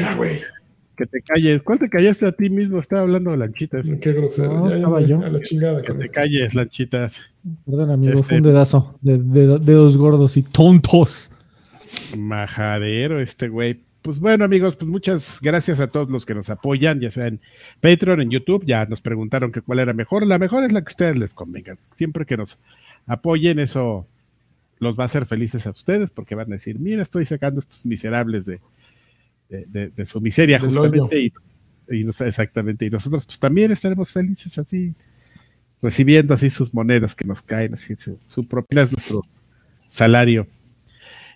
Que 1.00 1.06
te 1.06 1.22
calles. 1.22 1.62
¿Cuál 1.62 1.78
te 1.78 1.88
callaste 1.88 2.26
a 2.26 2.32
ti 2.32 2.50
mismo? 2.50 2.78
Estaba 2.78 3.00
hablando 3.02 3.30
de 3.30 3.38
lanchitas. 3.38 3.86
Qué 4.02 4.12
grosero. 4.12 4.52
No, 4.52 4.64
ya, 4.66 4.70
ya, 4.72 4.76
estaba 4.76 5.00
ya, 5.00 5.06
yo. 5.06 5.20
A 5.24 5.28
la 5.30 5.40
chingada. 5.40 5.80
Que 5.82 5.92
te 5.94 6.00
esto. 6.04 6.12
calles, 6.12 6.54
lanchitas. 6.54 7.20
perdón 7.64 7.90
amigo 7.90 8.12
Este- 8.14 8.24
fue 8.28 8.36
un 8.36 8.42
dedazo 8.42 8.98
de, 9.00 9.16
de- 9.16 9.58
dedos 9.60 9.96
gordos 9.96 10.36
y 10.36 10.42
tontos 10.42 11.30
Majadero 12.18 13.18
este 13.20 13.48
güey. 13.48 13.80
Pues 14.02 14.18
bueno, 14.18 14.44
amigos, 14.44 14.76
pues 14.76 14.90
muchas 14.90 15.38
gracias 15.42 15.80
a 15.80 15.86
todos 15.88 16.08
los 16.10 16.24
que 16.24 16.34
nos 16.34 16.48
apoyan, 16.50 17.00
ya 17.00 17.10
sea 17.10 17.26
en 17.26 17.40
Patreon, 17.80 18.20
en 18.22 18.30
YouTube, 18.30 18.64
ya 18.64 18.86
nos 18.86 19.00
preguntaron 19.00 19.52
que 19.52 19.60
cuál 19.60 19.78
era 19.78 19.92
mejor. 19.92 20.26
La 20.26 20.38
mejor 20.38 20.64
es 20.64 20.72
la 20.72 20.80
que 20.82 20.88
a 20.88 20.92
ustedes 20.92 21.18
les 21.18 21.34
convenga. 21.34 21.76
Siempre 21.92 22.24
que 22.24 22.36
nos 22.36 22.58
apoyen, 23.06 23.58
eso 23.58 24.06
los 24.78 24.98
va 24.98 25.02
a 25.02 25.06
hacer 25.06 25.26
felices 25.26 25.66
a 25.66 25.70
ustedes, 25.70 26.10
porque 26.10 26.34
van 26.34 26.50
a 26.50 26.56
decir, 26.56 26.78
mira, 26.78 27.02
estoy 27.02 27.26
sacando 27.26 27.60
estos 27.60 27.84
miserables 27.84 28.46
de, 28.46 28.60
de, 29.50 29.66
de- 29.66 29.88
de 29.90 30.06
su 30.06 30.20
miseria, 30.20 30.58
Del 30.58 30.68
justamente, 30.68 31.32
y, 31.90 32.06
exactamente, 32.24 32.86
y 32.86 32.90
nosotros 32.90 33.26
pues 33.26 33.38
también 33.38 33.72
estaremos 33.72 34.10
felices 34.10 34.56
así, 34.58 34.94
recibiendo 35.82 36.32
así 36.34 36.48
sus 36.48 36.72
monedas 36.72 37.14
que 37.14 37.26
nos 37.26 37.42
caen, 37.42 37.74
así 37.74 37.96
su, 37.96 38.18
su 38.28 38.46
propina 38.46 38.82
es 38.82 38.92
nuestro 38.92 39.24
salario. 39.88 40.46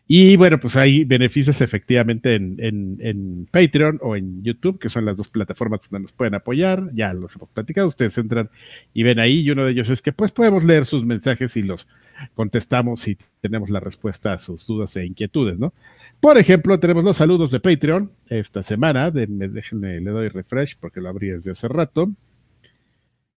Y 0.07 0.36
bueno, 0.36 0.61
pues 0.61 0.77
hay 0.77 1.05
beneficios 1.05 1.62
efectivamente 1.62 2.35
en, 2.35 2.57
en, 2.59 2.99
en 3.01 3.49
Patreon 3.51 3.99
o 4.03 4.16
en 4.16 4.43
YouTube, 4.43 4.78
que 4.78 4.91
son 4.91 5.07
las 5.07 5.16
dos 5.16 5.28
plataformas 5.28 5.81
donde 5.89 6.03
nos 6.03 6.12
pueden 6.12 6.35
apoyar. 6.35 6.91
Ya 6.95 7.15
los 7.15 7.35
hemos 7.36 7.49
platicado, 7.49 7.89
ustedes 7.89 8.19
entran 8.19 8.51
y 8.93 9.03
ven 9.03 9.19
ahí, 9.19 9.41
y 9.41 9.51
uno 9.51 9.65
de 9.65 9.73
ellos 9.73 9.89
es 9.89 10.03
que 10.03 10.12
pues 10.12 10.31
podemos 10.31 10.62
leer 10.62 10.85
sus 10.85 11.07
mensajes 11.07 11.57
y 11.57 11.62
los 11.62 11.89
contestamos 12.35 13.07
y 13.09 13.19
tenemos 13.41 13.70
la 13.70 13.81
respuesta 13.81 14.32
a 14.32 14.39
sus 14.39 14.66
dudas 14.66 14.97
e 14.97 15.05
inquietudes, 15.07 15.59
¿no? 15.59 15.73
Por 16.20 16.39
ejemplo, 16.39 16.78
tenemos 16.81 17.05
los 17.05 17.16
saludos 17.16 17.51
de 17.51 17.61
Patreon 17.61 18.11
esta 18.28 18.62
semana. 18.62 19.11
Denme- 19.12 19.49
déjenme, 19.51 20.01
le 20.01 20.11
doy 20.11 20.28
refresh 20.28 20.77
porque 20.81 21.01
lo 21.01 21.09
abrí 21.11 21.28
desde 21.28 21.51
hace 21.51 21.69
rato. 21.69 22.11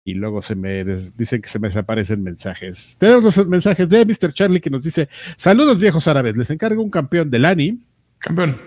Y 0.07 0.14
luego 0.14 0.41
se 0.43 0.53
me 0.56 0.84
des- 0.84 1.18
dicen 1.18 1.41
que 1.41 1.49
se 1.49 1.57
me 1.57 1.68
desaparecen 1.69 2.22
mensajes. 2.22 2.95
Tenemos 2.99 3.23
los 3.35 3.47
mensajes 3.47 3.89
de 3.89 4.06
Mr. 4.06 4.34
Charlie 4.34 4.61
que 4.61 4.69
nos 4.69 4.84
dice: 4.84 5.10
Saludos 5.38 5.80
viejos 5.80 6.07
árabes, 6.07 6.38
les 6.38 6.49
encargo 6.52 6.84
un 6.84 6.91
campeón 6.91 7.31
del 7.31 7.45
ANI 7.45 7.80
Campeón. 8.19 8.57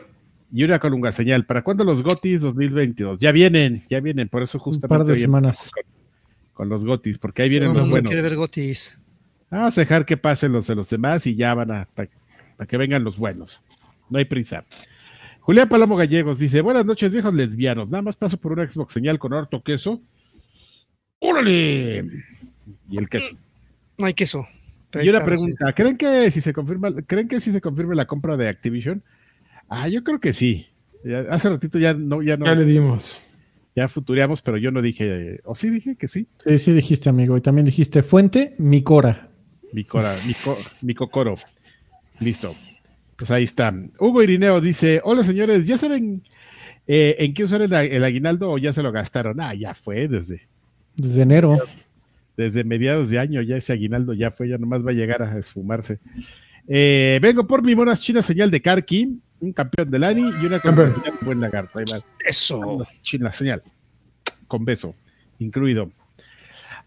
y 0.52 0.64
una 0.64 0.80
colunga 0.80 1.12
señal. 1.12 1.44
¿Para 1.46 1.62
cuándo 1.62 1.84
los 1.84 2.02
GOTIS 2.02 2.40
2022? 2.40 3.20
Ya 3.20 3.30
vienen, 3.30 3.84
ya 3.88 4.00
vienen, 4.00 4.28
por 4.28 4.42
eso 4.42 4.58
un 4.58 4.64
justamente 4.64 4.88
par 4.88 5.06
de 5.06 5.12
hoy 5.12 5.20
semanas 5.20 5.70
con, 5.72 5.84
con 6.54 6.68
los 6.70 6.84
GOTIS, 6.84 7.18
porque 7.18 7.42
ahí 7.42 7.48
vienen 7.50 7.68
No, 7.68 7.74
no, 7.74 7.78
los 7.80 7.86
no 7.88 7.92
buenos. 7.92 8.10
quiere 8.10 8.22
ver 8.22 8.34
Gotis. 8.36 8.98
Vamos 9.50 9.76
a 9.78 9.80
dejar 9.80 10.04
que 10.04 10.16
pasen 10.16 10.52
los 10.52 10.66
de 10.66 10.74
los 10.74 10.90
demás 10.90 11.26
y 11.26 11.34
ya 11.34 11.54
van 11.54 11.70
a, 11.70 11.88
para 11.94 12.08
que 12.66 12.76
vengan 12.76 13.04
los 13.04 13.16
buenos. 13.16 13.62
No 14.10 14.18
hay 14.18 14.24
prisa. 14.24 14.64
Julián 15.40 15.68
Palomo 15.68 15.96
Gallegos 15.96 16.38
dice, 16.38 16.60
buenas 16.60 16.84
noches 16.84 17.10
viejos 17.10 17.32
lesbianos, 17.32 17.88
nada 17.88 18.02
más 18.02 18.16
paso 18.16 18.36
por 18.36 18.52
una 18.52 18.68
Xbox 18.68 18.92
señal 18.92 19.18
con 19.18 19.32
harto 19.32 19.62
queso. 19.62 20.02
¡Órale! 21.20 22.04
Y 22.90 22.98
el 22.98 23.08
queso. 23.08 23.26
No 23.96 24.06
hay 24.06 24.14
queso. 24.14 24.46
Y 25.02 25.08
una 25.10 25.24
pregunta, 25.24 25.72
¿creen 25.74 25.96
que 25.96 26.30
si 26.30 26.40
se 26.40 26.52
confirma, 26.52 26.90
creen 27.06 27.28
que 27.28 27.40
si 27.40 27.52
se 27.52 27.60
confirme 27.60 27.94
la 27.94 28.06
compra 28.06 28.36
de 28.36 28.48
Activision? 28.48 29.02
Ah, 29.68 29.88
yo 29.88 30.02
creo 30.04 30.18
que 30.20 30.32
sí. 30.32 30.66
Ya- 31.04 31.26
hace 31.30 31.48
ratito 31.48 31.78
ya 31.78 31.94
no, 31.94 32.22
ya 32.22 32.36
no, 32.36 32.46
Ya 32.46 32.54
le 32.54 32.64
dimos. 32.64 33.20
ya 33.76 33.88
futureamos, 33.88 34.40
pero 34.42 34.56
yo 34.56 34.70
no 34.70 34.80
dije, 34.82 35.40
o 35.44 35.54
sí 35.54 35.68
dije 35.70 35.96
que 35.96 36.08
sí. 36.08 36.26
sí 36.38 36.58
sí 36.58 36.72
dijiste 36.72 37.08
amigo 37.10 37.36
y 37.36 37.40
también 37.40 37.64
dijiste 37.66 38.02
fuente 38.02 38.54
mi 38.58 38.82
cora 38.82 39.27
Mi, 39.72 39.84
cora, 39.84 40.16
mi, 40.26 40.34
co- 40.34 40.58
mi 40.82 40.94
cocoro. 40.94 41.36
Listo. 42.20 42.54
Pues 43.16 43.30
ahí 43.30 43.44
está. 43.44 43.74
Hugo 43.98 44.22
Irineo 44.22 44.60
dice: 44.60 45.00
Hola 45.04 45.22
señores, 45.24 45.66
¿ya 45.66 45.76
saben 45.78 46.22
eh, 46.86 47.16
en 47.18 47.34
qué 47.34 47.44
usar 47.44 47.62
el, 47.62 47.72
el 47.72 48.04
aguinaldo 48.04 48.50
o 48.50 48.58
ya 48.58 48.72
se 48.72 48.82
lo 48.82 48.92
gastaron? 48.92 49.40
Ah, 49.40 49.54
ya 49.54 49.74
fue 49.74 50.08
desde, 50.08 50.46
desde 50.96 51.22
enero 51.22 51.58
desde 52.36 52.62
mediados 52.62 53.10
de 53.10 53.18
año, 53.18 53.42
ya 53.42 53.56
ese 53.56 53.72
aguinaldo 53.72 54.12
ya 54.14 54.30
fue, 54.30 54.48
ya 54.48 54.58
nomás 54.58 54.86
va 54.86 54.92
a 54.92 54.94
llegar 54.94 55.20
a 55.22 55.36
esfumarse. 55.38 55.98
Eh, 56.68 57.18
vengo 57.20 57.44
por 57.48 57.64
mi 57.64 57.74
monas 57.74 58.00
china 58.00 58.22
señal 58.22 58.48
de 58.52 58.62
Karki, 58.62 59.18
un 59.40 59.52
campeón 59.52 59.90
del 59.90 60.04
ANI 60.04 60.30
y 60.40 60.46
una 60.46 60.60
Campeón. 60.60 60.94
señal 60.94 61.18
de 61.18 61.26
buen 61.26 61.40
lagarto. 61.40 61.80
Ahí 61.80 61.84
va. 61.92 61.98
Eso. 62.24 62.86
China 63.02 63.32
señal. 63.32 63.60
Con 64.46 64.64
beso, 64.64 64.94
incluido. 65.40 65.90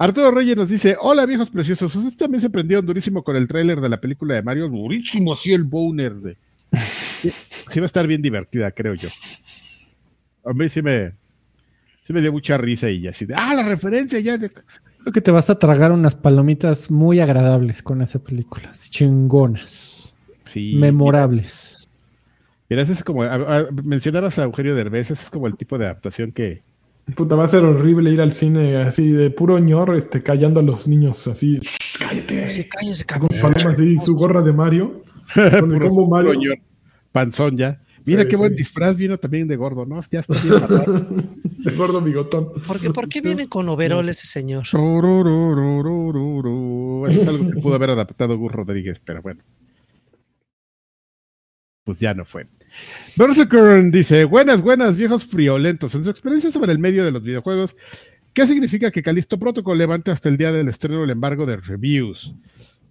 Arturo 0.04 0.32
Reyes 0.32 0.58
nos 0.58 0.70
dice: 0.70 0.96
Hola 1.00 1.26
viejos 1.26 1.50
preciosos, 1.50 1.96
ustedes 1.96 2.18
también 2.18 2.42
se 2.42 2.50
prendieron 2.50 2.86
durísimo 2.86 3.24
con 3.24 3.36
el 3.36 3.48
tráiler 3.48 3.80
de 3.82 3.90
la 3.90 4.02
película 4.02 4.36
de 4.36 4.42
Mario, 4.42 4.68
durísimo 4.68 5.34
así 5.34 5.54
el 5.54 5.64
boner 5.64 6.14
de. 6.16 6.38
Sí, 7.22 7.30
sí 7.70 7.80
va 7.80 7.86
a 7.86 7.88
estar 7.88 8.08
bien 8.08 8.22
divertida, 8.22 8.72
creo 8.72 8.94
yo. 8.96 9.10
A 10.44 10.54
mí 10.54 10.70
sí 10.70 10.82
me, 10.82 11.12
sí 12.08 12.14
me 12.14 12.22
dio 12.22 12.32
mucha 12.32 12.58
risa 12.58 12.90
y 12.90 13.08
así 13.08 13.26
de, 13.26 13.36
ah, 13.36 13.54
la 13.54 13.64
referencia 13.64 14.20
ya. 14.20 14.38
de-". 14.38 14.50
creo 14.50 15.14
que 15.14 15.22
te 15.22 15.30
vas 15.32 15.50
a 15.52 15.60
tragar 15.60 15.92
unas 15.92 16.16
palomitas 16.16 16.90
muy 16.90 17.20
agradables 17.20 17.84
con 17.84 18.02
esa 18.02 18.20
película 18.20 18.72
chingonas 18.90 20.16
Sí, 20.46 20.76
memorables 20.78 21.90
Mira, 22.70 22.82
ese 22.84 22.94
es 22.94 23.04
como, 23.04 23.24
a- 23.24 23.36
a- 23.36 23.68
mencionabas 23.84 24.40
a 24.40 24.44
Eugenio 24.44 24.74
Derbez, 24.76 25.12
ese 25.12 25.22
es 25.24 25.30
como 25.30 25.46
el 25.48 25.58
tipo 25.58 25.78
de 25.78 25.86
adaptación 25.86 26.32
que, 26.32 26.64
Puta, 27.16 27.36
va 27.36 27.44
a 27.44 27.48
ser 27.48 27.64
horrible 27.64 28.12
ir 28.12 28.22
al 28.22 28.32
cine 28.32 28.78
así 28.78 29.10
de 29.10 29.30
puro 29.32 29.60
ñor, 29.60 29.96
este, 29.96 30.22
callando 30.24 30.60
a 30.60 30.64
los 30.64 30.88
niños 30.88 31.28
así. 31.28 31.60
"Shh, 31.62 31.98
¡Cállate! 32.00 32.50
Sí, 32.50 32.64
cállese, 32.70 33.06
Con 33.06 33.28
cabrón. 33.28 33.40
paloma 33.54 33.72
así, 33.72 33.98
su 34.06 34.16
gorra 34.16 34.42
de 34.42 34.54
Mario. 34.54 35.04
Con 35.60 35.74
el 35.74 35.80
combo 35.82 36.08
Mario. 36.08 36.30
coño, 36.34 36.52
panzón 37.12 37.58
ya. 37.58 37.82
Mira 38.06 38.24
Sí, 38.24 38.30
qué 38.30 38.36
buen 38.36 38.56
disfraz 38.56 38.96
vino 38.96 39.18
también 39.20 39.48
de 39.48 39.56
gordo, 39.56 39.86
¿no? 39.86 40.00
Ya 40.12 40.22
está 40.22 40.34
bien. 40.42 40.56
El 41.66 41.76
gordo 41.76 42.02
bigotón. 42.02 42.50
¿Por 42.66 42.80
qué, 42.80 42.90
por 42.90 43.08
qué 43.08 43.22
viene 43.22 43.48
con 43.48 43.70
overol 43.70 44.10
ese 44.10 44.26
señor? 44.26 44.64
Es 44.66 44.74
algo 47.28 47.52
que 47.52 47.60
pudo 47.62 47.76
haber 47.76 47.92
adaptado 47.92 48.38
Gus 48.38 48.52
Rodríguez, 48.52 49.00
pero 49.04 49.22
bueno. 49.22 49.44
Pues 51.84 52.00
ya 52.00 52.14
no 52.14 52.26
fue. 52.26 52.48
Berserker 53.18 53.90
dice: 53.92 54.26
Buenas, 54.26 54.62
buenas, 54.62 54.98
viejos 54.98 55.26
friolentos. 55.26 55.96
En 55.96 56.04
su 56.04 56.10
experiencia 56.10 56.52
sobre 56.52 56.72
el 56.72 56.80
medio 56.80 57.04
de 57.04 57.12
los 57.12 57.24
videojuegos, 57.24 57.76
¿qué 58.34 58.46
significa 58.46 58.92
que 58.92 59.02
Calisto 59.02 59.40
Protocol 59.40 59.78
levante 59.78 60.12
hasta 60.12 60.30
el 60.30 60.38
día 60.38 60.52
del 60.52 60.68
estreno 60.68 61.04
el 61.04 61.10
embargo 61.10 61.46
de 61.46 61.58
reviews? 61.58 62.34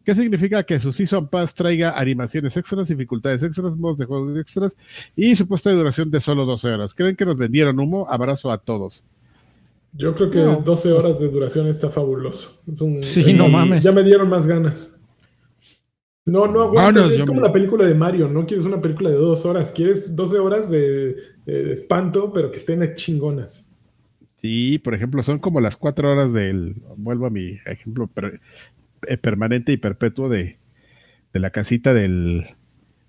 ¿Qué 0.04 0.14
significa 0.14 0.64
que 0.64 0.80
su 0.80 0.92
Season 0.92 1.28
Pass 1.28 1.54
traiga 1.54 1.96
animaciones 1.98 2.56
extras, 2.56 2.88
dificultades 2.88 3.42
extras, 3.42 3.76
modos 3.76 3.98
de 3.98 4.06
juego 4.06 4.36
extras 4.38 4.76
y 5.14 5.36
supuesta 5.36 5.70
duración 5.70 6.10
de 6.10 6.20
solo 6.20 6.44
12 6.46 6.68
horas? 6.68 6.94
¿Creen 6.94 7.14
que 7.14 7.26
nos 7.26 7.36
vendieron 7.36 7.78
humo? 7.78 8.06
Abrazo 8.10 8.50
a 8.50 8.58
todos. 8.58 9.04
Yo 9.92 10.14
creo 10.14 10.30
que 10.30 10.38
No. 10.38 10.56
12 10.62 10.90
horas 10.92 11.18
de 11.20 11.28
duración 11.28 11.68
está 11.68 11.90
fabuloso. 11.90 12.60
Es 12.72 12.80
un- 12.80 13.02
Sí, 13.04 13.32
no 13.34 13.48
mames. 13.48 13.84
Ya 13.84 13.92
me 13.92 14.02
dieron 14.02 14.28
más 14.28 14.46
ganas. 14.46 14.94
No, 16.30 16.46
no 16.46 16.62
aguantas. 16.62 17.02
Ganas, 17.04 17.18
es 17.18 17.24
como 17.26 17.40
me- 17.40 17.46
la 17.46 17.52
película 17.52 17.84
de 17.84 17.94
Mario. 17.94 18.28
No 18.28 18.46
quieres 18.46 18.64
una 18.66 18.80
película 18.80 19.10
de 19.10 19.16
dos 19.16 19.44
horas. 19.46 19.70
Quieres 19.72 20.14
12 20.14 20.38
horas 20.38 20.70
de, 20.70 21.16
de 21.46 21.72
espanto, 21.72 22.32
pero 22.32 22.50
que 22.50 22.58
estén 22.58 22.94
chingonas. 22.94 23.66
Sí, 24.40 24.78
por 24.78 24.94
ejemplo, 24.94 25.22
son 25.22 25.38
como 25.38 25.60
las 25.60 25.76
cuatro 25.76 26.10
horas 26.10 26.32
del, 26.32 26.76
vuelvo 26.96 27.26
a 27.26 27.30
mi 27.30 27.58
ejemplo 27.66 28.06
per- 28.06 28.40
eh, 29.06 29.16
permanente 29.18 29.72
y 29.72 29.76
perpetuo 29.76 30.28
de, 30.28 30.56
de 31.32 31.40
la 31.40 31.50
casita 31.50 31.92
del, 31.92 32.46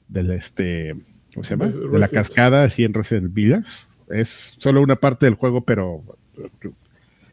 del 0.10 0.32
este, 0.32 0.96
¿cómo 1.34 1.44
se 1.46 1.52
llama? 1.52 1.68
De 1.68 2.00
la 2.00 2.08
cascada, 2.10 2.64
así 2.64 2.84
en 2.84 2.94
Resident 2.94 3.34
Village. 3.34 3.86
Es 4.10 4.58
solo 4.60 4.82
una 4.82 4.98
parte 4.98 5.26
del 5.26 5.36
juego, 5.36 5.64
pero 5.64 6.04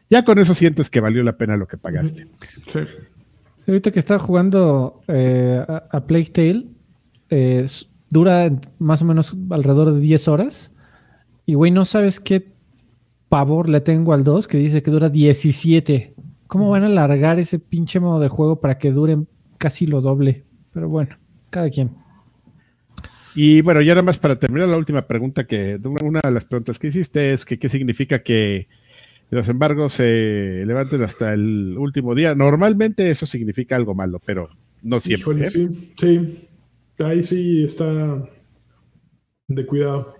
ya 0.09 0.23
con 0.23 0.39
eso 0.39 0.53
sientes 0.53 0.89
que 0.89 1.01
valió 1.01 1.21
la 1.23 1.37
pena 1.37 1.57
lo 1.57 1.67
que 1.67 1.75
pagaste. 1.77 2.25
Sí. 2.61 2.79
Ahorita 3.69 3.91
que 3.91 3.99
estaba 3.99 4.19
jugando 4.19 5.01
eh, 5.07 5.63
a, 5.67 5.83
a 5.91 6.05
Plague 6.07 6.31
Tale, 6.31 6.65
eh, 7.29 7.65
dura 8.09 8.51
más 8.79 9.03
o 9.03 9.05
menos 9.05 9.37
alrededor 9.51 9.93
de 9.93 9.99
10 9.99 10.27
horas. 10.27 10.73
Y 11.45 11.53
güey, 11.53 11.69
no 11.69 11.85
sabes 11.85 12.19
qué 12.19 12.51
pavor 13.29 13.69
le 13.69 13.81
tengo 13.81 14.13
al 14.13 14.23
2 14.23 14.47
que 14.47 14.57
dice 14.57 14.81
que 14.81 14.89
dura 14.89 15.09
17. 15.09 16.15
¿Cómo 16.47 16.71
van 16.71 16.81
a 16.81 16.87
alargar 16.87 17.37
ese 17.37 17.59
pinche 17.59 17.99
modo 17.99 18.19
de 18.19 18.27
juego 18.27 18.59
para 18.59 18.79
que 18.79 18.91
dure 18.91 19.19
casi 19.59 19.85
lo 19.85 20.01
doble? 20.01 20.45
Pero 20.73 20.89
bueno, 20.89 21.17
cada 21.51 21.69
quien. 21.69 21.91
Y 23.35 23.61
bueno, 23.61 23.81
ya 23.81 23.93
nada 23.93 24.01
más 24.01 24.17
para 24.17 24.39
terminar 24.39 24.67
la 24.67 24.77
última 24.77 25.03
pregunta 25.03 25.45
que, 25.45 25.79
una 26.01 26.21
de 26.21 26.31
las 26.31 26.45
preguntas 26.45 26.79
que 26.79 26.87
hiciste 26.87 27.33
es 27.33 27.45
que 27.45 27.59
qué 27.59 27.69
significa 27.69 28.23
que 28.23 28.67
los 29.29 29.47
embargos 29.47 29.93
se 29.93 30.63
levanten 30.65 31.03
hasta 31.03 31.33
el 31.33 31.75
último 31.77 32.15
día. 32.15 32.33
Normalmente 32.35 33.09
eso 33.09 33.25
significa 33.25 33.75
algo 33.75 33.93
malo, 33.93 34.19
pero 34.25 34.43
no 34.81 34.99
siempre. 34.99 35.43
¿eh? 35.43 35.49
sí, 35.49 35.93
sí, 35.95 36.47
ahí 37.03 37.21
sí 37.23 37.63
está 37.63 38.27
de 39.47 39.65
cuidado. 39.65 40.15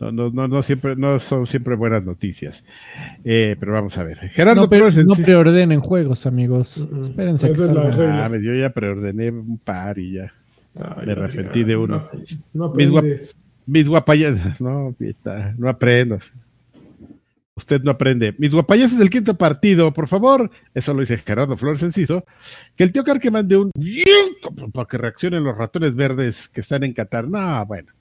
No, 0.00 0.12
no, 0.12 0.30
no, 0.30 0.46
no, 0.46 0.62
siempre, 0.62 0.94
no 0.94 1.18
son 1.18 1.46
siempre 1.46 1.74
buenas 1.74 2.06
noticias. 2.06 2.64
Eh, 3.24 3.56
pero 3.58 3.72
vamos 3.72 3.98
a 3.98 4.04
ver. 4.04 4.18
Gerardo 4.30 4.62
no, 4.62 4.70
pero, 4.70 4.90
no 4.90 5.14
preordenen 5.14 5.80
juegos, 5.80 6.24
amigos. 6.26 6.88
Espérense. 7.02 7.50
ah, 7.50 8.30
yo 8.40 8.54
ya 8.54 8.70
preordené 8.70 9.30
un 9.30 9.58
par 9.58 9.98
y 9.98 10.12
ya. 10.12 10.32
me 11.04 11.12
arrepentí 11.12 11.64
de 11.64 11.76
uno. 11.76 12.08
No, 12.52 12.72
mis, 12.74 12.90
guap 12.90 13.04
mis 13.66 13.88
guapayas. 13.88 14.38
No, 14.60 14.94
no 15.56 15.68
aprendas. 15.68 16.32
Usted 17.58 17.82
no 17.82 17.90
aprende. 17.90 18.36
Mis 18.38 18.52
guapayas 18.52 18.92
es 18.92 18.98
del 19.00 19.10
quinto 19.10 19.36
partido, 19.36 19.92
por 19.92 20.06
favor. 20.06 20.48
Eso 20.74 20.94
lo 20.94 21.00
dice 21.00 21.18
Gerardo 21.18 21.56
Flores 21.56 21.82
Enciso. 21.82 22.24
Que 22.76 22.84
el 22.84 22.92
tío 22.92 23.02
Carque 23.02 23.32
mande 23.32 23.56
un 23.56 23.72
para 24.72 24.86
que 24.86 24.96
reaccionen 24.96 25.42
los 25.42 25.58
ratones 25.58 25.96
verdes 25.96 26.48
que 26.48 26.60
están 26.60 26.84
en 26.84 26.92
Qatar. 26.92 27.26
No, 27.26 27.66
bueno. 27.66 27.92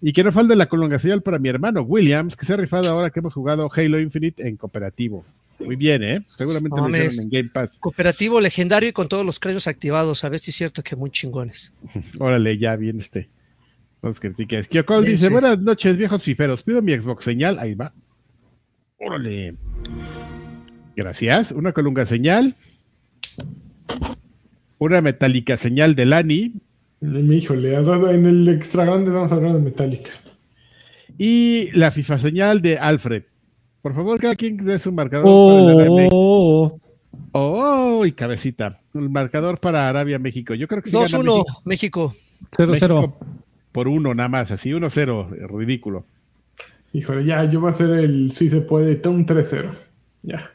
Y 0.00 0.12
que 0.12 0.22
no 0.22 0.30
falte 0.30 0.54
la 0.54 0.68
señal 1.00 1.20
para 1.20 1.40
mi 1.40 1.48
hermano 1.48 1.82
Williams, 1.82 2.36
que 2.36 2.46
se 2.46 2.52
ha 2.52 2.56
rifado 2.56 2.88
ahora 2.90 3.10
que 3.10 3.18
hemos 3.18 3.34
jugado 3.34 3.68
Halo 3.74 3.98
Infinite 3.98 4.46
en 4.46 4.56
cooperativo. 4.56 5.24
Muy 5.58 5.74
bien, 5.74 6.04
¿eh? 6.04 6.22
Seguramente 6.24 6.80
lo 6.80 6.88
hicieron 6.88 7.24
en 7.24 7.28
Game 7.28 7.50
Pass. 7.52 7.76
Cooperativo 7.80 8.40
legendario 8.40 8.88
y 8.88 8.92
con 8.92 9.08
todos 9.08 9.26
los 9.26 9.40
cráneos 9.40 9.66
activados. 9.66 10.22
A 10.22 10.28
ver 10.28 10.38
si 10.38 10.52
es 10.52 10.56
cierto 10.56 10.84
que 10.84 10.94
muy 10.94 11.10
chingones. 11.10 11.74
Órale, 12.20 12.56
ya 12.56 12.76
viene 12.76 13.00
este. 13.00 13.28
No 14.00 14.10
nos 14.10 14.20
critiques. 14.20 14.68
Kyokol 14.68 15.04
dice: 15.04 15.28
Buenas 15.28 15.58
noches, 15.58 15.96
viejos 15.96 16.22
fiferos. 16.22 16.62
Pido 16.62 16.80
mi 16.80 16.94
Xbox 16.94 17.24
señal. 17.24 17.58
Ahí 17.58 17.74
va. 17.74 17.92
Órale. 19.00 19.54
Gracias. 20.94 21.52
Una 21.52 21.72
colunga 21.72 22.04
señal. 22.06 22.54
Una 24.78 25.00
metálica 25.00 25.56
señal 25.56 25.94
de 25.94 26.06
Lani. 26.06 26.54
Híjole, 27.00 27.74
en 27.74 28.26
el 28.26 28.48
extra 28.48 28.84
grande 28.84 29.10
vamos 29.10 29.32
a 29.32 29.36
hablar 29.36 29.54
de 29.54 29.60
metálica. 29.60 30.10
Y 31.16 31.70
la 31.72 31.90
FIFA 31.90 32.18
señal 32.18 32.60
de 32.60 32.78
Alfred. 32.78 33.24
Por 33.80 33.94
favor, 33.94 34.20
cada 34.20 34.36
quien 34.36 34.58
dé 34.58 34.78
su 34.78 34.92
marcador. 34.92 35.26
Oh, 35.26 36.78
oh, 37.32 38.04
y 38.04 38.12
cabecita. 38.12 38.80
El 38.92 39.08
marcador 39.08 39.58
para 39.58 39.88
Arabia, 39.88 40.18
México. 40.18 40.52
Yo 40.54 40.68
creo 40.68 40.82
que 40.82 40.90
2-1, 40.90 41.42
México. 41.64 42.12
0-0. 42.52 43.14
Por 43.72 43.88
uno 43.88 44.12
nada 44.14 44.28
más, 44.28 44.50
así 44.50 44.70
1-0. 44.70 45.48
Ridículo. 45.48 46.04
Híjole, 46.92 47.24
ya, 47.24 47.44
yo 47.44 47.60
voy 47.60 47.68
a 47.68 47.70
hacer 47.70 47.90
el 47.90 48.32
si 48.32 48.48
se 48.48 48.60
puede, 48.60 49.00
un 49.08 49.24
3-0. 49.24 49.70
Ya. 50.22 50.50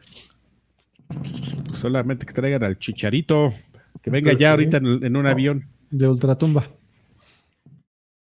Pues 1.07 1.79
solamente 1.79 2.25
que 2.25 2.33
traigan 2.33 2.63
al 2.63 2.77
chicharito, 2.77 3.53
que 4.01 4.09
venga 4.09 4.33
ya 4.33 4.51
ahorita 4.51 4.77
en, 4.77 5.15
un 5.15 5.27
avión. 5.27 5.65
De 5.89 6.07
ultratumba. 6.07 6.67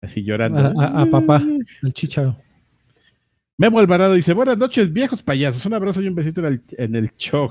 Así 0.02 0.24
llorando. 0.24 0.60
A, 0.80 1.06
papá, 1.08 1.44
el 1.84 1.94
chicharo. 1.94 2.38
Memo 3.60 3.80
Alvarado 3.80 4.14
dice: 4.14 4.34
Buenas 4.34 4.58
noches, 4.58 4.94
viejos 4.94 5.24
payasos. 5.24 5.66
Un 5.66 5.74
abrazo 5.74 6.02
y 6.02 6.08
un 6.08 6.14
besito 6.14 6.42
en 6.42 6.46
el, 6.46 6.62
en 6.78 6.96
el 6.96 7.16
cho, 7.18 7.50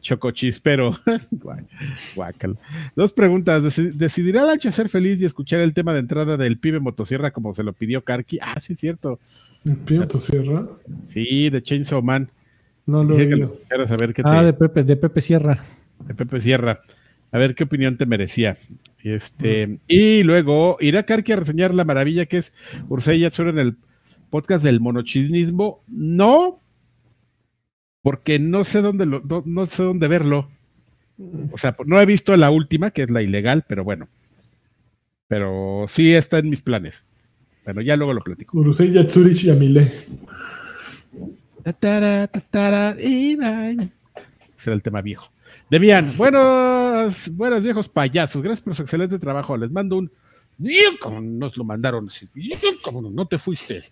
chocochispero. 0.00 0.96
Dos 2.96 3.12
preguntas. 3.12 3.76
¿Decidirá 3.98 4.44
Lancha 4.44 4.70
ser 4.70 4.88
feliz 4.88 5.20
y 5.20 5.24
escuchar 5.24 5.58
el 5.60 5.74
tema 5.74 5.92
de 5.92 5.98
entrada 5.98 6.36
del 6.36 6.58
pibe 6.58 6.78
motosierra 6.78 7.32
como 7.32 7.54
se 7.54 7.64
lo 7.64 7.72
pidió 7.72 8.04
Karki? 8.04 8.38
Ah, 8.40 8.60
sí, 8.60 8.76
cierto. 8.76 9.18
¿El 9.64 10.08
Sierra? 10.20 10.66
Sí, 11.08 11.50
de 11.50 11.62
Chainsaw 11.62 12.02
Man. 12.02 12.30
No 12.86 13.04
lo 13.04 13.18
he 13.18 13.86
saber 13.86 14.14
qué 14.14 14.22
Ah, 14.24 14.42
de 14.42 14.54
Pepe, 14.54 14.82
de 14.82 14.96
Pepe 14.96 15.20
Sierra. 15.20 15.62
De 16.06 16.14
Pepe 16.14 16.40
Sierra. 16.40 16.80
A 17.30 17.38
ver 17.38 17.54
qué 17.54 17.64
opinión 17.64 17.98
te 17.98 18.06
merecía. 18.06 18.56
Este, 19.02 19.66
mm. 19.66 19.78
Y 19.86 20.22
luego 20.22 20.78
irá 20.80 21.02
Karki 21.02 21.32
a 21.32 21.36
reseñar 21.36 21.74
la 21.74 21.84
maravilla 21.84 22.26
que 22.26 22.38
es 22.38 22.52
Ursay 22.88 23.20
Yatsura 23.20 23.50
en 23.50 23.58
el 23.58 23.76
podcast 24.30 24.64
del 24.64 24.80
monochisnismo. 24.80 25.82
No, 25.86 26.60
porque 28.02 28.38
no 28.38 28.64
sé 28.64 28.80
dónde 28.80 29.06
lo, 29.06 29.22
no, 29.44 29.66
sé 29.66 29.82
dónde 29.82 30.08
verlo. 30.08 30.48
O 31.50 31.58
sea, 31.58 31.76
no 31.84 32.00
he 32.00 32.06
visto 32.06 32.36
la 32.36 32.50
última, 32.50 32.90
que 32.90 33.02
es 33.02 33.10
la 33.10 33.22
ilegal, 33.22 33.64
pero 33.68 33.84
bueno. 33.84 34.08
Pero 35.26 35.84
sí 35.88 36.14
está 36.14 36.38
en 36.38 36.48
mis 36.48 36.62
planes. 36.62 37.04
Bueno, 37.68 37.82
ya 37.82 37.96
luego 37.96 38.14
lo 38.14 38.22
platico. 38.22 38.56
Urusei 38.56 38.90
Yatsurich 38.90 39.44
y 39.44 39.50
Amile. 39.50 39.92
Será 44.56 44.74
el 44.74 44.82
tema 44.82 45.02
viejo. 45.02 45.30
Demian, 45.70 46.16
buenos, 46.16 47.28
buenos 47.34 47.62
viejos 47.62 47.90
payasos. 47.90 48.40
Gracias 48.40 48.62
por 48.62 48.74
su 48.74 48.80
excelente 48.80 49.18
trabajo. 49.18 49.54
Les 49.58 49.70
mando 49.70 49.98
un. 49.98 50.10
Como 50.98 51.20
nos 51.20 51.58
lo 51.58 51.64
mandaron. 51.64 52.08
Como 52.80 53.02
no 53.02 53.26
te 53.26 53.36
fuiste. 53.36 53.82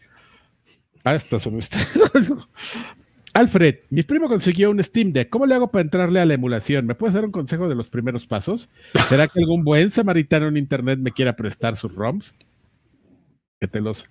Hasta 1.04 1.38
sobre 1.38 1.60
Alfred, 3.34 3.74
mi 3.90 4.04
primo 4.04 4.26
consiguió 4.26 4.70
un 4.70 4.82
Steam 4.82 5.12
Deck. 5.12 5.28
¿Cómo 5.28 5.44
le 5.44 5.54
hago 5.54 5.70
para 5.70 5.82
entrarle 5.82 6.18
a 6.20 6.24
la 6.24 6.32
emulación? 6.32 6.86
¿Me 6.86 6.94
puedes 6.94 7.12
dar 7.12 7.26
un 7.26 7.30
consejo 7.30 7.68
de 7.68 7.74
los 7.74 7.90
primeros 7.90 8.26
pasos? 8.26 8.70
¿Será 9.10 9.28
que 9.28 9.38
algún 9.38 9.64
buen 9.64 9.90
samaritano 9.90 10.48
en 10.48 10.56
internet 10.56 10.98
me 10.98 11.12
quiera 11.12 11.36
prestar 11.36 11.76
sus 11.76 11.94
ROMs? 11.94 12.34
Que 13.60 13.68
te 13.68 13.80
los 13.80 14.06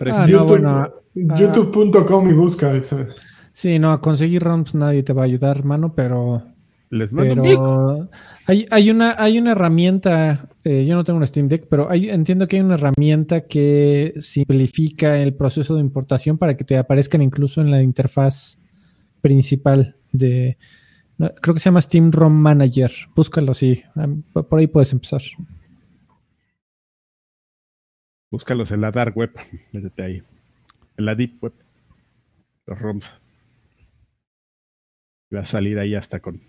ah, 0.00 0.26
YouTube.com 0.26 2.26
ah. 2.26 2.30
y 2.30 2.32
busca. 2.32 2.72
Sí, 3.52 3.78
no, 3.78 3.92
a 3.92 4.00
conseguir 4.00 4.42
ROMs 4.42 4.74
nadie 4.74 5.02
te 5.02 5.12
va 5.12 5.22
a 5.22 5.24
ayudar, 5.24 5.58
hermano, 5.58 5.92
pero. 5.94 6.42
Les 6.90 7.12
mando 7.12 8.08
hay, 8.46 8.66
hay, 8.70 8.90
una, 8.90 9.14
hay 9.18 9.38
una 9.38 9.52
herramienta, 9.52 10.48
eh, 10.64 10.86
yo 10.86 10.94
no 10.94 11.04
tengo 11.04 11.18
un 11.18 11.26
Steam 11.26 11.46
Deck, 11.46 11.66
pero 11.68 11.90
hay, 11.90 12.08
entiendo 12.08 12.48
que 12.48 12.56
hay 12.56 12.62
una 12.62 12.76
herramienta 12.76 13.42
que 13.42 14.14
simplifica 14.16 15.18
el 15.18 15.34
proceso 15.34 15.74
de 15.74 15.82
importación 15.82 16.38
para 16.38 16.56
que 16.56 16.64
te 16.64 16.78
aparezcan 16.78 17.20
incluso 17.20 17.60
en 17.60 17.70
la 17.70 17.82
interfaz 17.82 18.58
principal 19.20 19.96
de. 20.12 20.56
creo 21.18 21.52
que 21.52 21.60
se 21.60 21.66
llama 21.66 21.82
Steam 21.82 22.10
ROM 22.10 22.32
Manager. 22.32 22.90
Búscalo, 23.14 23.52
sí. 23.52 23.82
Por 24.32 24.58
ahí 24.58 24.66
puedes 24.66 24.92
empezar. 24.92 25.20
Búscalos 28.30 28.70
en 28.72 28.80
la 28.80 28.90
dark 28.90 29.16
web, 29.16 29.32
métete 29.72 30.02
ahí. 30.02 30.22
En 30.96 31.04
la 31.04 31.14
deep 31.14 31.42
web. 31.42 31.52
Los 32.66 32.78
ROMs. 32.78 33.10
Va 35.34 35.40
a 35.40 35.44
salir 35.44 35.78
ahí 35.78 35.94
hasta 35.94 36.20
con. 36.20 36.40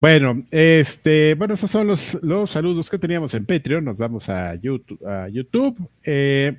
Bueno, 0.00 0.44
este, 0.50 1.34
bueno, 1.34 1.54
esos 1.54 1.70
son 1.70 1.86
los, 1.86 2.18
los 2.22 2.50
saludos 2.50 2.90
que 2.90 2.98
teníamos 2.98 3.34
en 3.34 3.46
Patreon. 3.46 3.84
Nos 3.84 3.96
vamos 3.96 4.28
a 4.28 4.54
YouTube. 4.56 5.04
A 5.06 5.28
YouTube 5.28 5.76
eh, 6.02 6.58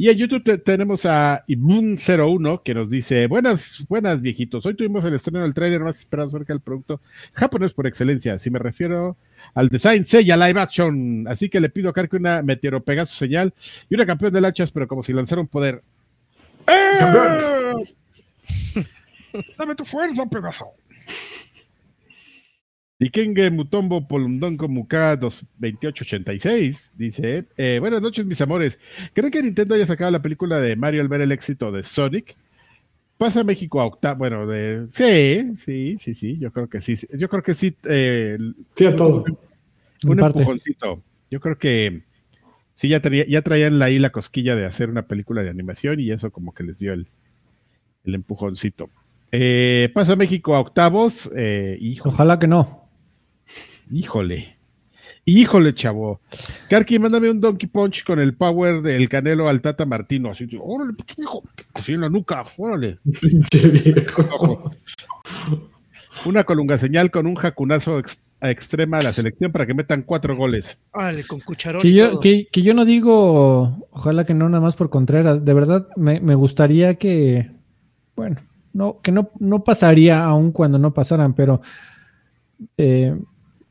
y 0.00 0.10
en 0.10 0.16
YouTube 0.16 0.62
tenemos 0.62 1.04
a 1.06 1.44
Ibun01 1.48 2.62
que 2.62 2.72
nos 2.72 2.88
dice: 2.88 3.26
Buenas, 3.26 3.84
buenas 3.88 4.22
viejitos. 4.22 4.64
Hoy 4.64 4.74
tuvimos 4.74 5.04
el 5.04 5.14
estreno 5.14 5.42
del 5.42 5.54
trailer 5.54 5.80
más 5.80 5.98
esperado 5.98 6.28
acerca 6.28 6.52
del 6.52 6.60
producto 6.60 7.00
japonés 7.34 7.72
por 7.72 7.88
excelencia. 7.88 8.38
Si 8.38 8.48
me 8.48 8.60
refiero 8.60 9.16
al 9.54 9.68
design 9.68 10.06
sella 10.06 10.36
live 10.36 10.60
action. 10.60 11.26
Así 11.26 11.48
que 11.48 11.58
le 11.58 11.68
pido 11.68 11.90
a 11.90 11.92
Karki 11.92 12.14
una 12.14 12.42
Meteoro 12.42 12.80
Pegasus 12.80 13.18
señal 13.18 13.52
y 13.90 13.96
una 13.96 14.06
campeón 14.06 14.32
de 14.32 14.40
lanchas, 14.40 14.70
pero 14.70 14.86
como 14.86 15.02
si 15.02 15.12
lanzara 15.12 15.40
un 15.40 15.48
poder. 15.48 15.82
¡Campeón! 16.64 17.84
Dame 19.58 19.74
tu 19.74 19.84
fuerza, 19.84 20.24
Pegaso. 20.26 20.74
Dikenge 22.98 23.50
Mutombo 23.50 24.06
Polundonko 24.08 24.68
Muka 24.68 25.16
2886 25.16 26.92
dice: 26.96 27.44
eh, 27.56 27.78
Buenas 27.80 28.02
noches, 28.02 28.26
mis 28.26 28.40
amores. 28.40 28.78
¿Creen 29.12 29.30
que 29.30 29.42
Nintendo 29.42 29.74
haya 29.74 29.86
sacado 29.86 30.10
la 30.10 30.22
película 30.22 30.60
de 30.60 30.74
Mario 30.74 31.00
al 31.00 31.08
ver 31.08 31.20
el 31.20 31.32
éxito 31.32 31.70
de 31.70 31.82
Sonic? 31.82 32.36
Pasa 33.16 33.44
México 33.44 33.80
a 33.80 33.86
octavo. 33.86 34.18
Bueno, 34.18 34.46
de, 34.46 34.86
sí, 34.90 35.56
sí, 35.56 35.96
sí, 36.00 36.14
sí, 36.14 36.38
yo 36.38 36.52
creo 36.52 36.68
que 36.68 36.80
sí. 36.80 36.96
Yo 37.16 37.28
creo 37.28 37.42
que 37.42 37.54
sí. 37.54 37.76
Eh, 37.84 38.38
sí, 38.74 38.86
a 38.86 38.96
todo. 38.96 39.24
Un, 40.04 40.20
empujoncito. 40.20 41.02
Yo 41.30 41.40
creo 41.40 41.58
que 41.58 42.02
Sí, 42.80 42.88
ya, 42.88 43.00
traía, 43.00 43.26
ya 43.26 43.42
traían 43.42 43.82
ahí 43.82 43.98
la 43.98 44.10
cosquilla 44.10 44.54
de 44.54 44.64
hacer 44.64 44.88
una 44.88 45.02
película 45.02 45.42
de 45.42 45.50
animación 45.50 45.98
y 45.98 46.12
eso 46.12 46.30
como 46.30 46.54
que 46.54 46.62
les 46.62 46.78
dio 46.78 46.92
el, 46.92 47.08
el 48.04 48.14
empujoncito. 48.14 48.88
Eh, 49.32 49.90
pasa 49.92 50.14
México 50.14 50.54
a 50.54 50.60
octavos. 50.60 51.28
Eh, 51.34 51.76
híjole, 51.80 52.14
Ojalá 52.14 52.38
que 52.38 52.46
no. 52.46 52.77
Híjole. 53.90 54.56
Híjole, 55.24 55.74
chavo. 55.74 56.20
Karki, 56.70 56.98
mándame 56.98 57.30
un 57.30 57.40
Donkey 57.40 57.68
Punch 57.68 58.02
con 58.04 58.18
el 58.18 58.34
power 58.34 58.80
del 58.80 59.08
Canelo 59.10 59.48
al 59.48 59.60
Tata 59.60 59.84
Martino. 59.84 60.30
Así, 60.30 60.48
órale, 60.58 60.94
hijo. 61.18 61.42
Así 61.74 61.92
en 61.92 62.00
la 62.00 62.08
nuca, 62.08 62.44
órale. 62.56 62.98
Viejo. 63.04 64.70
Una 66.24 66.44
colunga 66.44 66.78
señal 66.78 67.10
con 67.10 67.26
un 67.26 67.34
jacunazo 67.34 67.98
ex- 67.98 68.18
a 68.40 68.50
extrema 68.50 68.98
a 68.98 69.02
la 69.02 69.12
selección 69.12 69.52
para 69.52 69.66
que 69.66 69.74
metan 69.74 70.02
cuatro 70.02 70.34
goles. 70.36 70.78
Con 71.26 71.40
cucharón 71.40 71.82
Que 71.82 71.88
y 71.88 71.94
yo, 71.94 72.10
todo. 72.12 72.20
que, 72.20 72.46
que 72.50 72.62
yo 72.62 72.72
no 72.72 72.84
digo, 72.84 73.86
ojalá 73.90 74.24
que 74.24 74.32
no 74.34 74.48
nada 74.48 74.60
más 74.62 74.76
por 74.76 74.88
Contreras. 74.90 75.44
De 75.44 75.52
verdad, 75.54 75.88
me, 75.96 76.20
me 76.20 76.34
gustaría 76.36 76.94
que, 76.94 77.50
bueno, 78.16 78.36
no, 78.72 79.00
que 79.02 79.12
no, 79.12 79.30
no 79.40 79.62
pasaría 79.62 80.24
aún 80.24 80.52
cuando 80.52 80.78
no 80.78 80.94
pasaran, 80.94 81.34
pero 81.34 81.60
eh, 82.76 83.14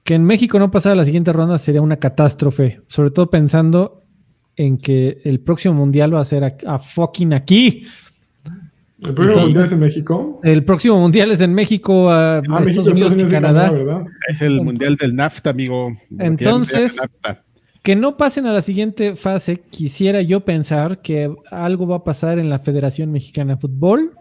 que 0.07 0.13
en 0.13 0.23
México 0.23 0.57
no 0.57 0.71
pasara 0.71 0.95
la 0.95 1.03
siguiente 1.03 1.33
ronda 1.33 1.57
sería 1.57 1.81
una 1.81 1.97
catástrofe. 1.97 2.79
Sobre 2.87 3.11
todo 3.11 3.29
pensando 3.29 4.03
en 4.55 4.77
que 4.77 5.19
el 5.25 5.41
próximo 5.41 5.73
mundial 5.73 6.15
va 6.15 6.21
a 6.21 6.23
ser 6.23 6.45
a, 6.45 6.55
a 6.65 6.79
fucking 6.79 7.33
aquí. 7.33 7.83
El 9.01 9.13
próximo 9.13 9.33
Entonces- 9.33 9.43
mundial 9.43 9.65
es 9.65 9.71
en 9.73 9.79
México. 9.81 10.39
El 10.43 10.63
próximo 10.63 10.97
mundial 11.01 11.31
es 11.31 11.41
en 11.41 11.53
México, 11.53 12.09
a, 12.09 12.37
Ah, 12.37 12.37
a 12.37 12.59
México, 12.61 12.89
Estados 12.89 12.95
Unidos 12.95 13.17
y 13.17 13.21
y 13.21 13.29
Canadá. 13.29 13.69
¿verdad? 13.69 14.05
Es 14.29 14.41
el 14.41 14.61
mundial 14.61 14.95
del 14.95 15.13
NAFTA, 15.13 15.49
amigo. 15.49 15.89
Entonces- 16.17 16.95
NAFTA. 16.95 17.43
Que 17.83 17.97
no 17.97 18.15
pasen 18.15 18.45
a 18.45 18.53
la 18.53 18.61
siguiente 18.61 19.17
fase, 19.17 19.59
quisiera 19.69 20.21
yo 20.21 20.39
pensar 20.45 21.01
que 21.01 21.29
algo 21.51 21.85
va 21.85 21.97
a 21.97 22.03
pasar 22.05 22.39
en 22.39 22.49
la 22.49 22.59
Federación 22.59 23.11
Mexicana 23.11 23.55
de 23.55 23.59
Fútbol, 23.61 24.11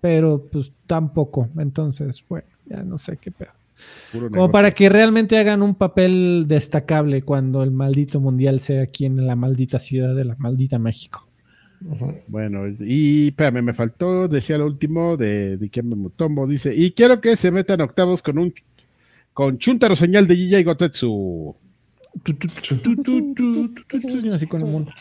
pero 0.00 0.48
pues 0.50 0.72
tampoco. 0.86 1.48
Entonces, 1.58 2.24
bueno, 2.28 2.46
ya 2.64 2.82
no 2.82 2.96
sé 2.96 3.18
qué 3.18 3.30
pedo. 3.30 3.50
Puro 4.12 4.26
Como 4.26 4.36
negocio. 4.36 4.52
para 4.52 4.70
que 4.72 4.88
realmente 4.88 5.38
hagan 5.38 5.62
un 5.62 5.74
papel 5.74 6.44
destacable 6.46 7.22
cuando 7.22 7.62
el 7.62 7.70
maldito 7.70 8.20
mundial 8.20 8.60
sea 8.60 8.82
aquí 8.82 9.06
en 9.06 9.26
la 9.26 9.36
maldita 9.36 9.78
ciudad 9.78 10.14
de 10.14 10.24
la 10.24 10.36
maldita 10.38 10.78
México. 10.78 11.28
Bueno, 12.28 12.68
y 12.80 13.28
espérame, 13.28 13.62
me 13.62 13.74
faltó, 13.74 14.28
decía 14.28 14.56
lo 14.56 14.66
último 14.66 15.16
de, 15.16 15.56
de 15.56 15.68
Kembe 15.68 15.96
Mutombo, 15.96 16.46
dice, 16.46 16.72
y 16.74 16.92
quiero 16.92 17.20
que 17.20 17.34
se 17.34 17.50
metan 17.50 17.80
octavos 17.80 18.22
con 18.22 18.38
un 18.38 18.54
con 19.32 19.58
Chuntaro 19.58 19.96
señal 19.96 20.26
de 20.26 20.36
Gilla 20.36 20.58
y 20.58 20.64
Gotetsu. 20.64 21.56
Así 24.32 24.46
con 24.46 24.62
el 24.62 24.68
mundo. 24.68 24.92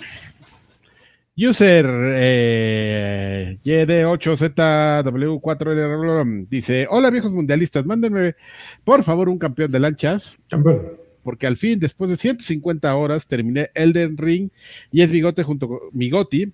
User 1.49 1.85
eh, 2.13 3.57
YD8ZW4 3.63 6.47
dice, 6.49 6.87
hola 6.89 7.09
viejos 7.09 7.33
mundialistas, 7.33 7.85
mándenme 7.85 8.35
por 8.83 9.03
favor 9.03 9.29
un 9.29 9.39
campeón 9.39 9.71
de 9.71 9.79
lanchas, 9.79 10.37
Campeón. 10.49 10.97
porque 11.23 11.47
al 11.47 11.57
fin, 11.57 11.79
después 11.79 12.11
de 12.11 12.17
150 12.17 12.93
horas, 12.95 13.25
terminé 13.27 13.71
Elden 13.73 14.17
Ring 14.17 14.49
y 14.91 15.01
es 15.01 15.09
Bigote 15.09 15.43
junto 15.43 15.67
con 15.67 15.79
Bigoti 15.93 16.51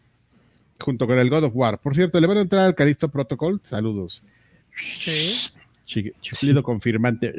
junto 0.80 1.08
con 1.08 1.20
el 1.20 1.30
God 1.30 1.46
of 1.46 1.56
War. 1.56 1.80
Por 1.80 1.96
cierto, 1.96 2.20
le 2.20 2.28
van 2.28 2.38
a 2.38 2.42
entrar 2.42 2.66
al 2.66 2.76
Calisto 2.76 3.10
Protocol. 3.10 3.60
Saludos. 3.64 4.22
Sí. 5.00 5.36
Confirmante. 6.64 7.34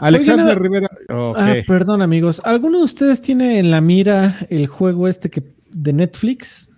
Alexander 0.00 0.46
Oigan, 0.58 0.62
Rivera. 0.62 0.88
Ah, 1.08 1.54
perdón 1.66 2.02
amigos. 2.02 2.40
¿Alguno 2.44 2.78
de 2.78 2.84
ustedes 2.84 3.20
tiene 3.20 3.58
en 3.58 3.70
la 3.70 3.80
mira 3.80 4.46
el 4.48 4.66
juego 4.66 5.08
este 5.08 5.30
que 5.30 5.42
de 5.70 5.92
Netflix? 5.92 6.70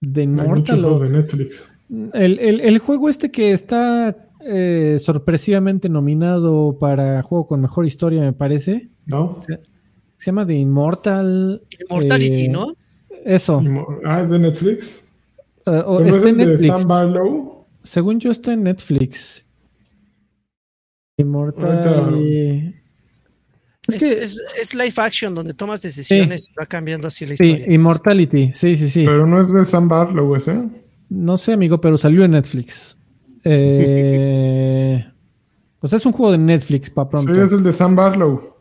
De 0.00 0.26
o- 0.26 0.34
juegos 0.66 1.02
de 1.02 1.08
Netflix. 1.10 1.68
El, 2.12 2.38
el- 2.38 2.60
el 2.60 2.78
juego 2.78 3.08
este 3.08 3.30
que 3.30 3.52
está 3.52 4.16
eh, 4.40 4.98
sorpresivamente 5.00 5.88
nominado 5.88 6.76
para 6.78 7.22
juego 7.22 7.46
con 7.46 7.60
mejor 7.60 7.86
historia, 7.86 8.20
me 8.22 8.32
parece. 8.32 8.88
¿No? 9.06 9.38
Se, 9.40 9.58
se 10.16 10.26
llama 10.26 10.46
The 10.46 10.54
Immortal. 10.54 11.62
Immortality, 11.88 12.44
eh, 12.44 12.48
¿no? 12.50 12.68
Eso. 13.24 13.62
Ah, 14.04 14.22
es 14.22 14.30
de 14.30 14.38
Netflix. 14.38 15.04
eh, 15.66 15.82
o 15.84 15.98
¿Pero 15.98 16.00
no 16.00 16.06
es 16.06 16.16
está 16.16 16.28
en 16.28 16.36
Netflix. 16.36 16.66
Sam 16.66 16.88
Barlow? 16.88 17.66
Según 17.82 18.20
yo, 18.20 18.30
está 18.30 18.52
en 18.52 18.62
Netflix. 18.62 19.46
Immortal. 21.20 21.84
Ahorita- 21.84 22.76
Es 23.88 23.94
Es, 23.94 24.02
que- 24.08 24.22
es- 24.22 24.42
es 24.60 24.74
live 24.74 24.92
action 24.98 25.34
donde 25.34 25.52
tomas 25.54 25.82
decisiones 25.82 26.48
y 26.50 26.54
va 26.54 26.66
cambiando 26.66 27.08
así 27.08 27.26
la 27.26 27.36
sí, 27.36 27.44
historia. 27.46 27.74
Immortality. 27.74 28.52
Sí, 28.54 28.76
sí, 28.76 28.88
sí. 28.88 29.04
Pero 29.04 29.26
no 29.26 29.40
es 29.40 29.52
de 29.52 29.64
Sam 29.64 29.88
Barlow 29.88 30.36
ese. 30.36 30.60
No 31.08 31.36
sé, 31.38 31.54
amigo, 31.54 31.80
pero 31.80 31.96
salió 31.98 32.24
en 32.24 32.30
Netflix. 32.32 32.96
Eh, 33.42 35.04
o 35.80 35.88
sea, 35.88 35.96
es 35.96 36.06
un 36.06 36.12
juego 36.12 36.32
de 36.32 36.38
Netflix 36.38 36.90
para 36.90 37.08
pronto. 37.08 37.34
Sí, 37.34 37.40
es 37.40 37.52
el 37.52 37.62
de 37.62 37.72
Sam 37.72 37.96
Barlow. 37.96 38.54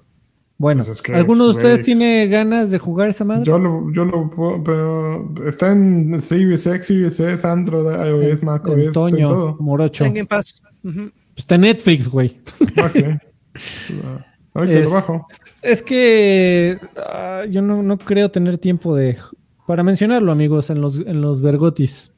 Bueno, 0.57 0.83
Pues 0.83 0.97
es 0.97 1.01
que, 1.01 1.13
¿alguno 1.13 1.45
de 1.45 1.49
ustedes 1.51 1.81
tiene 1.83 2.27
ganas 2.27 2.69
de 2.69 2.79
jugar 2.79 3.09
esa 3.09 3.23
madre? 3.23 3.45
Yo 3.45 3.57
lo, 3.57 3.89
yo 3.93 4.03
lo 4.03 4.29
puedo, 4.29 4.61
pero 4.61 5.33
está 5.47 5.71
en 5.71 6.21
Series 6.21 6.67
X, 6.67 6.85
Series 6.85 7.17
S, 7.19 7.47
Android, 7.47 7.85
iOS, 8.29 8.43
Mac 8.43 8.67
OS, 8.67 8.91
todo. 8.91 9.55
Morocho. 9.61 10.03
Game 10.03 10.25
Pass. 10.25 10.61
Ujú. 10.83 11.11
Está 11.39 11.55
en 11.55 11.61
Netflix, 11.61 12.07
güey. 12.09 12.37
Ok. 12.77 13.19
Ahorita 14.53 14.79
Es- 14.79 14.83
lo 14.85 14.91
bajo. 14.91 15.27
Es 15.61 15.81
que 15.83 16.77
ah, 16.97 17.43
yo 17.49 17.61
no, 17.61 17.81
no 17.81 17.97
creo 17.97 18.29
tener 18.29 18.57
tiempo 18.57 18.95
de 18.95 19.17
para 19.65 19.83
mencionarlo, 19.83 20.31
amigos, 20.31 20.69
en 20.69 20.81
los, 20.81 20.99
en 20.99 21.21
los 21.21 21.41
Vergotis. 21.41 22.11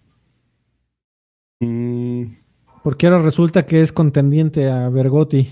Mm, 1.60 2.24
Porque 2.84 3.08
ahora 3.08 3.20
resulta 3.20 3.66
que 3.66 3.82
es 3.82 3.92
contendiente 3.92 4.70
a 4.70 4.90
Vergoti. 4.90 5.48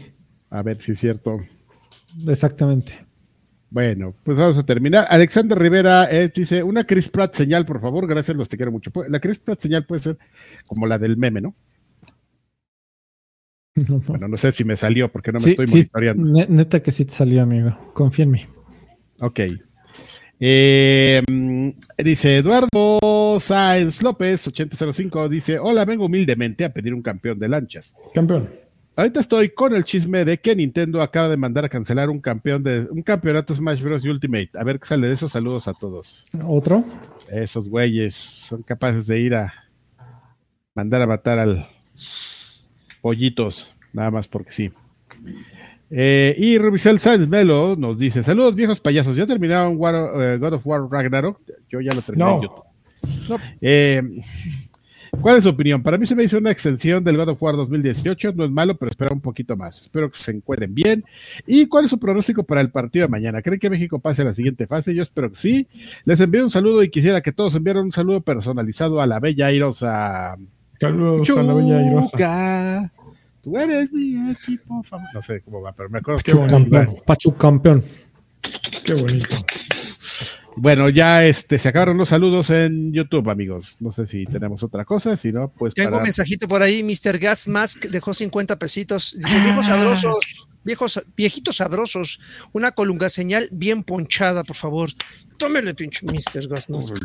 a 0.49 0.61
ver 0.63 0.81
si 0.81 0.93
es 0.93 0.99
cierto. 0.99 1.39
Exactamente. 2.27 3.05
Bueno, 3.69 4.15
pues 4.23 4.37
vamos 4.37 4.57
a 4.57 4.65
terminar. 4.65 5.05
Alexander 5.09 5.57
Rivera 5.59 6.07
eh, 6.09 6.31
dice, 6.33 6.63
una 6.63 6.85
Chris 6.85 7.07
Pratt 7.09 7.35
señal, 7.35 7.65
por 7.67 7.79
favor. 7.81 8.07
Gracias, 8.07 8.35
los 8.35 8.49
te 8.49 8.57
quiero 8.57 8.71
mucho. 8.71 8.91
La 9.09 9.19
Chris 9.19 9.37
Pratt 9.37 9.59
señal 9.61 9.85
puede 9.85 10.01
ser 10.01 10.17
como 10.67 10.87
la 10.87 10.97
del 10.97 11.17
meme, 11.17 11.41
¿no? 11.41 11.53
No, 13.89 13.95
no. 13.95 14.03
Bueno, 14.07 14.27
no 14.27 14.37
sé 14.37 14.51
si 14.51 14.63
me 14.63 14.75
salió 14.75 15.11
porque 15.11 15.31
no 15.31 15.39
me 15.39 15.45
Sí, 15.45 15.49
estoy 15.51 15.67
sí, 15.67 15.73
monitoreando. 15.73 16.23
ne- 16.23 16.47
neta 16.49 16.81
que 16.81 16.91
sí 16.91 17.05
te 17.05 17.13
salió, 17.13 17.41
amigo. 17.43 17.77
Confía 17.93 18.23
en 18.23 18.31
mí. 18.31 18.41
Ok. 19.19 19.39
Eh, 20.41 21.21
mm, 21.29 21.69
dice 21.97 22.37
Eduardo 22.37 23.39
Sáenz 23.41 24.01
López, 24.01 24.47
8005, 24.47 25.27
dice, 25.27 25.59
hola, 25.59 25.83
vengo 25.85 26.05
humildemente 26.05 26.63
a 26.63 26.71
pedir 26.73 26.93
un 26.93 27.01
campeón 27.01 27.39
de 27.39 27.49
lanchas. 27.49 27.93
Campeón. 28.13 28.49
Ahorita 28.95 29.19
estoy 29.21 29.49
con 29.49 29.73
el 29.75 29.83
chisme 29.85 30.25
de 30.25 30.39
que 30.39 30.55
Nintendo 30.55 31.01
acaba 31.01 31.29
de 31.29 31.37
mandar 31.37 31.63
a 31.65 31.69
cancelar 31.69 32.09
un 32.09 32.19
campeón 32.19 32.63
de 32.63 32.87
un 32.89 33.01
campeonato 33.01 33.55
Smash 33.55 33.81
Bros. 33.81 34.03
Ultimate. 34.05 34.49
A 34.55 34.63
ver 34.63 34.77
qué 34.79 34.87
sale 34.87 35.07
de 35.07 35.13
esos 35.13 35.31
saludos 35.31 35.67
a 35.69 35.73
todos. 35.73 36.25
¿Otro? 36.45 36.83
Esos 37.31 37.69
güeyes 37.69 38.13
son 38.15 38.61
capaces 38.63 39.07
de 39.07 39.19
ir 39.19 39.35
a 39.35 39.53
mandar 40.75 41.01
a 41.01 41.07
matar 41.07 41.39
al 41.39 41.67
pollitos, 43.01 43.73
nada 43.93 44.11
más 44.11 44.27
porque 44.27 44.51
sí. 44.51 44.71
Eh, 45.91 46.35
y 46.37 46.57
Rubicel 46.57 46.99
Sáenz 46.99 47.27
Melo 47.27 47.75
nos 47.75 47.97
dice: 47.97 48.21
Saludos, 48.23 48.55
viejos 48.55 48.79
payasos. 48.79 49.17
¿Ya 49.17 49.25
terminaron 49.25 49.75
War- 49.77 50.11
eh, 50.35 50.37
God 50.37 50.53
of 50.53 50.67
War 50.67 50.81
Ragnarok? 50.89 51.39
Yo 51.69 51.81
ya 51.81 51.91
lo 51.93 52.01
terminé 52.01 52.25
No. 52.25 52.35
en 52.35 52.41
YouTube. 52.43 52.63
No. 53.29 53.37
Eh, 53.61 54.03
¿Cuál 55.21 55.37
es 55.37 55.43
su 55.43 55.49
opinión? 55.49 55.81
Para 55.81 55.97
mí 55.97 56.05
se 56.05 56.15
me 56.15 56.23
hizo 56.23 56.37
una 56.37 56.51
extensión 56.51 57.03
del 57.03 57.17
God 57.17 57.29
of 57.29 57.41
War 57.41 57.55
2018. 57.55 58.33
No 58.35 58.45
es 58.45 58.51
malo, 58.51 58.77
pero 58.77 58.91
espera 58.91 59.11
un 59.11 59.19
poquito 59.19 59.57
más. 59.57 59.81
Espero 59.81 60.09
que 60.11 60.17
se 60.17 60.29
encuentren 60.31 60.75
bien. 60.75 61.03
¿Y 61.47 61.65
cuál 61.65 61.85
es 61.85 61.89
su 61.89 61.97
pronóstico 61.99 62.43
para 62.43 62.61
el 62.61 62.69
partido 62.69 63.05
de 63.07 63.09
mañana? 63.11 63.41
¿Creen 63.41 63.59
que 63.59 63.71
México 63.71 63.97
pase 63.99 64.21
a 64.21 64.25
la 64.25 64.35
siguiente 64.35 64.67
fase? 64.67 64.93
Yo 64.93 65.01
espero 65.01 65.31
que 65.31 65.35
sí. 65.37 65.67
Les 66.05 66.19
envío 66.19 66.43
un 66.43 66.51
saludo 66.51 66.83
y 66.83 66.91
quisiera 66.91 67.21
que 67.21 67.31
todos 67.31 67.55
enviaran 67.55 67.85
un 67.85 67.91
saludo 67.91 68.21
personalizado 68.21 69.01
a 69.01 69.07
la 69.07 69.19
bella 69.19 69.47
airosa. 69.47 70.37
Saludos 70.79 71.29
a 71.29 71.43
la 71.43 71.53
bella 71.53 71.77
Airosa. 71.79 72.09
Chuca, 72.11 72.91
tú 73.41 73.57
eres 73.57 73.91
mi 73.91 74.31
equipo 74.31 74.81
favorito. 74.83 75.11
No 75.13 75.21
sé 75.21 75.41
cómo 75.41 75.61
va, 75.61 75.73
pero 75.73 75.89
me 75.89 75.99
acuerdo. 75.99 76.21
Qué 76.23 76.33
bonito. 76.33 76.53
Campeón. 76.55 76.95
Pachu 77.05 77.35
campeón. 77.35 77.83
Qué 78.83 78.93
bonito. 78.93 79.35
Bueno, 80.55 80.89
ya 80.89 81.23
este, 81.25 81.57
se 81.57 81.69
acabaron 81.69 81.97
los 81.97 82.09
saludos 82.09 82.49
en 82.49 82.91
YouTube, 82.91 83.29
amigos. 83.29 83.77
No 83.79 83.91
sé 83.93 84.05
si 84.05 84.25
tenemos 84.25 84.61
otra 84.63 84.83
cosa, 84.83 85.15
si 85.15 85.31
no, 85.31 85.49
pues 85.49 85.73
Tengo 85.73 85.89
para- 85.91 85.97
un 85.99 86.03
mensajito 86.03 86.47
por 86.49 86.61
ahí, 86.61 86.83
Mr. 86.83 87.17
Gas 87.17 87.47
Mask 87.47 87.85
dejó 87.85 88.13
50 88.13 88.57
pesitos. 88.59 89.15
Dice, 89.17 89.39
viejos 89.41 89.67
Ah. 89.67 89.69
sabrosos, 89.75 90.47
viejos, 90.65 91.01
viejitos 91.15 91.57
sabrosos, 91.57 92.19
una 92.51 92.71
colunga 92.71 93.07
señal 93.07 93.47
bien 93.51 93.83
ponchada, 93.83 94.43
por 94.43 94.55
favor. 94.57 94.89
Tómele, 95.37 95.75
pinche 95.75 96.05
Mr. 96.05 96.49
Gas 96.49 96.69
Mask. 96.69 96.95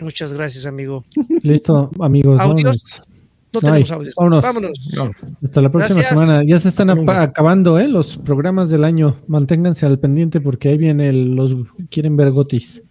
Muchas 0.00 0.32
gracias, 0.34 0.66
amigo. 0.66 1.04
Listo, 1.42 1.90
amigos. 2.00 2.38
Audios. 2.40 2.64
vámonos. 2.64 3.06
No, 3.08 3.17
No 3.52 3.60
tenemos 3.60 3.90
audios. 3.90 4.14
Vámonos. 4.16 4.42
Vámonos. 4.42 4.90
No. 4.94 5.10
Hasta 5.42 5.60
la 5.62 5.70
próxima 5.72 6.00
Gracias. 6.02 6.18
semana. 6.18 6.42
Ya 6.46 6.58
se 6.58 6.68
están 6.68 6.90
acabando 7.08 7.78
¿eh? 7.78 7.88
los 7.88 8.18
programas 8.18 8.68
del 8.70 8.84
año. 8.84 9.20
Manténganse 9.26 9.86
al 9.86 9.98
pendiente 9.98 10.40
porque 10.40 10.68
ahí 10.68 10.78
viene 10.78 11.08
el- 11.08 11.34
los 11.34 11.56
quieren 11.90 12.16
ver 12.16 12.30
gotis. 12.30 12.82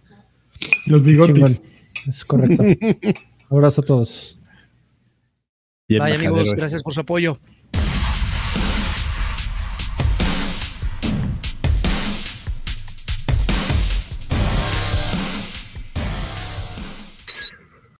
Los 0.86 1.02
bigotis. 1.02 1.34
Chingón. 1.34 1.58
Es 2.08 2.24
correcto. 2.24 2.64
Abrazo 3.50 3.80
a 3.80 3.84
todos. 3.84 4.38
Bye, 5.88 5.98
majadero 6.00 6.28
amigos. 6.34 6.54
Gracias 6.54 6.82
por 6.82 6.92
su 6.92 7.00
apoyo. 7.00 7.38